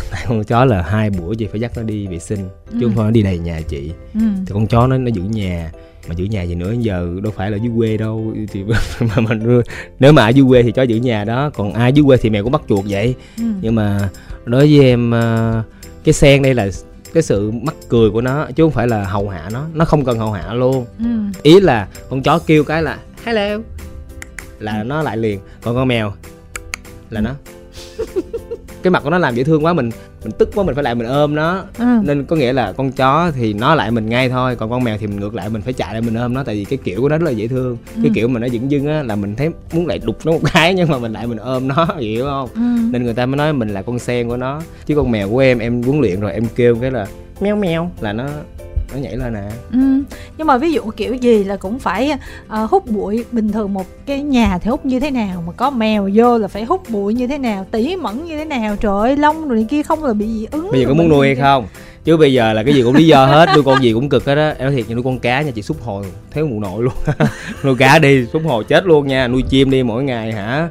con 0.28 0.44
chó 0.44 0.64
là 0.64 0.82
hai 0.82 1.10
bữa 1.10 1.34
chị 1.34 1.46
phải 1.46 1.60
dắt 1.60 1.72
nó 1.76 1.82
đi 1.82 2.06
vệ 2.06 2.18
sinh 2.18 2.48
chứ 2.70 2.78
ừ. 2.80 2.86
không 2.86 2.94
thôi 2.94 3.04
nó 3.04 3.10
đi 3.10 3.22
đầy 3.22 3.38
nhà 3.38 3.60
chị 3.68 3.90
ừ. 4.14 4.20
thì 4.46 4.52
con 4.54 4.66
chó 4.66 4.86
nó 4.86 4.98
nó 4.98 5.10
giữ 5.14 5.22
nhà 5.22 5.72
mà 6.08 6.14
giữ 6.14 6.24
nhà 6.24 6.42
gì 6.42 6.54
nữa 6.54 6.74
giờ 6.78 7.20
đâu 7.22 7.32
phải 7.36 7.50
là 7.50 7.56
dưới 7.56 7.72
quê 7.76 7.96
đâu 7.96 8.34
thì 8.52 8.64
mà 9.00 9.16
mình 9.16 9.62
nếu 9.98 10.12
mà 10.12 10.22
ở 10.24 10.28
dưới 10.28 10.46
quê 10.48 10.62
thì 10.62 10.72
chó 10.72 10.82
giữ 10.82 10.96
nhà 10.96 11.24
đó 11.24 11.50
còn 11.54 11.72
ai 11.72 11.92
dưới 11.92 12.04
quê 12.04 12.16
thì 12.16 12.30
mèo 12.30 12.42
cũng 12.42 12.52
bắt 12.52 12.62
chuột 12.68 12.84
vậy 12.88 13.14
ừ. 13.38 13.44
nhưng 13.60 13.74
mà 13.74 14.08
đối 14.44 14.60
với 14.60 14.84
em 14.84 15.10
ờ, 15.10 15.62
cái 16.04 16.12
sen 16.12 16.42
đây 16.42 16.54
là 16.54 16.68
cái 17.14 17.22
sự 17.22 17.50
mắc 17.50 17.74
cười 17.88 18.10
của 18.10 18.20
nó 18.20 18.46
chứ 18.56 18.62
không 18.62 18.72
phải 18.72 18.88
là 18.88 19.04
hầu 19.04 19.28
hạ 19.28 19.48
nó 19.52 19.66
nó 19.74 19.84
không 19.84 20.04
cần 20.04 20.18
hầu 20.18 20.32
hạ 20.32 20.52
luôn 20.52 20.86
ừ. 20.98 21.04
ý 21.42 21.60
là 21.60 21.88
con 22.10 22.22
chó 22.22 22.38
kêu 22.38 22.64
cái 22.64 22.82
là 22.82 22.98
hello 23.24 23.58
là 24.58 24.78
ừ. 24.78 24.84
nó 24.84 25.02
lại 25.02 25.16
liền 25.16 25.40
còn 25.62 25.74
con 25.74 25.88
mèo 25.88 26.12
là 27.10 27.20
nó 27.20 27.34
cái 28.82 28.90
mặt 28.90 29.02
của 29.04 29.10
nó 29.10 29.18
làm 29.18 29.34
dễ 29.34 29.44
thương 29.44 29.64
quá 29.64 29.72
mình 29.72 29.90
mình 30.24 30.32
tức 30.38 30.50
quá 30.54 30.64
mình 30.64 30.74
phải 30.74 30.84
lại 30.84 30.94
mình 30.94 31.06
ôm 31.06 31.34
nó 31.34 31.62
ừ. 31.78 31.84
nên 32.02 32.24
có 32.24 32.36
nghĩa 32.36 32.52
là 32.52 32.72
con 32.72 32.92
chó 32.92 33.30
thì 33.30 33.52
nó 33.52 33.74
lại 33.74 33.90
mình 33.90 34.08
ngay 34.08 34.28
thôi 34.28 34.56
còn 34.56 34.70
con 34.70 34.84
mèo 34.84 34.98
thì 34.98 35.06
mình 35.06 35.20
ngược 35.20 35.34
lại 35.34 35.48
mình 35.48 35.62
phải 35.62 35.72
chạy 35.72 35.92
lại 35.92 36.02
mình 36.02 36.14
ôm 36.14 36.34
nó 36.34 36.44
tại 36.44 36.54
vì 36.54 36.64
cái 36.64 36.78
kiểu 36.84 37.00
của 37.00 37.08
nó 37.08 37.18
rất 37.18 37.26
là 37.26 37.30
dễ 37.30 37.48
thương 37.48 37.76
ừ. 37.96 38.00
cái 38.02 38.12
kiểu 38.14 38.28
mà 38.28 38.40
nó 38.40 38.48
dững 38.48 38.70
dưng 38.70 38.86
á 38.86 39.02
là 39.02 39.16
mình 39.16 39.36
thấy 39.36 39.50
muốn 39.72 39.86
lại 39.86 39.98
đục 39.98 40.18
nó 40.24 40.32
một 40.32 40.40
cái 40.52 40.74
nhưng 40.74 40.88
mà 40.88 40.98
mình 40.98 41.12
lại 41.12 41.26
mình 41.26 41.38
ôm 41.38 41.68
nó 41.68 41.88
hiểu 41.98 42.24
không 42.24 42.48
ừ. 42.54 42.90
nên 42.92 43.04
người 43.04 43.14
ta 43.14 43.26
mới 43.26 43.36
nói 43.36 43.52
mình 43.52 43.68
là 43.68 43.82
con 43.82 43.98
sen 43.98 44.28
của 44.28 44.36
nó 44.36 44.60
chứ 44.86 44.96
con 44.96 45.10
mèo 45.10 45.30
của 45.30 45.38
em 45.38 45.58
em 45.58 45.82
huấn 45.82 46.00
luyện 46.00 46.20
rồi 46.20 46.32
em 46.32 46.44
kêu 46.56 46.76
cái 46.80 46.90
là 46.90 47.06
meo 47.40 47.56
meo 47.56 47.90
là 48.00 48.12
nó 48.12 48.28
nó 48.92 48.98
nhảy 48.98 49.16
lên 49.16 49.32
nè 49.32 49.48
ừ. 49.72 49.78
nhưng 50.38 50.46
mà 50.46 50.58
ví 50.58 50.72
dụ 50.72 50.82
kiểu 50.96 51.14
gì 51.14 51.44
là 51.44 51.56
cũng 51.56 51.78
phải 51.78 52.12
uh, 52.62 52.70
hút 52.70 52.90
bụi. 52.90 53.24
Bình 53.32 53.52
thường 53.52 53.74
một 53.74 53.86
cái 54.06 54.22
nhà 54.22 54.58
thì 54.58 54.70
hút 54.70 54.86
như 54.86 55.00
thế 55.00 55.10
nào 55.10 55.42
mà 55.46 55.52
có 55.52 55.70
mèo 55.70 56.10
vô 56.14 56.38
là 56.38 56.48
phải 56.48 56.64
hút 56.64 56.90
bụi 56.90 57.14
như 57.14 57.26
thế 57.26 57.38
nào 57.38 57.66
tỉ 57.70 57.96
mẩn 57.96 58.24
như 58.24 58.38
thế 58.38 58.44
nào? 58.44 58.76
Trời 58.76 59.00
ơi 59.00 59.16
lông 59.16 59.48
rồi 59.48 59.66
kia 59.70 59.82
không 59.82 60.04
là 60.04 60.12
bị 60.12 60.26
dị 60.26 60.46
ứng 60.50 60.70
bây 60.70 60.80
giờ 60.80 60.86
có 60.88 60.94
muốn 60.94 61.08
nuôi 61.08 61.26
hay 61.26 61.36
không? 61.36 61.66
Chứ 62.04 62.16
bây 62.16 62.32
giờ 62.32 62.52
là 62.52 62.62
cái 62.62 62.74
gì 62.74 62.82
cũng 62.82 62.94
lý 62.94 63.06
do 63.06 63.26
hết 63.26 63.48
nuôi 63.54 63.64
con 63.64 63.82
gì 63.82 63.92
cũng 63.92 64.08
cực 64.08 64.24
hết 64.24 64.34
á. 64.34 64.54
Em 64.58 64.66
nói 64.68 64.76
thiệt 64.76 64.88
như 64.88 64.94
nuôi 64.94 65.04
con 65.04 65.18
cá 65.18 65.42
nha 65.42 65.50
chị 65.50 65.62
xúc 65.62 65.76
hồi 65.82 66.04
thiếu 66.30 66.46
mụ 66.46 66.60
nội 66.60 66.82
luôn. 66.82 66.94
Nuôi 67.64 67.74
cá 67.78 67.98
đi 67.98 68.26
xúc 68.26 68.42
hồi 68.44 68.64
chết 68.64 68.86
luôn 68.86 69.06
nha. 69.06 69.28
Nuôi 69.28 69.42
chim 69.42 69.70
đi 69.70 69.82
mỗi 69.82 70.04
ngày 70.04 70.32
hả? 70.32 70.68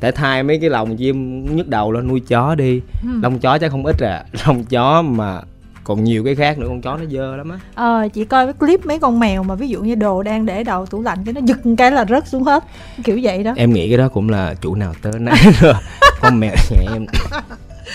Để 0.00 0.10
thay 0.10 0.42
mấy 0.42 0.58
cái 0.58 0.70
lồng 0.70 0.96
chim 0.96 1.44
nhức 1.56 1.68
đầu 1.68 1.92
lên 1.92 2.08
nuôi 2.08 2.20
chó 2.28 2.54
đi. 2.54 2.80
Ừ. 3.02 3.08
lông 3.22 3.38
chó 3.38 3.58
chắc 3.58 3.70
không 3.70 3.86
ít 3.86 4.02
à. 4.02 4.24
Lông 4.46 4.64
chó 4.64 5.02
mà 5.02 5.40
còn 5.84 6.04
nhiều 6.04 6.24
cái 6.24 6.34
khác 6.34 6.58
nữa 6.58 6.66
con 6.68 6.80
chó 6.80 6.96
nó 6.96 7.04
dơ 7.10 7.36
lắm 7.36 7.50
á. 7.50 7.58
Ờ 7.74 8.08
chị 8.12 8.24
coi 8.24 8.46
cái 8.46 8.52
clip 8.52 8.86
mấy 8.86 8.98
con 8.98 9.20
mèo 9.20 9.42
mà 9.42 9.54
ví 9.54 9.68
dụ 9.68 9.82
như 9.82 9.94
đồ 9.94 10.22
đang 10.22 10.46
để 10.46 10.64
đầu 10.64 10.86
tủ 10.86 11.02
lạnh 11.02 11.18
cái 11.24 11.34
nó 11.34 11.40
giật 11.44 11.58
cái 11.78 11.90
là 11.90 12.04
rớt 12.08 12.28
xuống 12.28 12.42
hết. 12.42 12.64
Kiểu 13.04 13.18
vậy 13.22 13.44
đó. 13.44 13.52
Em 13.56 13.72
nghĩ 13.72 13.88
cái 13.88 13.98
đó 13.98 14.08
cũng 14.08 14.28
là 14.28 14.54
chủ 14.54 14.74
nào 14.74 14.94
tới 15.02 15.12
nấy. 15.18 15.34
Rồi 15.60 15.74
con 16.20 16.40
mèo 16.40 16.54
nhà 16.70 16.92
em. 16.92 17.06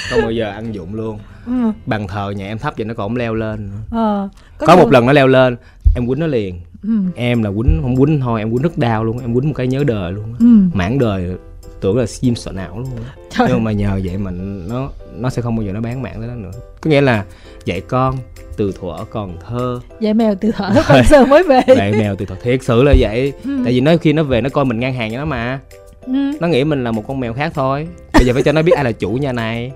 Không 0.09 0.21
bao 0.21 0.31
giờ 0.31 0.51
ăn 0.51 0.75
dụng 0.75 0.95
luôn. 0.95 1.19
Ừ. 1.45 1.71
bàn 1.85 2.07
thờ 2.07 2.33
nhà 2.37 2.47
em 2.47 2.57
thấp 2.57 2.73
vậy 2.77 2.85
nó 2.85 2.93
còn 2.93 3.15
leo 3.15 3.33
lên 3.33 3.69
ờ, 3.91 4.29
có, 4.57 4.67
có 4.67 4.75
một 4.75 4.91
lần 4.91 5.05
nó 5.05 5.13
leo 5.13 5.27
lên 5.27 5.55
em 5.95 6.07
quýnh 6.07 6.19
nó 6.19 6.27
liền. 6.27 6.59
Ừ. 6.83 6.89
em 7.15 7.43
là 7.43 7.49
quýnh 7.49 7.79
không 7.81 7.95
quýnh 7.95 8.19
thôi 8.19 8.41
em 8.41 8.51
quýnh 8.51 8.61
rất 8.61 8.77
đau 8.77 9.03
luôn 9.03 9.19
em 9.19 9.33
quýnh 9.33 9.47
một 9.47 9.53
cái 9.55 9.67
nhớ 9.67 9.83
đời 9.87 10.11
luôn 10.11 10.33
ừ. 10.39 10.77
mãn 10.77 10.99
đời 10.99 11.35
tưởng 11.81 11.97
là 11.97 12.05
sim 12.05 12.35
sợ 12.35 12.51
não 12.51 12.79
luôn 12.79 12.89
Trời. 13.29 13.47
nhưng 13.51 13.63
mà 13.63 13.71
nhờ 13.71 13.99
vậy 14.03 14.17
mà 14.17 14.31
nó 14.67 14.89
nó 15.17 15.29
sẽ 15.29 15.41
không 15.41 15.55
bao 15.55 15.65
giờ 15.65 15.71
nó 15.71 15.81
bán 15.81 16.01
mạng 16.01 16.15
tới 16.19 16.27
đó 16.27 16.33
nữa. 16.35 16.51
Có 16.81 16.89
nghĩa 16.89 17.01
là 17.01 17.25
dạy 17.65 17.81
con 17.81 18.15
từ 18.57 18.71
thuở 18.79 19.05
còn 19.09 19.37
thơ. 19.47 19.79
Dạy 19.99 20.13
mèo 20.13 20.35
từ 20.35 20.51
thuở 20.51 20.69
còn 20.87 21.03
sơ 21.03 21.25
mới 21.25 21.43
về. 21.43 21.61
Dạy 21.67 21.91
mèo 21.91 22.15
từ 22.15 22.25
thuở. 22.25 22.35
Thiệt 22.43 22.63
sự 22.63 22.83
là 22.83 22.93
vậy. 22.99 23.33
Ừ. 23.43 23.61
tại 23.63 23.73
vì 23.73 23.81
nó 23.81 23.97
khi 24.01 24.13
nó 24.13 24.23
về 24.23 24.41
nó 24.41 24.49
coi 24.49 24.65
mình 24.65 24.79
ngang 24.79 24.93
hàng 24.93 25.11
cho 25.11 25.17
nó 25.17 25.25
mà. 25.25 25.59
Ừ. 26.05 26.31
nó 26.39 26.47
nghĩ 26.47 26.63
mình 26.63 26.83
là 26.83 26.91
một 26.91 27.03
con 27.07 27.19
mèo 27.19 27.33
khác 27.33 27.51
thôi. 27.55 27.87
Bây 28.13 28.25
giờ 28.25 28.33
phải 28.33 28.43
cho 28.43 28.51
nó 28.51 28.61
biết 28.61 28.73
ai 28.75 28.83
là 28.83 28.91
chủ 28.91 29.09
nhà 29.09 29.31
này. 29.31 29.71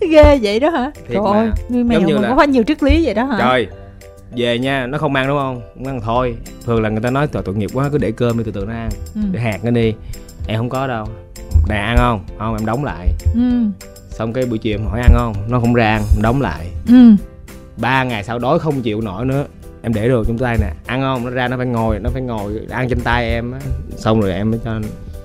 Ghê 0.00 0.38
vậy 0.42 0.60
đó 0.60 0.70
hả? 0.70 0.90
Thiệt 0.94 1.18
trời 1.24 1.32
ơi 1.32 1.50
nuôi 1.70 1.84
mèo 1.84 2.00
mà 2.00 2.20
là... 2.20 2.34
có 2.36 2.42
nhiều 2.42 2.62
triết 2.62 2.82
lý 2.82 3.04
vậy 3.04 3.14
đó 3.14 3.24
hả? 3.24 3.36
Trời 3.38 3.66
về 4.36 4.58
nha 4.58 4.86
nó 4.86 4.98
không 4.98 5.14
ăn 5.14 5.28
đúng 5.28 5.38
không? 5.38 5.60
Không 5.74 5.86
ăn 5.86 6.00
thôi. 6.00 6.34
Thường 6.66 6.82
là 6.82 6.88
người 6.88 7.00
ta 7.00 7.10
nói 7.10 7.26
tội 7.26 7.54
nghiệp 7.54 7.70
quá 7.74 7.88
cứ 7.92 7.98
để 7.98 8.12
cơm 8.12 8.38
đi 8.38 8.44
từ 8.44 8.52
từ 8.52 8.64
nó 8.64 8.72
ăn. 8.72 8.88
Ừ. 9.14 9.20
để 9.32 9.40
hạt 9.40 9.64
nó 9.64 9.70
đi 9.70 9.94
em 10.46 10.58
không 10.58 10.68
có 10.68 10.86
đâu. 10.86 11.06
Đàn 11.68 11.86
ăn 11.86 11.96
không? 11.96 12.24
Không 12.38 12.56
em 12.56 12.66
đóng 12.66 12.84
lại. 12.84 13.08
Ừ. 13.34 13.40
xong 14.10 14.32
cái 14.32 14.46
buổi 14.46 14.58
chiều 14.58 14.78
em 14.78 14.86
hỏi 14.86 15.00
ăn 15.00 15.12
không? 15.14 15.34
Nó 15.48 15.60
không 15.60 15.74
ra 15.74 15.88
ăn 15.88 16.02
đóng 16.22 16.40
lại. 16.40 16.70
Ừ. 16.88 17.14
ba 17.76 18.04
ngày 18.04 18.24
sau 18.24 18.38
đói 18.38 18.58
không 18.58 18.82
chịu 18.82 19.00
nổi 19.00 19.24
nữa. 19.24 19.44
Em 19.82 19.94
để 19.94 20.08
đồ 20.08 20.24
trong 20.24 20.38
tay 20.38 20.56
nè. 20.60 20.72
Ăn 20.86 21.00
không? 21.00 21.24
Nó 21.24 21.30
ra 21.30 21.48
nó 21.48 21.56
phải 21.56 21.66
ngồi 21.66 21.98
nó 21.98 22.10
phải 22.10 22.22
ngồi 22.22 22.60
ăn 22.70 22.88
trên 22.88 23.00
tay 23.00 23.30
em 23.30 23.52
á. 23.52 23.58
Xong 23.96 24.20
rồi 24.20 24.32
em 24.32 24.50
mới 24.50 24.60
cho 24.64 24.80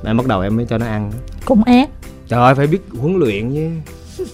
em 0.05 0.17
bắt 0.17 0.27
đầu 0.27 0.41
em 0.41 0.55
mới 0.55 0.65
cho 0.65 0.77
nó 0.77 0.85
ăn. 0.85 1.11
Cũng 1.45 1.63
ác. 1.63 1.89
Trời 2.27 2.41
ơi 2.41 2.55
phải 2.55 2.67
biết 2.67 2.81
huấn 2.99 3.15
luyện 3.15 3.53
chứ. 3.53 3.69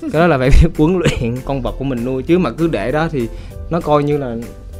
Cái 0.02 0.22
đó 0.22 0.28
là 0.28 0.38
phải 0.38 0.50
biết 0.50 0.70
huấn 0.78 1.00
luyện. 1.00 1.36
Con 1.46 1.62
vật 1.62 1.76
của 1.80 1.84
mình 1.84 2.06
nuôi. 2.06 2.24
Chứ 2.24 2.38
mà 2.38 2.52
cứ 2.52 2.68
để 2.68 2.92
đó 2.92 3.08
thì 3.12 3.28
nó 3.70 3.82
coi 3.82 4.04
như 4.04 4.18
là 4.18 4.36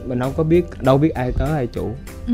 mình 0.06 0.20
không 0.20 0.34
có 0.38 0.44
biết 0.44 0.66
đâu 0.82 0.98
biết 0.98 1.10
ai 1.10 1.32
tới 1.32 1.50
ai 1.50 1.68
chủ. 1.68 1.92
Ừ. 2.28 2.34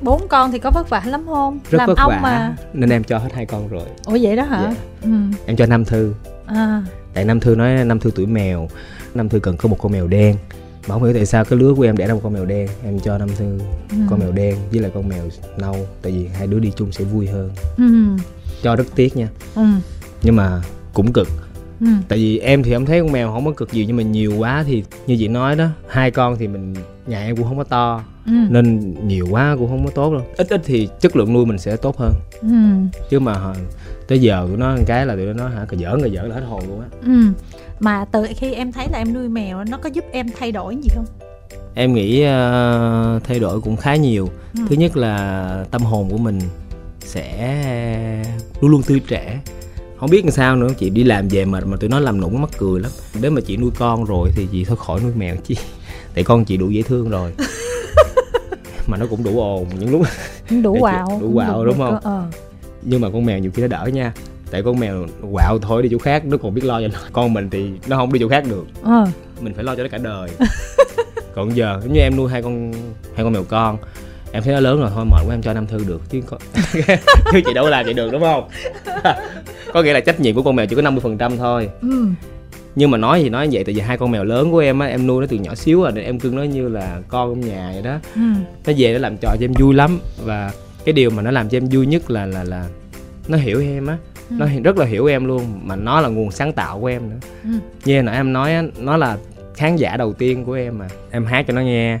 Bốn 0.00 0.28
con 0.28 0.52
thì 0.52 0.58
có 0.58 0.70
vất 0.70 0.88
vả 0.88 1.02
lắm 1.06 1.24
không? 1.26 1.58
Rất 1.70 1.78
làm 1.78 1.88
vất 1.88 1.98
ông 1.98 2.10
vả 2.10 2.20
mà. 2.22 2.56
nên 2.72 2.90
em 2.90 3.04
cho 3.04 3.18
hết 3.18 3.32
hai 3.32 3.46
con 3.46 3.68
rồi. 3.68 3.86
Ủa 4.06 4.18
vậy 4.22 4.36
đó 4.36 4.42
hả? 4.42 4.62
Dạ. 4.62 4.76
ừ. 5.02 5.10
Em 5.46 5.56
cho 5.56 5.66
nam 5.66 5.84
thư. 5.84 6.14
À. 6.46 6.82
Tại 7.14 7.24
nam 7.24 7.40
thư 7.40 7.54
nói 7.54 7.84
nam 7.84 8.00
thư 8.00 8.10
tuổi 8.14 8.26
mèo. 8.26 8.68
Nam 9.14 9.28
thư 9.28 9.40
cần 9.40 9.56
có 9.56 9.68
một 9.68 9.76
con 9.80 9.92
mèo 9.92 10.06
đen. 10.06 10.36
Mà 10.86 10.94
không 10.94 11.04
hiểu 11.04 11.14
tại 11.14 11.26
sao 11.26 11.44
cái 11.44 11.58
lứa 11.58 11.74
của 11.74 11.82
em 11.82 11.96
để 11.96 12.06
ra 12.06 12.14
một 12.14 12.20
con 12.22 12.32
mèo 12.32 12.44
đen. 12.44 12.68
Em 12.84 13.00
cho 13.00 13.18
nam 13.18 13.28
thư 13.36 13.58
ừ. 13.90 13.96
con 14.10 14.20
mèo 14.20 14.32
đen 14.32 14.56
với 14.70 14.80
lại 14.80 14.90
con 14.94 15.08
mèo 15.08 15.22
nâu. 15.58 15.76
Tại 16.02 16.12
vì 16.12 16.26
hai 16.26 16.46
đứa 16.46 16.58
đi 16.58 16.72
chung 16.76 16.92
sẽ 16.92 17.04
vui 17.04 17.26
hơn. 17.26 17.50
Ừ. 17.76 17.84
Cho 18.62 18.76
rất 18.76 18.86
tiếc 18.94 19.16
nha. 19.16 19.28
Ừ. 19.54 19.62
Nhưng 20.22 20.36
mà 20.36 20.62
cũng 20.94 21.12
cực 21.12 21.28
ừ. 21.84 21.88
Tại 22.08 22.18
vì 22.18 22.38
em 22.38 22.62
thì 22.62 22.72
em 22.72 22.86
thấy 22.86 23.00
con 23.00 23.12
mèo 23.12 23.32
không 23.32 23.44
có 23.44 23.50
cực 23.50 23.72
gì 23.72 23.84
nhưng 23.86 23.96
mà 23.96 24.02
nhiều 24.02 24.32
quá 24.38 24.64
thì 24.66 24.84
như 25.06 25.16
chị 25.18 25.28
nói 25.28 25.56
đó 25.56 25.66
hai 25.88 26.10
con 26.10 26.36
thì 26.38 26.48
mình 26.48 26.74
nhà 27.06 27.24
em 27.26 27.36
cũng 27.36 27.46
không 27.46 27.56
có 27.58 27.64
to 27.64 28.04
ừ. 28.26 28.32
nên 28.50 28.94
nhiều 29.08 29.26
quá 29.30 29.56
cũng 29.58 29.68
không 29.68 29.84
có 29.84 29.90
tốt 29.90 30.12
đâu. 30.12 30.26
Ít 30.36 30.48
ít 30.48 30.60
thì 30.64 30.88
chất 31.00 31.16
lượng 31.16 31.32
nuôi 31.32 31.46
mình 31.46 31.58
sẽ 31.58 31.76
tốt 31.76 31.98
hơn. 31.98 32.12
Ừ. 32.40 32.48
Chứ 33.10 33.20
mà 33.20 33.54
tới 34.08 34.20
giờ 34.20 34.44
tụi 34.48 34.56
nó 34.56 34.76
một 34.76 34.82
cái 34.86 35.06
là 35.06 35.16
tụi 35.16 35.26
nó 35.26 35.32
nói 35.32 35.50
hả 35.50 35.64
cà 35.64 35.76
giỡn 35.76 36.02
cà 36.02 36.08
giỡn 36.08 36.28
là 36.28 36.34
hết 36.34 36.42
hồn 36.48 36.62
luôn 36.68 36.80
á. 36.80 36.86
Ừ. 37.02 37.32
Mà 37.80 38.04
từ 38.12 38.26
khi 38.36 38.52
em 38.52 38.72
thấy 38.72 38.86
là 38.92 38.98
em 38.98 39.14
nuôi 39.14 39.28
mèo 39.28 39.64
nó 39.64 39.76
có 39.76 39.90
giúp 39.92 40.04
em 40.12 40.26
thay 40.38 40.52
đổi 40.52 40.76
gì 40.76 40.88
không? 40.94 41.06
Em 41.74 41.94
nghĩ 41.94 42.22
ờ, 42.22 43.20
thay 43.24 43.38
đổi 43.38 43.60
cũng 43.60 43.76
khá 43.76 43.96
nhiều. 43.96 44.28
Ừ. 44.54 44.60
thứ 44.68 44.76
nhất 44.76 44.96
là 44.96 45.64
tâm 45.70 45.82
hồn 45.82 46.10
của 46.10 46.18
mình 46.18 46.38
sẽ 47.00 47.58
luôn 48.60 48.70
luôn 48.70 48.82
tươi 48.82 49.00
trẻ 49.08 49.40
không 49.96 50.10
biết 50.10 50.24
làm 50.24 50.30
sao 50.30 50.56
nữa 50.56 50.68
chị 50.78 50.90
đi 50.90 51.04
làm 51.04 51.28
về 51.28 51.44
mà 51.44 51.60
mà 51.64 51.76
tụi 51.76 51.90
nó 51.90 52.00
làm 52.00 52.20
nũng 52.20 52.40
mắc 52.40 52.50
cười 52.58 52.80
lắm. 52.80 52.90
Nếu 53.20 53.30
mà 53.30 53.40
chị 53.40 53.56
nuôi 53.56 53.70
con 53.78 54.04
rồi 54.04 54.30
thì 54.36 54.46
chị 54.52 54.64
thôi 54.64 54.76
khỏi 54.80 55.00
nuôi 55.00 55.12
mèo 55.16 55.36
chi 55.36 55.56
tại 56.14 56.24
con 56.24 56.44
chị 56.44 56.56
đủ 56.56 56.70
dễ 56.70 56.82
thương 56.82 57.10
rồi. 57.10 57.32
Mà 58.86 58.96
nó 58.96 59.06
cũng 59.10 59.24
đủ 59.24 59.40
ồn 59.40 59.66
những 59.78 59.90
lúc 59.92 60.02
đủ 60.62 60.74
chị- 60.74 60.80
quạo 60.80 61.18
đủ 61.20 61.32
quạo, 61.34 61.64
đúng 61.64 61.78
không? 61.78 61.98
ờ. 62.02 62.24
Nhưng 62.82 63.00
mà 63.00 63.08
con 63.10 63.24
mèo 63.26 63.38
nhiều 63.38 63.50
khi 63.54 63.62
nó 63.62 63.68
đỡ 63.68 63.86
nha. 63.92 64.12
Tại 64.50 64.62
con 64.62 64.80
mèo 64.80 65.06
quạo 65.32 65.58
thôi 65.58 65.82
đi 65.82 65.88
chỗ 65.92 65.98
khác 65.98 66.24
nó 66.24 66.36
còn 66.36 66.54
biết 66.54 66.64
lo 66.64 66.80
cho 66.80 66.88
nó. 66.92 66.98
Con 67.12 67.32
mình 67.32 67.50
thì 67.50 67.70
nó 67.86 67.96
không 67.96 68.12
đi 68.12 68.20
chỗ 68.20 68.28
khác 68.28 68.44
được. 68.50 68.64
Ờ. 68.82 69.06
Mình 69.40 69.54
phải 69.54 69.64
lo 69.64 69.74
cho 69.76 69.82
nó 69.82 69.88
cả 69.88 69.98
đời. 69.98 70.30
Còn 71.34 71.56
giờ 71.56 71.80
giống 71.82 71.92
như 71.92 72.00
em 72.00 72.16
nuôi 72.16 72.30
hai 72.30 72.42
con 72.42 72.72
hai 73.14 73.24
con 73.24 73.32
mèo 73.32 73.44
con 73.48 73.76
em 74.32 74.42
thấy 74.42 74.54
nó 74.54 74.60
lớn 74.60 74.80
rồi 74.80 74.90
thôi 74.94 75.04
mệt 75.04 75.20
quá 75.26 75.34
em 75.34 75.42
cho 75.42 75.52
nam 75.54 75.66
thư 75.66 75.78
được 75.88 76.00
chứ 76.10 76.20
có 76.26 76.38
chứ 77.32 77.40
chị 77.46 77.52
đâu 77.54 77.64
có 77.64 77.70
làm 77.70 77.84
vậy 77.84 77.94
được 77.94 78.10
đúng 78.12 78.22
không 78.22 78.48
có 79.74 79.82
nghĩa 79.82 79.92
là 79.92 80.00
trách 80.00 80.20
nhiệm 80.20 80.34
của 80.34 80.42
con 80.42 80.56
mèo 80.56 80.66
chỉ 80.66 80.76
có 80.76 80.82
50% 80.82 81.36
thôi. 81.36 81.68
Ừ. 81.80 82.06
Nhưng 82.74 82.90
mà 82.90 82.98
nói 82.98 83.20
thì 83.22 83.28
nói 83.28 83.48
vậy 83.52 83.64
tại 83.64 83.74
vì 83.74 83.80
hai 83.80 83.98
con 83.98 84.10
mèo 84.10 84.24
lớn 84.24 84.52
của 84.52 84.58
em 84.58 84.78
á 84.78 84.86
em 84.86 85.06
nuôi 85.06 85.20
nó 85.20 85.26
từ 85.30 85.36
nhỏ 85.36 85.54
xíu 85.54 85.82
rồi 85.82 85.92
nên 85.92 86.04
em 86.04 86.20
cưng 86.20 86.36
nó 86.36 86.42
như 86.42 86.68
là 86.68 87.00
con 87.08 87.30
trong 87.30 87.50
nhà 87.50 87.70
vậy 87.72 87.82
đó. 87.82 87.98
Ừ. 88.14 88.20
Nó 88.66 88.72
về 88.76 88.92
nó 88.92 88.98
làm 88.98 89.16
trò 89.16 89.36
cho 89.40 89.44
em 89.44 89.52
vui 89.52 89.74
lắm 89.74 89.98
và 90.24 90.52
cái 90.84 90.92
điều 90.92 91.10
mà 91.10 91.22
nó 91.22 91.30
làm 91.30 91.48
cho 91.48 91.56
em 91.56 91.68
vui 91.72 91.86
nhất 91.86 92.10
là 92.10 92.26
là 92.26 92.44
là 92.44 92.68
nó 93.28 93.38
hiểu 93.38 93.60
em 93.60 93.86
á. 93.86 93.98
Ừ. 94.30 94.36
nó 94.38 94.46
rất 94.64 94.76
là 94.76 94.86
hiểu 94.86 95.06
em 95.06 95.24
luôn 95.24 95.60
mà 95.62 95.76
nó 95.76 96.00
là 96.00 96.08
nguồn 96.08 96.30
sáng 96.30 96.52
tạo 96.52 96.80
của 96.80 96.86
em 96.86 97.10
nữa. 97.10 97.18
Ừ. 97.44 97.50
Như 97.84 98.02
nãy 98.02 98.16
em 98.16 98.32
nói 98.32 98.54
á 98.54 98.62
nó 98.78 98.96
là 98.96 99.18
khán 99.54 99.76
giả 99.76 99.96
đầu 99.96 100.12
tiên 100.12 100.44
của 100.44 100.52
em 100.52 100.78
mà. 100.78 100.88
Em 101.10 101.26
hát 101.26 101.44
cho 101.48 101.54
nó 101.54 101.60
nghe 101.60 102.00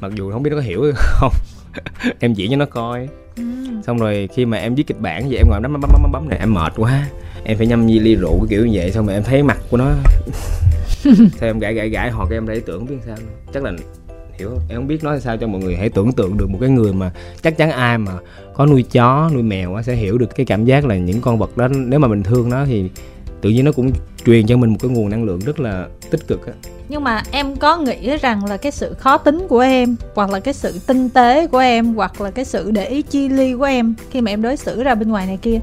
mặc 0.00 0.12
dù 0.14 0.32
không 0.32 0.42
biết 0.42 0.50
nó 0.50 0.56
có 0.56 0.62
hiểu 0.62 0.92
không. 0.94 1.32
Em 2.20 2.34
diễn 2.34 2.50
cho 2.50 2.56
nó 2.56 2.66
coi 2.66 3.08
ừ 3.36 3.42
xong 3.86 3.98
rồi 3.98 4.28
khi 4.34 4.46
mà 4.46 4.58
em 4.58 4.74
viết 4.74 4.86
kịch 4.86 5.00
bản 5.00 5.28
vậy 5.28 5.36
em 5.38 5.46
ngồi 5.50 5.60
bấm 5.60 5.72
bấm 5.72 5.80
bấm 5.80 6.02
bấm 6.02 6.12
bấm 6.12 6.28
này 6.28 6.38
em 6.38 6.54
mệt 6.54 6.72
quá 6.76 7.06
em 7.44 7.58
phải 7.58 7.66
nhâm 7.66 7.86
nhi 7.86 7.98
ly 7.98 8.14
rượu 8.14 8.38
cái 8.38 8.46
kiểu 8.50 8.66
như 8.66 8.72
vậy 8.74 8.92
xong 8.92 9.06
rồi 9.06 9.14
em 9.14 9.22
thấy 9.22 9.42
mặt 9.42 9.58
của 9.70 9.76
nó 9.76 9.90
sao 11.14 11.48
em 11.48 11.58
gãi 11.58 11.74
gãi 11.74 11.88
gãi 11.88 12.10
họ 12.10 12.26
cái 12.26 12.36
em 12.36 12.46
thấy 12.46 12.60
tưởng 12.60 12.86
biết 12.86 12.96
sao 13.06 13.16
chắc 13.54 13.62
là 13.62 13.72
hiểu 14.38 14.48
không? 14.48 14.60
em 14.68 14.78
không 14.78 14.86
biết 14.86 15.04
nói 15.04 15.20
sao 15.20 15.36
cho 15.36 15.46
mọi 15.46 15.60
người 15.60 15.76
hãy 15.76 15.88
tưởng 15.88 16.12
tượng 16.12 16.36
được 16.36 16.50
một 16.50 16.58
cái 16.60 16.70
người 16.70 16.92
mà 16.92 17.12
chắc 17.42 17.56
chắn 17.56 17.70
ai 17.70 17.98
mà 17.98 18.12
có 18.54 18.66
nuôi 18.66 18.82
chó 18.82 19.30
nuôi 19.34 19.42
mèo 19.42 19.74
á 19.74 19.82
sẽ 19.82 19.94
hiểu 19.94 20.18
được 20.18 20.34
cái 20.36 20.46
cảm 20.46 20.64
giác 20.64 20.84
là 20.84 20.96
những 20.96 21.20
con 21.20 21.38
vật 21.38 21.56
đó 21.56 21.68
nếu 21.68 22.00
mà 22.00 22.08
mình 22.08 22.22
thương 22.22 22.50
nó 22.50 22.64
thì 22.64 22.90
tự 23.40 23.50
nhiên 23.50 23.64
nó 23.64 23.72
cũng 23.72 23.90
truyền 24.26 24.46
cho 24.46 24.56
mình 24.56 24.70
một 24.70 24.76
cái 24.80 24.90
nguồn 24.90 25.08
năng 25.10 25.24
lượng 25.24 25.38
rất 25.38 25.60
là 25.60 25.88
tích 26.10 26.26
cực 26.28 26.46
á. 26.46 26.52
Nhưng 26.88 27.04
mà 27.04 27.22
em 27.30 27.56
có 27.56 27.76
nghĩ 27.76 28.16
rằng 28.16 28.44
là 28.44 28.56
cái 28.56 28.72
sự 28.72 28.94
khó 28.98 29.18
tính 29.18 29.46
của 29.48 29.60
em, 29.60 29.96
hoặc 30.14 30.30
là 30.30 30.40
cái 30.40 30.54
sự 30.54 30.78
tinh 30.86 31.08
tế 31.08 31.46
của 31.46 31.58
em, 31.58 31.94
hoặc 31.94 32.20
là 32.20 32.30
cái 32.30 32.44
sự 32.44 32.70
để 32.70 32.86
ý 32.86 33.02
chi 33.02 33.28
ly 33.28 33.54
của 33.54 33.64
em 33.64 33.94
khi 34.10 34.20
mà 34.20 34.30
em 34.30 34.42
đối 34.42 34.56
xử 34.56 34.82
ra 34.82 34.94
bên 34.94 35.08
ngoài 35.08 35.26
này 35.26 35.38
kia, 35.42 35.60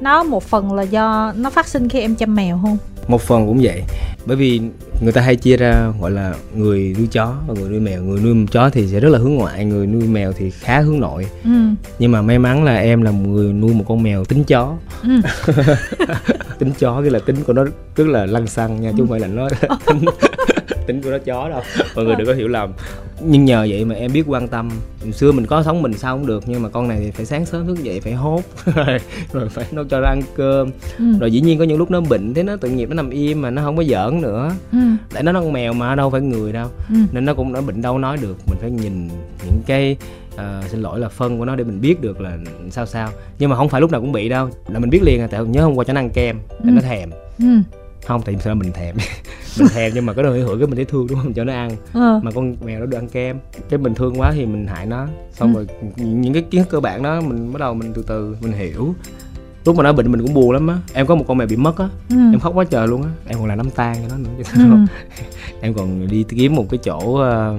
nó 0.00 0.22
một 0.22 0.44
phần 0.44 0.72
là 0.72 0.82
do 0.82 1.32
nó 1.36 1.50
phát 1.50 1.68
sinh 1.68 1.88
khi 1.88 2.00
em 2.00 2.14
chăm 2.14 2.34
mèo 2.34 2.58
không? 2.62 2.78
Một 3.10 3.22
phần 3.22 3.46
cũng 3.46 3.58
vậy. 3.62 3.82
Bởi 4.26 4.36
vì 4.36 4.60
người 5.00 5.12
ta 5.12 5.20
hay 5.20 5.36
chia 5.36 5.56
ra 5.56 5.92
gọi 6.00 6.10
là 6.10 6.34
người 6.54 6.94
nuôi 6.98 7.08
chó 7.12 7.34
và 7.46 7.54
người 7.54 7.68
nuôi 7.70 7.80
mèo. 7.80 8.02
Người 8.02 8.20
nuôi 8.20 8.46
chó 8.50 8.70
thì 8.70 8.86
sẽ 8.86 9.00
rất 9.00 9.08
là 9.08 9.18
hướng 9.18 9.34
ngoại 9.34 9.64
người 9.64 9.86
nuôi 9.86 10.02
mèo 10.08 10.32
thì 10.32 10.50
khá 10.50 10.80
hướng 10.80 11.00
nội. 11.00 11.26
Ừ. 11.44 11.50
Nhưng 11.98 12.12
mà 12.12 12.22
may 12.22 12.38
mắn 12.38 12.64
là 12.64 12.76
em 12.76 13.02
là 13.02 13.10
người 13.10 13.52
nuôi 13.52 13.74
một 13.74 13.84
con 13.88 14.02
mèo 14.02 14.24
tính 14.24 14.44
chó. 14.44 14.76
Ừ. 15.02 15.20
Tính 16.58 16.72
chó 16.78 17.00
cái 17.00 17.10
là 17.10 17.18
tính 17.18 17.36
của 17.46 17.52
nó 17.52 17.64
rất 17.96 18.06
là 18.06 18.26
lăng 18.26 18.46
xăng 18.46 18.80
nha 18.80 18.90
chứ 18.90 18.96
không 18.98 19.08
phải 19.08 19.20
là 19.20 19.26
nó 19.26 19.48
tính 19.86 20.04
tính 20.92 21.02
của 21.02 21.10
nó 21.10 21.18
chó 21.18 21.48
đâu. 21.48 21.60
Mọi 21.96 22.04
người 22.04 22.14
đừng 22.16 22.26
có 22.26 22.34
hiểu 22.34 22.48
lầm. 22.48 22.70
Nhưng 23.22 23.44
nhờ 23.44 23.66
vậy 23.70 23.84
mà 23.84 23.94
em 23.94 24.12
biết 24.12 24.24
quan 24.26 24.48
tâm. 24.48 24.70
Hồi 25.02 25.12
xưa 25.12 25.32
mình 25.32 25.46
có 25.46 25.62
sống 25.62 25.82
mình 25.82 25.92
sao 25.94 26.16
cũng 26.16 26.26
được 26.26 26.42
nhưng 26.46 26.62
mà 26.62 26.68
con 26.68 26.88
này 26.88 26.98
thì 27.00 27.10
phải 27.10 27.26
sáng 27.26 27.46
sớm 27.46 27.66
thức 27.66 27.82
dậy 27.82 28.00
phải 28.00 28.12
hốt. 28.12 28.42
Rồi, 29.32 29.48
phải 29.48 29.64
nấu 29.72 29.84
cho 29.84 30.00
nó 30.00 30.06
ăn 30.08 30.20
cơm. 30.36 30.70
Ừ. 30.98 31.04
Rồi 31.20 31.32
dĩ 31.32 31.40
nhiên 31.40 31.58
có 31.58 31.64
những 31.64 31.78
lúc 31.78 31.90
nó 31.90 32.00
bệnh 32.00 32.34
thế 32.34 32.42
nó 32.42 32.56
tội 32.56 32.70
nghiệp 32.70 32.88
nó 32.88 32.94
nằm 32.94 33.10
im 33.10 33.42
mà 33.42 33.50
nó 33.50 33.62
không 33.62 33.76
có 33.76 33.84
giỡn 33.84 34.20
nữa. 34.20 34.50
Ừ. 34.72 34.78
Tại 35.14 35.22
nó 35.22 35.32
là 35.32 35.40
con 35.40 35.52
mèo 35.52 35.72
mà 35.72 35.94
đâu 35.94 36.10
phải 36.10 36.20
người 36.20 36.52
đâu. 36.52 36.68
Ừ. 36.88 36.96
Nên 37.12 37.24
nó 37.24 37.34
cũng 37.34 37.52
nó 37.52 37.60
bệnh 37.60 37.82
đâu 37.82 37.98
nói 37.98 38.16
được. 38.22 38.36
Mình 38.46 38.58
phải 38.60 38.70
nhìn 38.70 39.08
những 39.46 39.60
cái 39.66 39.96
ờ, 40.36 40.62
xin 40.68 40.80
lỗi 40.82 41.00
là 41.00 41.08
phân 41.08 41.38
của 41.38 41.44
nó 41.44 41.56
để 41.56 41.64
mình 41.64 41.80
biết 41.80 42.00
được 42.00 42.20
là 42.20 42.38
sao 42.70 42.86
sao. 42.86 43.08
Nhưng 43.38 43.50
mà 43.50 43.56
không 43.56 43.68
phải 43.68 43.80
lúc 43.80 43.90
nào 43.90 44.00
cũng 44.00 44.12
bị 44.12 44.28
đâu. 44.28 44.48
Là 44.68 44.78
mình 44.78 44.90
biết 44.90 45.02
liền 45.02 45.20
à 45.20 45.28
tại 45.30 45.44
nhớ 45.44 45.62
hôm 45.62 45.74
qua 45.74 45.84
cho 45.84 45.92
nó 45.92 46.00
ăn 46.00 46.10
kem 46.10 46.38
Ừ. 46.48 46.70
nó 46.70 46.80
thèm. 46.80 47.10
Ừ 47.38 47.46
không 48.06 48.22
tại 48.24 48.36
sao 48.44 48.54
mình 48.54 48.72
thèm? 48.72 48.96
Mình 49.58 49.68
thèm 49.68 49.92
nhưng 49.94 50.06
mà 50.06 50.12
cái 50.12 50.22
đồ 50.24 50.30
hửi 50.30 50.40
hửi 50.40 50.58
cái 50.58 50.66
mình 50.66 50.76
thấy 50.76 50.84
thương 50.84 51.06
đúng 51.06 51.18
không? 51.22 51.32
Cho 51.32 51.44
nó 51.44 51.52
ăn. 51.52 51.70
Ờ. 51.92 52.20
Mà 52.22 52.30
con 52.30 52.56
mèo 52.64 52.80
nó 52.80 52.86
được 52.86 52.98
ăn 52.98 53.08
kem. 53.08 53.38
Cái 53.70 53.78
mình 53.78 53.94
thương 53.94 54.20
quá 54.20 54.32
thì 54.32 54.46
mình 54.46 54.66
hại 54.66 54.86
nó. 54.86 55.06
Xong 55.32 55.54
Ừ. 55.54 55.66
rồi 55.66 55.66
những 55.96 56.32
cái 56.32 56.42
kiến 56.42 56.60
thức 56.62 56.70
cơ 56.70 56.80
bản 56.80 57.02
đó 57.02 57.20
mình 57.20 57.52
bắt 57.52 57.58
đầu 57.60 57.74
mình 57.74 57.92
từ 57.94 58.02
từ 58.06 58.36
mình 58.40 58.52
hiểu. 58.52 58.94
Lúc 59.64 59.76
mà 59.76 59.82
nó 59.84 59.92
bệnh 59.92 60.12
mình 60.12 60.22
cũng 60.22 60.34
buồn 60.34 60.50
lắm 60.50 60.66
á. 60.68 60.78
Em 60.92 61.06
có 61.06 61.14
một 61.14 61.24
con 61.28 61.38
mèo 61.38 61.46
bị 61.48 61.56
mất 61.56 61.78
á. 61.78 61.88
Ừ. 62.10 62.16
Em 62.32 62.40
khóc 62.40 62.52
quá 62.54 62.64
trời 62.70 62.88
luôn 62.88 63.02
á. 63.02 63.08
Em 63.26 63.38
còn 63.38 63.46
làm 63.48 63.58
đám 63.58 63.70
tang 63.70 63.96
cho 64.02 64.16
nó 64.16 64.16
nữa 64.16 64.44
ừ. 64.56 64.76
em 65.60 65.74
còn 65.74 66.06
đi 66.08 66.24
kiếm 66.28 66.54
một 66.54 66.66
cái 66.70 66.78
chỗ 66.84 67.14
ờ, 67.16 67.58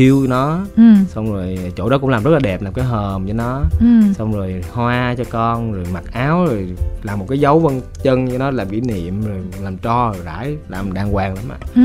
thiêu 0.00 0.26
nó. 0.26 0.66
Ừ. 0.76 0.82
Xong 1.08 1.32
rồi 1.32 1.58
chỗ 1.76 1.88
đó 1.88 1.98
cũng 1.98 2.10
làm 2.10 2.22
rất 2.22 2.30
là 2.30 2.38
đẹp 2.38 2.62
làm 2.62 2.72
cái 2.72 2.84
hòm 2.84 3.26
cho 3.26 3.32
nó. 3.32 3.62
Ừ. 3.80 3.86
Xong 4.14 4.32
rồi 4.32 4.64
hoa 4.72 5.14
cho 5.18 5.24
con 5.30 5.72
rồi 5.72 5.84
mặc 5.92 6.04
áo 6.12 6.44
rồi 6.44 6.68
làm 7.02 7.18
một 7.18 7.26
cái 7.28 7.40
dấu 7.40 7.58
vân 7.58 7.80
chân 8.02 8.30
cho 8.30 8.38
nó 8.38 8.50
làm 8.50 8.68
kỷ 8.68 8.80
niệm 8.80 9.22
rồi 9.26 9.36
làm 9.62 9.78
tro 9.78 10.12
rồi 10.12 10.22
rải 10.24 10.56
làm 10.68 10.92
đàng 10.92 11.12
hoàng 11.12 11.34
lắm 11.34 11.44
ạ. 11.48 11.58
Ừ. 11.74 11.82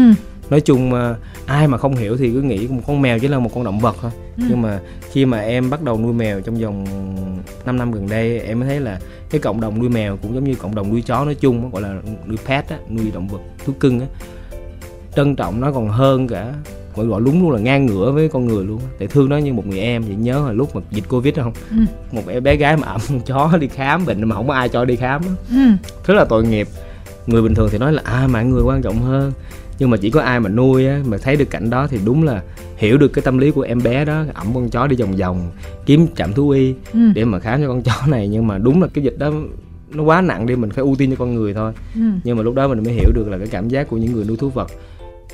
Nói 0.49 0.61
chung 0.61 0.93
ờ, 0.93 1.15
ai 1.45 1.67
mà 1.67 1.77
không 1.77 1.95
hiểu 1.95 2.17
thì 2.17 2.31
cứ 2.33 2.41
nghĩ 2.41 2.67
một 2.67 2.81
con 2.87 3.01
mèo 3.01 3.19
chỉ 3.19 3.27
là 3.27 3.39
một 3.39 3.49
con 3.55 3.63
động 3.63 3.79
vật 3.79 3.95
thôi. 4.01 4.11
Ừ. 4.37 4.43
nhưng 4.49 4.61
mà 4.61 4.79
khi 5.11 5.25
mà 5.25 5.39
em 5.39 5.69
bắt 5.69 5.81
đầu 5.81 5.99
nuôi 5.99 6.13
mèo 6.13 6.41
trong 6.41 6.55
vòng 6.55 6.85
5 7.65 7.77
năm 7.77 7.91
gần 7.91 8.09
đây 8.09 8.39
em 8.39 8.59
mới 8.59 8.69
thấy 8.69 8.79
là 8.79 8.99
cái 9.29 9.41
cộng 9.41 9.61
đồng 9.61 9.79
nuôi 9.79 9.89
mèo 9.89 10.17
cũng 10.17 10.35
giống 10.35 10.43
như 10.43 10.55
cộng 10.55 10.75
đồng 10.75 10.89
nuôi 10.89 11.01
chó 11.01 11.25
nói 11.25 11.35
chung 11.35 11.71
gọi 11.71 11.81
là 11.81 12.01
nuôi 12.27 12.37
pet 12.47 12.69
á, 12.69 12.77
nuôi 12.89 13.11
động 13.13 13.27
vật 13.27 13.41
thú 13.65 13.73
cưng 13.79 13.99
á. 13.99 14.07
Trân 15.15 15.35
trọng 15.35 15.61
nó 15.61 15.71
còn 15.71 15.89
hơn 15.89 16.27
cả 16.27 16.53
gọi 16.95 17.05
gọi 17.05 17.21
đúng 17.25 17.41
luôn 17.41 17.51
là 17.51 17.59
ngang 17.59 17.85
ngửa 17.85 18.11
với 18.11 18.29
con 18.29 18.47
người 18.47 18.65
luôn 18.65 18.79
tại 18.99 19.07
thương 19.07 19.29
nó 19.29 19.37
như 19.37 19.53
một 19.53 19.67
người 19.67 19.79
em 19.79 20.01
vậy 20.01 20.15
nhớ 20.15 20.43
là 20.47 20.51
lúc 20.51 20.75
mà 20.75 20.81
dịch 20.91 21.09
covid 21.09 21.35
không? 21.35 21.53
Ừ. 21.71 21.77
một 22.11 22.21
em 22.27 22.43
bé 22.43 22.55
gái 22.55 22.77
mà 22.77 22.87
ẩm 22.87 23.01
con 23.07 23.19
chó 23.19 23.57
đi 23.57 23.67
khám 23.67 24.05
bệnh 24.05 24.27
mà 24.27 24.35
không 24.35 24.47
có 24.47 24.53
ai 24.53 24.69
cho 24.69 24.85
đi 24.85 24.95
khám 24.95 25.21
ừ. 25.49 25.57
Rất 26.05 26.13
là 26.13 26.25
tội 26.25 26.43
nghiệp. 26.43 26.67
Người 27.27 27.41
bình 27.41 27.55
thường 27.55 27.69
thì 27.71 27.77
nói 27.77 27.93
là 27.93 28.01
à 28.05 28.27
mạng 28.27 28.49
người 28.49 28.63
quan 28.63 28.81
trọng 28.81 29.01
hơn. 29.01 29.31
Nhưng 29.79 29.89
mà 29.89 29.97
chỉ 29.97 30.09
có 30.09 30.21
ai 30.21 30.39
mà 30.39 30.49
nuôi 30.49 30.87
á 30.87 31.01
mà 31.05 31.17
thấy 31.17 31.35
được 31.35 31.49
cảnh 31.49 31.69
đó 31.69 31.87
thì 31.87 31.99
đúng 32.05 32.23
là 32.23 32.41
hiểu 32.77 32.97
được 32.97 33.07
cái 33.07 33.21
tâm 33.21 33.37
lý 33.37 33.51
của 33.51 33.61
em 33.61 33.83
bé 33.83 34.05
đó 34.05 34.23
ẩm 34.33 34.47
con 34.53 34.69
chó 34.69 34.87
đi 34.87 34.95
vòng 34.95 35.15
vòng 35.15 35.51
kiếm 35.85 36.07
trạm 36.15 36.33
thú 36.33 36.49
y 36.49 36.73
ừ. 36.93 36.99
để 37.15 37.25
mà 37.25 37.39
khám 37.39 37.61
cho 37.61 37.67
con 37.67 37.81
chó 37.81 37.93
này. 38.07 38.27
Nhưng 38.27 38.47
mà 38.47 38.57
đúng 38.57 38.81
là 38.81 38.87
cái 38.93 39.03
dịch 39.03 39.17
đó 39.17 39.31
nó 39.93 40.03
quá 40.03 40.21
nặng 40.21 40.45
đi 40.45 40.55
mình 40.55 40.69
phải 40.69 40.81
ưu 40.81 40.95
tiên 40.95 41.09
cho 41.09 41.15
con 41.15 41.35
người 41.35 41.53
thôi. 41.53 41.73
Ừ. 41.95 42.01
Nhưng 42.23 42.37
mà 42.37 42.43
lúc 42.43 42.55
đó 42.55 42.67
mình 42.67 42.83
mới 42.83 42.93
hiểu 42.93 43.11
được 43.13 43.27
là 43.29 43.37
cái 43.37 43.47
cảm 43.47 43.67
giác 43.67 43.89
của 43.89 43.97
những 43.97 44.13
người 44.13 44.25
nuôi 44.25 44.37
thú 44.37 44.49
vật 44.49 44.71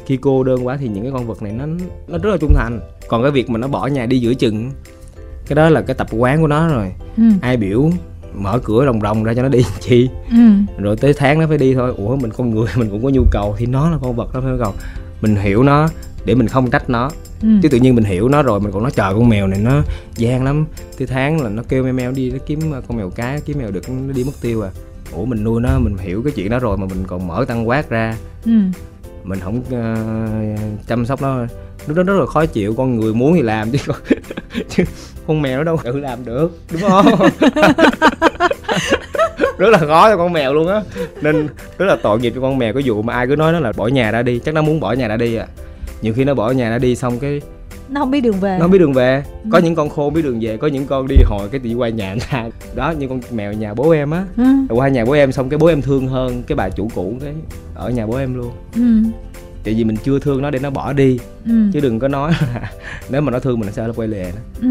khi 0.06 0.18
cô 0.18 0.44
đơn 0.44 0.68
quá 0.68 0.78
thì 0.78 0.88
những 0.88 1.04
cái 1.04 1.12
con 1.12 1.28
vật 1.28 1.42
này 1.42 1.52
nó 1.52 1.66
nó 2.08 2.18
rất 2.18 2.30
là 2.30 2.38
trung 2.38 2.54
thành. 2.56 2.80
Còn 3.08 3.22
cái 3.22 3.32
việc 3.32 3.50
mà 3.50 3.58
nó 3.58 3.68
bỏ 3.68 3.88
nhà 3.88 4.06
đi 4.06 4.20
giữa 4.20 4.34
chừng 4.34 4.72
cái 5.48 5.56
đó 5.56 5.70
là 5.70 5.82
cái 5.82 5.96
tập 5.96 6.08
quán 6.12 6.42
của 6.42 6.48
nó 6.48 6.68
rồi. 6.68 6.94
Ừ. 7.18 7.24
Ai 7.42 7.58
biểu 7.58 7.90
mở 8.34 8.60
cửa 8.64 8.86
rồng 8.86 9.02
rồng 9.02 9.24
ra 9.24 9.34
cho 9.34 9.42
nó 9.42 9.50
đi 9.50 9.66
chi? 9.80 10.10
Ừ. 10.32 10.38
Rồi 10.78 10.96
tới 10.98 11.14
tháng 11.14 11.40
nó 11.40 11.48
phải 11.48 11.58
đi 11.58 11.74
thôi. 11.74 11.94
Ủa 11.98 12.16
mình 12.16 12.32
con 12.32 12.50
người 12.50 12.68
mình 12.76 12.90
cũng 12.90 13.04
có 13.04 13.10
nhu 13.10 13.24
cầu. 13.32 13.56
Thì 13.58 13.66
nó 13.66 13.90
là 13.90 13.98
con 14.02 14.16
vật 14.16 14.30
nó 14.34 14.42
phải 14.42 14.52
cầu 14.60 14.74
mình 15.22 15.36
hiểu 15.36 15.64
nó 15.64 15.90
để 16.26 16.36
mình 16.36 16.48
không 16.48 16.70
trách 16.70 16.90
nó. 16.90 17.12
Ừ. 17.42 17.48
chứ 17.64 17.70
tự 17.70 17.78
nhiên 17.78 17.96
mình 17.96 18.04
hiểu 18.04 18.30
nó 18.30 18.44
rồi 18.44 18.60
mình 18.60 18.72
còn 18.72 18.84
nói 18.84 18.92
trời 18.96 19.14
con 19.14 19.30
mèo 19.30 19.48
này 19.48 19.60
nó 19.64 19.82
gian 20.16 20.44
lắm. 20.44 20.66
Tới 20.98 21.08
tháng 21.08 21.42
là 21.42 21.50
nó 21.50 21.64
kêu 21.70 21.84
meo 21.84 21.94
meo 21.94 22.12
đi 22.12 22.32
nó 22.32 22.38
kiếm 22.46 22.60
con 22.88 22.98
mèo 22.98 23.10
cái 23.10 23.42
kiếm 23.46 23.58
mèo 23.60 23.72
được 23.72 23.90
nó 23.90 24.14
đi 24.14 24.24
mất 24.24 24.32
tiêu 24.42 24.62
à. 24.62 24.70
Ủa 25.12 25.26
mình 25.26 25.44
nuôi 25.44 25.62
nó 25.62 25.80
mình 25.80 25.98
hiểu 25.98 26.24
cái 26.24 26.34
chuyện 26.36 26.50
đó 26.50 26.60
rồi 26.60 26.78
mà 26.78 26.86
mình 26.86 27.04
còn 27.08 27.28
mở 27.28 27.46
tăng 27.48 27.68
quát 27.68 27.90
ra. 27.90 28.18
Ừ 28.46 28.52
mình 29.24 29.40
không 29.40 29.60
uh, 29.60 30.88
chăm 30.88 31.06
sóc 31.06 31.22
nó. 31.22 31.46
Lúc 31.88 31.98
đó 31.98 32.04
rất 32.04 32.20
là 32.20 32.26
khó 32.26 32.46
chịu 32.46 32.74
con 32.78 33.00
người 33.00 33.14
muốn 33.14 33.34
thì 33.34 33.42
làm 33.42 33.72
chứ 33.72 33.78
con 33.88 33.98
chứ 34.70 34.84
con 35.28 35.42
mèo 35.42 35.58
nó 35.58 35.64
đâu 35.64 35.78
tự 35.84 36.00
làm 36.00 36.26
được 36.26 36.52
đúng 36.72 36.82
không? 36.82 37.06
Rất 39.58 39.70
là 39.70 39.78
khó 39.78 40.10
cho 40.10 40.18
con 40.18 40.34
mèo 40.34 40.54
luôn 40.54 40.68
á. 40.68 40.82
Nên 41.22 41.48
rất 41.78 41.86
là 41.86 41.98
tội 42.04 42.20
nghiệp 42.20 42.34
cho 42.36 42.42
con 42.42 42.58
mèo 42.58 42.74
cái 42.74 42.84
vụ 42.86 43.02
mà 43.02 43.14
ai 43.14 43.28
cứ 43.28 43.36
nói 43.36 43.54
nó 43.54 43.60
là 43.60 43.72
bỏ 43.78 43.88
nhà 43.88 44.12
ra 44.12 44.22
đi 44.22 44.40
chắc 44.46 44.54
nó 44.54 44.62
muốn 44.62 44.80
bỏ 44.80 44.94
nhà 44.94 45.08
ra 45.08 45.18
đi 45.18 45.36
à. 45.36 45.48
Nhiều 46.02 46.14
khi 46.14 46.24
nó 46.24 46.34
bỏ 46.34 46.52
nhà 46.52 46.70
ra 46.70 46.78
đi 46.78 46.96
xong 46.96 47.20
cái 47.20 47.42
nó 47.92 48.02
không 48.02 48.12
biết 48.12 48.22
đường 48.22 48.40
về 48.40 48.58
nó 48.60 48.64
không 48.64 48.72
biết 48.72 48.80
đường 48.80 48.94
về 48.94 49.24
ừ. 49.44 49.50
có 49.52 49.58
những 49.58 49.76
con 49.76 49.90
khô 49.90 50.10
biết 50.10 50.22
đường 50.22 50.40
về 50.42 50.58
có 50.58 50.68
những 50.68 50.86
con 50.86 51.08
đi 51.08 51.16
hồi 51.26 51.50
cái 51.52 51.60
tự 51.64 51.74
qua 51.74 51.90
nhà 51.90 52.16
ta 52.32 52.50
đó 52.76 52.92
như 52.92 53.08
con 53.08 53.22
mèo 53.32 53.54
nhà 53.54 53.74
bố 53.74 53.90
em 53.90 54.12
á 54.12 54.26
ừ. 54.38 54.44
qua 54.70 54.88
nhà 54.88 55.06
bố 55.06 55.12
em 55.12 55.32
xong 55.32 55.50
cái 55.50 55.58
bố 55.58 55.68
em 55.68 55.82
thương 55.82 56.08
hơn 56.08 56.44
cái 56.48 56.56
bà 56.56 56.70
chủ 56.70 56.90
cũ 56.96 57.14
cái 57.22 57.34
ở 57.76 57.90
nhà 57.90 58.06
bố 58.06 58.16
em 58.16 58.36
luôn 58.36 58.52
ừ. 58.76 59.10
tại 59.64 59.74
vì 59.74 59.84
mình 59.84 59.98
chưa 60.04 60.20
thương 60.20 60.42
nó 60.42 60.52
để 60.52 60.60
nó 60.60 60.70
bỏ 60.70 60.94
đi 60.94 61.20
ừ. 61.46 61.52
chứ 61.74 61.80
đừng 61.80 62.00
có 62.00 62.08
nói 62.08 62.32
là 62.54 62.72
nếu 63.10 63.22
mà 63.22 63.32
nó 63.32 63.40
thương 63.40 63.60
mình 63.60 63.70
nó 63.78 63.88
nó 63.88 63.94
quay 63.96 64.08
lề 64.08 64.24
đó 64.24 64.40
ừ. 64.62 64.68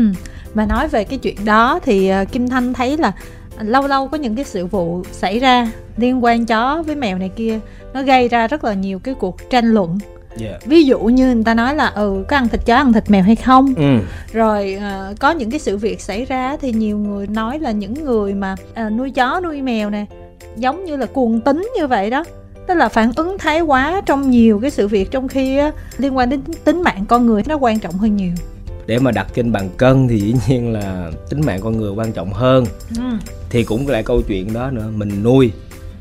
mà 0.55 0.67
nói 0.67 0.89
về 0.89 1.05
cái 1.05 1.19
chuyện 1.19 1.37
đó 1.45 1.81
thì 1.83 2.09
ờ, 2.09 2.25
kim 2.25 2.49
thanh 2.49 2.73
thấy 2.73 2.97
là 2.97 3.13
lâu 3.61 3.87
lâu 3.87 4.09
có 4.09 4.17
những 4.17 4.35
cái 4.35 4.45
sự 4.45 4.67
vụ 4.67 5.05
xảy 5.13 5.39
ra 5.39 5.73
liên 5.97 6.25
quan 6.25 6.47
chó 6.47 6.83
với 6.87 6.97
mèo 6.97 7.19
này 7.19 7.31
kia 7.37 7.61
nó 7.95 8.03
gây 8.03 8.29
ra 8.29 8.47
rất 8.47 8.65
là 8.65 8.75
nhiều 8.75 8.99
cái 8.99 9.15
cuộc 9.15 9.51
tranh 9.51 9.67
luận 9.67 9.99
Yeah. 10.39 10.53
Dạ. 10.53 10.59
ví 10.67 10.85
dụ 10.85 11.01
như 11.01 11.35
người 11.35 11.45
ta 11.45 11.55
nói 11.55 11.75
là 11.75 11.87
ừ 11.87 12.25
có 12.29 12.37
ăn 12.37 12.49
thịt 12.49 12.67
chó 12.67 12.77
ăn 12.77 12.93
thịt 12.93 13.11
mèo 13.11 13.23
hay 13.23 13.37
không 13.37 13.75
ừ. 13.77 13.99
rồi 14.33 14.79
uh, 14.79 15.19
có 15.21 15.31
những 15.31 15.51
cái 15.51 15.61
sự 15.61 15.77
việc 15.77 16.01
xảy 16.01 16.25
ra 16.25 16.57
thì 16.61 16.73
nhiều 16.73 16.99
người 16.99 17.27
nói 17.27 17.59
là 17.59 17.71
những 17.71 17.95
người 18.05 18.35
mà 18.35 18.55
uh, 18.87 18.93
nuôi 18.93 19.11
chó 19.11 19.41
nuôi 19.41 19.63
mèo 19.63 19.91
nè 19.91 20.07
giống 20.57 20.85
như 20.85 20.97
là 20.97 21.07
cuồng 21.07 21.41
tính 21.41 21.69
như 21.77 21.87
vậy 21.87 22.11
đó 22.11 22.25
tức 22.67 22.75
là 22.75 22.89
phản 22.89 23.13
ứng 23.17 23.39
thái 23.39 23.61
quá 23.61 24.03
trong 24.07 24.31
nhiều 24.31 24.59
cái 24.61 24.71
sự 24.71 24.89
việc 24.89 25.11
trong 25.11 25.29
khi 25.29 25.61
uh, 25.69 25.75
liên 25.99 26.17
quan 26.17 26.31
đến 26.31 26.41
tính 26.65 26.83
mạng 26.83 27.05
con 27.09 27.27
người 27.27 27.43
nó 27.47 27.57
quan 27.57 27.79
trọng 27.79 27.95
hơn 27.95 28.17
nhiều 28.17 28.33
để 28.87 28.99
mà 28.99 29.11
đặt 29.11 29.27
trên 29.35 29.53
bàn 29.53 29.69
cân 29.77 30.09
thì 30.09 30.19
dĩ 30.19 30.35
nhiên 30.49 30.73
là 30.73 31.11
tính 31.29 31.41
mạng 31.47 31.61
con 31.63 31.77
người 31.77 31.91
quan 31.91 32.13
trọng 32.13 32.33
hơn 32.33 32.65
ừ. 32.97 33.03
thì 33.51 33.65
cũng 33.65 33.89
lại 33.89 34.03
câu 34.03 34.23
chuyện 34.23 34.53
đó 34.53 34.71
nữa 34.71 34.91
mình 34.97 35.23
nuôi 35.23 35.53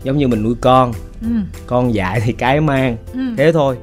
giống 0.04 0.18
như 0.18 0.28
mình 0.28 0.44
nuôi 0.44 0.56
con 0.62 0.94
ừ. 1.22 1.28
con 1.68 1.94
dại 1.94 2.22
thì 2.26 2.34
cái 2.34 2.62
mang 2.62 2.98
ừ. 3.14 3.20
thế 3.38 3.52
thôi 3.52 3.78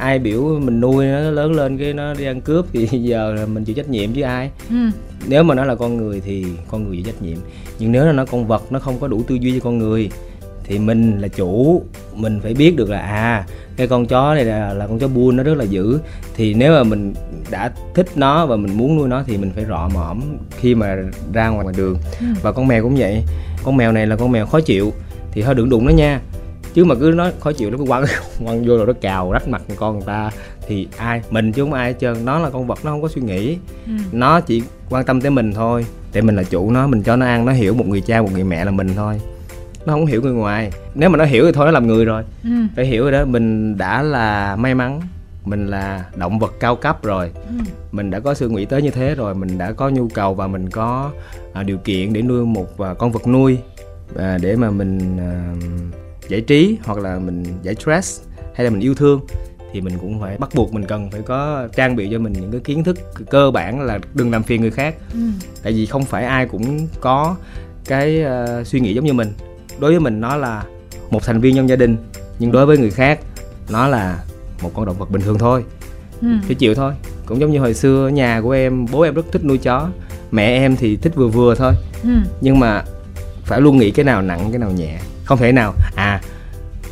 ai 0.00 0.18
biểu 0.18 0.58
mình 0.62 0.80
nuôi 0.80 1.06
nó 1.06 1.18
lớn 1.18 1.52
lên 1.52 1.78
cái 1.78 1.92
nó 1.92 2.14
đi 2.14 2.24
ăn 2.24 2.40
cướp 2.40 2.66
thì 2.72 2.86
giờ 3.02 3.34
là 3.34 3.46
mình 3.46 3.64
chịu 3.64 3.76
trách 3.76 3.88
nhiệm 3.88 4.12
chứ 4.12 4.22
ai. 4.22 4.50
Ừ. 4.70 4.76
nếu 5.28 5.42
mà 5.42 5.54
nó 5.54 5.64
là 5.64 5.74
con 5.74 5.96
người 5.96 6.20
thì 6.20 6.46
con 6.68 6.84
người 6.84 6.96
chịu 6.96 7.04
trách 7.06 7.22
nhiệm. 7.22 7.38
Nhưng 7.78 7.92
nếu 7.92 8.04
là 8.04 8.12
nó 8.12 8.24
con 8.24 8.46
vật 8.46 8.72
nó 8.72 8.78
không 8.78 8.98
có 9.00 9.08
đủ 9.08 9.22
tư 9.26 9.34
duy 9.34 9.52
cho 9.52 9.64
con 9.64 9.78
người 9.78 10.10
thì 10.64 10.78
mình 10.78 11.18
là 11.20 11.28
chủ. 11.28 11.82
Mình 12.14 12.40
phải 12.42 12.54
biết 12.54 12.76
được 12.76 12.90
là 12.90 12.98
à 12.98 13.46
cái 13.76 13.88
con 13.88 14.06
chó 14.06 14.34
này 14.34 14.44
là, 14.44 14.72
là 14.72 14.86
con 14.86 14.98
chó 14.98 15.08
buôn 15.08 15.36
nó 15.36 15.42
rất 15.42 15.54
là 15.54 15.64
dữ. 15.64 15.98
Thì 16.36 16.54
nếu 16.54 16.72
mà 16.72 16.82
mình 16.82 17.14
đã 17.50 17.72
thích 17.94 18.06
nó 18.14 18.46
và 18.46 18.56
mình 18.56 18.78
muốn 18.78 18.96
nuôi 18.96 19.08
nó 19.08 19.22
thì 19.26 19.36
mình 19.36 19.50
phải 19.54 19.64
rọ 19.68 19.88
mõm 19.94 20.20
khi 20.58 20.74
mà 20.74 20.96
ra 21.32 21.48
ngoài 21.48 21.66
đường. 21.76 21.96
Ừ. 22.20 22.26
và 22.42 22.52
con 22.52 22.68
mèo 22.68 22.82
cũng 22.82 22.96
vậy. 22.96 23.24
Con 23.64 23.76
mèo 23.76 23.92
này 23.92 24.06
là 24.06 24.16
con 24.16 24.32
mèo 24.32 24.46
khó 24.46 24.60
chịu 24.60 24.92
thì 25.32 25.42
thôi 25.42 25.54
đừng 25.54 25.70
đụng 25.70 25.86
nó 25.86 25.92
nha 25.92 26.20
chứ 26.74 26.84
mà 26.84 26.94
cứ 26.94 27.12
nói 27.16 27.32
khó 27.40 27.52
chịu 27.52 27.70
nó 27.70 27.78
cứ 27.78 27.84
quăng 27.84 28.04
quăng 28.44 28.64
vô 28.64 28.76
rồi 28.76 28.86
nó 28.86 28.92
cào 28.92 29.32
rách 29.32 29.48
mặt 29.48 29.62
con 29.76 29.94
người 29.94 30.06
ta. 30.06 30.30
Thì 30.66 30.88
ai 30.96 31.22
mình 31.30 31.52
chứ 31.52 31.62
không 31.62 31.72
ai 31.72 31.92
hết 31.92 31.98
trơn. 32.00 32.24
Nó 32.24 32.38
là 32.38 32.50
con 32.50 32.66
vật 32.66 32.78
nó 32.84 32.90
không 32.90 33.02
có 33.02 33.08
suy 33.08 33.22
nghĩ. 33.22 33.58
Ừ. 33.86 33.92
nó 34.12 34.40
chỉ 34.40 34.62
quan 34.90 35.04
tâm 35.04 35.20
tới 35.20 35.30
mình 35.30 35.52
thôi. 35.52 35.86
Để 36.12 36.20
mình 36.20 36.36
là 36.36 36.42
chủ 36.42 36.70
nó 36.70 36.86
mình 36.86 37.02
cho 37.02 37.16
nó 37.16 37.26
ăn 37.26 37.44
nó 37.44 37.52
hiểu 37.52 37.74
một 37.74 37.86
người 37.86 38.00
cha 38.00 38.22
một 38.22 38.28
người 38.32 38.44
mẹ 38.44 38.64
là 38.64 38.70
mình 38.70 38.88
thôi. 38.96 39.20
Nó 39.86 39.92
không 39.92 40.06
hiểu 40.06 40.22
người 40.22 40.32
ngoài. 40.32 40.70
Nếu 40.94 41.10
mà 41.10 41.16
nó 41.16 41.24
hiểu 41.24 41.44
thì 41.46 41.52
thôi 41.52 41.66
nó 41.66 41.70
làm 41.72 41.86
người 41.86 42.04
rồi. 42.04 42.22
Ừ. 42.44 42.50
phải 42.76 42.86
hiểu 42.86 43.02
rồi 43.02 43.12
đó 43.12 43.24
mình 43.24 43.78
đã 43.78 44.02
là 44.02 44.56
may 44.56 44.74
mắn 44.74 45.00
mình 45.44 45.66
là 45.66 46.04
động 46.16 46.38
vật 46.38 46.54
cao 46.60 46.76
cấp 46.76 47.04
rồi. 47.04 47.30
Ừ. 47.34 47.64
mình 47.92 48.10
đã 48.10 48.20
có 48.20 48.34
sự 48.34 48.48
nghĩ 48.48 48.64
tới 48.64 48.82
như 48.82 48.90
thế 48.90 49.14
rồi 49.14 49.34
mình 49.34 49.58
đã 49.58 49.72
có 49.72 49.88
nhu 49.88 50.08
cầu 50.08 50.34
và 50.34 50.46
mình 50.46 50.70
có 50.70 51.10
à, 51.52 51.62
điều 51.62 51.78
kiện 51.78 52.12
để 52.12 52.22
nuôi 52.22 52.44
một 52.46 52.78
à, 52.78 52.94
con 52.94 53.12
vật 53.12 53.26
nuôi 53.28 53.58
à, 54.16 54.38
để 54.42 54.56
mà 54.56 54.70
mình 54.70 55.18
à, 55.18 55.54
giải 56.30 56.40
trí 56.40 56.78
hoặc 56.84 56.98
là 56.98 57.18
mình 57.18 57.44
giải 57.62 57.74
stress 57.74 58.22
hay 58.54 58.64
là 58.64 58.70
mình 58.70 58.80
yêu 58.80 58.94
thương 58.94 59.20
thì 59.72 59.80
mình 59.80 59.98
cũng 60.00 60.20
phải 60.20 60.38
bắt 60.38 60.50
buộc 60.54 60.72
mình 60.72 60.84
cần 60.84 61.10
phải 61.10 61.22
có 61.22 61.68
trang 61.76 61.96
bị 61.96 62.08
cho 62.12 62.18
mình 62.18 62.32
những 62.32 62.52
cái 62.52 62.60
kiến 62.60 62.84
thức 62.84 62.98
cơ 63.30 63.50
bản 63.50 63.80
là 63.80 63.98
đừng 64.14 64.30
làm 64.30 64.42
phiền 64.42 64.60
người 64.60 64.70
khác 64.70 64.94
ừ. 65.12 65.20
tại 65.62 65.72
vì 65.72 65.86
không 65.86 66.04
phải 66.04 66.24
ai 66.24 66.46
cũng 66.46 66.86
có 67.00 67.36
cái 67.84 68.24
uh, 68.24 68.66
suy 68.66 68.80
nghĩ 68.80 68.94
giống 68.94 69.04
như 69.04 69.12
mình 69.12 69.32
đối 69.78 69.90
với 69.90 70.00
mình 70.00 70.20
nó 70.20 70.36
là 70.36 70.64
một 71.10 71.24
thành 71.24 71.40
viên 71.40 71.56
trong 71.56 71.68
gia 71.68 71.76
đình 71.76 71.96
nhưng 72.38 72.52
đối 72.52 72.66
với 72.66 72.78
người 72.78 72.90
khác 72.90 73.20
nó 73.70 73.88
là 73.88 74.24
một 74.62 74.70
con 74.74 74.86
động 74.86 74.98
vật 74.98 75.10
bình 75.10 75.22
thường 75.22 75.38
thôi 75.38 75.64
ừ. 76.22 76.28
thì 76.48 76.54
chịu 76.54 76.74
thôi 76.74 76.92
cũng 77.26 77.40
giống 77.40 77.52
như 77.52 77.58
hồi 77.58 77.74
xưa 77.74 78.08
nhà 78.08 78.40
của 78.40 78.50
em 78.50 78.86
bố 78.92 79.00
em 79.00 79.14
rất 79.14 79.26
thích 79.32 79.44
nuôi 79.44 79.58
chó 79.58 79.88
mẹ 80.30 80.46
em 80.46 80.76
thì 80.76 80.96
thích 80.96 81.12
vừa 81.16 81.28
vừa 81.28 81.54
thôi 81.54 81.72
ừ. 82.02 82.10
nhưng 82.40 82.58
mà 82.60 82.84
phải 83.44 83.60
luôn 83.60 83.78
nghĩ 83.78 83.90
cái 83.90 84.04
nào 84.04 84.22
nặng 84.22 84.48
cái 84.50 84.58
nào 84.58 84.70
nhẹ 84.70 84.98
không 85.30 85.38
thể 85.38 85.52
nào. 85.52 85.74
À 85.96 86.20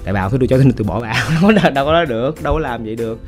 tại 0.05 0.15
bảo 0.15 0.29
phải 0.29 0.39
nuôi 0.39 0.49
chó 0.49 0.57
nên 0.57 0.73
tôi 0.73 0.87
bỏ 0.87 1.01
bảo 1.01 1.15
đâu 1.75 1.87
có 1.87 1.93
nói 1.93 2.07
được, 2.07 2.43
đâu 2.43 2.55
có 2.55 2.59
làm 2.59 2.85
vậy 2.85 2.97
được. 2.97 3.19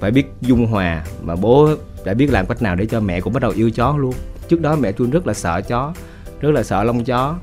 Phải 0.00 0.10
biết 0.10 0.26
dung 0.40 0.66
hòa 0.66 1.04
mà 1.22 1.36
bố 1.36 1.68
đã 2.04 2.14
biết 2.14 2.30
làm 2.30 2.46
cách 2.46 2.62
nào 2.62 2.76
để 2.76 2.86
cho 2.86 3.00
mẹ 3.00 3.20
cũng 3.20 3.32
bắt 3.32 3.42
đầu 3.42 3.52
yêu 3.56 3.70
chó 3.70 3.96
luôn. 3.98 4.14
Trước 4.48 4.60
đó 4.60 4.76
mẹ 4.76 4.92
tôi 4.92 5.08
rất 5.12 5.26
là 5.26 5.34
sợ 5.34 5.60
chó, 5.60 5.92
rất 6.40 6.50
là 6.50 6.62
sợ 6.62 6.84
lông 6.84 7.04
chó. 7.04 7.36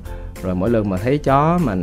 Rồi 0.44 0.56
mỗi 0.56 0.70
lần 0.70 0.90
mà 0.90 0.98
thấy 0.98 1.18
chó 1.18 1.60
mà 1.64 1.76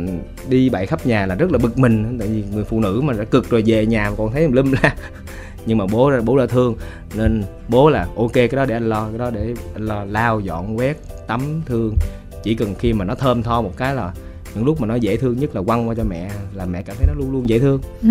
đi 0.49 0.69
bậy 0.69 0.85
khắp 0.85 1.05
nhà 1.05 1.25
là 1.25 1.35
rất 1.35 1.51
là 1.51 1.57
bực 1.57 1.77
mình. 1.77 2.17
Tại 2.19 2.27
vì 2.27 2.43
người 2.53 2.63
phụ 2.63 2.79
nữ 2.79 3.01
mà 3.03 3.13
đã 3.13 3.23
cực 3.23 3.49
rồi, 3.49 3.63
về 3.65 3.85
nhà 3.85 4.09
mà 4.09 4.15
còn 4.17 4.31
thấy 4.31 4.47
lum 4.51 4.73
la. 4.81 4.95
Nhưng 5.65 5.77
mà 5.77 5.85
bố 5.91 6.11
bố 6.25 6.35
là 6.35 6.45
thương. 6.45 6.75
Nên 7.15 7.43
bố 7.67 7.89
là 7.89 8.07
ok, 8.17 8.33
cái 8.33 8.47
đó 8.47 8.65
để 8.65 8.75
anh 8.75 8.89
lo, 8.89 9.07
cái 9.09 9.17
đó 9.17 9.29
để 9.29 9.53
anh 9.73 9.85
lo. 9.85 10.03
Lao 10.05 10.39
dọn 10.39 10.77
quét, 10.77 10.97
tắm, 11.27 11.61
thương. 11.65 11.95
Chỉ 12.43 12.55
cần 12.55 12.75
khi 12.75 12.93
mà 12.93 13.05
nó 13.05 13.15
thơm 13.15 13.43
tho 13.43 13.61
một 13.61 13.77
cái 13.77 13.95
là 13.95 14.13
những 14.57 14.65
lúc 14.65 14.81
mà 14.81 14.87
nó 14.87 14.95
dễ 14.95 15.17
thương 15.17 15.39
nhất 15.39 15.55
là 15.55 15.61
quăng 15.61 15.89
qua 15.89 15.95
cho 15.95 16.03
mẹ 16.03 16.29
là 16.53 16.65
mẹ 16.65 16.81
cảm 16.81 16.95
thấy 16.99 17.07
nó 17.07 17.13
luôn 17.13 17.31
luôn 17.31 17.49
dễ 17.49 17.59
thương 17.59 17.81
ừ. 18.01 18.09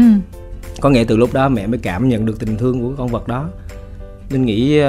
có 0.80 0.90
nghĩa 0.90 1.04
từ 1.04 1.16
lúc 1.16 1.32
đó 1.32 1.48
mẹ 1.48 1.66
mới 1.66 1.78
cảm 1.78 2.08
nhận 2.08 2.26
được 2.26 2.40
tình 2.40 2.56
thương 2.56 2.80
của 2.80 2.94
con 2.98 3.08
vật 3.08 3.28
đó 3.28 3.48
nên 4.30 4.44
nghĩ 4.44 4.80
uh, 4.80 4.86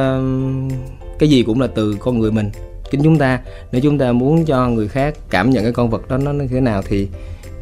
cái 1.19 1.29
gì 1.29 1.43
cũng 1.43 1.61
là 1.61 1.67
từ 1.67 1.97
con 1.99 2.19
người 2.19 2.31
mình 2.31 2.49
chính 2.91 3.03
chúng 3.03 3.17
ta 3.17 3.39
nếu 3.71 3.81
chúng 3.81 3.97
ta 3.97 4.11
muốn 4.11 4.45
cho 4.45 4.69
người 4.69 4.87
khác 4.87 5.15
cảm 5.29 5.49
nhận 5.49 5.63
cái 5.63 5.73
con 5.73 5.89
vật 5.89 6.09
đó 6.09 6.17
nó 6.17 6.31
như 6.31 6.47
thế 6.47 6.61
nào 6.61 6.81
thì 6.81 7.07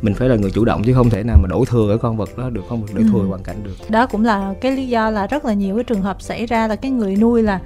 mình 0.01 0.13
phải 0.13 0.29
là 0.29 0.35
người 0.35 0.51
chủ 0.51 0.65
động 0.65 0.83
chứ 0.83 0.93
không 0.93 1.09
thể 1.09 1.23
nào 1.23 1.37
mà 1.41 1.47
đổ 1.49 1.65
thừa 1.65 1.85
cái 1.89 1.97
con 1.97 2.17
vật 2.17 2.37
đó 2.37 2.49
được 2.49 2.61
không 2.69 2.85
đổ 2.93 3.01
thừa 3.11 3.19
ừ. 3.19 3.27
hoàn 3.27 3.43
cảnh 3.43 3.55
được 3.63 3.89
đó 3.89 4.05
cũng 4.05 4.25
là 4.25 4.53
cái 4.61 4.71
lý 4.71 4.87
do 4.87 5.09
là 5.09 5.27
rất 5.27 5.45
là 5.45 5.53
nhiều 5.53 5.75
cái 5.75 5.83
trường 5.83 6.01
hợp 6.01 6.21
xảy 6.21 6.45
ra 6.45 6.67
là 6.67 6.75
cái 6.75 6.91
người 6.91 7.15
nuôi 7.15 7.43
là 7.43 7.59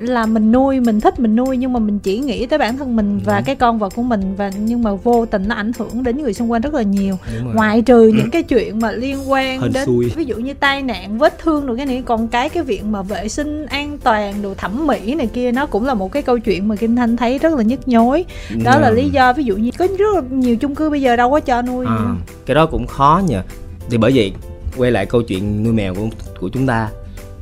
là 0.00 0.26
mình 0.26 0.52
nuôi 0.52 0.80
mình 0.80 1.00
thích 1.00 1.20
mình 1.20 1.36
nuôi 1.36 1.56
nhưng 1.56 1.72
mà 1.72 1.78
mình 1.78 1.98
chỉ 1.98 2.18
nghĩ 2.18 2.46
tới 2.46 2.58
bản 2.58 2.78
thân 2.78 2.96
mình 2.96 3.20
và 3.24 3.42
cái 3.46 3.56
con 3.56 3.78
vật 3.78 3.92
của 3.96 4.02
mình 4.02 4.34
và 4.36 4.50
nhưng 4.58 4.82
mà 4.82 4.94
vô 4.94 5.26
tình 5.26 5.48
nó 5.48 5.54
ảnh 5.54 5.72
hưởng 5.78 6.02
đến 6.02 6.22
người 6.22 6.34
xung 6.34 6.50
quanh 6.50 6.62
rất 6.62 6.74
là 6.74 6.82
nhiều. 6.82 7.18
Ngoại 7.54 7.82
trừ 7.82 8.12
những 8.16 8.30
cái 8.30 8.42
chuyện 8.42 8.78
mà 8.80 8.92
liên 8.92 9.30
quan 9.30 9.60
Hên 9.60 9.72
đến 9.72 9.86
xui. 9.86 10.12
ví 10.16 10.24
dụ 10.24 10.36
như 10.36 10.54
tai 10.54 10.82
nạn 10.82 11.18
vết 11.18 11.38
thương 11.38 11.66
rồi 11.66 11.76
cái 11.76 11.86
này 11.86 12.02
còn 12.06 12.28
cái 12.28 12.48
cái 12.48 12.62
việc 12.62 12.84
mà 12.84 13.02
vệ 13.02 13.28
sinh 13.28 13.66
an 13.66 13.98
toàn 14.04 14.42
đồ 14.42 14.54
thẩm 14.54 14.86
mỹ 14.86 15.14
này 15.14 15.26
kia 15.26 15.52
nó 15.52 15.66
cũng 15.66 15.86
là 15.86 15.94
một 15.94 16.12
cái 16.12 16.22
câu 16.22 16.38
chuyện 16.38 16.68
mà 16.68 16.76
kim 16.76 16.96
thanh 16.96 17.16
thấy 17.16 17.38
rất 17.38 17.54
là 17.54 17.62
nhức 17.62 17.88
nhối. 17.88 18.24
Đó 18.64 18.78
là 18.78 18.90
lý 18.90 19.08
do 19.08 19.32
ví 19.32 19.44
dụ 19.44 19.56
như 19.56 19.70
có 19.78 19.86
rất 19.98 20.14
là 20.14 20.22
nhiều 20.30 20.56
chung 20.56 20.74
cư 20.74 20.90
bây 20.90 21.00
giờ 21.00 21.16
đâu 21.16 21.30
có 21.30 21.40
cho 21.40 21.62
nuôi 21.62 21.86
à, 21.88 21.98
cái 22.46 22.54
đó 22.54 22.66
cũng 22.66 22.86
khó 22.86 23.22
nhỉ 23.28 23.36
thì 23.90 23.98
bởi 23.98 24.12
vậy 24.14 24.32
quay 24.76 24.90
lại 24.90 25.06
câu 25.06 25.22
chuyện 25.22 25.64
nuôi 25.64 25.72
mèo 25.72 25.94
của 25.94 26.06
của 26.40 26.48
chúng 26.48 26.66
ta. 26.66 26.88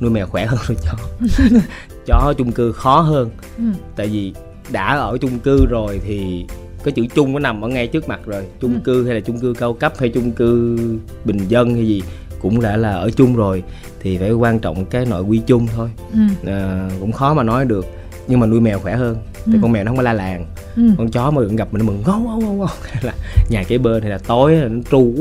Nuôi 0.01 0.11
mèo 0.11 0.27
khỏe 0.27 0.47
hơn 0.47 0.59
nuôi 0.69 0.77
chó 0.85 0.93
chó 2.09 2.35
chung 2.39 2.53
cư 2.53 2.73
khó 2.73 3.01
hơn 3.01 3.31
ừ. 3.59 3.65
tại 3.97 4.07
vì 4.07 4.33
đã 4.73 4.97
ở 4.97 5.19
chung 5.21 5.39
cư 5.39 5.67
rồi 5.67 6.01
thì 6.07 6.47
cái 6.85 6.93
chữ 6.93 7.07
chung 7.15 7.33
nó 7.33 7.39
nằm 7.39 7.65
ở 7.65 7.69
ngay 7.69 7.87
trước 7.87 8.09
mặt 8.09 8.21
rồi 8.27 8.45
chung 8.61 8.75
ừ. 8.75 8.81
cư 8.85 9.07
hay 9.07 9.15
là 9.15 9.21
chung 9.21 9.41
cư 9.41 9.55
cao 9.59 9.73
cấp 9.73 9.93
hay 9.99 10.09
chung 10.09 10.33
cư 10.33 10.79
bình 11.25 11.39
dân 11.49 11.75
hay 11.75 11.87
gì 11.87 12.03
cũng 12.41 12.61
đã 12.61 12.77
là 12.77 12.91
ở 12.91 13.11
chung 13.11 13.37
rồi 13.37 13.63
thì 14.01 14.19
phải 14.19 14.33
quan 14.33 14.59
trọng 14.59 14.85
cái 14.85 15.07
nội 15.07 15.23
quy 15.23 15.41
chung 15.47 15.67
thôi 15.77 15.91
ừ. 16.13 16.51
à, 16.53 16.91
cũng 17.01 17.13
khó 17.13 17.35
mà 17.35 17.43
nói 17.43 17.65
được 17.65 17.87
nhưng 18.29 18.41
mà 18.41 18.47
nuôi 18.47 18.61
mèo 18.61 18.79
khỏe 18.79 18.97
hơn 18.97 19.17
tại 19.35 19.55
ừ. 19.55 19.59
con 19.63 19.73
mèo 19.73 19.85
nó 19.85 19.91
không 19.91 19.97
có 19.97 20.03
la 20.03 20.13
làng 20.13 20.47
ừ. 20.77 20.83
con 20.99 21.11
chó 21.11 21.31
mà 21.31 21.43
đừng 21.43 21.57
gặp 21.57 21.69
mình 21.73 21.79
nó 21.79 21.87
mừng 21.87 22.03
ngâu 22.07 22.19
ngâu 22.19 22.53
ngâu 22.53 22.69
là 23.03 23.13
nhà 23.51 23.63
kế 23.63 23.79
bên 23.79 24.03
thì 24.03 24.09
là 24.09 24.19
tối 24.19 24.57
nó 24.71 24.81
tru 24.91 25.13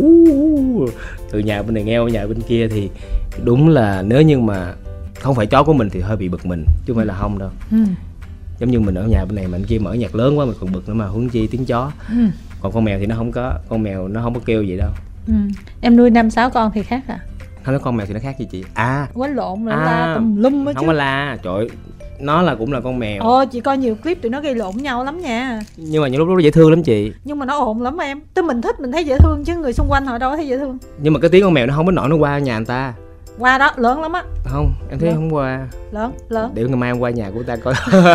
từ 1.32 1.40
nhà 1.40 1.62
bên 1.62 1.74
này 1.74 1.84
nghe 1.84 2.00
qua 2.00 2.10
nhà 2.10 2.28
bên 2.28 2.42
kia 2.42 2.68
thì 2.68 2.90
đúng 3.44 3.70
là 3.70 4.02
nếu 4.02 4.22
như 4.22 4.40
mà 4.40 4.74
không 5.20 5.36
phải 5.36 5.48
chó 5.48 5.64
của 5.64 5.74
mình 5.74 5.90
thì 5.90 6.00
hơi 6.00 6.18
bị 6.18 6.30
bực 6.30 6.46
mình 6.46 6.66
chứ 6.86 6.94
không 6.94 6.96
phải 6.96 7.06
là 7.06 7.14
không 7.14 7.40
đâu. 7.40 7.50
Ừ. 7.72 7.78
giống 8.60 8.72
như 8.72 8.80
mình 8.80 8.96
ở 8.96 9.08
nhà 9.08 9.26
bên 9.26 9.36
này 9.36 9.48
mà 9.48 9.58
anh 9.58 9.66
kia 9.66 9.80
mở 9.80 9.94
nhạc 9.94 10.16
lớn 10.16 10.40
quá 10.40 10.46
mình 10.46 10.56
còn 10.60 10.72
bực 10.72 10.88
nữa 10.88 10.94
mà 10.94 11.06
huống 11.08 11.30
chi 11.30 11.48
tiếng 11.48 11.66
chó. 11.66 11.92
Ừ. 12.10 12.16
còn 12.62 12.72
con 12.72 12.84
mèo 12.84 13.00
thì 13.00 13.06
nó 13.06 13.16
không 13.16 13.32
có 13.32 13.54
con 13.70 13.84
mèo 13.84 14.08
nó 14.08 14.22
không 14.22 14.34
có 14.34 14.40
kêu 14.46 14.66
vậy 14.68 14.78
đâu. 14.78 14.90
Ừ. 15.28 15.34
em 15.82 15.96
nuôi 15.96 16.10
năm 16.10 16.30
sáu 16.30 16.50
con 16.50 16.72
thì 16.74 16.84
khác 16.84 17.02
à? 17.08 17.20
Không 17.64 17.74
nói 17.74 17.82
con 17.84 17.98
mèo 17.98 18.08
thì 18.08 18.14
nó 18.14 18.20
khác 18.20 18.36
gì 18.40 18.48
chị? 18.52 18.64
À. 18.74 19.08
Quánh 19.14 19.36
lộn 19.36 19.66
rồi 19.66 19.74
à, 19.74 19.86
la 19.86 20.16
tùm 20.16 20.36
lum 20.36 20.66
á 20.66 20.74
chứ. 20.74 20.78
không 20.78 20.88
có 20.88 20.94
la 20.94 21.38
trời 21.44 21.70
nó 22.20 22.42
là 22.42 22.56
cũng 22.56 22.74
là 22.74 22.82
con 22.82 23.00
mèo. 23.00 23.22
Ồ 23.22 23.46
chị 23.46 23.60
coi 23.60 23.78
nhiều 23.78 23.96
clip 23.96 24.22
tụi 24.22 24.30
nó 24.30 24.42
gây 24.42 24.56
lộn 24.56 24.76
nhau 24.78 25.04
lắm 25.04 25.22
nha. 25.22 25.62
Nhưng 25.78 26.02
mà 26.02 26.08
những 26.08 26.20
lúc 26.20 26.28
đó 26.28 26.40
dễ 26.44 26.52
thương 26.52 26.70
lắm 26.70 26.84
chị. 26.84 27.12
Nhưng 27.24 27.40
mà 27.40 27.46
nó 27.46 27.60
ồn 27.60 27.82
lắm 27.82 27.98
em. 27.98 28.22
Tức 28.34 28.46
mình 28.46 28.62
thích 28.62 28.80
mình 28.80 28.92
thấy 28.92 29.06
dễ 29.06 29.18
thương 29.20 29.44
chứ 29.46 29.56
người 29.56 29.74
xung 29.74 29.88
quanh 29.90 30.06
họ 30.06 30.18
đâu 30.18 30.32
có 30.32 30.36
thấy 30.36 30.48
dễ 30.48 30.58
thương. 30.58 30.78
Nhưng 31.02 31.14
mà 31.14 31.20
cái 31.20 31.30
tiếng 31.30 31.44
con 31.44 31.54
mèo 31.54 31.66
nó 31.66 31.76
không 31.76 31.86
có 31.86 31.92
nổi 31.92 32.10
nó 32.10 32.16
qua 32.16 32.40
nhà 32.40 32.58
người 32.58 32.66
ta 32.66 32.94
qua 33.38 33.58
đó 33.58 33.72
lớn 33.78 34.02
lắm 34.02 34.14
á. 34.14 34.24
Không 34.46 34.74
em 34.90 35.00
thấy 35.00 35.10
lớn. 35.10 35.16
không 35.18 35.36
qua. 35.36 35.68
Lớn 35.92 36.12
lớn. 36.30 36.52
Để 36.54 36.64
ngày 36.64 36.76
mai 36.76 36.90
em 36.90 37.00
qua 37.00 37.10
nhà 37.10 37.32
của 37.34 37.44
ta 37.44 37.56
coi. 37.56 37.74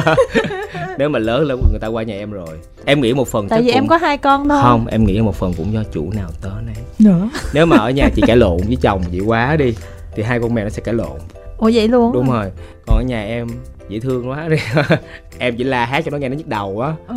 Nếu 0.98 1.08
mà 1.08 1.18
lớn 1.18 1.44
lớn 1.44 1.60
người 1.70 1.78
ta 1.80 1.86
qua 1.88 2.02
nhà 2.02 2.14
em 2.14 2.30
rồi. 2.30 2.58
Em 2.84 3.00
nghĩ 3.00 3.14
một 3.14 3.28
phần 3.28 3.48
tại 3.48 3.62
vì 3.62 3.66
cũng... 3.66 3.74
em 3.74 3.86
có 3.88 3.96
hai 3.96 4.18
con 4.18 4.48
thôi. 4.48 4.58
Không 4.62 4.86
em 4.86 5.04
nghĩ 5.04 5.20
một 5.20 5.34
phần 5.34 5.52
cũng 5.56 5.72
do 5.72 5.82
chủ 5.92 6.10
nào 6.14 6.30
tới 6.42 6.62
này 6.66 6.76
nữa. 6.98 7.28
Nếu 7.54 7.66
mà 7.66 7.76
ở 7.76 7.90
nhà 7.90 8.08
chị 8.14 8.22
cãi 8.26 8.36
lộn 8.36 8.60
với 8.66 8.76
chồng 8.82 9.02
chị 9.12 9.20
quá 9.20 9.56
đi 9.56 9.74
thì 10.14 10.22
hai 10.22 10.40
con 10.40 10.54
mèo 10.54 10.64
nó 10.64 10.70
sẽ 10.70 10.82
cãi 10.82 10.94
lộn. 10.94 11.18
Ủa 11.58 11.70
vậy 11.74 11.88
luôn? 11.88 12.12
Đúng 12.12 12.30
rồi. 12.30 12.50
Còn 12.86 12.98
ở 12.98 13.02
nhà 13.06 13.22
em 13.22 13.46
dễ 13.92 14.00
thương 14.00 14.28
quá. 14.28 14.48
Đi 14.48 14.56
em 15.38 15.56
chỉ 15.56 15.64
la 15.64 15.86
hát 15.86 16.04
cho 16.04 16.10
nó 16.10 16.18
nghe 16.18 16.28
nó 16.28 16.36
nhức 16.36 16.46
đầu 16.46 16.80
á. 16.80 16.92
Ừ. 17.08 17.14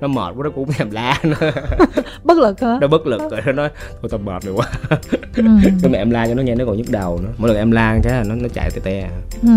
nó 0.00 0.08
mệt 0.08 0.34
quá 0.36 0.44
nó 0.44 0.50
cũng 0.50 0.72
thèm 0.72 0.90
la 0.90 1.18
nữa. 1.22 1.50
Bất 2.24 2.38
lực 2.38 2.60
hả? 2.60 2.78
Nó 2.80 2.88
bất 2.88 3.06
lực 3.06 3.20
rồi 3.30 3.40
nó 3.46 3.52
nói 3.52 3.68
thôi 4.02 4.08
tao 4.10 4.20
mệt 4.24 4.42
rồi 4.42 4.54
quá. 4.54 4.66
Ừ. 5.36 5.42
nhưng 5.82 5.92
mà 5.92 5.98
em 5.98 6.10
la 6.10 6.26
cho 6.26 6.34
nó 6.34 6.42
nghe 6.42 6.54
nó 6.54 6.64
còn 6.64 6.76
nhức 6.76 6.90
đầu 6.90 7.20
nữa. 7.22 7.30
Mỗi 7.38 7.48
lần 7.48 7.56
em 7.56 7.70
la 7.70 7.98
cái 8.02 8.24
nó 8.24 8.34
nó 8.34 8.48
chạy 8.54 8.70
tè 8.70 8.80
tè. 8.84 9.08
Ừ. 9.42 9.48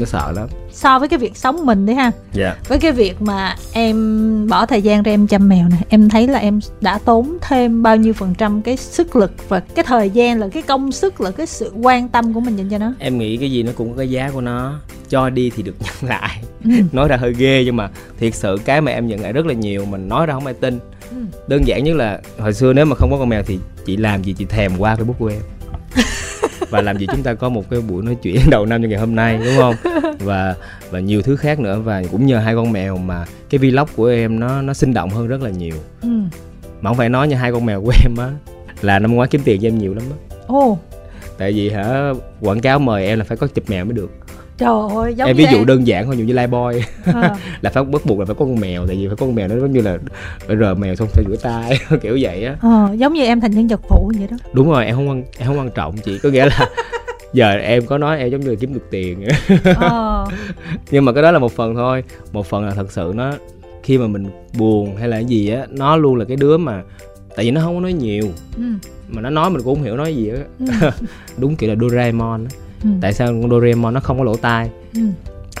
nó 0.00 0.06
sợ 0.06 0.32
lắm 0.32 0.48
so 0.74 0.98
với 0.98 1.08
cái 1.08 1.18
việc 1.18 1.36
sống 1.36 1.66
mình 1.66 1.86
đấy 1.86 1.96
ha 1.96 2.10
dạ 2.32 2.44
yeah. 2.44 2.68
với 2.68 2.78
cái 2.78 2.92
việc 2.92 3.22
mà 3.22 3.56
em 3.72 4.48
bỏ 4.48 4.66
thời 4.66 4.82
gian 4.82 5.02
ra 5.02 5.12
em 5.12 5.26
chăm 5.26 5.48
mèo 5.48 5.68
này 5.68 5.80
em 5.88 6.08
thấy 6.08 6.28
là 6.28 6.38
em 6.38 6.60
đã 6.80 6.98
tốn 7.04 7.38
thêm 7.40 7.82
bao 7.82 7.96
nhiêu 7.96 8.12
phần 8.12 8.34
trăm 8.38 8.62
cái 8.62 8.76
sức 8.76 9.16
lực 9.16 9.32
và 9.48 9.60
cái 9.60 9.84
thời 9.84 10.10
gian 10.10 10.40
là 10.40 10.48
cái 10.48 10.62
công 10.62 10.92
sức 10.92 11.20
là 11.20 11.30
cái 11.30 11.46
sự 11.46 11.72
quan 11.82 12.08
tâm 12.08 12.34
của 12.34 12.40
mình 12.40 12.56
dành 12.56 12.68
cho 12.68 12.78
nó 12.78 12.92
em 12.98 13.18
nghĩ 13.18 13.36
cái 13.36 13.52
gì 13.52 13.62
nó 13.62 13.72
cũng 13.76 13.90
có 13.90 13.98
cái 13.98 14.10
giá 14.10 14.30
của 14.30 14.40
nó 14.40 14.80
cho 15.08 15.30
đi 15.30 15.50
thì 15.56 15.62
được 15.62 15.74
nhận 15.80 15.94
lại 16.10 16.42
ừ. 16.64 16.70
nói 16.92 17.08
ra 17.08 17.16
hơi 17.16 17.34
ghê 17.38 17.62
nhưng 17.64 17.76
mà 17.76 17.90
thiệt 18.18 18.34
sự 18.34 18.58
cái 18.64 18.80
mà 18.80 18.92
em 18.92 19.06
nhận 19.06 19.20
lại 19.20 19.32
rất 19.32 19.46
là 19.46 19.54
nhiều 19.54 19.84
mình 19.84 20.08
nói 20.08 20.26
ra 20.26 20.34
không 20.34 20.46
ai 20.46 20.54
tin 20.54 20.78
ừ. 21.10 21.16
đơn 21.48 21.66
giản 21.66 21.84
nhất 21.84 21.96
là 21.96 22.20
hồi 22.38 22.54
xưa 22.54 22.72
nếu 22.72 22.84
mà 22.84 22.96
không 22.96 23.10
có 23.10 23.18
con 23.18 23.28
mèo 23.28 23.42
thì 23.42 23.58
chị 23.86 23.96
làm 23.96 24.22
gì 24.22 24.34
chị 24.38 24.44
thèm 24.44 24.72
qua 24.78 24.94
facebook 24.94 25.12
của 25.18 25.30
em 25.30 25.40
và 26.70 26.82
làm 26.82 26.98
gì 26.98 27.06
chúng 27.12 27.22
ta 27.22 27.34
có 27.34 27.48
một 27.48 27.70
cái 27.70 27.80
buổi 27.80 28.02
nói 28.02 28.16
chuyện 28.22 28.40
đầu 28.50 28.66
năm 28.66 28.82
cho 28.82 28.88
ngày 28.88 28.98
hôm 28.98 29.14
nay 29.14 29.40
đúng 29.44 29.56
không? 29.56 29.74
Và 30.18 30.54
và 30.90 31.00
nhiều 31.00 31.22
thứ 31.22 31.36
khác 31.36 31.60
nữa. 31.60 31.78
Và 31.78 32.02
cũng 32.12 32.26
nhờ 32.26 32.38
hai 32.38 32.54
con 32.54 32.72
mèo 32.72 32.96
mà 32.96 33.24
cái 33.50 33.58
vlog 33.58 33.88
của 33.96 34.06
em 34.06 34.40
nó 34.40 34.62
nó 34.62 34.74
sinh 34.74 34.94
động 34.94 35.10
hơn 35.10 35.26
rất 35.26 35.42
là 35.42 35.50
nhiều. 35.50 35.76
Ừ. 36.02 36.08
mà 36.80 36.90
không 36.90 36.96
phải 36.96 37.08
nói 37.08 37.28
như 37.28 37.34
hai 37.34 37.52
con 37.52 37.66
mèo 37.66 37.82
của 37.82 37.92
em 38.04 38.16
á 38.16 38.30
là 38.80 38.98
năm 38.98 39.14
ngoái 39.14 39.28
kiếm 39.28 39.40
tiền 39.44 39.60
cho 39.60 39.68
em 39.68 39.78
nhiều 39.78 39.94
lắm 39.94 40.04
á. 40.10 40.36
Ồ. 40.46 40.78
Tại 41.38 41.52
vì 41.52 41.70
hả 41.70 42.12
quảng 42.40 42.60
cáo 42.60 42.78
mời 42.78 43.06
em 43.06 43.18
là 43.18 43.24
phải 43.24 43.36
có 43.36 43.46
chụp 43.46 43.70
mèo 43.70 43.84
mới 43.84 43.92
được 43.92 44.10
trời 44.58 44.70
ơi 44.96 45.14
giống 45.14 45.26
em 45.26 45.36
ví 45.36 45.46
dụ 45.52 45.58
em. 45.58 45.66
đơn 45.66 45.86
giản 45.86 46.06
thôi 46.06 46.16
dụ 46.18 46.24
như 46.24 46.32
lai 46.32 46.46
boy 46.46 46.82
à. 47.04 47.36
là 47.60 47.70
phải 47.70 47.84
bắt 47.84 48.06
buộc 48.06 48.18
là 48.18 48.24
phải 48.24 48.34
có 48.34 48.44
con 48.44 48.60
mèo 48.60 48.86
tại 48.86 48.96
vì 48.96 49.06
phải 49.06 49.16
có 49.16 49.26
con 49.26 49.34
mèo 49.34 49.48
nó 49.48 49.56
giống 49.56 49.72
như 49.72 49.80
là 49.80 49.98
phải 50.46 50.56
rờ 50.56 50.74
mèo 50.74 50.94
xong 50.94 51.08
phải 51.08 51.24
rửa 51.28 51.36
tay 51.36 51.78
kiểu 52.02 52.18
vậy 52.20 52.44
á 52.44 52.56
ờ, 52.60 52.88
giống 52.96 53.12
như 53.12 53.24
em 53.24 53.40
thành 53.40 53.50
nhân 53.50 53.68
vật 53.68 53.80
phụ 53.88 54.12
vậy 54.18 54.28
đó 54.30 54.36
đúng 54.52 54.70
rồi 54.70 54.86
em 54.86 54.94
không 54.94 55.08
quan 55.08 55.24
em 55.38 55.48
không 55.48 55.58
quan 55.58 55.70
trọng 55.70 55.96
chị 55.96 56.18
có 56.18 56.28
nghĩa 56.28 56.46
là 56.46 56.68
giờ 57.32 57.50
em 57.50 57.86
có 57.86 57.98
nói 57.98 58.18
em 58.18 58.30
giống 58.30 58.40
như 58.40 58.50
là 58.50 58.56
kiếm 58.60 58.74
được 58.74 58.86
tiền 58.90 59.26
ờ. 59.76 60.26
nhưng 60.90 61.04
mà 61.04 61.12
cái 61.12 61.22
đó 61.22 61.30
là 61.30 61.38
một 61.38 61.52
phần 61.52 61.74
thôi 61.74 62.04
một 62.32 62.46
phần 62.46 62.64
là 62.64 62.74
thật 62.74 62.92
sự 62.92 63.12
nó 63.14 63.32
khi 63.82 63.98
mà 63.98 64.06
mình 64.06 64.26
buồn 64.58 64.96
hay 64.96 65.08
là 65.08 65.16
cái 65.16 65.24
gì 65.24 65.50
á 65.50 65.66
nó 65.70 65.96
luôn 65.96 66.16
là 66.16 66.24
cái 66.24 66.36
đứa 66.36 66.56
mà 66.56 66.82
tại 67.36 67.44
vì 67.44 67.50
nó 67.50 67.60
không 67.60 67.74
có 67.74 67.80
nói 67.80 67.92
nhiều 67.92 68.30
ừ. 68.56 68.62
mà 69.08 69.22
nó 69.22 69.30
nói 69.30 69.50
mình 69.50 69.62
cũng 69.62 69.74
không 69.74 69.84
hiểu 69.84 69.96
nói 69.96 70.16
gì 70.16 70.28
á 70.28 70.38
ừ. 70.58 70.90
đúng 71.36 71.56
kiểu 71.56 71.70
là 71.70 71.76
Doraemon 71.80 72.44
á 72.44 72.63
ừ. 72.84 72.90
tại 73.00 73.12
sao 73.12 73.28
con 73.28 73.50
Doraemon 73.50 73.94
nó 73.94 74.00
không 74.00 74.18
có 74.18 74.24
lỗ 74.24 74.36
tai 74.36 74.70
ừ. 74.94 75.02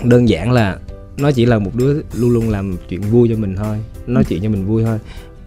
đơn 0.04 0.28
giản 0.28 0.52
là 0.52 0.78
nó 1.16 1.30
chỉ 1.30 1.46
là 1.46 1.58
một 1.58 1.70
đứa 1.74 2.02
luôn 2.14 2.30
luôn 2.30 2.50
làm 2.50 2.76
chuyện 2.88 3.00
vui 3.00 3.28
cho 3.28 3.36
mình 3.36 3.56
thôi 3.56 3.76
nói 4.06 4.22
ừ. 4.22 4.26
chuyện 4.28 4.42
cho 4.42 4.48
mình 4.48 4.66
vui 4.66 4.84
thôi 4.84 4.98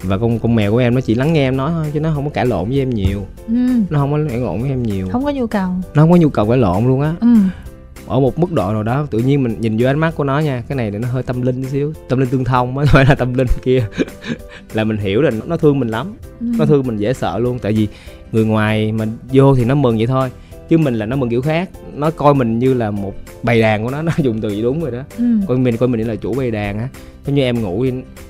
và 0.03 0.17
con 0.17 0.39
con 0.39 0.55
mèo 0.55 0.71
của 0.71 0.77
em 0.77 0.95
nó 0.95 1.01
chỉ 1.01 1.15
lắng 1.15 1.33
nghe 1.33 1.47
em 1.47 1.57
nói 1.57 1.71
thôi 1.73 1.85
chứ 1.93 1.99
nó 1.99 2.11
không 2.15 2.23
có 2.25 2.29
cãi 2.29 2.45
lộn 2.45 2.69
với 2.69 2.79
em 2.79 2.89
nhiều 2.89 3.25
ừ. 3.47 3.53
nó 3.89 3.99
không 3.99 4.11
có 4.11 4.19
cãi 4.29 4.39
lộn 4.39 4.61
với 4.61 4.69
em 4.69 4.83
nhiều 4.83 5.07
không 5.11 5.25
có 5.25 5.31
nhu 5.31 5.47
cầu 5.47 5.69
nó 5.93 6.01
không 6.03 6.11
có 6.11 6.17
nhu 6.17 6.29
cầu 6.29 6.47
cãi 6.49 6.57
lộn 6.57 6.87
luôn 6.87 7.01
á 7.01 7.15
ừ. 7.19 7.27
ở 8.07 8.19
một 8.19 8.39
mức 8.39 8.51
độ 8.51 8.73
nào 8.73 8.83
đó 8.83 9.07
tự 9.11 9.19
nhiên 9.19 9.43
mình 9.43 9.55
nhìn 9.59 9.77
vô 9.79 9.87
ánh 9.87 9.99
mắt 9.99 10.15
của 10.15 10.23
nó 10.23 10.39
nha 10.39 10.63
cái 10.67 10.75
này 10.75 10.91
thì 10.91 10.97
nó 10.97 11.07
hơi 11.07 11.23
tâm 11.23 11.41
linh 11.41 11.63
xíu 11.63 11.93
tâm 12.09 12.19
linh 12.19 12.29
tương 12.29 12.43
thông 12.43 12.77
á 12.77 12.85
phải 12.85 13.05
là 13.09 13.15
tâm 13.15 13.33
linh 13.33 13.47
kia 13.63 13.85
là 14.73 14.83
mình 14.83 14.97
hiểu 14.97 15.21
là 15.21 15.31
nó 15.45 15.57
thương 15.57 15.79
mình 15.79 15.89
lắm 15.89 16.13
ừ. 16.39 16.47
nó 16.57 16.65
thương 16.65 16.87
mình 16.87 16.97
dễ 16.97 17.13
sợ 17.13 17.37
luôn 17.37 17.59
tại 17.59 17.73
vì 17.73 17.87
người 18.31 18.45
ngoài 18.45 18.91
mà 18.91 19.05
vô 19.31 19.55
thì 19.55 19.65
nó 19.65 19.75
mừng 19.75 19.97
vậy 19.97 20.07
thôi 20.07 20.29
chứ 20.69 20.77
mình 20.77 20.95
là 20.95 21.05
nó 21.05 21.15
mừng 21.15 21.29
kiểu 21.29 21.41
khác. 21.41 21.69
Nó 21.95 22.11
coi 22.11 22.33
mình 22.33 22.59
như 22.59 22.73
là 22.73 22.91
một 22.91 23.13
bầy 23.43 23.61
đàn 23.61 23.83
của 23.83 23.91
nó 23.91 24.01
nó 24.01 24.11
dùng 24.17 24.41
từ 24.41 24.49
gì 24.49 24.61
đúng 24.61 24.81
rồi 24.81 24.91
đó. 24.91 25.03
Ừ. 25.17 25.23
coi 25.47 25.57
mình 25.57 25.77
coi 25.77 25.89
mình 25.89 26.07
là 26.07 26.15
chủ 26.15 26.33
bầy 26.33 26.51
đàn 26.51 26.79
á. 26.79 26.87
Giống 27.25 27.35
như 27.35 27.41
em 27.41 27.61
ngủ 27.61 27.85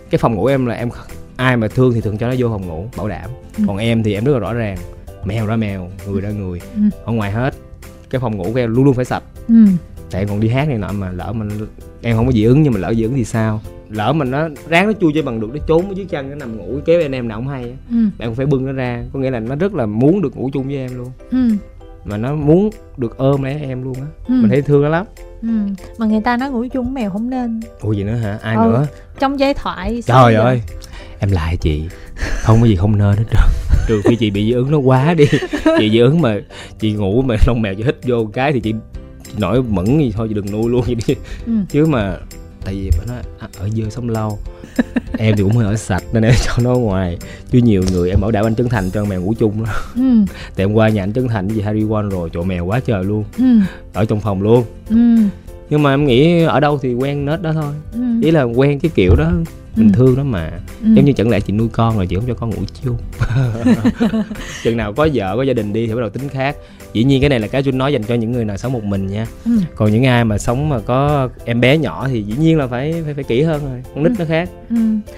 cái 0.10 0.20
phòng 0.20 0.36
ngủ 0.36 0.46
em 0.46 0.66
là 0.66 0.76
em 0.76 0.90
ai 1.36 1.58
mà 1.58 1.68
thương 1.68 1.94
thì 1.94 2.02
thường 2.02 2.18
cho 2.18 2.28
nó 2.28 2.36
vô 2.38 2.50
phòng 2.50 2.68
ngủ 2.68 2.86
bảo 2.98 3.08
đảm. 3.08 3.30
Ừ. 3.58 3.64
còn 3.68 3.78
em 3.78 4.04
thì 4.04 4.14
em 4.14 4.24
rất 4.24 4.34
là 4.34 4.40
rõ 4.40 4.54
ràng. 4.54 4.78
Mèo 5.26 5.46
ra 5.46 5.56
mèo 5.56 5.90
người 6.08 6.22
ra 6.22 6.30
người 6.30 6.60
ừ. 6.76 6.82
ở 7.06 7.12
ngoài 7.12 7.32
hết. 7.32 7.54
Cái 8.10 8.22
phòng 8.22 8.38
ngủ 8.38 8.44
của 8.54 8.60
em 8.60 8.76
luôn 8.76 8.86
luôn 8.86 8.94
phải 8.94 9.06
sạch. 9.06 9.24
Ừ. 9.48 9.66
tại 10.12 10.22
em 10.22 10.28
còn 10.28 10.40
đi 10.40 10.48
hát 10.48 10.68
này 10.68 10.78
nọ 10.78 10.92
mà 10.92 11.12
lỡ 11.12 11.34
mình 11.34 11.50
em 12.02 12.16
không 12.16 12.26
có 12.26 12.32
dị 12.32 12.44
ứng 12.44 12.64
nhưng 12.64 12.74
mà 12.74 12.80
lỡ 12.80 12.94
dị 12.94 13.04
ứng 13.04 13.14
thì 13.16 13.26
sao? 13.26 13.62
Lỡ 13.90 14.14
mình 14.14 14.32
nó 14.32 14.50
ráng 14.70 14.88
nó 14.88 14.94
chui 15.00 15.12
cho 15.16 15.22
bằng 15.22 15.40
được 15.40 15.50
nó 15.54 15.60
trốn 15.68 15.90
ở 15.90 15.94
dưới 15.96 16.06
chân 16.06 16.30
nó 16.30 16.36
nằm 16.36 16.58
ngủ 16.58 16.80
kéo 16.86 17.02
anh 17.02 17.12
em 17.12 17.28
nào 17.28 17.38
không 17.38 17.48
hay 17.48 17.74
ừ. 17.90 17.98
em 18.18 18.36
phải 18.36 18.46
bưng 18.46 18.66
nó 18.66 18.72
ra. 18.72 19.04
Có 19.14 19.20
nghĩa 19.20 19.32
là 19.32 19.40
nó 19.40 19.56
rất 19.56 19.74
là 19.74 19.86
muốn 19.86 20.22
được 20.22 20.38
ngủ 20.38 20.50
chung 20.54 20.68
với 20.68 20.76
em 20.78 20.98
luôn. 20.98 21.12
Ừ 21.32 21.38
mà 22.08 22.18
nó 22.18 22.36
muốn 22.36 22.70
được 22.98 23.18
ôm 23.18 23.44
lấy 23.44 23.60
em 23.62 23.84
luôn 23.84 23.94
á 23.94 24.08
ừ. 24.28 24.34
mình 24.34 24.50
thấy 24.50 24.62
thương 24.62 24.84
nó 24.84 24.90
lắm 24.90 25.06
ừ. 25.42 25.48
mà 25.98 26.06
người 26.06 26.22
ta 26.22 26.38
nói 26.38 26.50
ngủ 26.50 26.66
chung 26.74 26.94
mèo 26.94 27.10
không 27.10 27.30
nên 27.30 27.60
ủa 27.82 27.92
gì 27.92 28.04
nữa 28.04 28.16
hả 28.16 28.40
ai 28.42 28.56
ừ. 28.56 28.62
nữa 28.62 28.88
trong 29.20 29.40
giai 29.40 29.54
thoại 29.54 30.04
trời 30.06 30.36
ơi 30.36 30.62
em 31.20 31.32
lại 31.32 31.58
chị 31.58 31.84
không 32.18 32.62
có 32.62 32.68
gì 32.68 32.76
không 32.76 32.98
nên 32.98 33.18
hết 33.18 33.24
trơn 33.32 33.42
trừ 33.88 34.02
khi 34.04 34.16
chị 34.16 34.32
bị 34.32 34.46
dị 34.46 34.52
ứng 34.52 34.72
nó 34.72 34.78
quá 34.78 35.14
đi 35.14 35.26
chị 35.80 35.90
dị 35.90 36.00
ứng 36.00 36.22
mà 36.22 36.38
chị 36.80 36.94
ngủ 36.94 37.22
mà 37.22 37.36
lông 37.48 37.62
mèo 37.62 37.74
chị 37.74 37.84
hít 37.84 37.96
vô 38.04 38.30
cái 38.34 38.54
thì 38.54 38.60
chị, 38.60 38.76
chị 39.24 39.32
nổi 39.38 39.64
mẫn 39.64 39.86
gì 39.86 40.14
thôi 40.16 40.28
chị 40.30 40.34
đừng 40.34 40.52
nuôi 40.52 40.70
luôn 40.70 40.82
vậy 40.86 40.96
đi 41.08 41.16
ừ. 41.46 41.54
chứ 41.70 41.86
mà 41.86 42.18
tại 42.66 42.74
vì 42.74 42.92
nó 43.08 43.14
à, 43.40 43.48
ở 43.60 43.70
dơ 43.70 43.90
sống 43.90 44.10
lâu 44.10 44.40
em 45.18 45.36
thì 45.38 45.44
cũng 45.44 45.52
hơi 45.52 45.66
ở 45.66 45.76
sạch 45.76 46.04
nên 46.14 46.24
em 46.24 46.34
cho 46.46 46.54
nó 46.64 46.76
ngoài 46.76 47.18
chứ 47.52 47.58
nhiều 47.58 47.84
người 47.92 48.10
em 48.10 48.22
bảo 48.22 48.32
đảm 48.32 48.46
anh 48.46 48.56
trấn 48.56 48.70
thành 48.70 48.90
cho 48.90 49.06
mèo 49.06 49.22
ngủ 49.22 49.34
chung 49.40 49.64
đó 49.64 49.72
ừ. 49.96 50.02
tại 50.56 50.64
em 50.64 50.74
qua 50.74 50.90
nhà 50.90 51.04
anh 51.04 51.14
trấn 51.14 51.28
thành 51.28 51.48
với 51.48 51.62
harry 51.62 51.86
one 51.92 52.06
rồi 52.12 52.30
chỗ 52.34 52.44
mèo 52.44 52.66
quá 52.66 52.80
trời 52.86 53.04
luôn 53.04 53.24
ừ. 53.38 53.60
ở 53.94 54.06
trong 54.06 54.22
phòng 54.22 54.42
luôn 54.42 54.64
ừ. 54.90 54.96
nhưng 55.70 55.84
mà 55.84 55.94
em 55.94 56.06
nghĩ 56.06 56.44
ở 56.44 56.60
đâu 56.60 56.80
thì 56.82 56.94
quen 56.94 57.26
nết 57.26 57.42
đó 57.42 57.54
thôi 57.54 57.74
ừ. 57.94 58.02
ý 58.22 58.32
là 58.32 58.44
quen 58.44 58.80
cái 58.80 58.92
kiểu 58.96 59.16
đó 59.16 59.32
mình 59.76 59.92
ừ. 59.94 59.98
thương 59.98 60.16
nó 60.18 60.24
mà 60.24 60.52
ừ. 60.84 60.88
giống 60.96 61.06
như 61.06 61.14
chẳng 61.14 61.30
lẽ 61.30 61.40
chị 61.40 61.54
nuôi 61.54 61.68
con 61.72 61.98
rồi 61.98 62.08
chị 62.08 62.16
không 62.16 62.26
cho 62.28 62.34
con 62.34 62.50
ngủ 62.50 62.62
chung 62.84 62.98
chừng 64.64 64.78
nào 64.78 64.94
có 64.94 65.08
vợ 65.14 65.34
có 65.38 65.44
gia 65.44 65.54
đình 65.54 65.74
đi 65.74 65.88
thì 65.88 65.94
bắt 65.94 66.02
đầu 66.02 66.10
tính 66.10 66.30
khác 66.30 66.56
dĩ 66.98 67.04
nhiên 67.04 67.22
cái 67.22 67.30
này 67.30 67.40
là 67.40 67.48
cái 67.48 67.64
Trinh 67.64 67.78
nói 67.78 67.94
dành 67.94 68.04
cho 68.04 68.16
những 68.16 68.32
người 68.32 68.46
nào 68.46 68.58
sống 68.58 68.74
một 68.74 68.84
mình 68.84 69.08
nha 69.08 69.28
ừ. 69.46 69.52
còn 69.76 69.92
những 69.92 70.06
ai 70.06 70.26
mà 70.26 70.38
sống 70.38 70.70
mà 70.70 70.80
có 70.80 71.30
em 71.46 71.62
bé 71.62 71.78
nhỏ 71.78 72.08
thì 72.08 72.24
dĩ 72.24 72.34
nhiên 72.40 72.58
là 72.58 72.68
phải 72.68 73.02
phải 73.06 73.14
phải 73.14 73.24
kỹ 73.24 73.42
hơn 73.42 73.62
rồi 73.72 73.84
con 73.96 74.04
nít 74.04 74.12
ừ. 74.12 74.16
nó 74.20 74.26
khác 74.30 74.50
ừ. 74.70 74.76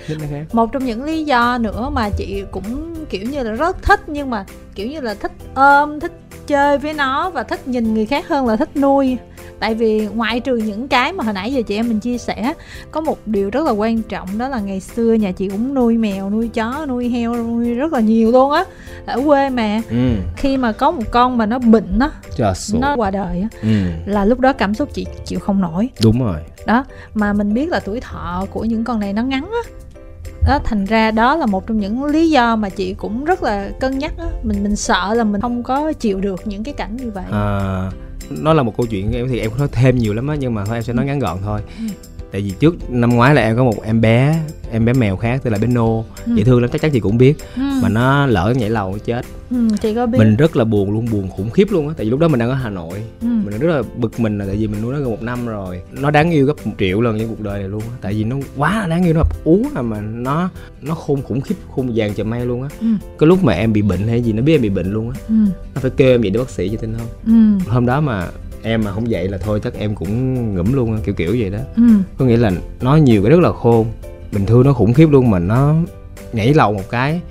nít 0.09 0.17
nó 0.19 0.25
khác 0.31 0.45
một 0.55 0.71
trong 0.71 0.85
những 0.85 1.03
lý 1.03 1.23
do 1.23 1.57
nữa 1.57 1.89
mà 1.93 2.09
chị 2.09 2.43
cũng 2.51 2.95
kiểu 3.09 3.21
như 3.21 3.43
là 3.43 3.51
rất 3.51 3.81
thích 3.81 3.99
nhưng 4.07 4.29
mà 4.29 4.45
kiểu 4.75 4.87
như 4.87 5.01
là 5.01 5.13
thích 5.13 5.31
ôm 5.55 5.99
thích 5.99 6.11
chơi 6.47 6.77
với 6.77 6.93
nó 6.93 7.29
và 7.29 7.43
thích 7.43 7.67
nhìn 7.67 7.93
người 7.93 8.05
khác 8.05 8.27
hơn 8.27 8.47
là 8.47 8.55
thích 8.55 8.77
nuôi 8.77 9.17
tại 9.59 9.75
vì 9.75 10.07
ngoại 10.07 10.39
trừ 10.39 10.55
những 10.55 10.87
cái 10.87 11.13
mà 11.13 11.23
hồi 11.23 11.33
nãy 11.33 11.53
giờ 11.53 11.61
chị 11.61 11.75
em 11.75 11.87
mình 11.87 11.99
chia 11.99 12.17
sẻ 12.17 12.53
có 12.91 13.01
một 13.01 13.19
điều 13.25 13.49
rất 13.49 13.65
là 13.65 13.71
quan 13.71 14.01
trọng 14.01 14.37
đó 14.37 14.47
là 14.49 14.59
ngày 14.59 14.79
xưa 14.79 15.13
nhà 15.13 15.31
chị 15.31 15.49
cũng 15.49 15.73
nuôi 15.73 15.97
mèo 15.97 16.29
nuôi 16.29 16.47
chó 16.47 16.85
nuôi 16.87 17.09
heo 17.09 17.35
nuôi 17.35 17.73
rất 17.73 17.93
là 17.93 17.99
nhiều 17.99 18.31
luôn 18.31 18.51
á 18.51 18.63
ở 19.05 19.21
quê 19.25 19.49
mà. 19.49 19.81
Ừ. 19.89 20.15
khi 20.37 20.57
mà 20.57 20.71
có 20.71 20.91
một 20.91 21.03
con 21.11 21.37
mà 21.37 21.45
nó 21.45 21.59
bệnh 21.59 21.99
á 21.99 22.09
nó 22.73 22.95
qua 22.95 23.11
đời 23.11 23.41
á 23.41 23.47
ừ. 23.61 23.69
là 24.05 24.25
lúc 24.25 24.39
đó 24.39 24.53
cảm 24.53 24.73
xúc 24.73 24.89
chị 24.93 25.05
chịu 25.25 25.39
không 25.39 25.61
nổi. 25.61 25.89
Đúng 26.03 26.19
rồi. 26.19 26.39
Đó 26.65 26.85
mà 27.13 27.33
mình 27.33 27.53
biết 27.53 27.69
là 27.69 27.79
tuổi 27.79 27.99
thọ 27.99 28.45
của 28.51 28.65
những 28.65 28.83
con 28.83 28.99
này 28.99 29.13
nó 29.13 29.23
ngắn 29.23 29.49
á. 29.51 29.71
Đó 30.47 30.59
thành 30.63 30.85
ra 30.85 31.11
đó 31.11 31.35
là 31.35 31.45
một 31.45 31.67
trong 31.67 31.79
những 31.79 32.05
lý 32.05 32.29
do 32.29 32.55
mà 32.55 32.69
chị 32.69 32.93
cũng 32.93 33.25
rất 33.25 33.43
là 33.43 33.69
cân 33.79 33.97
nhắc 33.97 34.13
á. 34.17 34.25
Mình 34.43 34.63
mình 34.63 34.75
sợ 34.75 35.13
là 35.13 35.23
mình 35.23 35.41
không 35.41 35.63
có 35.63 35.93
chịu 35.93 36.19
được 36.19 36.47
những 36.47 36.63
cái 36.63 36.73
cảnh 36.73 36.97
như 36.97 37.11
vậy. 37.11 37.25
À 37.31 37.89
nó 38.29 38.53
là 38.53 38.63
một 38.63 38.77
câu 38.77 38.85
chuyện 38.85 39.11
em 39.11 39.27
thì 39.27 39.39
em 39.39 39.51
có 39.51 39.57
nói 39.57 39.67
thêm 39.71 39.97
nhiều 39.97 40.13
lắm 40.13 40.27
á, 40.27 40.35
nhưng 40.35 40.53
mà 40.53 40.65
thôi 40.65 40.77
em 40.77 40.83
sẽ 40.83 40.93
nói 40.93 41.05
ngắn 41.05 41.19
gọn 41.19 41.37
thôi. 41.43 41.61
Ừ 41.79 41.85
tại 42.31 42.41
vì 42.41 42.51
trước 42.59 42.89
năm 42.89 43.09
ngoái 43.09 43.35
là 43.35 43.41
em 43.41 43.55
có 43.55 43.63
một 43.63 43.83
em 43.83 44.01
bé 44.01 44.39
em 44.71 44.85
bé 44.85 44.93
mèo 44.93 45.17
khác 45.17 45.41
tên 45.43 45.53
là 45.53 45.59
bé 45.59 45.67
nô 45.67 46.05
ừ. 46.25 46.31
dễ 46.35 46.43
thương 46.43 46.61
lắm 46.61 46.69
chắc 46.73 46.81
chắn 46.81 46.91
chị 46.91 46.99
cũng 46.99 47.17
biết 47.17 47.37
ừ. 47.55 47.61
mà 47.81 47.89
nó 47.89 48.25
lỡ 48.25 48.53
nhảy 48.57 48.69
lầu 48.69 48.97
chết 49.05 49.25
ừ, 49.49 49.67
chị 49.81 49.95
có 49.95 50.05
biết 50.05 50.17
mình 50.19 50.35
rất 50.35 50.55
là 50.55 50.63
buồn 50.63 50.91
luôn 50.91 51.05
buồn 51.11 51.29
khủng 51.29 51.49
khiếp 51.49 51.67
luôn 51.71 51.87
á 51.87 51.93
tại 51.97 52.05
vì 52.05 52.09
lúc 52.09 52.19
đó 52.19 52.27
mình 52.27 52.39
đang 52.39 52.49
ở 52.49 52.55
hà 52.55 52.69
nội 52.69 53.03
ừ. 53.21 53.27
mình 53.27 53.59
rất 53.59 53.75
là 53.75 53.83
bực 53.97 54.19
mình 54.19 54.37
là 54.37 54.45
tại 54.45 54.55
vì 54.55 54.67
mình 54.67 54.81
nuôi 54.81 54.93
nó 54.93 54.99
gần 54.99 55.11
một 55.11 55.21
năm 55.21 55.47
rồi 55.47 55.81
nó 55.91 56.11
đáng 56.11 56.31
yêu 56.31 56.45
gấp 56.45 56.67
một 56.67 56.73
triệu 56.79 57.01
lần 57.01 57.19
trong 57.19 57.29
cuộc 57.29 57.41
đời 57.41 57.59
này 57.59 57.69
luôn 57.69 57.81
á 57.81 57.97
tại 58.01 58.13
vì 58.13 58.23
nó 58.23 58.35
quá 58.57 58.79
là 58.79 58.87
đáng 58.87 59.03
yêu 59.03 59.13
nó 59.13 59.23
ú 59.43 59.65
à 59.75 59.81
mà 59.81 60.01
nó 60.01 60.49
nó 60.81 60.95
khôn 60.95 61.21
khủng 61.21 61.41
khiếp 61.41 61.55
khôn 61.75 61.91
vàng 61.95 62.13
chợ 62.13 62.23
may 62.23 62.45
luôn 62.45 62.61
á 62.61 62.69
ừ. 62.79 62.87
cái 63.19 63.27
lúc 63.27 63.43
mà 63.43 63.53
em 63.53 63.73
bị 63.73 63.81
bệnh 63.81 64.07
hay 64.07 64.21
gì 64.21 64.33
nó 64.33 64.41
biết 64.41 64.55
em 64.55 64.61
bị 64.61 64.69
bệnh 64.69 64.93
luôn 64.93 65.09
á 65.09 65.15
ừ. 65.27 65.35
nó 65.75 65.81
phải 65.81 65.91
kêu 65.97 66.09
em 66.09 66.21
vậy 66.21 66.29
để 66.29 66.39
bác 66.39 66.49
sĩ 66.49 66.69
cho 66.69 66.77
tin 66.77 66.93
không 66.97 67.07
ừ. 67.25 67.71
hôm 67.71 67.85
đó 67.85 68.01
mà 68.01 68.27
em 68.63 68.83
mà 68.83 68.91
không 68.91 69.09
dậy 69.09 69.27
là 69.27 69.37
thôi 69.37 69.59
chắc 69.63 69.73
em 69.73 69.95
cũng 69.95 70.55
ngủm 70.55 70.73
luôn 70.73 70.99
kiểu 71.03 71.15
kiểu 71.15 71.35
vậy 71.39 71.49
đó 71.49 71.59
ừ. 71.75 71.83
có 72.17 72.25
nghĩa 72.25 72.37
là 72.37 72.51
nó 72.81 72.95
nhiều 72.95 73.21
cái 73.23 73.31
rất 73.31 73.39
là 73.39 73.51
khôn 73.51 73.87
bình 74.31 74.45
thường 74.45 74.63
nó 74.63 74.73
khủng 74.73 74.93
khiếp 74.93 75.09
luôn 75.11 75.29
mà 75.29 75.39
nó 75.39 75.75
nhảy 76.33 76.53
lầu 76.53 76.73
một 76.73 76.89
cái 76.89 77.21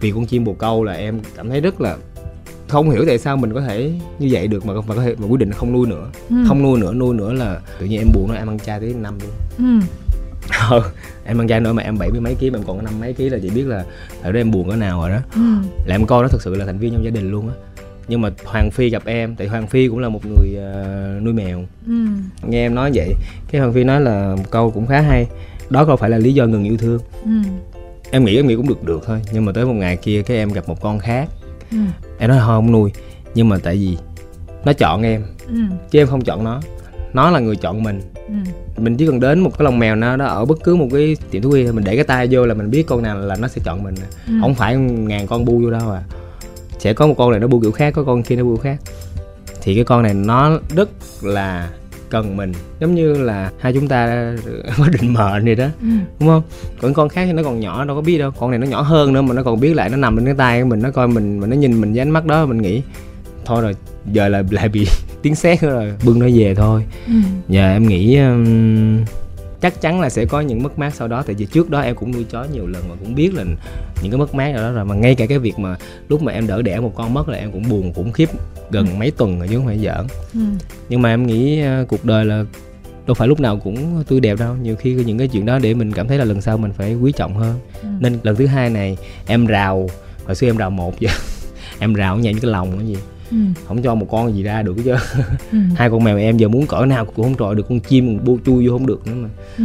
vì 0.00 0.12
con 0.12 0.26
chim 0.26 0.44
bồ 0.44 0.52
câu 0.52 0.84
là 0.84 0.92
em 0.92 1.20
cảm 1.36 1.48
thấy 1.48 1.60
rất 1.60 1.80
là 1.80 1.96
không 2.68 2.90
hiểu 2.90 3.04
tại 3.06 3.18
sao 3.18 3.36
mình 3.36 3.54
có 3.54 3.60
thể 3.60 3.92
như 4.18 4.28
vậy 4.30 4.48
được 4.48 4.66
mà 4.66 4.74
mà 4.74 4.94
có 4.94 5.02
thể 5.02 5.14
mà 5.18 5.26
quyết 5.26 5.40
định 5.40 5.52
không 5.52 5.72
nuôi 5.72 5.86
nữa 5.86 6.10
ừ. 6.30 6.36
không 6.48 6.62
nuôi 6.62 6.80
nữa 6.80 6.92
nuôi 6.94 7.14
nữa 7.14 7.32
là 7.32 7.60
tự 7.80 7.86
nhiên 7.86 8.00
em 8.00 8.08
buồn 8.14 8.28
nó 8.28 8.34
em 8.34 8.48
ăn 8.48 8.58
chay 8.58 8.80
tới 8.80 8.94
năm 8.94 9.18
luôn 9.20 9.30
ừ. 9.58 9.86
ờ, 10.70 10.82
em 11.24 11.40
ăn 11.40 11.48
chay 11.48 11.60
nữa 11.60 11.72
mà 11.72 11.82
em 11.82 11.98
bảy 11.98 12.10
mươi 12.10 12.20
mấy 12.20 12.34
ký 12.34 12.50
mà 12.50 12.58
em 12.58 12.64
còn 12.66 12.76
có 12.76 12.82
năm 12.82 13.00
mấy 13.00 13.12
ký 13.12 13.28
là 13.28 13.38
chị 13.42 13.50
biết 13.50 13.66
là 13.66 13.84
ở 14.22 14.32
đó 14.32 14.40
em 14.40 14.50
buồn 14.50 14.70
cỡ 14.70 14.76
nào 14.76 15.00
rồi 15.00 15.10
đó 15.10 15.18
ừ. 15.34 15.40
là 15.86 15.94
em 15.94 16.06
coi 16.06 16.22
nó 16.22 16.28
thực 16.28 16.42
sự 16.42 16.54
là 16.54 16.64
thành 16.64 16.78
viên 16.78 16.92
trong 16.92 17.04
gia 17.04 17.10
đình 17.10 17.30
luôn 17.30 17.48
á 17.48 17.54
nhưng 18.10 18.20
mà 18.20 18.30
hoàng 18.44 18.70
phi 18.70 18.90
gặp 18.90 19.02
em 19.06 19.34
tại 19.36 19.46
hoàng 19.46 19.66
phi 19.66 19.88
cũng 19.88 19.98
là 19.98 20.08
một 20.08 20.20
người 20.26 20.58
uh, 20.58 21.22
nuôi 21.22 21.32
mèo 21.32 21.64
ừ. 21.86 21.92
nghe 22.42 22.66
em 22.66 22.74
nói 22.74 22.90
vậy 22.94 23.14
cái 23.50 23.60
hoàng 23.60 23.72
phi 23.72 23.84
nói 23.84 24.00
là 24.00 24.34
một 24.36 24.50
câu 24.50 24.70
cũng 24.70 24.86
khá 24.86 25.00
hay 25.00 25.26
đó 25.70 25.84
không 25.84 25.98
phải 25.98 26.10
là 26.10 26.18
lý 26.18 26.34
do 26.34 26.46
ngừng 26.46 26.64
yêu 26.64 26.76
thương 26.76 27.00
ừ. 27.24 27.30
em 28.10 28.24
nghĩ 28.24 28.36
em 28.36 28.46
nghĩ 28.46 28.56
cũng 28.56 28.68
được 28.68 28.84
được 28.84 29.02
thôi 29.06 29.20
nhưng 29.32 29.44
mà 29.44 29.52
tới 29.52 29.64
một 29.64 29.72
ngày 29.72 29.96
kia 29.96 30.22
cái 30.22 30.36
em 30.36 30.52
gặp 30.52 30.68
một 30.68 30.80
con 30.80 30.98
khác 30.98 31.28
ừ. 31.70 31.78
em 32.18 32.30
nói 32.30 32.38
thôi 32.38 32.46
không 32.46 32.72
nuôi 32.72 32.90
nhưng 33.34 33.48
mà 33.48 33.56
tại 33.62 33.76
vì 33.76 33.96
nó 34.64 34.72
chọn 34.72 35.02
em 35.02 35.22
ừ. 35.48 35.60
chứ 35.90 35.98
em 35.98 36.06
không 36.06 36.20
chọn 36.20 36.44
nó 36.44 36.60
nó 37.12 37.30
là 37.30 37.40
người 37.40 37.56
chọn 37.56 37.82
mình 37.82 38.00
ừ. 38.28 38.34
mình 38.76 38.96
chỉ 38.96 39.06
cần 39.06 39.20
đến 39.20 39.40
một 39.40 39.58
cái 39.58 39.64
lồng 39.64 39.78
mèo 39.78 39.96
nào 39.96 40.16
đó 40.16 40.24
ở 40.24 40.44
bất 40.44 40.58
cứ 40.64 40.76
một 40.76 40.88
cái 40.92 41.16
tiệm 41.30 41.42
thú 41.42 41.50
y 41.50 41.72
mình 41.72 41.84
để 41.84 41.94
cái 41.94 42.04
tay 42.04 42.28
vô 42.30 42.46
là 42.46 42.54
mình 42.54 42.70
biết 42.70 42.86
con 42.86 43.02
nào 43.02 43.18
là 43.18 43.36
nó 43.36 43.48
sẽ 43.48 43.60
chọn 43.64 43.82
mình 43.82 43.94
ừ. 44.26 44.32
không 44.40 44.54
phải 44.54 44.76
ngàn 44.76 45.26
con 45.26 45.44
bu 45.44 45.58
vô 45.58 45.70
đâu 45.70 45.90
à 45.90 46.02
sẽ 46.80 46.92
có 46.92 47.06
một 47.06 47.14
con 47.18 47.30
này 47.30 47.40
nó 47.40 47.46
bu 47.46 47.60
kiểu 47.60 47.72
khác 47.72 47.94
có 47.96 48.04
con 48.04 48.22
kia 48.22 48.36
nó 48.36 48.44
bu 48.44 48.56
khác 48.56 48.76
thì 49.62 49.74
cái 49.74 49.84
con 49.84 50.02
này 50.02 50.14
nó 50.14 50.58
rất 50.76 50.88
là 51.22 51.70
cần 52.10 52.36
mình 52.36 52.52
giống 52.80 52.94
như 52.94 53.14
là 53.14 53.50
hai 53.58 53.72
chúng 53.72 53.88
ta 53.88 54.32
có 54.78 54.88
định 55.00 55.12
mệnh 55.12 55.44
vậy 55.44 55.54
đó 55.54 55.66
ừ. 55.80 55.88
đúng 56.20 56.28
không 56.28 56.42
còn 56.80 56.94
con 56.94 57.08
khác 57.08 57.24
thì 57.26 57.32
nó 57.32 57.42
còn 57.42 57.60
nhỏ 57.60 57.84
đâu 57.84 57.96
có 57.96 58.02
biết 58.02 58.18
đâu 58.18 58.30
con 58.38 58.50
này 58.50 58.58
nó 58.58 58.66
nhỏ 58.66 58.82
hơn 58.82 59.12
nữa 59.12 59.22
mà 59.22 59.34
nó 59.34 59.42
còn 59.42 59.60
biết 59.60 59.74
lại 59.74 59.88
nó 59.88 59.96
nằm 59.96 60.16
bên 60.16 60.24
cái 60.24 60.34
tay 60.34 60.62
của 60.62 60.68
mình 60.68 60.82
nó 60.82 60.90
coi 60.90 61.08
mình 61.08 61.38
mà 61.38 61.46
nó 61.46 61.56
nhìn 61.56 61.80
mình 61.80 61.92
với 61.92 62.00
ánh 62.00 62.10
mắt 62.10 62.26
đó 62.26 62.46
mình 62.46 62.62
nghĩ 62.62 62.82
thôi 63.44 63.62
rồi 63.62 63.76
giờ 64.12 64.28
là 64.28 64.42
lại 64.50 64.68
bị 64.68 64.86
tiếng 65.22 65.34
sét 65.34 65.60
rồi 65.60 65.92
bưng 66.04 66.18
nó 66.18 66.26
về 66.34 66.54
thôi 66.54 66.84
ừ. 67.06 67.12
giờ 67.48 67.72
em 67.72 67.88
nghĩ 67.88 68.18
um, 68.18 69.04
chắc 69.60 69.80
chắn 69.80 70.00
là 70.00 70.10
sẽ 70.10 70.24
có 70.24 70.40
những 70.40 70.62
mất 70.62 70.78
mát 70.78 70.94
sau 70.94 71.08
đó 71.08 71.22
tại 71.22 71.34
vì 71.34 71.46
trước 71.46 71.70
đó 71.70 71.80
em 71.80 71.94
cũng 71.94 72.12
nuôi 72.12 72.24
chó 72.30 72.44
nhiều 72.52 72.66
lần 72.66 72.88
mà 72.88 72.94
cũng 73.00 73.14
biết 73.14 73.34
là 73.34 73.44
những 74.02 74.12
cái 74.12 74.18
mất 74.18 74.34
mát 74.34 74.52
đó 74.54 74.72
rồi 74.72 74.84
mà 74.84 74.94
ngay 74.94 75.14
cả 75.14 75.26
cái 75.26 75.38
việc 75.38 75.58
mà 75.58 75.76
lúc 76.08 76.22
mà 76.22 76.32
em 76.32 76.46
đỡ 76.46 76.62
đẻ 76.62 76.80
một 76.80 76.92
con 76.94 77.14
mất 77.14 77.28
là 77.28 77.38
em 77.38 77.52
cũng 77.52 77.68
buồn 77.68 77.92
khủng 77.92 78.12
khiếp 78.12 78.28
gần 78.70 78.86
ừ. 78.86 78.94
mấy 78.98 79.10
tuần 79.10 79.38
rồi 79.38 79.48
chứ 79.48 79.56
không 79.56 79.66
phải 79.66 79.78
giỡn 79.78 80.06
ừ. 80.34 80.40
nhưng 80.88 81.02
mà 81.02 81.08
em 81.08 81.26
nghĩ 81.26 81.62
uh, 81.82 81.88
cuộc 81.88 82.04
đời 82.04 82.24
là 82.24 82.44
đâu 83.06 83.14
phải 83.14 83.28
lúc 83.28 83.40
nào 83.40 83.56
cũng 83.56 84.04
tươi 84.08 84.20
đẹp 84.20 84.38
đâu 84.38 84.56
nhiều 84.62 84.76
khi 84.76 84.94
những 84.94 85.18
cái 85.18 85.28
chuyện 85.28 85.46
đó 85.46 85.58
để 85.58 85.74
mình 85.74 85.92
cảm 85.92 86.08
thấy 86.08 86.18
là 86.18 86.24
lần 86.24 86.40
sau 86.40 86.58
mình 86.58 86.72
phải 86.72 86.94
quý 86.94 87.12
trọng 87.12 87.34
hơn 87.34 87.58
ừ. 87.82 87.88
nên 88.00 88.18
lần 88.22 88.36
thứ 88.36 88.46
hai 88.46 88.70
này 88.70 88.96
em 89.26 89.46
rào 89.46 89.88
hồi 90.24 90.34
xưa 90.34 90.46
em 90.46 90.56
rào 90.56 90.70
một 90.70 91.00
giờ 91.00 91.10
em 91.78 91.94
rào 91.94 92.18
nhảy 92.18 92.34
cái 92.34 92.50
lòng 92.50 92.72
cái 92.78 92.86
gì 92.86 92.96
ừ. 93.30 93.36
không 93.66 93.82
cho 93.82 93.94
một 93.94 94.06
con 94.10 94.34
gì 94.34 94.42
ra 94.42 94.62
được 94.62 94.76
chứ 94.84 94.94
ừ. 95.52 95.58
hai 95.76 95.90
con 95.90 96.04
mèo 96.04 96.18
em 96.18 96.36
giờ 96.36 96.48
muốn 96.48 96.66
cỡ 96.66 96.86
nào 96.86 97.04
cũng 97.04 97.24
không 97.24 97.36
trọi 97.38 97.54
được 97.54 97.66
con 97.68 97.80
chim 97.80 98.24
bu 98.24 98.38
chui 98.46 98.68
vô 98.68 98.72
không 98.72 98.86
được 98.86 99.06
nữa 99.06 99.14
mà 99.14 99.28
ừ. 99.58 99.64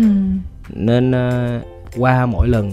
nên 0.69 1.11
uh, 1.11 1.63
qua 1.97 2.25
mỗi 2.25 2.47
lần 2.47 2.71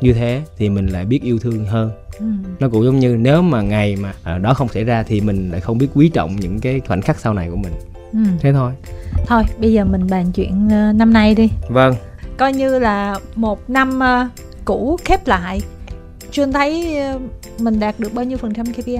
như 0.00 0.12
thế 0.12 0.42
thì 0.56 0.68
mình 0.68 0.86
lại 0.86 1.04
biết 1.04 1.22
yêu 1.22 1.38
thương 1.38 1.66
hơn 1.66 1.90
ừ. 2.18 2.26
nó 2.60 2.68
cũng 2.68 2.84
giống 2.84 2.98
như 2.98 3.16
nếu 3.16 3.42
mà 3.42 3.62
ngày 3.62 3.96
mà 3.96 4.12
à, 4.22 4.38
đó 4.38 4.54
không 4.54 4.68
xảy 4.68 4.84
ra 4.84 5.02
thì 5.02 5.20
mình 5.20 5.50
lại 5.50 5.60
không 5.60 5.78
biết 5.78 5.88
quý 5.94 6.08
trọng 6.08 6.36
những 6.36 6.60
cái 6.60 6.80
khoảnh 6.86 7.02
khắc 7.02 7.18
sau 7.20 7.34
này 7.34 7.50
của 7.50 7.56
mình 7.56 7.72
ừ. 8.12 8.18
thế 8.40 8.52
thôi 8.52 8.72
thôi 9.26 9.42
bây 9.58 9.72
giờ 9.72 9.84
mình 9.84 10.06
bàn 10.10 10.32
chuyện 10.34 10.66
uh, 10.66 10.96
năm 10.96 11.12
nay 11.12 11.34
đi 11.34 11.48
vâng 11.68 11.94
coi 12.36 12.52
như 12.52 12.78
là 12.78 13.16
một 13.34 13.70
năm 13.70 13.98
uh, 13.98 14.30
cũ 14.64 14.98
khép 15.04 15.26
lại 15.26 15.60
Trương 16.30 16.52
thấy 16.52 16.96
uh, 17.14 17.22
mình 17.60 17.80
đạt 17.80 18.00
được 18.00 18.14
bao 18.14 18.24
nhiêu 18.24 18.38
phần 18.38 18.54
trăm 18.54 18.66
KPI? 18.72 18.98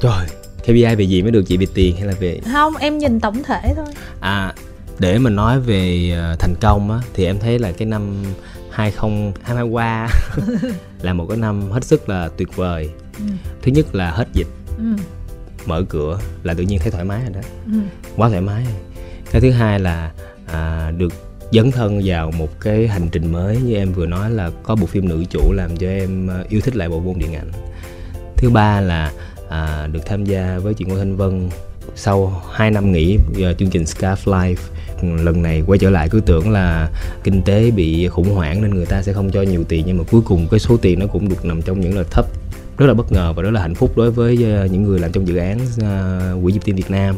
Trời, 0.00 0.26
KPI 0.68 0.94
về 0.94 1.04
gì 1.04 1.22
mới 1.22 1.30
được 1.30 1.42
chị 1.42 1.56
về 1.56 1.66
tiền 1.74 1.96
hay 1.96 2.06
là 2.06 2.14
về? 2.20 2.40
Không 2.52 2.76
em 2.76 2.98
nhìn 2.98 3.20
tổng 3.20 3.42
thể 3.42 3.72
thôi. 3.76 3.86
À 4.20 4.54
để 4.98 5.18
mình 5.18 5.36
nói 5.36 5.60
về 5.60 6.12
uh, 6.32 6.38
thành 6.38 6.54
công 6.60 6.90
á 6.90 6.98
thì 7.14 7.24
em 7.24 7.38
thấy 7.38 7.58
là 7.58 7.72
cái 7.72 7.86
năm 7.86 8.24
2022 8.70 9.64
qua 9.64 10.08
là 11.02 11.12
một 11.12 11.26
cái 11.28 11.38
năm 11.38 11.70
hết 11.70 11.84
sức 11.84 12.08
là 12.08 12.28
tuyệt 12.36 12.56
vời. 12.56 12.90
Ừ. 13.18 13.24
thứ 13.62 13.72
nhất 13.72 13.94
là 13.94 14.10
hết 14.10 14.28
dịch. 14.32 14.46
Ừ. 14.78 14.84
mở 15.66 15.82
cửa 15.88 16.18
là 16.42 16.54
tự 16.54 16.62
nhiên 16.62 16.78
thấy 16.78 16.90
thoải 16.90 17.04
mái 17.04 17.20
rồi 17.22 17.30
đó. 17.30 17.40
Ừ. 17.66 17.78
quá 18.16 18.28
thoải 18.28 18.40
mái. 18.40 18.66
Cái 19.30 19.40
thứ 19.40 19.50
hai 19.50 19.80
là 19.80 20.12
à, 20.46 20.90
được 20.90 21.12
dấn 21.52 21.70
thân 21.70 22.00
vào 22.04 22.30
một 22.30 22.60
cái 22.60 22.88
hành 22.88 23.08
trình 23.12 23.32
mới 23.32 23.56
như 23.56 23.76
em 23.76 23.92
vừa 23.92 24.06
nói 24.06 24.30
là 24.30 24.50
có 24.62 24.76
bộ 24.76 24.86
phim 24.86 25.08
nữ 25.08 25.24
chủ 25.30 25.52
làm 25.52 25.76
cho 25.76 25.86
em 25.86 26.30
à, 26.30 26.44
yêu 26.48 26.60
thích 26.60 26.76
lại 26.76 26.88
bộ 26.88 27.00
môn 27.00 27.18
điện 27.18 27.34
ảnh. 27.34 27.52
Thứ 28.36 28.50
ba 28.50 28.80
là 28.80 29.12
à, 29.48 29.88
được 29.92 30.00
tham 30.06 30.24
gia 30.24 30.58
với 30.58 30.74
chị 30.74 30.84
Ngô 30.84 30.98
Thanh 30.98 31.16
Vân 31.16 31.48
sau 31.94 32.42
2 32.52 32.70
năm 32.70 32.92
nghỉ 32.92 33.18
uh, 33.30 33.58
chương 33.58 33.70
trình 33.70 33.82
Scarf 33.82 34.16
Life. 34.16 34.56
Lần 35.02 35.42
này 35.42 35.62
quay 35.66 35.78
trở 35.78 35.90
lại 35.90 36.08
cứ 36.10 36.20
tưởng 36.20 36.50
là 36.50 36.90
kinh 37.24 37.42
tế 37.42 37.70
bị 37.70 38.08
khủng 38.08 38.34
hoảng 38.34 38.62
nên 38.62 38.74
người 38.74 38.86
ta 38.86 39.02
sẽ 39.02 39.12
không 39.12 39.30
cho 39.30 39.42
nhiều 39.42 39.64
tiền 39.64 39.82
nhưng 39.86 39.98
mà 39.98 40.04
cuối 40.10 40.20
cùng 40.24 40.46
cái 40.50 40.60
số 40.60 40.76
tiền 40.76 40.98
nó 40.98 41.06
cũng 41.06 41.28
được 41.28 41.44
nằm 41.44 41.62
trong 41.62 41.80
những 41.80 41.96
là 41.96 42.04
thấp. 42.10 42.26
Rất 42.78 42.86
là 42.86 42.94
bất 42.94 43.12
ngờ 43.12 43.32
và 43.36 43.42
rất 43.42 43.50
là 43.50 43.60
hạnh 43.60 43.74
phúc 43.74 43.92
đối 43.96 44.10
với 44.10 44.34
uh, 44.34 44.70
những 44.70 44.82
người 44.82 44.98
làm 44.98 45.12
trong 45.12 45.28
dự 45.28 45.36
án 45.36 45.58
uh, 45.58 46.44
quỹ 46.44 46.52
nhịp 46.52 46.62
tim 46.64 46.76
Việt 46.76 46.90
Nam. 46.90 47.16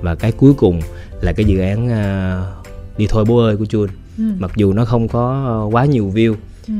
Và 0.00 0.14
cái 0.14 0.32
cuối 0.32 0.52
cùng 0.56 0.80
là 1.20 1.32
cái 1.32 1.44
dự 1.44 1.58
án 1.58 1.88
đi 2.98 3.06
thôi 3.08 3.24
bố 3.28 3.38
ơi 3.38 3.56
của 3.56 3.66
Chun 3.66 3.88
ừ. 4.18 4.24
mặc 4.38 4.50
dù 4.56 4.72
nó 4.72 4.84
không 4.84 5.08
có 5.08 5.68
quá 5.72 5.84
nhiều 5.84 6.12
view 6.14 6.34
ừ 6.68 6.74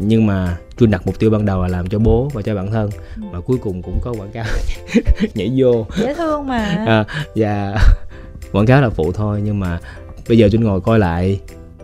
nhưng 0.00 0.26
mà 0.26 0.56
tôi 0.78 0.88
đặt 0.88 1.06
mục 1.06 1.18
tiêu 1.18 1.30
ban 1.30 1.46
đầu 1.46 1.62
là 1.62 1.68
làm 1.68 1.86
cho 1.86 1.98
bố 1.98 2.30
và 2.34 2.42
cho 2.42 2.54
bản 2.54 2.70
thân. 2.70 2.90
Và 3.32 3.40
cuối 3.40 3.58
cùng 3.58 3.82
cũng 3.82 4.00
có 4.02 4.12
quảng 4.12 4.30
cáo 4.32 4.44
nhảy 5.34 5.52
vô. 5.56 5.86
Dễ 5.96 6.14
thương 6.14 6.46
mà. 6.46 6.84
À, 6.86 7.04
và 7.36 7.76
quảng 8.52 8.66
cáo 8.66 8.82
là 8.82 8.90
phụ 8.90 9.12
thôi 9.12 9.40
nhưng 9.44 9.60
mà 9.60 9.80
bây 10.28 10.38
giờ 10.38 10.48
tôi 10.52 10.60
ngồi 10.60 10.80
coi 10.80 10.98
lại 10.98 11.40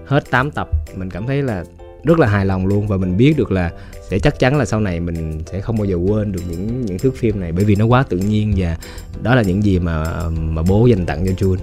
hết 0.07 0.31
8 0.31 0.51
tập 0.51 0.69
mình 0.97 1.11
cảm 1.11 1.27
thấy 1.27 1.43
là 1.43 1.65
rất 2.05 2.19
là 2.19 2.27
hài 2.27 2.47
lòng 2.47 2.67
luôn. 2.67 2.87
Và 2.87 2.97
mình 2.97 3.17
biết 3.17 3.35
được 3.37 3.53
là 3.53 3.71
sẽ 4.11 4.19
chắc 4.19 4.39
chắn 4.39 4.57
là 4.57 4.65
sau 4.65 4.81
này 4.81 5.01
mình 5.01 5.43
sẽ 5.47 5.61
không 5.61 5.77
bao 5.77 5.85
giờ 5.85 5.97
quên 5.97 6.33
được 6.33 6.41
những 6.51 6.87
những 6.87 6.99
thước 6.99 7.17
phim 7.17 7.41
này 7.41 7.53
bởi 7.53 7.65
vì 7.65 7.75
nó 7.75 7.87
quá 7.87 8.05
tự 8.09 8.17
nhiên 8.17 8.55
và 8.57 8.77
đó 9.23 9.35
là 9.35 9.43
những 9.43 9.65
gì 9.65 9.79
mà 9.79 10.05
mà 10.31 10.63
bố 10.63 10.87
dành 10.87 11.07
tặng 11.07 11.27
cho 11.27 11.33
Jun. 11.33 11.57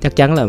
Chắc 0.00 0.16
chắn 0.16 0.34
là 0.34 0.46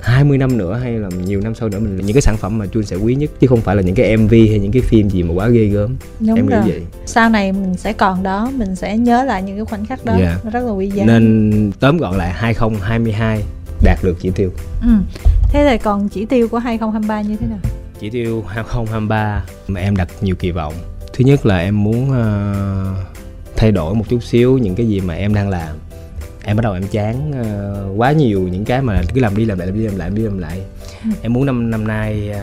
20 0.00 0.38
năm 0.38 0.58
nữa 0.58 0.78
hay 0.82 0.92
là 0.92 1.08
nhiều 1.24 1.40
năm 1.40 1.54
sau 1.54 1.68
nữa 1.68 1.78
mình 1.78 1.96
những 1.96 2.14
cái 2.14 2.22
sản 2.22 2.36
phẩm 2.36 2.58
mà 2.58 2.66
Chuông 2.66 2.82
sẽ 2.82 2.96
quý 2.96 3.14
nhất 3.14 3.30
chứ 3.40 3.46
không 3.46 3.60
phải 3.60 3.76
là 3.76 3.82
những 3.82 3.94
cái 3.94 4.16
MV 4.16 4.32
hay 4.32 4.58
những 4.58 4.72
cái 4.72 4.82
phim 4.82 5.10
gì 5.10 5.22
mà 5.22 5.34
quá 5.34 5.48
ghê 5.48 5.64
gớm 5.64 5.96
Đúng 6.20 6.36
em 6.36 6.46
rồi. 6.46 6.60
nghĩ 6.64 6.70
vậy 6.70 6.82
sau 7.06 7.30
này 7.30 7.52
mình 7.52 7.74
sẽ 7.76 7.92
còn 7.92 8.22
đó 8.22 8.50
mình 8.54 8.76
sẽ 8.76 8.96
nhớ 8.96 9.24
lại 9.24 9.42
những 9.42 9.56
cái 9.56 9.64
khoảnh 9.64 9.86
khắc 9.86 10.04
đó 10.04 10.12
yeah. 10.12 10.38
Dạ. 10.44 10.50
rất 10.50 10.64
là 10.64 10.70
quý 10.70 10.90
giá 10.90 11.04
nên 11.04 11.72
tóm 11.80 11.98
gọn 11.98 12.14
lại 12.16 12.30
2022 12.30 13.42
đạt 13.82 13.98
được 14.02 14.16
chỉ 14.20 14.30
tiêu 14.30 14.50
ừ. 14.82 14.88
thế 15.52 15.66
thì 15.70 15.78
còn 15.78 16.08
chỉ 16.08 16.24
tiêu 16.24 16.48
của 16.48 16.58
2023 16.58 17.20
như 17.20 17.36
thế 17.36 17.46
nào 17.46 17.58
chỉ 18.00 18.10
tiêu 18.10 18.44
2023 18.48 19.44
mà 19.68 19.80
em 19.80 19.96
đặt 19.96 20.08
nhiều 20.20 20.34
kỳ 20.38 20.50
vọng 20.50 20.74
thứ 21.12 21.24
nhất 21.24 21.46
là 21.46 21.58
em 21.58 21.84
muốn 21.84 22.10
uh, 22.10 23.16
thay 23.56 23.72
đổi 23.72 23.94
một 23.94 24.04
chút 24.08 24.22
xíu 24.22 24.58
những 24.58 24.74
cái 24.74 24.88
gì 24.88 25.00
mà 25.00 25.14
em 25.14 25.34
đang 25.34 25.48
làm 25.48 25.76
em 26.48 26.56
bắt 26.56 26.62
đầu 26.62 26.72
em 26.72 26.88
chán 26.90 27.30
uh, 27.30 28.00
quá 28.00 28.12
nhiều 28.12 28.40
những 28.40 28.64
cái 28.64 28.82
mà 28.82 29.02
cứ 29.14 29.20
làm 29.20 29.36
đi 29.36 29.44
làm 29.44 29.58
lại 29.58 29.66
làm 29.66 29.76
đi 29.76 29.84
làm 29.84 29.96
lại 29.96 30.08
làm 30.08 30.14
đi 30.16 30.22
làm 30.22 30.38
lại 30.38 30.62
ừ. 31.04 31.10
em 31.22 31.32
muốn 31.32 31.46
năm 31.46 31.70
năm 31.70 31.86
nay 31.86 32.30
uh, 32.30 32.42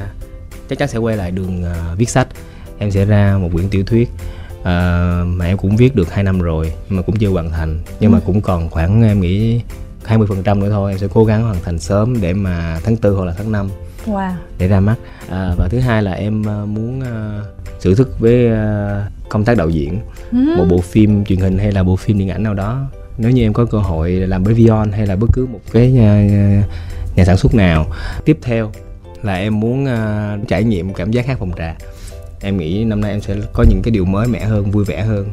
chắc 0.70 0.80
chắn 0.80 0.88
sẽ 0.88 0.98
quay 0.98 1.18
lại 1.18 1.32
đường 1.32 1.64
uh, 1.64 1.98
viết 1.98 2.10
sách 2.10 2.28
em 2.78 2.92
sẽ 2.92 3.06
ra 3.06 3.38
một 3.42 3.50
quyển 3.54 3.70
tiểu 3.70 3.84
thuyết 3.84 4.10
uh, 4.60 4.66
mà 5.28 5.46
em 5.46 5.58
cũng 5.58 5.76
viết 5.76 5.96
được 5.96 6.14
2 6.14 6.24
năm 6.24 6.40
rồi 6.40 6.74
mà 6.90 7.02
cũng 7.02 7.16
chưa 7.16 7.30
hoàn 7.30 7.50
thành 7.50 7.80
nhưng 8.00 8.12
ừ. 8.12 8.14
mà 8.14 8.20
cũng 8.26 8.42
còn 8.42 8.70
khoảng 8.70 9.04
em 9.04 9.22
nghĩ 9.22 9.62
20 10.04 10.28
phần 10.28 10.44
trăm 10.44 10.60
nữa 10.60 10.70
thôi 10.70 10.92
em 10.92 11.00
sẽ 11.00 11.08
cố 11.14 11.26
gắng 11.26 11.44
hoàn 11.44 11.58
thành 11.64 11.80
sớm 11.80 12.22
để 12.22 12.34
mà 12.34 12.80
tháng 12.84 12.98
tư 12.98 13.14
hoặc 13.14 13.26
là 13.26 13.34
tháng 13.38 13.52
5 13.52 13.70
wow. 14.06 14.32
để 14.58 14.68
ra 14.68 14.80
mắt 14.80 14.96
à, 15.30 15.54
và 15.58 15.68
thứ 15.72 15.80
hai 15.80 16.04
là 16.04 16.12
em 16.12 16.42
muốn 16.42 17.00
uh, 17.00 17.46
thử 17.82 17.96
thức 17.96 18.20
với 18.20 18.48
uh, 18.52 19.30
công 19.30 19.46
tác 19.46 19.58
đạo 19.58 19.70
diễn 19.70 20.00
ừ. 20.32 20.38
một 20.58 20.66
bộ 20.70 20.78
phim 20.78 21.26
truyền 21.26 21.40
hình 21.40 21.58
hay 21.58 21.72
là 21.72 21.84
bộ 21.84 21.96
phim 21.96 22.18
điện 22.18 22.30
ảnh 22.30 22.44
nào 22.44 22.54
đó 22.54 22.88
nếu 23.18 23.32
như 23.32 23.44
em 23.44 23.54
có 23.54 23.66
cơ 23.66 23.78
hội 23.78 24.12
làm 24.12 24.44
với 24.44 24.54
Vion 24.54 24.92
hay 24.92 25.08
là 25.08 25.16
bất 25.16 25.28
cứ 25.34 25.46
một 25.46 25.60
cái 25.72 25.92
nhà, 25.92 26.28
nhà 27.16 27.26
sản 27.26 27.38
xuất 27.38 27.56
nào 27.56 27.86
tiếp 28.26 28.38
theo 28.42 28.72
là 29.24 29.36
em 29.36 29.60
muốn 29.60 29.84
uh, 29.84 30.48
trải 30.48 30.64
nghiệm 30.64 30.94
cảm 30.94 31.12
giác 31.12 31.28
hát 31.28 31.40
phòng 31.40 31.52
trà. 31.58 31.76
Em 32.42 32.58
nghĩ 32.58 32.84
năm 32.84 33.02
nay 33.02 33.12
em 33.12 33.22
sẽ 33.22 33.36
có 33.54 33.66
những 33.70 33.82
cái 33.84 33.92
điều 33.92 34.06
mới 34.06 34.28
mẻ 34.28 34.46
hơn 34.46 34.72
vui 34.72 34.84
vẻ 34.86 35.02
hơn. 35.02 35.30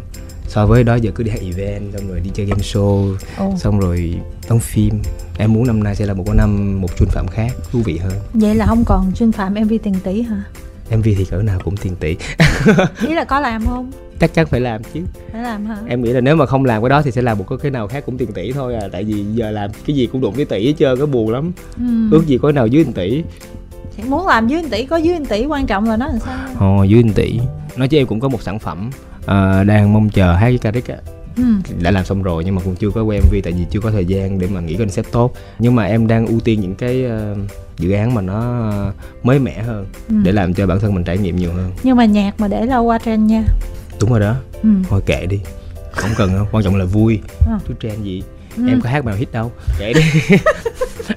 So 0.49 0.66
với 0.66 0.85
đó 0.85 0.95
giờ 0.95 1.11
cứ 1.14 1.24
đi 1.24 1.30
hát 1.30 1.41
event 1.41 1.93
xong 1.93 2.09
rồi 2.09 2.20
đi 2.20 2.30
chơi 2.35 2.47
game 2.47 2.62
show 2.62 3.14
oh. 3.45 3.61
xong 3.61 3.80
rồi 3.80 4.14
đóng 4.49 4.59
phim. 4.59 5.03
Em 5.39 5.53
muốn 5.53 5.66
năm 5.66 5.83
nay 5.83 5.95
sẽ 5.95 6.07
là 6.07 6.14
một 6.14 6.24
cái 6.26 6.35
năm 6.35 6.80
một 6.80 6.97
chuyên 6.99 7.09
phạm 7.09 7.28
khác 7.28 7.53
thú 7.70 7.78
vị 7.85 7.99
hơn. 7.99 8.12
Vậy 8.35 8.55
là 8.55 8.66
không 8.66 8.85
còn 8.85 9.12
chuyên 9.12 9.33
phạm 9.33 9.55
mv 9.55 9.72
tiền 9.83 9.95
tỷ 10.05 10.22
hả 10.22 10.43
mv 10.91 11.05
thì 11.05 11.24
cỡ 11.24 11.37
nào 11.37 11.61
cũng 11.64 11.76
tiền 11.76 11.97
tỷ. 11.97 12.16
Ý 13.09 13.14
là 13.14 13.24
có 13.24 13.41
làm 13.41 13.66
không? 13.66 13.91
Chắc 14.18 14.35
chắn 14.35 14.47
phải 14.47 14.61
làm 14.61 14.83
chứ. 14.95 15.01
Phải 15.33 15.43
làm 15.43 15.66
hả? 15.66 15.76
Em 15.89 16.03
nghĩ 16.03 16.12
là 16.12 16.20
nếu 16.20 16.37
mà 16.37 16.47
không 16.47 16.64
làm 16.64 16.83
cái 16.83 16.89
đó 16.89 17.03
thì 17.03 17.11
sẽ 17.11 17.22
làm 17.22 17.39
một 17.39 17.45
cái 17.62 17.70
nào 17.70 17.89
khác 17.89 18.03
cũng 18.07 18.18
tiền 18.18 18.33
tỷ 18.33 18.53
thôi 18.53 18.74
à. 18.74 18.89
Tại 18.93 19.05
vì 19.05 19.24
giờ 19.35 19.51
làm 19.51 19.70
cái 19.87 19.97
gì 19.97 20.07
cũng 20.07 20.20
đụng 20.20 20.35
cái 20.37 20.45
tỷ 20.45 20.66
hết 20.66 20.74
trơn 20.78 20.99
có 20.99 21.07
buồn 21.07 21.30
lắm. 21.30 21.53
Ừ. 21.76 22.11
ước 22.11 22.26
gì 22.26 22.39
có 22.39 22.53
nào 22.53 22.66
dưới 22.66 22.85
tỷ. 22.95 23.22
Thì 23.97 24.03
muốn 24.09 24.26
làm 24.26 24.49
dưới 24.49 24.62
tỷ 24.70 24.87
có 24.87 24.97
dưới 24.97 25.18
tỷ 25.28 25.45
quan 25.45 25.66
trọng 25.66 25.89
là 25.89 25.97
nó 25.97 26.07
làm 26.07 26.18
sao? 26.18 26.39
Ồ 26.78 26.85
dưới 26.85 27.03
tỷ. 27.14 27.41
Nói 27.76 27.89
chứ 27.89 27.97
em 27.97 28.07
cũng 28.07 28.20
có 28.20 28.28
một 28.28 28.43
sản 28.43 28.59
phẩm 28.59 28.91
uh, 29.18 29.66
đang 29.66 29.93
mong 29.93 30.11
chờ 30.11 30.33
hát 30.33 30.49
với 30.49 30.59
Caric 30.59 30.85
Ừ. 31.37 31.43
đã 31.80 31.91
làm 31.91 32.05
xong 32.05 32.22
rồi 32.22 32.45
nhưng 32.45 32.55
mà 32.55 32.62
cũng 32.64 32.76
chưa 32.76 32.91
có 32.91 33.03
quay 33.03 33.20
MV 33.20 33.35
tại 33.45 33.53
vì 33.53 33.66
chưa 33.70 33.80
có 33.80 33.91
thời 33.91 34.05
gian 34.05 34.39
để 34.39 34.49
mà 34.51 34.61
nghĩ 34.61 34.76
concept 34.76 35.12
tốt. 35.12 35.35
Nhưng 35.59 35.74
mà 35.74 35.85
em 35.85 36.07
đang 36.07 36.26
ưu 36.26 36.41
tiên 36.41 36.61
những 36.61 36.74
cái 36.74 37.05
uh, 37.33 37.39
dự 37.78 37.93
án 37.93 38.14
mà 38.14 38.22
nó 38.22 38.72
mới 39.22 39.39
mẻ 39.39 39.62
hơn 39.62 39.87
ừ. 40.09 40.14
để 40.24 40.33
làm 40.33 40.55
cho 40.55 40.66
bản 40.66 40.80
thân 40.80 40.95
mình 40.95 41.05
trải 41.05 41.18
nghiệm 41.18 41.37
nhiều 41.37 41.53
hơn. 41.53 41.72
Nhưng 41.83 41.97
mà 41.97 42.05
nhạc 42.05 42.41
mà 42.41 42.49
để 42.49 42.66
lâu 42.66 42.85
qua 42.85 42.99
trend 42.99 43.30
nha. 43.30 43.45
Đúng 44.01 44.11
rồi 44.11 44.20
đó. 44.20 44.35
Ừ. 44.62 44.68
thôi 44.89 45.03
kệ 45.07 45.26
đi. 45.26 45.41
Không 45.93 46.11
cần 46.16 46.35
đâu 46.35 46.47
quan 46.53 46.64
trọng 46.64 46.76
là 46.76 46.85
vui. 46.85 47.20
À. 47.47 47.59
chứ 47.68 47.74
trend 47.80 48.05
gì? 48.05 48.22
Ừ. 48.57 48.68
em 48.68 48.80
có 48.80 48.91
hát 48.91 49.05
nào 49.05 49.14
hit 49.16 49.33
đâu. 49.33 49.53
Kệ 49.78 49.93
đi. 49.93 50.03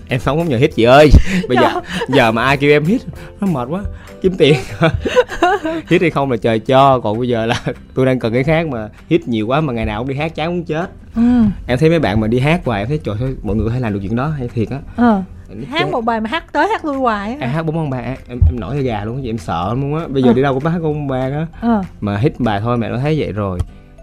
Em 0.08 0.20
không 0.20 0.38
có 0.38 0.44
nhờ 0.44 0.58
hit 0.58 0.76
chị 0.76 0.84
ơi. 0.84 1.10
Bây 1.48 1.58
giờ 1.58 1.82
giờ 2.10 2.32
mà 2.32 2.44
ai 2.44 2.58
kêu 2.58 2.72
em 2.72 2.86
hit 2.86 3.02
nó 3.42 3.48
mệt 3.48 3.68
quá 3.70 3.84
kiếm 4.26 4.38
tiền 4.38 4.56
hit 5.90 6.02
hay 6.02 6.10
không 6.10 6.32
là 6.32 6.38
trời 6.38 6.60
cho 6.60 7.00
còn 7.00 7.20
bây 7.20 7.28
giờ 7.28 7.46
là 7.46 7.62
tôi 7.94 8.06
đang 8.06 8.20
cần 8.20 8.34
cái 8.34 8.44
khác 8.44 8.68
mà 8.68 8.90
hit 9.10 9.28
nhiều 9.28 9.48
quá 9.48 9.62
mà 9.62 9.74
ngày 9.74 9.86
nào 9.86 10.02
cũng 10.02 10.08
đi 10.08 10.16
hát 10.16 10.36
chán 10.36 10.56
muốn 10.56 10.66
chết 10.66 10.90
ừ. 11.16 11.22
em 11.68 11.78
thấy 11.80 11.90
mấy 11.90 12.00
bạn 12.00 12.20
mà 12.20 12.28
đi 12.28 12.40
hát 12.40 12.62
hoài 12.66 12.82
em 12.82 12.88
thấy 12.88 13.00
trời 13.04 13.16
ơi 13.22 13.36
mọi 13.44 13.56
người 13.56 13.66
có 13.66 13.74
thể 13.74 13.80
làm 13.80 13.94
được 13.94 14.00
chuyện 14.02 14.16
đó 14.16 14.28
hay 14.28 14.48
thiệt 14.48 14.70
á 14.70 14.80
ờ 14.96 15.22
hát 15.70 15.92
một 15.92 16.02
bài 16.02 16.22
mà 16.22 16.30
hát 16.30 16.54
tới 16.54 16.68
hát 16.68 16.86
lui 16.86 16.96
hoài 16.96 17.32
á 17.32 17.38
em 17.40 17.50
hát 17.50 17.62
bốn 17.64 17.78
ông 17.78 17.90
bà 17.90 17.98
em 17.98 18.18
em 18.30 18.40
nổi 18.60 18.84
gà 18.84 19.06
luôn 19.06 19.16
vậy 19.16 19.30
em 19.30 19.38
sợ 19.38 19.74
luôn 19.74 19.96
á 19.96 20.08
bây 20.08 20.24
giờ 20.24 20.30
ờ. 20.30 20.34
đi 20.34 20.42
đâu 20.42 20.54
cũng 20.54 20.72
hát 20.72 20.82
bốn 20.82 21.08
bà 21.08 21.20
á 21.20 21.48
ờ. 21.62 21.84
mà 22.02 22.18
hit 22.18 22.40
bài 22.40 22.60
thôi 22.64 22.78
mẹ 22.78 22.90
nó 22.90 22.98
thấy 22.98 23.16
vậy 23.20 23.32
rồi 23.32 23.60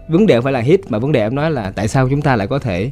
vấn 0.07 0.25
đề 0.25 0.41
phải 0.41 0.53
là 0.53 0.59
hit 0.59 0.91
mà 0.91 0.99
vấn 0.99 1.11
đề 1.11 1.21
em 1.21 1.35
nói 1.35 1.51
là 1.51 1.71
tại 1.75 1.87
sao 1.87 2.09
chúng 2.09 2.21
ta 2.21 2.35
lại 2.35 2.47
có 2.47 2.59
thể 2.59 2.91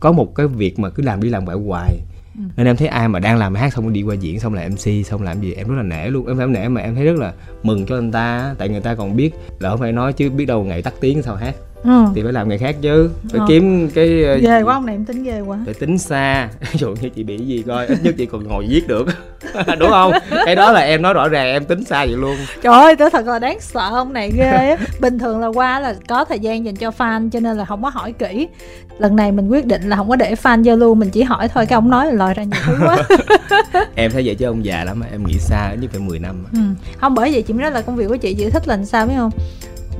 có 0.00 0.12
một 0.12 0.34
cái 0.34 0.46
việc 0.46 0.78
mà 0.78 0.90
cứ 0.90 1.02
làm 1.02 1.22
đi 1.22 1.28
làm 1.28 1.46
lại 1.46 1.56
hoài 1.66 1.94
ừ. 1.96 2.17
Ừ. 2.38 2.44
nên 2.56 2.66
em 2.66 2.76
thấy 2.76 2.88
ai 2.88 3.08
mà 3.08 3.18
đang 3.18 3.38
làm 3.38 3.54
hát 3.54 3.72
xong 3.72 3.92
đi 3.92 4.02
qua 4.02 4.14
diễn, 4.14 4.40
xong 4.40 4.54
là 4.54 4.68
mc 4.68 5.06
xong 5.06 5.22
làm 5.22 5.40
gì, 5.40 5.52
em 5.52 5.68
rất 5.68 5.74
là 5.76 5.82
nể 5.82 6.08
luôn. 6.08 6.26
Em 6.26 6.36
phải 6.36 6.46
nể 6.46 6.68
mà 6.68 6.80
em 6.80 6.94
thấy 6.94 7.04
rất 7.04 7.16
là 7.16 7.32
mừng 7.62 7.86
cho 7.86 7.98
anh 7.98 8.12
ta 8.12 8.54
tại 8.58 8.68
người 8.68 8.80
ta 8.80 8.94
còn 8.94 9.16
biết 9.16 9.30
lỡ 9.58 9.76
phải 9.76 9.92
nói 9.92 10.12
chứ 10.12 10.30
biết 10.30 10.46
đâu 10.46 10.64
ngày 10.64 10.82
tắt 10.82 10.94
tiếng 11.00 11.22
sao 11.22 11.36
hát 11.36 11.54
ừ. 11.84 12.04
thì 12.14 12.22
phải 12.22 12.32
làm 12.32 12.48
nghề 12.48 12.58
khác 12.58 12.76
chứ. 12.80 13.10
Phải 13.30 13.40
ừ. 13.40 13.44
kiếm 13.48 13.90
cái 13.94 14.24
ờ, 14.24 14.36
ghê 14.36 14.62
quá 14.62 14.74
ông 14.74 14.86
này 14.86 14.94
em 14.94 15.04
tính 15.04 15.22
ghê 15.22 15.40
quá. 15.40 15.58
Phải 15.64 15.74
tính 15.74 15.98
xa. 15.98 16.48
Ví 16.72 16.78
dụ 16.78 16.88
như 17.00 17.08
chị 17.08 17.22
bị 17.22 17.38
gì 17.38 17.62
coi 17.66 17.86
ít 17.86 17.98
nhất 18.02 18.14
chị 18.18 18.26
còn 18.26 18.48
ngồi 18.48 18.66
viết 18.68 18.88
được. 18.88 19.08
Đúng 19.78 19.90
không? 19.90 20.12
Cái 20.44 20.56
đó 20.56 20.72
là 20.72 20.80
em 20.80 21.02
nói 21.02 21.14
rõ 21.14 21.28
ràng 21.28 21.46
em 21.46 21.64
tính 21.64 21.84
xa 21.84 22.06
vậy 22.06 22.16
luôn. 22.16 22.36
Trời 22.62 22.74
ơi 22.74 22.96
tôi 22.96 23.10
thật 23.10 23.26
là 23.26 23.38
đáng 23.38 23.60
sợ 23.60 23.90
ông 23.92 24.12
này 24.12 24.30
ghê 24.36 24.44
á. 24.70 24.76
Bình 25.00 25.18
thường 25.18 25.40
là 25.40 25.46
qua 25.46 25.80
là 25.80 25.94
có 26.08 26.24
thời 26.24 26.38
gian 26.38 26.64
dành 26.64 26.76
cho 26.76 26.90
fan 26.98 27.30
cho 27.30 27.40
nên 27.40 27.56
là 27.56 27.64
không 27.64 27.82
có 27.82 27.88
hỏi 27.88 28.12
kỹ. 28.12 28.48
Lần 28.98 29.16
này 29.16 29.32
mình 29.32 29.48
quyết 29.48 29.66
định 29.66 29.88
là 29.88 29.96
không 29.96 30.08
có 30.08 30.16
để 30.16 30.34
fan 30.34 30.62
giao 30.62 30.76
lưu 30.76 30.94
mình 30.94 31.10
chỉ 31.10 31.22
hỏi 31.22 31.48
thôi 31.48 31.66
cái 31.66 31.74
ông 31.74 31.90
nói 31.90 32.06
là 32.06 32.12
lòi 32.12 32.34
ra 32.34 32.42
nhiều 32.42 32.60
thứ 32.66 32.74
quá. 32.86 32.98
Em 33.94 34.10
thấy 34.10 34.22
vậy 34.26 34.34
chứ 34.34 34.46
ông 34.46 34.64
già 34.64 34.84
lắm 34.84 35.02
em 35.12 35.26
nghĩ 35.26 35.38
xa 35.38 35.74
nhất 35.74 35.90
phải 35.90 36.00
10 36.00 36.18
năm 36.18 36.44
ừ. 36.52 36.58
không 37.00 37.14
bởi 37.14 37.32
vậy 37.32 37.42
chị 37.42 37.54
mới 37.54 37.62
nói 37.62 37.70
là 37.70 37.80
công 37.80 37.96
việc 37.96 38.06
của 38.08 38.16
chị 38.16 38.34
chị 38.34 38.50
thích 38.50 38.68
là 38.68 38.84
sao 38.84 39.06
biết 39.06 39.14
không 39.16 39.30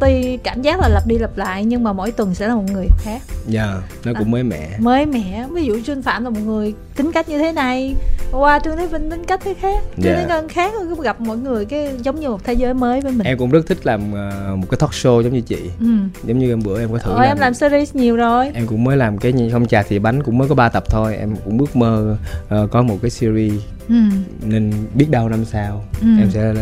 tuy 0.00 0.36
cảm 0.36 0.62
giác 0.62 0.80
là 0.80 0.88
lặp 0.88 1.06
đi 1.06 1.18
lặp 1.18 1.38
lại 1.38 1.64
nhưng 1.64 1.84
mà 1.84 1.92
mỗi 1.92 2.12
tuần 2.12 2.34
sẽ 2.34 2.48
là 2.48 2.54
một 2.54 2.64
người 2.72 2.86
khác 2.98 3.22
dạ 3.46 3.64
yeah, 3.64 3.82
nó 4.04 4.12
cũng 4.18 4.28
à, 4.28 4.30
mới 4.30 4.42
mẻ 4.42 4.68
mới 4.78 5.06
mẻ 5.06 5.46
ví 5.50 5.64
dụ 5.64 5.80
trương 5.86 6.02
phạm 6.02 6.24
là 6.24 6.30
một 6.30 6.40
người 6.44 6.74
tính 6.96 7.12
cách 7.12 7.28
như 7.28 7.38
thế 7.38 7.52
này 7.52 7.94
qua 8.32 8.58
trương 8.64 8.76
thế 8.76 8.86
vinh 8.86 9.10
tính 9.10 9.24
cách 9.24 9.40
thế 9.44 9.54
khác 9.54 9.82
trương 9.96 10.04
yeah. 10.04 10.18
thế 10.18 10.26
ngân 10.28 10.48
khác 10.48 10.72
gặp 11.02 11.20
mọi 11.20 11.36
người 11.36 11.64
cái 11.64 11.94
giống 12.02 12.20
như 12.20 12.28
một 12.28 12.44
thế 12.44 12.52
giới 12.52 12.74
mới 12.74 13.00
với 13.00 13.12
mình 13.12 13.26
em 13.26 13.38
cũng 13.38 13.50
rất 13.50 13.66
thích 13.66 13.86
làm 13.86 14.00
uh, 14.12 14.58
một 14.58 14.66
cái 14.70 14.78
talk 14.80 14.90
show 14.90 15.22
giống 15.22 15.32
như 15.32 15.40
chị 15.40 15.70
ừ. 15.80 15.86
giống 16.24 16.38
như 16.38 16.52
em 16.52 16.62
bữa 16.62 16.80
em 16.80 16.92
có 16.92 16.98
thử 16.98 17.10
Ôi, 17.10 17.20
làm 17.20 17.28
em 17.28 17.38
làm 17.38 17.54
series 17.54 17.94
nhiều 17.94 18.16
rồi 18.16 18.50
em 18.54 18.66
cũng 18.66 18.84
mới 18.84 18.96
làm 18.96 19.18
cái 19.18 19.32
không 19.52 19.66
trà 19.66 19.82
thì 19.82 19.98
bánh 19.98 20.22
cũng 20.22 20.38
mới 20.38 20.48
có 20.48 20.54
3 20.54 20.68
tập 20.68 20.84
thôi 20.90 21.16
em 21.16 21.36
cũng 21.44 21.58
ước 21.58 21.76
mơ 21.76 22.16
uh, 22.44 22.70
có 22.70 22.82
một 22.82 22.96
cái 23.02 23.10
series 23.10 23.62
ừ. 23.88 23.94
nên 24.42 24.72
biết 24.94 25.06
đâu 25.10 25.28
năm 25.28 25.44
sau 25.44 25.84
ừ. 26.00 26.06
em 26.18 26.30
sẽ 26.30 26.54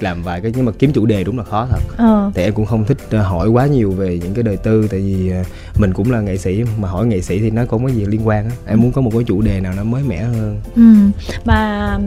làm 0.00 0.22
vài 0.22 0.40
cái 0.40 0.52
nhưng 0.56 0.64
mà 0.64 0.72
kiếm 0.78 0.92
chủ 0.92 1.06
đề 1.06 1.24
đúng 1.24 1.38
là 1.38 1.44
khó 1.44 1.66
thật. 1.70 1.80
Ờ. 1.96 2.30
thì 2.34 2.42
em 2.42 2.52
cũng 2.54 2.66
không 2.66 2.84
thích 2.84 2.98
ờ, 3.10 3.22
hỏi 3.22 3.48
quá 3.48 3.66
nhiều 3.66 3.90
về 3.90 4.20
những 4.22 4.34
cái 4.34 4.42
đời 4.42 4.56
tư 4.56 4.88
tại 4.90 5.00
vì 5.00 5.30
ờ, 5.30 5.42
mình 5.78 5.92
cũng 5.92 6.12
là 6.12 6.20
nghệ 6.20 6.36
sĩ 6.38 6.64
mà 6.80 6.88
hỏi 6.88 7.06
nghệ 7.06 7.20
sĩ 7.20 7.38
thì 7.38 7.50
nó 7.50 7.64
cũng 7.64 7.84
có 7.84 7.90
gì 7.90 8.04
liên 8.04 8.26
quan 8.26 8.44
á. 8.44 8.50
Em 8.66 8.80
muốn 8.80 8.92
có 8.92 9.00
một 9.00 9.10
cái 9.10 9.24
chủ 9.26 9.42
đề 9.42 9.60
nào 9.60 9.72
nó 9.76 9.84
mới 9.84 10.02
mẻ 10.08 10.22
hơn. 10.22 10.60
Ừ. 10.76 10.82
mà 11.44 11.98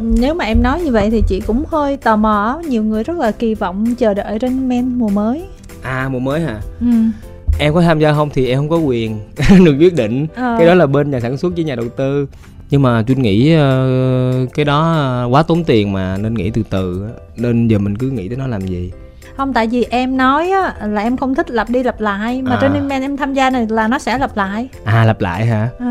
nếu 0.00 0.34
mà 0.34 0.44
em 0.44 0.62
nói 0.62 0.80
như 0.82 0.92
vậy 0.92 1.10
thì 1.10 1.22
chị 1.28 1.40
cũng 1.40 1.64
hơi 1.68 1.96
tò 1.96 2.16
mò 2.16 2.60
nhiều 2.68 2.82
người 2.82 3.04
rất 3.04 3.18
là 3.18 3.30
kỳ 3.30 3.54
vọng 3.54 3.94
chờ 3.98 4.14
đợi 4.14 4.38
trên 4.38 4.68
men 4.68 4.98
mùa 4.98 5.08
mới. 5.08 5.44
À 5.82 6.08
mùa 6.08 6.18
mới 6.18 6.40
hả? 6.40 6.60
Ừ. 6.80 6.86
Em 7.58 7.74
có 7.74 7.82
tham 7.82 7.98
gia 7.98 8.12
không 8.12 8.30
thì 8.34 8.48
em 8.48 8.58
không 8.58 8.68
có 8.68 8.78
quyền. 8.78 9.20
Được 9.64 9.76
quyết 9.78 9.94
định. 9.94 10.26
Ờ. 10.34 10.56
cái 10.58 10.66
đó 10.66 10.74
là 10.74 10.86
bên 10.86 11.10
nhà 11.10 11.20
sản 11.20 11.36
xuất 11.36 11.52
với 11.54 11.64
nhà 11.64 11.74
đầu 11.74 11.88
tư 11.88 12.26
nhưng 12.74 12.82
mà 12.82 13.02
tôi 13.06 13.16
nghĩ 13.16 13.56
uh, 13.56 14.54
cái 14.54 14.64
đó 14.64 15.26
quá 15.30 15.42
tốn 15.42 15.64
tiền 15.64 15.92
mà 15.92 16.16
nên 16.16 16.34
nghĩ 16.34 16.50
từ 16.50 16.62
từ 16.70 17.06
nên 17.36 17.68
giờ 17.68 17.78
mình 17.78 17.98
cứ 17.98 18.10
nghĩ 18.10 18.28
tới 18.28 18.36
nó 18.36 18.46
làm 18.46 18.60
gì. 18.60 18.92
Không 19.36 19.52
tại 19.52 19.66
vì 19.66 19.86
em 19.90 20.16
nói 20.16 20.50
á, 20.50 20.74
là 20.86 21.02
em 21.02 21.16
không 21.16 21.34
thích 21.34 21.50
lặp 21.50 21.70
đi 21.70 21.82
lặp 21.82 22.00
lại 22.00 22.42
mà 22.42 22.56
à. 22.56 22.58
trên 22.60 22.88
men 22.88 23.02
em 23.02 23.16
tham 23.16 23.34
gia 23.34 23.50
này 23.50 23.66
là 23.70 23.88
nó 23.88 23.98
sẽ 23.98 24.18
lặp 24.18 24.36
lại. 24.36 24.68
À 24.84 25.04
lặp 25.04 25.20
lại 25.20 25.46
hả? 25.46 25.68
Ừ. 25.78 25.84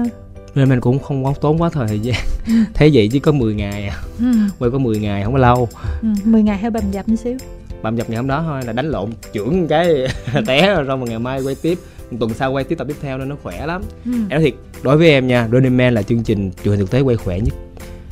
nên 0.55 0.69
mình 0.69 0.81
cũng 0.81 0.99
không 0.99 1.23
có 1.23 1.33
tốn 1.41 1.61
quá 1.61 1.69
thời 1.69 1.99
gian. 1.99 2.15
Thế 2.73 2.89
vậy 2.93 3.09
chứ 3.13 3.19
có 3.19 3.31
10 3.31 3.55
ngày 3.55 3.87
à. 3.87 3.97
Ừ. 4.19 4.25
quay 4.59 4.71
có 4.71 4.77
10 4.77 4.99
ngày 4.99 5.23
không 5.23 5.33
có 5.33 5.39
lâu. 5.39 5.67
Ừ, 6.01 6.07
10 6.23 6.43
ngày 6.43 6.57
hơi 6.57 6.71
bầm 6.71 6.83
dập 6.91 7.09
một 7.09 7.15
xíu. 7.23 7.37
Bầm 7.83 7.95
dập 7.95 8.09
ngày 8.09 8.17
hôm 8.17 8.27
đó 8.27 8.43
thôi 8.45 8.61
là 8.65 8.73
đánh 8.73 8.89
lộn 8.89 9.09
trưởng 9.33 9.67
cái 9.67 10.07
té 10.47 10.73
rồi 10.75 10.85
xong 10.87 10.99
rồi 10.99 11.09
ngày 11.09 11.19
mai 11.19 11.41
quay 11.41 11.55
tiếp 11.61 11.79
tuần 12.17 12.33
sau 12.33 12.51
quay 12.51 12.63
tiếp 12.63 12.75
tập 12.75 12.87
tiếp 12.87 12.97
theo 13.01 13.17
nên 13.17 13.29
nó 13.29 13.35
khỏe 13.43 13.65
lắm 13.65 13.81
ừ. 14.05 14.11
em 14.11 14.29
nói 14.29 14.41
thiệt 14.41 14.53
đối 14.83 14.97
với 14.97 15.09
em 15.09 15.27
nha 15.27 15.47
Running 15.51 15.77
Man 15.77 15.93
là 15.93 16.01
chương 16.01 16.23
trình 16.23 16.51
truyền 16.63 16.71
hình 16.71 16.79
thực 16.79 16.91
tế 16.91 17.01
quay 17.01 17.15
khỏe 17.15 17.39
nhất 17.39 17.53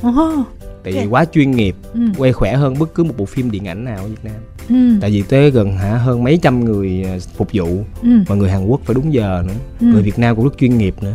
oh, 0.08 0.46
tại 0.84 0.92
vì 0.92 1.06
quá 1.06 1.24
chuyên 1.24 1.50
nghiệp 1.50 1.76
ừ. 1.94 2.00
quay 2.18 2.32
khỏe 2.32 2.56
hơn 2.56 2.74
bất 2.78 2.94
cứ 2.94 3.04
một 3.04 3.14
bộ 3.16 3.24
phim 3.24 3.50
điện 3.50 3.68
ảnh 3.68 3.84
nào 3.84 3.96
ở 3.96 4.06
Việt 4.06 4.24
Nam 4.24 4.34
ừ. 4.68 4.98
tại 5.00 5.10
vì 5.10 5.22
tới 5.22 5.50
gần 5.50 5.76
hả 5.76 5.96
hơn 5.96 6.24
mấy 6.24 6.38
trăm 6.42 6.64
người 6.64 7.04
à, 7.04 7.18
phục 7.36 7.48
vụ 7.52 7.66
ừ. 8.02 8.08
mà 8.28 8.34
người 8.34 8.50
Hàn 8.50 8.66
Quốc 8.66 8.80
phải 8.84 8.94
đúng 8.94 9.14
giờ 9.14 9.44
nữa 9.46 9.54
ừ. 9.80 9.86
người 9.86 10.02
Việt 10.02 10.18
Nam 10.18 10.36
cũng 10.36 10.44
rất 10.44 10.58
chuyên 10.58 10.78
nghiệp 10.78 10.94
nữa 11.02 11.14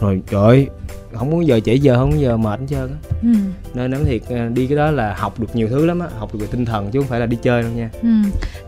rồi 0.00 0.22
trời 0.30 0.42
ơi 0.42 0.68
không 1.16 1.30
muốn 1.30 1.46
giờ 1.46 1.60
trễ 1.64 1.74
giờ 1.74 1.96
không 1.96 2.20
giờ 2.20 2.36
mệt 2.36 2.60
hết 2.60 2.66
trơn 2.70 2.78
á. 2.90 2.96
Ừ. 3.22 3.28
nên 3.74 3.90
nói 3.90 4.00
thiệt 4.04 4.22
à, 4.30 4.48
đi 4.54 4.66
cái 4.66 4.76
đó 4.76 4.90
là 4.90 5.14
học 5.18 5.40
được 5.40 5.46
nhiều 5.56 5.68
thứ 5.68 5.86
lắm 5.86 6.00
á 6.00 6.06
học 6.18 6.32
được 6.32 6.38
về 6.40 6.46
tinh 6.50 6.64
thần 6.64 6.90
chứ 6.90 6.98
không 7.00 7.08
phải 7.08 7.20
là 7.20 7.26
đi 7.26 7.36
chơi 7.42 7.62
đâu 7.62 7.70
nha. 7.70 7.90
Ừ. 8.02 8.08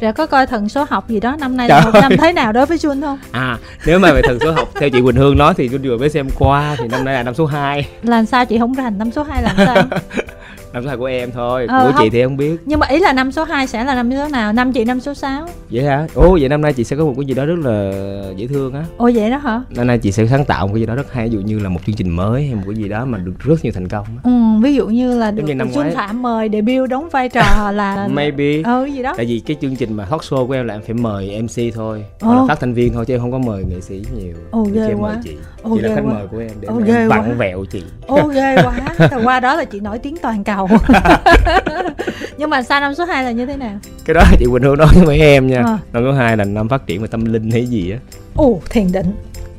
rồi 0.01 0.13
có 0.13 0.27
coi 0.27 0.47
thần 0.47 0.69
số 0.69 0.85
học 0.91 1.09
gì 1.09 1.21
đó 1.21 1.37
năm 1.41 1.57
nay 1.57 1.69
là 1.69 1.85
một 1.85 1.91
năm 2.03 2.13
thế 2.19 2.33
nào 2.33 2.53
đối 2.53 2.67
với 2.67 2.77
Jun 2.79 3.01
không? 3.01 3.19
À 3.31 3.59
nếu 3.87 3.99
mà 3.99 4.13
về 4.13 4.23
thần 4.25 4.39
số 4.41 4.53
học 4.53 4.69
theo 4.75 4.91
chị 4.91 5.01
Quỳnh 5.03 5.17
Hương 5.17 5.39
nói 5.39 5.55
thì 5.57 5.69
Jun 5.69 5.89
vừa 5.89 5.99
mới 5.99 6.09
xem 6.09 6.29
qua 6.39 6.77
thì 6.79 6.89
năm 6.89 7.05
nay 7.05 7.15
là 7.15 7.23
năm 7.23 7.35
số 7.35 7.47
2 7.47 7.87
làm 8.03 8.27
sao 8.27 8.45
chị 8.45 8.59
không 8.59 8.75
rành 8.75 8.99
năm 8.99 9.11
số 9.13 9.23
2 9.23 9.43
làm 9.43 9.57
sao 9.57 9.77
năm 10.73 10.83
số 10.83 10.89
2 10.89 10.97
của 10.97 11.05
em 11.05 11.31
thôi. 11.33 11.67
Ờ, 11.69 11.85
của 11.87 11.93
không. 11.93 12.05
chị 12.05 12.11
thì 12.11 12.23
không 12.23 12.37
biết. 12.37 12.57
Nhưng 12.65 12.79
mà 12.79 12.87
ý 12.87 12.99
là 12.99 13.13
năm 13.13 13.33
số 13.33 13.45
2 13.45 13.67
sẽ 13.67 13.85
là 13.85 13.95
năm 13.95 14.11
số 14.17 14.29
nào? 14.29 14.53
Năm 14.53 14.73
chị 14.73 14.85
năm 14.85 15.01
số 15.01 15.15
6 15.15 15.47
vậy 15.71 15.85
hả? 15.85 16.07
Ồ 16.15 16.39
vậy 16.41 16.49
năm 16.49 16.61
nay 16.61 16.73
chị 16.73 16.85
sẽ 16.85 16.97
có 16.97 17.05
một 17.05 17.15
cái 17.17 17.25
gì 17.25 17.35
đó 17.35 17.45
rất 17.45 17.59
là 17.65 17.93
dễ 18.37 18.47
thương 18.47 18.75
á. 18.75 18.85
Ồ 18.97 19.11
vậy 19.15 19.31
đó 19.31 19.39
hả? 19.39 19.63
Năm 19.77 19.87
nay 19.87 19.99
chị 19.99 20.13
sẽ 20.13 20.27
sáng 20.27 20.45
tạo 20.45 20.67
một 20.67 20.73
cái 20.75 20.81
gì 20.81 20.87
đó 20.87 20.95
rất 20.95 21.13
hay 21.13 21.29
ví 21.29 21.35
dụ 21.35 21.41
như 21.41 21.59
là 21.59 21.69
một 21.69 21.81
chương 21.87 21.97
trình 21.97 22.11
mới 22.11 22.47
hay 22.47 22.55
một 22.55 22.63
cái 22.67 22.75
gì 22.75 22.89
đó 22.89 23.05
mà 23.05 23.19
được 23.19 23.33
rất 23.39 23.55
nhiều 23.63 23.73
thành 23.73 23.89
công 23.89 24.07
ừ, 24.25 24.31
ví 24.63 24.75
dụ 24.75 24.87
như 24.87 25.19
là 25.19 25.31
được 25.31 25.45
Xuân 25.75 25.91
Phạm 25.95 26.23
mời 26.23 26.49
debut 26.53 26.91
đóng 26.91 27.09
vai 27.13 27.29
trò 27.29 27.71
là 27.75 28.09
maybe. 28.11 28.63
Ừ 28.65 28.85
gì 28.85 29.03
đó. 29.03 29.15
Tại 29.17 29.27
vì 29.27 29.43
cái 29.47 29.57
chương 29.61 29.77
trình 29.77 29.93
mà 29.93 30.05
talk 30.05 30.21
show 30.21 30.47
của 30.47 30.53
em 30.53 30.67
là 30.67 30.75
em 30.75 30.83
phải 30.83 30.95
mời 30.95 31.43
mc 31.43 31.75
thôi. 31.75 32.05
Hoặc 32.21 32.35
là 32.35 32.45
phát 32.49 32.61
thanh 32.61 32.75
viên 32.75 32.93
thôi 32.93 33.05
chứ 33.07 33.15
em 33.15 33.21
không 33.21 33.33
có 33.33 33.39
mời 33.39 33.65
nghệ 33.65 33.81
sĩ 33.81 34.05
nhiều. 34.17 34.35
Ồ 34.51 34.63
ghê 34.73 34.95
quá. 34.99 35.21
chị. 35.25 35.37
Ô, 35.63 35.77
chị 35.77 35.83
là 35.83 35.95
khách 35.95 36.03
quá. 36.05 36.15
mời 36.15 36.27
của 36.27 36.39
em 36.39 36.51
để 36.61 36.69
Ô, 36.69 36.81
em 36.87 37.09
vặn 37.09 37.39
vẹo 37.39 37.65
chị. 37.71 37.83
Ô 38.07 38.29
ghê 38.29 38.57
quá. 38.65 39.09
Qua 39.25 39.41
đó 39.41 39.55
là 39.57 39.65
chị 39.65 39.81
nổi 39.81 39.99
tiếng 39.99 40.17
toàn 40.23 40.45
cầu 40.45 40.58
nhưng 42.39 42.51
mà 42.51 42.63
sao 42.63 42.81
năm 42.81 42.95
số 42.95 43.05
2 43.05 43.25
là 43.25 43.31
như 43.31 43.47
thế 43.47 43.57
nào? 43.57 43.79
Cái 44.05 44.15
đó 44.15 44.23
chị 44.39 44.47
quỳnh 44.51 44.63
hương 44.63 44.79
nói 44.79 44.89
với 45.05 45.21
em 45.21 45.47
nha. 45.47 45.63
À. 45.67 45.79
năm 45.93 46.03
số 46.07 46.13
2 46.13 46.37
là 46.37 46.45
năm 46.45 46.69
phát 46.69 46.87
triển 46.87 47.03
về 47.03 47.09
tâm 47.09 47.25
linh 47.25 47.51
hay 47.51 47.67
gì 47.67 47.91
á. 47.91 47.99
Ồ 48.35 48.61
thiền 48.71 48.93
định. 48.93 49.13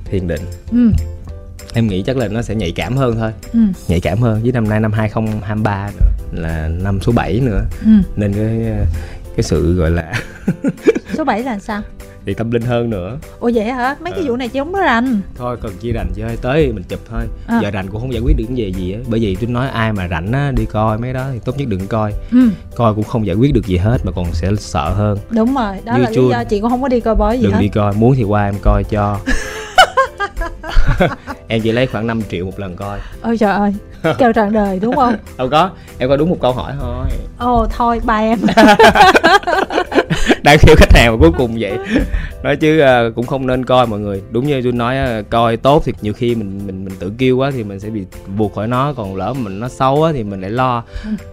Thiền 0.05 0.27
định. 0.27 0.41
Ừ. 0.71 0.91
Em 1.73 1.87
nghĩ 1.87 2.03
chắc 2.05 2.17
là 2.17 2.27
nó 2.27 2.41
sẽ 2.41 2.55
nhạy 2.55 2.71
cảm 2.71 2.97
hơn 2.97 3.15
thôi. 3.19 3.31
Ừ. 3.53 3.59
nhạy 3.87 3.99
cảm 3.99 4.19
hơn. 4.19 4.41
Với 4.43 4.51
năm 4.51 4.69
nay 4.69 4.79
năm 4.79 4.91
2023 4.93 5.89
nữa 5.99 6.09
là 6.31 6.67
năm 6.67 6.99
số 7.01 7.11
7 7.11 7.39
nữa. 7.39 7.61
Ừ. 7.85 7.91
nên 8.15 8.33
cái 8.33 8.73
cái 9.35 9.43
sự 9.43 9.75
gọi 9.75 9.91
là 9.91 10.13
số 11.13 11.23
7 11.23 11.43
là 11.43 11.59
sao 11.59 11.81
thì 12.25 12.33
tâm 12.33 12.51
linh 12.51 12.61
hơn 12.61 12.89
nữa. 12.89 13.17
Ủa 13.39 13.51
vậy 13.53 13.71
hả? 13.71 13.95
Mấy 14.01 14.11
cái 14.11 14.21
Ờ. 14.21 14.27
vụ 14.29 14.35
này 14.35 14.47
chứ 14.47 14.59
không 14.59 14.73
có 14.73 14.79
rành. 14.79 15.21
Thôi 15.37 15.57
cần 15.61 15.71
chi 15.79 15.91
rành 15.91 16.07
chơi 16.15 16.37
tới 16.41 16.65
thì 16.65 16.71
mình 16.71 16.83
chụp 16.89 16.99
thôi. 17.11 17.21
À. 17.47 17.59
giờ 17.63 17.71
rành 17.71 17.87
cũng 17.87 18.01
không 18.01 18.13
giải 18.13 18.21
quyết 18.25 18.37
được 18.37 18.43
cái 18.47 18.55
gì 18.57 18.73
gì 18.77 18.93
á. 18.93 18.99
Bởi 19.07 19.19
vì 19.19 19.35
tôi 19.35 19.49
nói 19.49 19.67
ai 19.69 19.93
mà 19.93 20.07
rảnh 20.07 20.31
á 20.33 20.51
đi 20.55 20.65
coi 20.65 20.97
mấy 20.97 21.13
đó 21.13 21.25
thì 21.33 21.39
tốt 21.45 21.57
nhất 21.57 21.67
đừng 21.67 21.87
coi. 21.87 22.13
Ừ. 22.31 22.37
Coi 22.75 22.93
cũng 22.95 23.03
không 23.03 23.25
giải 23.27 23.35
quyết 23.35 23.53
được 23.53 23.65
gì 23.65 23.77
hết 23.77 23.97
mà 24.05 24.11
còn 24.15 24.25
sẽ 24.33 24.51
sợ 24.57 24.89
hơn. 24.93 25.17
Đúng 25.29 25.55
rồi 25.55 25.77
đó 25.85 25.93
Như 25.95 26.01
là 26.03 26.09
lý 26.09 26.15
chui. 26.15 26.29
do 26.31 26.43
chị 26.43 26.59
cũng 26.59 26.69
không 26.69 26.81
có 26.81 26.87
đi 26.87 26.99
coi 26.99 27.15
bói 27.15 27.37
gì 27.37 27.43
đừng 27.43 27.53
hết. 27.53 27.61
đi 27.61 27.67
coi 27.67 27.93
muốn 27.93 28.15
thì 28.15 28.23
qua 28.23 28.45
em 28.45 28.55
coi 28.61 28.83
cho. 28.83 29.17
Em 31.47 31.61
chỉ 31.61 31.71
lấy 31.71 31.87
khoảng 31.87 32.07
5 32.07 32.21
triệu 32.31 32.45
một 32.45 32.59
lần 32.59 32.75
coi. 32.75 32.99
Ôi 33.21 33.37
trời 33.37 33.51
ơi 33.53 33.73
kêu 34.17 34.33
tràn 34.33 34.53
đời 34.53 34.79
đúng 34.79 34.95
không? 34.95 35.15
Đâu 35.37 35.49
có 35.49 35.69
em 35.97 36.09
có 36.09 36.15
đúng 36.17 36.29
một 36.29 36.37
câu 36.41 36.53
hỏi 36.53 36.73
thôi. 36.81 37.05
Ồ 37.39 37.67
thôi 37.77 38.01
ba 38.03 38.17
em 38.17 38.39
đang 40.43 40.57
kêu 40.61 40.75
khách 40.75 40.93
hàng 40.93 41.11
mà 41.11 41.17
cuối 41.19 41.31
cùng 41.37 41.57
vậy. 41.59 41.77
Nói 42.43 42.55
chứ 42.55 42.81
uh, 43.07 43.15
cũng 43.15 43.25
không 43.25 43.47
nên 43.47 43.65
coi 43.65 43.87
mọi 43.87 43.99
người. 43.99 44.21
Đúng 44.31 44.47
như 44.47 44.61
tôi 44.61 44.71
nói 44.71 45.19
uh, 45.19 45.29
coi 45.29 45.57
tốt 45.57 45.83
thì 45.85 45.93
nhiều 46.01 46.13
khi 46.13 46.35
mình 46.35 46.61
mình 46.67 46.85
mình 46.85 46.93
tự 46.99 47.11
kêu 47.17 47.37
quá 47.37 47.51
thì 47.51 47.63
mình 47.63 47.79
sẽ 47.79 47.89
bị 47.89 48.05
buộc 48.37 48.55
khỏi 48.55 48.67
nó. 48.67 48.93
Còn 48.93 49.15
lỡ 49.15 49.33
mình 49.33 49.59
nó 49.59 49.67
xấu 49.67 50.03
á 50.03 50.11
thì 50.13 50.23
mình 50.23 50.41
lại 50.41 50.51
lo. 50.51 50.83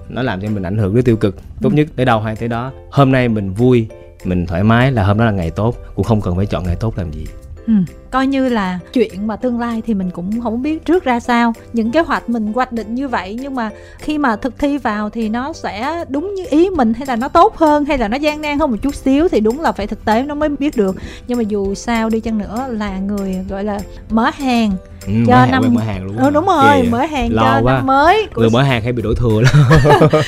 Nó 0.08 0.22
làm 0.22 0.40
cho 0.40 0.48
mình 0.48 0.62
ảnh 0.62 0.78
hưởng 0.78 0.94
đến 0.94 1.04
tiêu 1.04 1.16
cực. 1.16 1.36
Tốt 1.62 1.74
nhất 1.74 1.88
tới 1.96 2.06
đâu 2.06 2.20
hay 2.20 2.36
tới 2.36 2.48
đó. 2.48 2.72
Hôm 2.90 3.12
nay 3.12 3.28
mình 3.28 3.52
vui 3.52 3.86
mình 4.24 4.46
thoải 4.46 4.62
mái 4.62 4.92
là 4.92 5.04
hôm 5.04 5.18
đó 5.18 5.24
là 5.24 5.30
ngày 5.30 5.50
tốt. 5.50 5.76
Cũng 5.94 6.04
không 6.04 6.20
cần 6.20 6.36
phải 6.36 6.46
chọn 6.46 6.64
ngày 6.64 6.76
tốt 6.80 6.98
làm 6.98 7.12
gì. 7.12 7.26
Ừ 7.66 7.72
coi 8.10 8.26
như 8.26 8.48
là 8.48 8.78
chuyện 8.92 9.26
mà 9.26 9.36
tương 9.36 9.60
lai 9.60 9.82
thì 9.86 9.94
mình 9.94 10.10
cũng 10.10 10.40
không 10.40 10.62
biết 10.62 10.84
trước 10.84 11.04
ra 11.04 11.20
sao. 11.20 11.52
Những 11.72 11.92
kế 11.92 12.00
hoạch 12.00 12.28
mình 12.28 12.52
hoạch 12.52 12.72
định 12.72 12.94
như 12.94 13.08
vậy 13.08 13.38
nhưng 13.40 13.54
mà 13.54 13.70
khi 13.98 14.18
mà 14.18 14.36
thực 14.36 14.58
thi 14.58 14.78
vào 14.78 15.10
thì 15.10 15.28
nó 15.28 15.52
sẽ 15.52 16.04
đúng 16.08 16.34
như 16.34 16.44
ý 16.50 16.70
mình 16.70 16.94
hay 16.94 17.06
là 17.06 17.16
nó 17.16 17.28
tốt 17.28 17.56
hơn 17.56 17.84
hay 17.84 17.98
là 17.98 18.08
nó 18.08 18.16
gian 18.16 18.40
nan 18.40 18.58
hơn 18.58 18.70
một 18.70 18.76
chút 18.82 18.94
xíu 18.94 19.28
thì 19.28 19.40
đúng 19.40 19.60
là 19.60 19.72
phải 19.72 19.86
thực 19.86 20.04
tế 20.04 20.22
nó 20.22 20.34
mới 20.34 20.48
biết 20.48 20.76
được. 20.76 20.96
Nhưng 21.28 21.38
mà 21.38 21.42
dù 21.48 21.74
sao 21.74 22.08
đi 22.10 22.20
chăng 22.20 22.38
nữa 22.38 22.66
là 22.70 22.98
người 22.98 23.36
gọi 23.48 23.64
là 23.64 23.80
mở 24.10 24.30
hàng 24.34 24.72
ừ, 25.06 25.12
Cho 25.26 25.46
năm- 25.46 25.62
mở 25.74 25.80
hàng 25.82 26.04
luôn. 26.04 26.16
Ừ, 26.16 26.30
đúng 26.30 26.46
rồi 26.46 26.82
mở 26.90 26.98
hàng 27.06 27.32
Lo 27.34 27.42
cho 27.42 27.60
quá. 27.62 27.74
năm 27.74 27.86
mới 27.86 28.26
của 28.34 28.40
người 28.40 28.50
mở 28.50 28.62
hàng 28.62 28.82
hay 28.82 28.92
bị 28.92 29.02
đổ 29.02 29.14
thừa 29.14 29.40
lắm. 29.40 29.54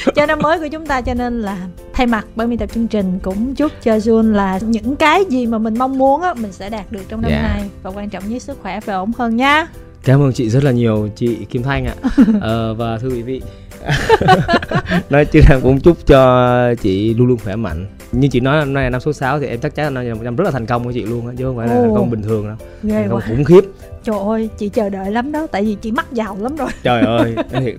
Cho 0.15 0.27
năm 0.27 0.39
mới 0.43 0.59
của 0.59 0.69
chúng 0.73 0.87
ta 0.87 1.01
cho 1.01 1.15
nên 1.15 1.41
là 1.43 1.57
thay 1.93 2.07
mặt 2.07 2.27
ban 2.37 2.49
biên 2.51 2.59
tập 2.59 2.69
chương 2.75 2.87
trình 2.89 3.19
cũng 3.23 3.55
chúc 3.55 3.73
cho 3.83 3.93
Jun 3.97 4.33
là 4.33 4.59
những 4.63 4.97
cái 4.97 5.25
gì 5.29 5.47
mà 5.47 5.59
mình 5.59 5.75
mong 5.79 5.99
muốn 5.99 6.23
á 6.23 6.35
mình 6.35 6.53
sẽ 6.53 6.71
đạt 6.71 6.93
được 6.93 7.03
trong 7.09 7.23
năm 7.23 7.31
Dạ. 7.31 7.43
nay 7.43 7.68
và 7.83 7.91
quan 7.91 8.09
trọng 8.11 8.29
nhất 8.29 8.43
sức 8.43 8.59
khỏe 8.63 8.81
và 8.85 8.95
ổn 8.95 9.13
hơn 9.19 9.37
nha. 9.37 9.67
Cảm 10.05 10.21
ơn 10.23 10.33
chị 10.33 10.49
rất 10.51 10.65
là 10.65 10.71
nhiều 10.71 11.09
chị 11.17 11.35
Kim 11.51 11.63
Thanh 11.63 11.87
ạ. 11.87 11.95
Ờ, 12.41 12.75
Và 12.75 12.99
thưa 12.99 13.09
quý 13.09 13.23
vị 13.23 13.43
Nói 15.11 15.25
chứ 15.25 15.41
em 15.51 15.61
cũng 15.61 15.81
chúc 15.81 16.07
cho 16.07 16.75
chị 16.75 17.15
luôn 17.15 17.27
luôn 17.29 17.39
khỏe 17.45 17.57
mạnh. 17.57 17.87
Như 18.13 18.29
chị 18.29 18.41
nói 18.41 18.59
năm 18.59 18.73
nay 18.73 18.85
là 18.85 18.91
năm 18.91 19.01
số 19.01 19.13
6 19.13 19.41
thì 19.41 19.47
em 19.47 19.61
chắc 19.61 19.75
chắn 19.75 19.95
là 19.95 20.03
năm 20.03 20.21
là 20.21 20.31
rất 20.31 20.45
là 20.45 20.51
thành 20.51 20.67
công 20.67 20.85
của 20.85 20.93
chị 20.93 21.03
luôn 21.03 21.27
á 21.27 21.33
Chứ 21.39 21.45
không 21.45 21.57
phải 21.57 21.69
là 21.69 21.75
Ồ. 21.75 21.83
thành 21.83 21.95
công 21.95 22.11
bình 22.11 22.23
thường 22.23 22.47
đâu. 22.47 22.57
Ghê 22.83 22.95
Thành 22.95 23.09
công 23.11 23.21
khủng 23.29 23.45
khiếp. 23.45 23.65
Trời 24.05 24.19
ơi 24.29 24.49
chị 24.59 24.69
chờ 24.69 24.89
đợi 24.89 25.11
lắm 25.11 25.33
đó 25.33 25.47
tại 25.53 25.63
vì 25.65 25.75
chị 25.75 25.91
mắc 25.93 26.13
giàu 26.13 26.37
lắm 26.41 26.57
rồi. 26.57 26.69
Trời 26.83 27.03
ơi 27.03 27.35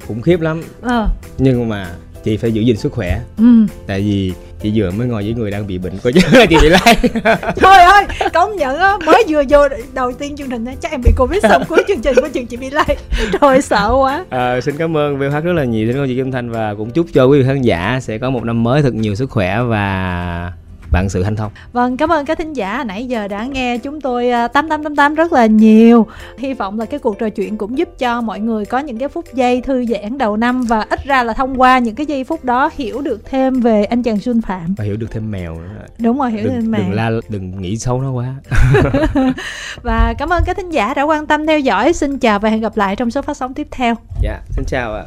khủng 0.07 0.21
khiếp 0.21 0.41
lắm. 0.41 0.63
Ờ. 0.81 1.07
Nhưng 1.37 1.69
mà 1.69 1.87
chị 2.23 2.37
phải 2.37 2.51
giữ 2.51 2.61
gìn 2.61 2.77
sức 2.77 2.91
khỏe. 2.91 3.21
Ừ. 3.37 3.43
Tại 3.87 4.01
vì 4.01 4.33
chị 4.61 4.71
vừa 4.75 4.91
mới 4.91 5.07
ngồi 5.07 5.23
với 5.23 5.33
người 5.33 5.51
đang 5.51 5.67
bị 5.67 5.77
bệnh 5.77 5.97
Coi 6.03 6.13
chứ 6.13 6.19
chị 6.49 6.57
bị 6.61 6.69
lái 6.69 6.95
trời 7.55 7.83
ơi 7.83 8.05
công 8.33 8.55
nhận 8.55 8.77
á 8.77 8.97
mới 9.05 9.23
vừa 9.27 9.43
vô 9.49 9.67
đầu 9.93 10.11
tiên 10.11 10.35
chương 10.35 10.49
trình 10.49 10.65
á 10.65 10.73
chắc 10.81 10.91
em 10.91 11.01
bị 11.01 11.11
covid 11.17 11.43
xong 11.43 11.63
cuối 11.69 11.83
chương 11.87 12.01
trình 12.01 12.15
của 12.15 12.27
trường 12.33 12.47
chị 12.47 12.57
bị 12.57 12.69
lây. 12.69 12.85
Trời 13.41 13.61
sợ 13.61 13.91
quá. 13.99 14.25
À, 14.29 14.61
Xin 14.61 14.77
cảm 14.77 14.97
ơn 14.97 15.17
VH 15.17 15.43
rất 15.43 15.53
là 15.53 15.63
nhiều 15.63 15.87
Xin 15.87 15.93
cảm 15.95 16.03
ơn 16.03 16.07
chị 16.09 16.15
Kim 16.15 16.31
Thanh 16.31 16.49
Và 16.49 16.73
cũng 16.73 16.91
chúc 16.91 17.07
cho 17.13 17.25
quý 17.25 17.39
vị 17.39 17.45
khán 17.47 17.61
giả 17.61 17.99
sẽ 18.01 18.17
có 18.17 18.29
một 18.29 18.43
năm 18.43 18.63
mới 18.63 18.81
thật 18.81 18.93
nhiều 18.93 19.15
sức 19.15 19.29
khỏe 19.29 19.61
Và 19.63 20.51
vạn 20.91 21.09
sự 21.09 21.23
hanh 21.23 21.35
thông 21.35 21.51
Vâng, 21.73 21.97
cảm 21.97 22.11
ơn 22.11 22.25
các 22.25 22.37
thính 22.37 22.53
giả 22.53 22.83
nãy 22.87 23.05
giờ 23.05 23.27
đã 23.27 23.45
nghe 23.45 23.77
chúng 23.77 24.01
tôi 24.01 24.29
à, 24.29 24.47
tám 24.47 24.69
tám 24.69 24.83
tám 24.83 24.95
tám 24.95 25.15
rất 25.15 25.33
là 25.33 25.45
nhiều. 25.45 26.07
Hy 26.37 26.53
vọng 26.53 26.79
là 26.79 26.85
cái 26.85 26.99
cuộc 26.99 27.19
trò 27.19 27.29
chuyện 27.29 27.57
cũng 27.57 27.77
giúp 27.77 27.89
cho 27.99 28.21
mọi 28.21 28.39
người 28.39 28.65
có 28.65 28.79
những 28.79 28.97
cái 28.97 29.09
phút 29.09 29.25
giây 29.33 29.61
thư 29.61 29.85
giãn 29.85 30.17
đầu 30.17 30.37
năm 30.37 30.61
và 30.61 30.85
ít 30.89 30.99
ra 31.05 31.23
là 31.23 31.33
thông 31.33 31.61
qua 31.61 31.79
những 31.79 31.95
cái 31.95 32.05
giây 32.05 32.23
phút 32.23 32.45
đó 32.45 32.69
hiểu 32.75 33.01
được 33.01 33.25
thêm 33.25 33.59
về 33.61 33.83
anh 33.83 34.03
chàng 34.03 34.19
Xuân 34.19 34.41
Phạm. 34.41 34.75
Và 34.77 34.83
hiểu 34.83 34.97
được 34.97 35.11
thêm 35.11 35.31
mèo 35.31 35.55
nữa 35.55 35.85
Đúng 35.99 36.19
rồi, 36.19 36.31
hiểu 36.31 36.43
đừng, 36.43 36.53
thêm 36.53 36.71
đừng 36.71 36.71
mà. 36.71 36.79
la 36.91 37.11
đừng 37.29 37.61
nghĩ 37.61 37.77
xấu 37.77 38.01
nó 38.01 38.11
quá 38.11 38.35
Và 39.83 40.13
cảm 40.17 40.29
ơn 40.29 40.43
các 40.45 40.57
thính 40.57 40.69
giả 40.69 40.93
đã 40.93 41.03
quan 41.03 41.27
tâm 41.27 41.47
theo 41.47 41.59
dõi. 41.59 41.93
Xin 41.93 42.17
chào 42.17 42.39
và 42.39 42.49
hẹn 42.49 42.61
gặp 42.61 42.77
lại 42.77 42.95
trong 42.95 43.11
số 43.11 43.21
phát 43.21 43.37
sóng 43.37 43.53
tiếp 43.53 43.67
theo. 43.71 43.95
dạ 44.21 44.41
xin 44.49 44.65
chào 44.67 44.93
ạ 44.95 45.03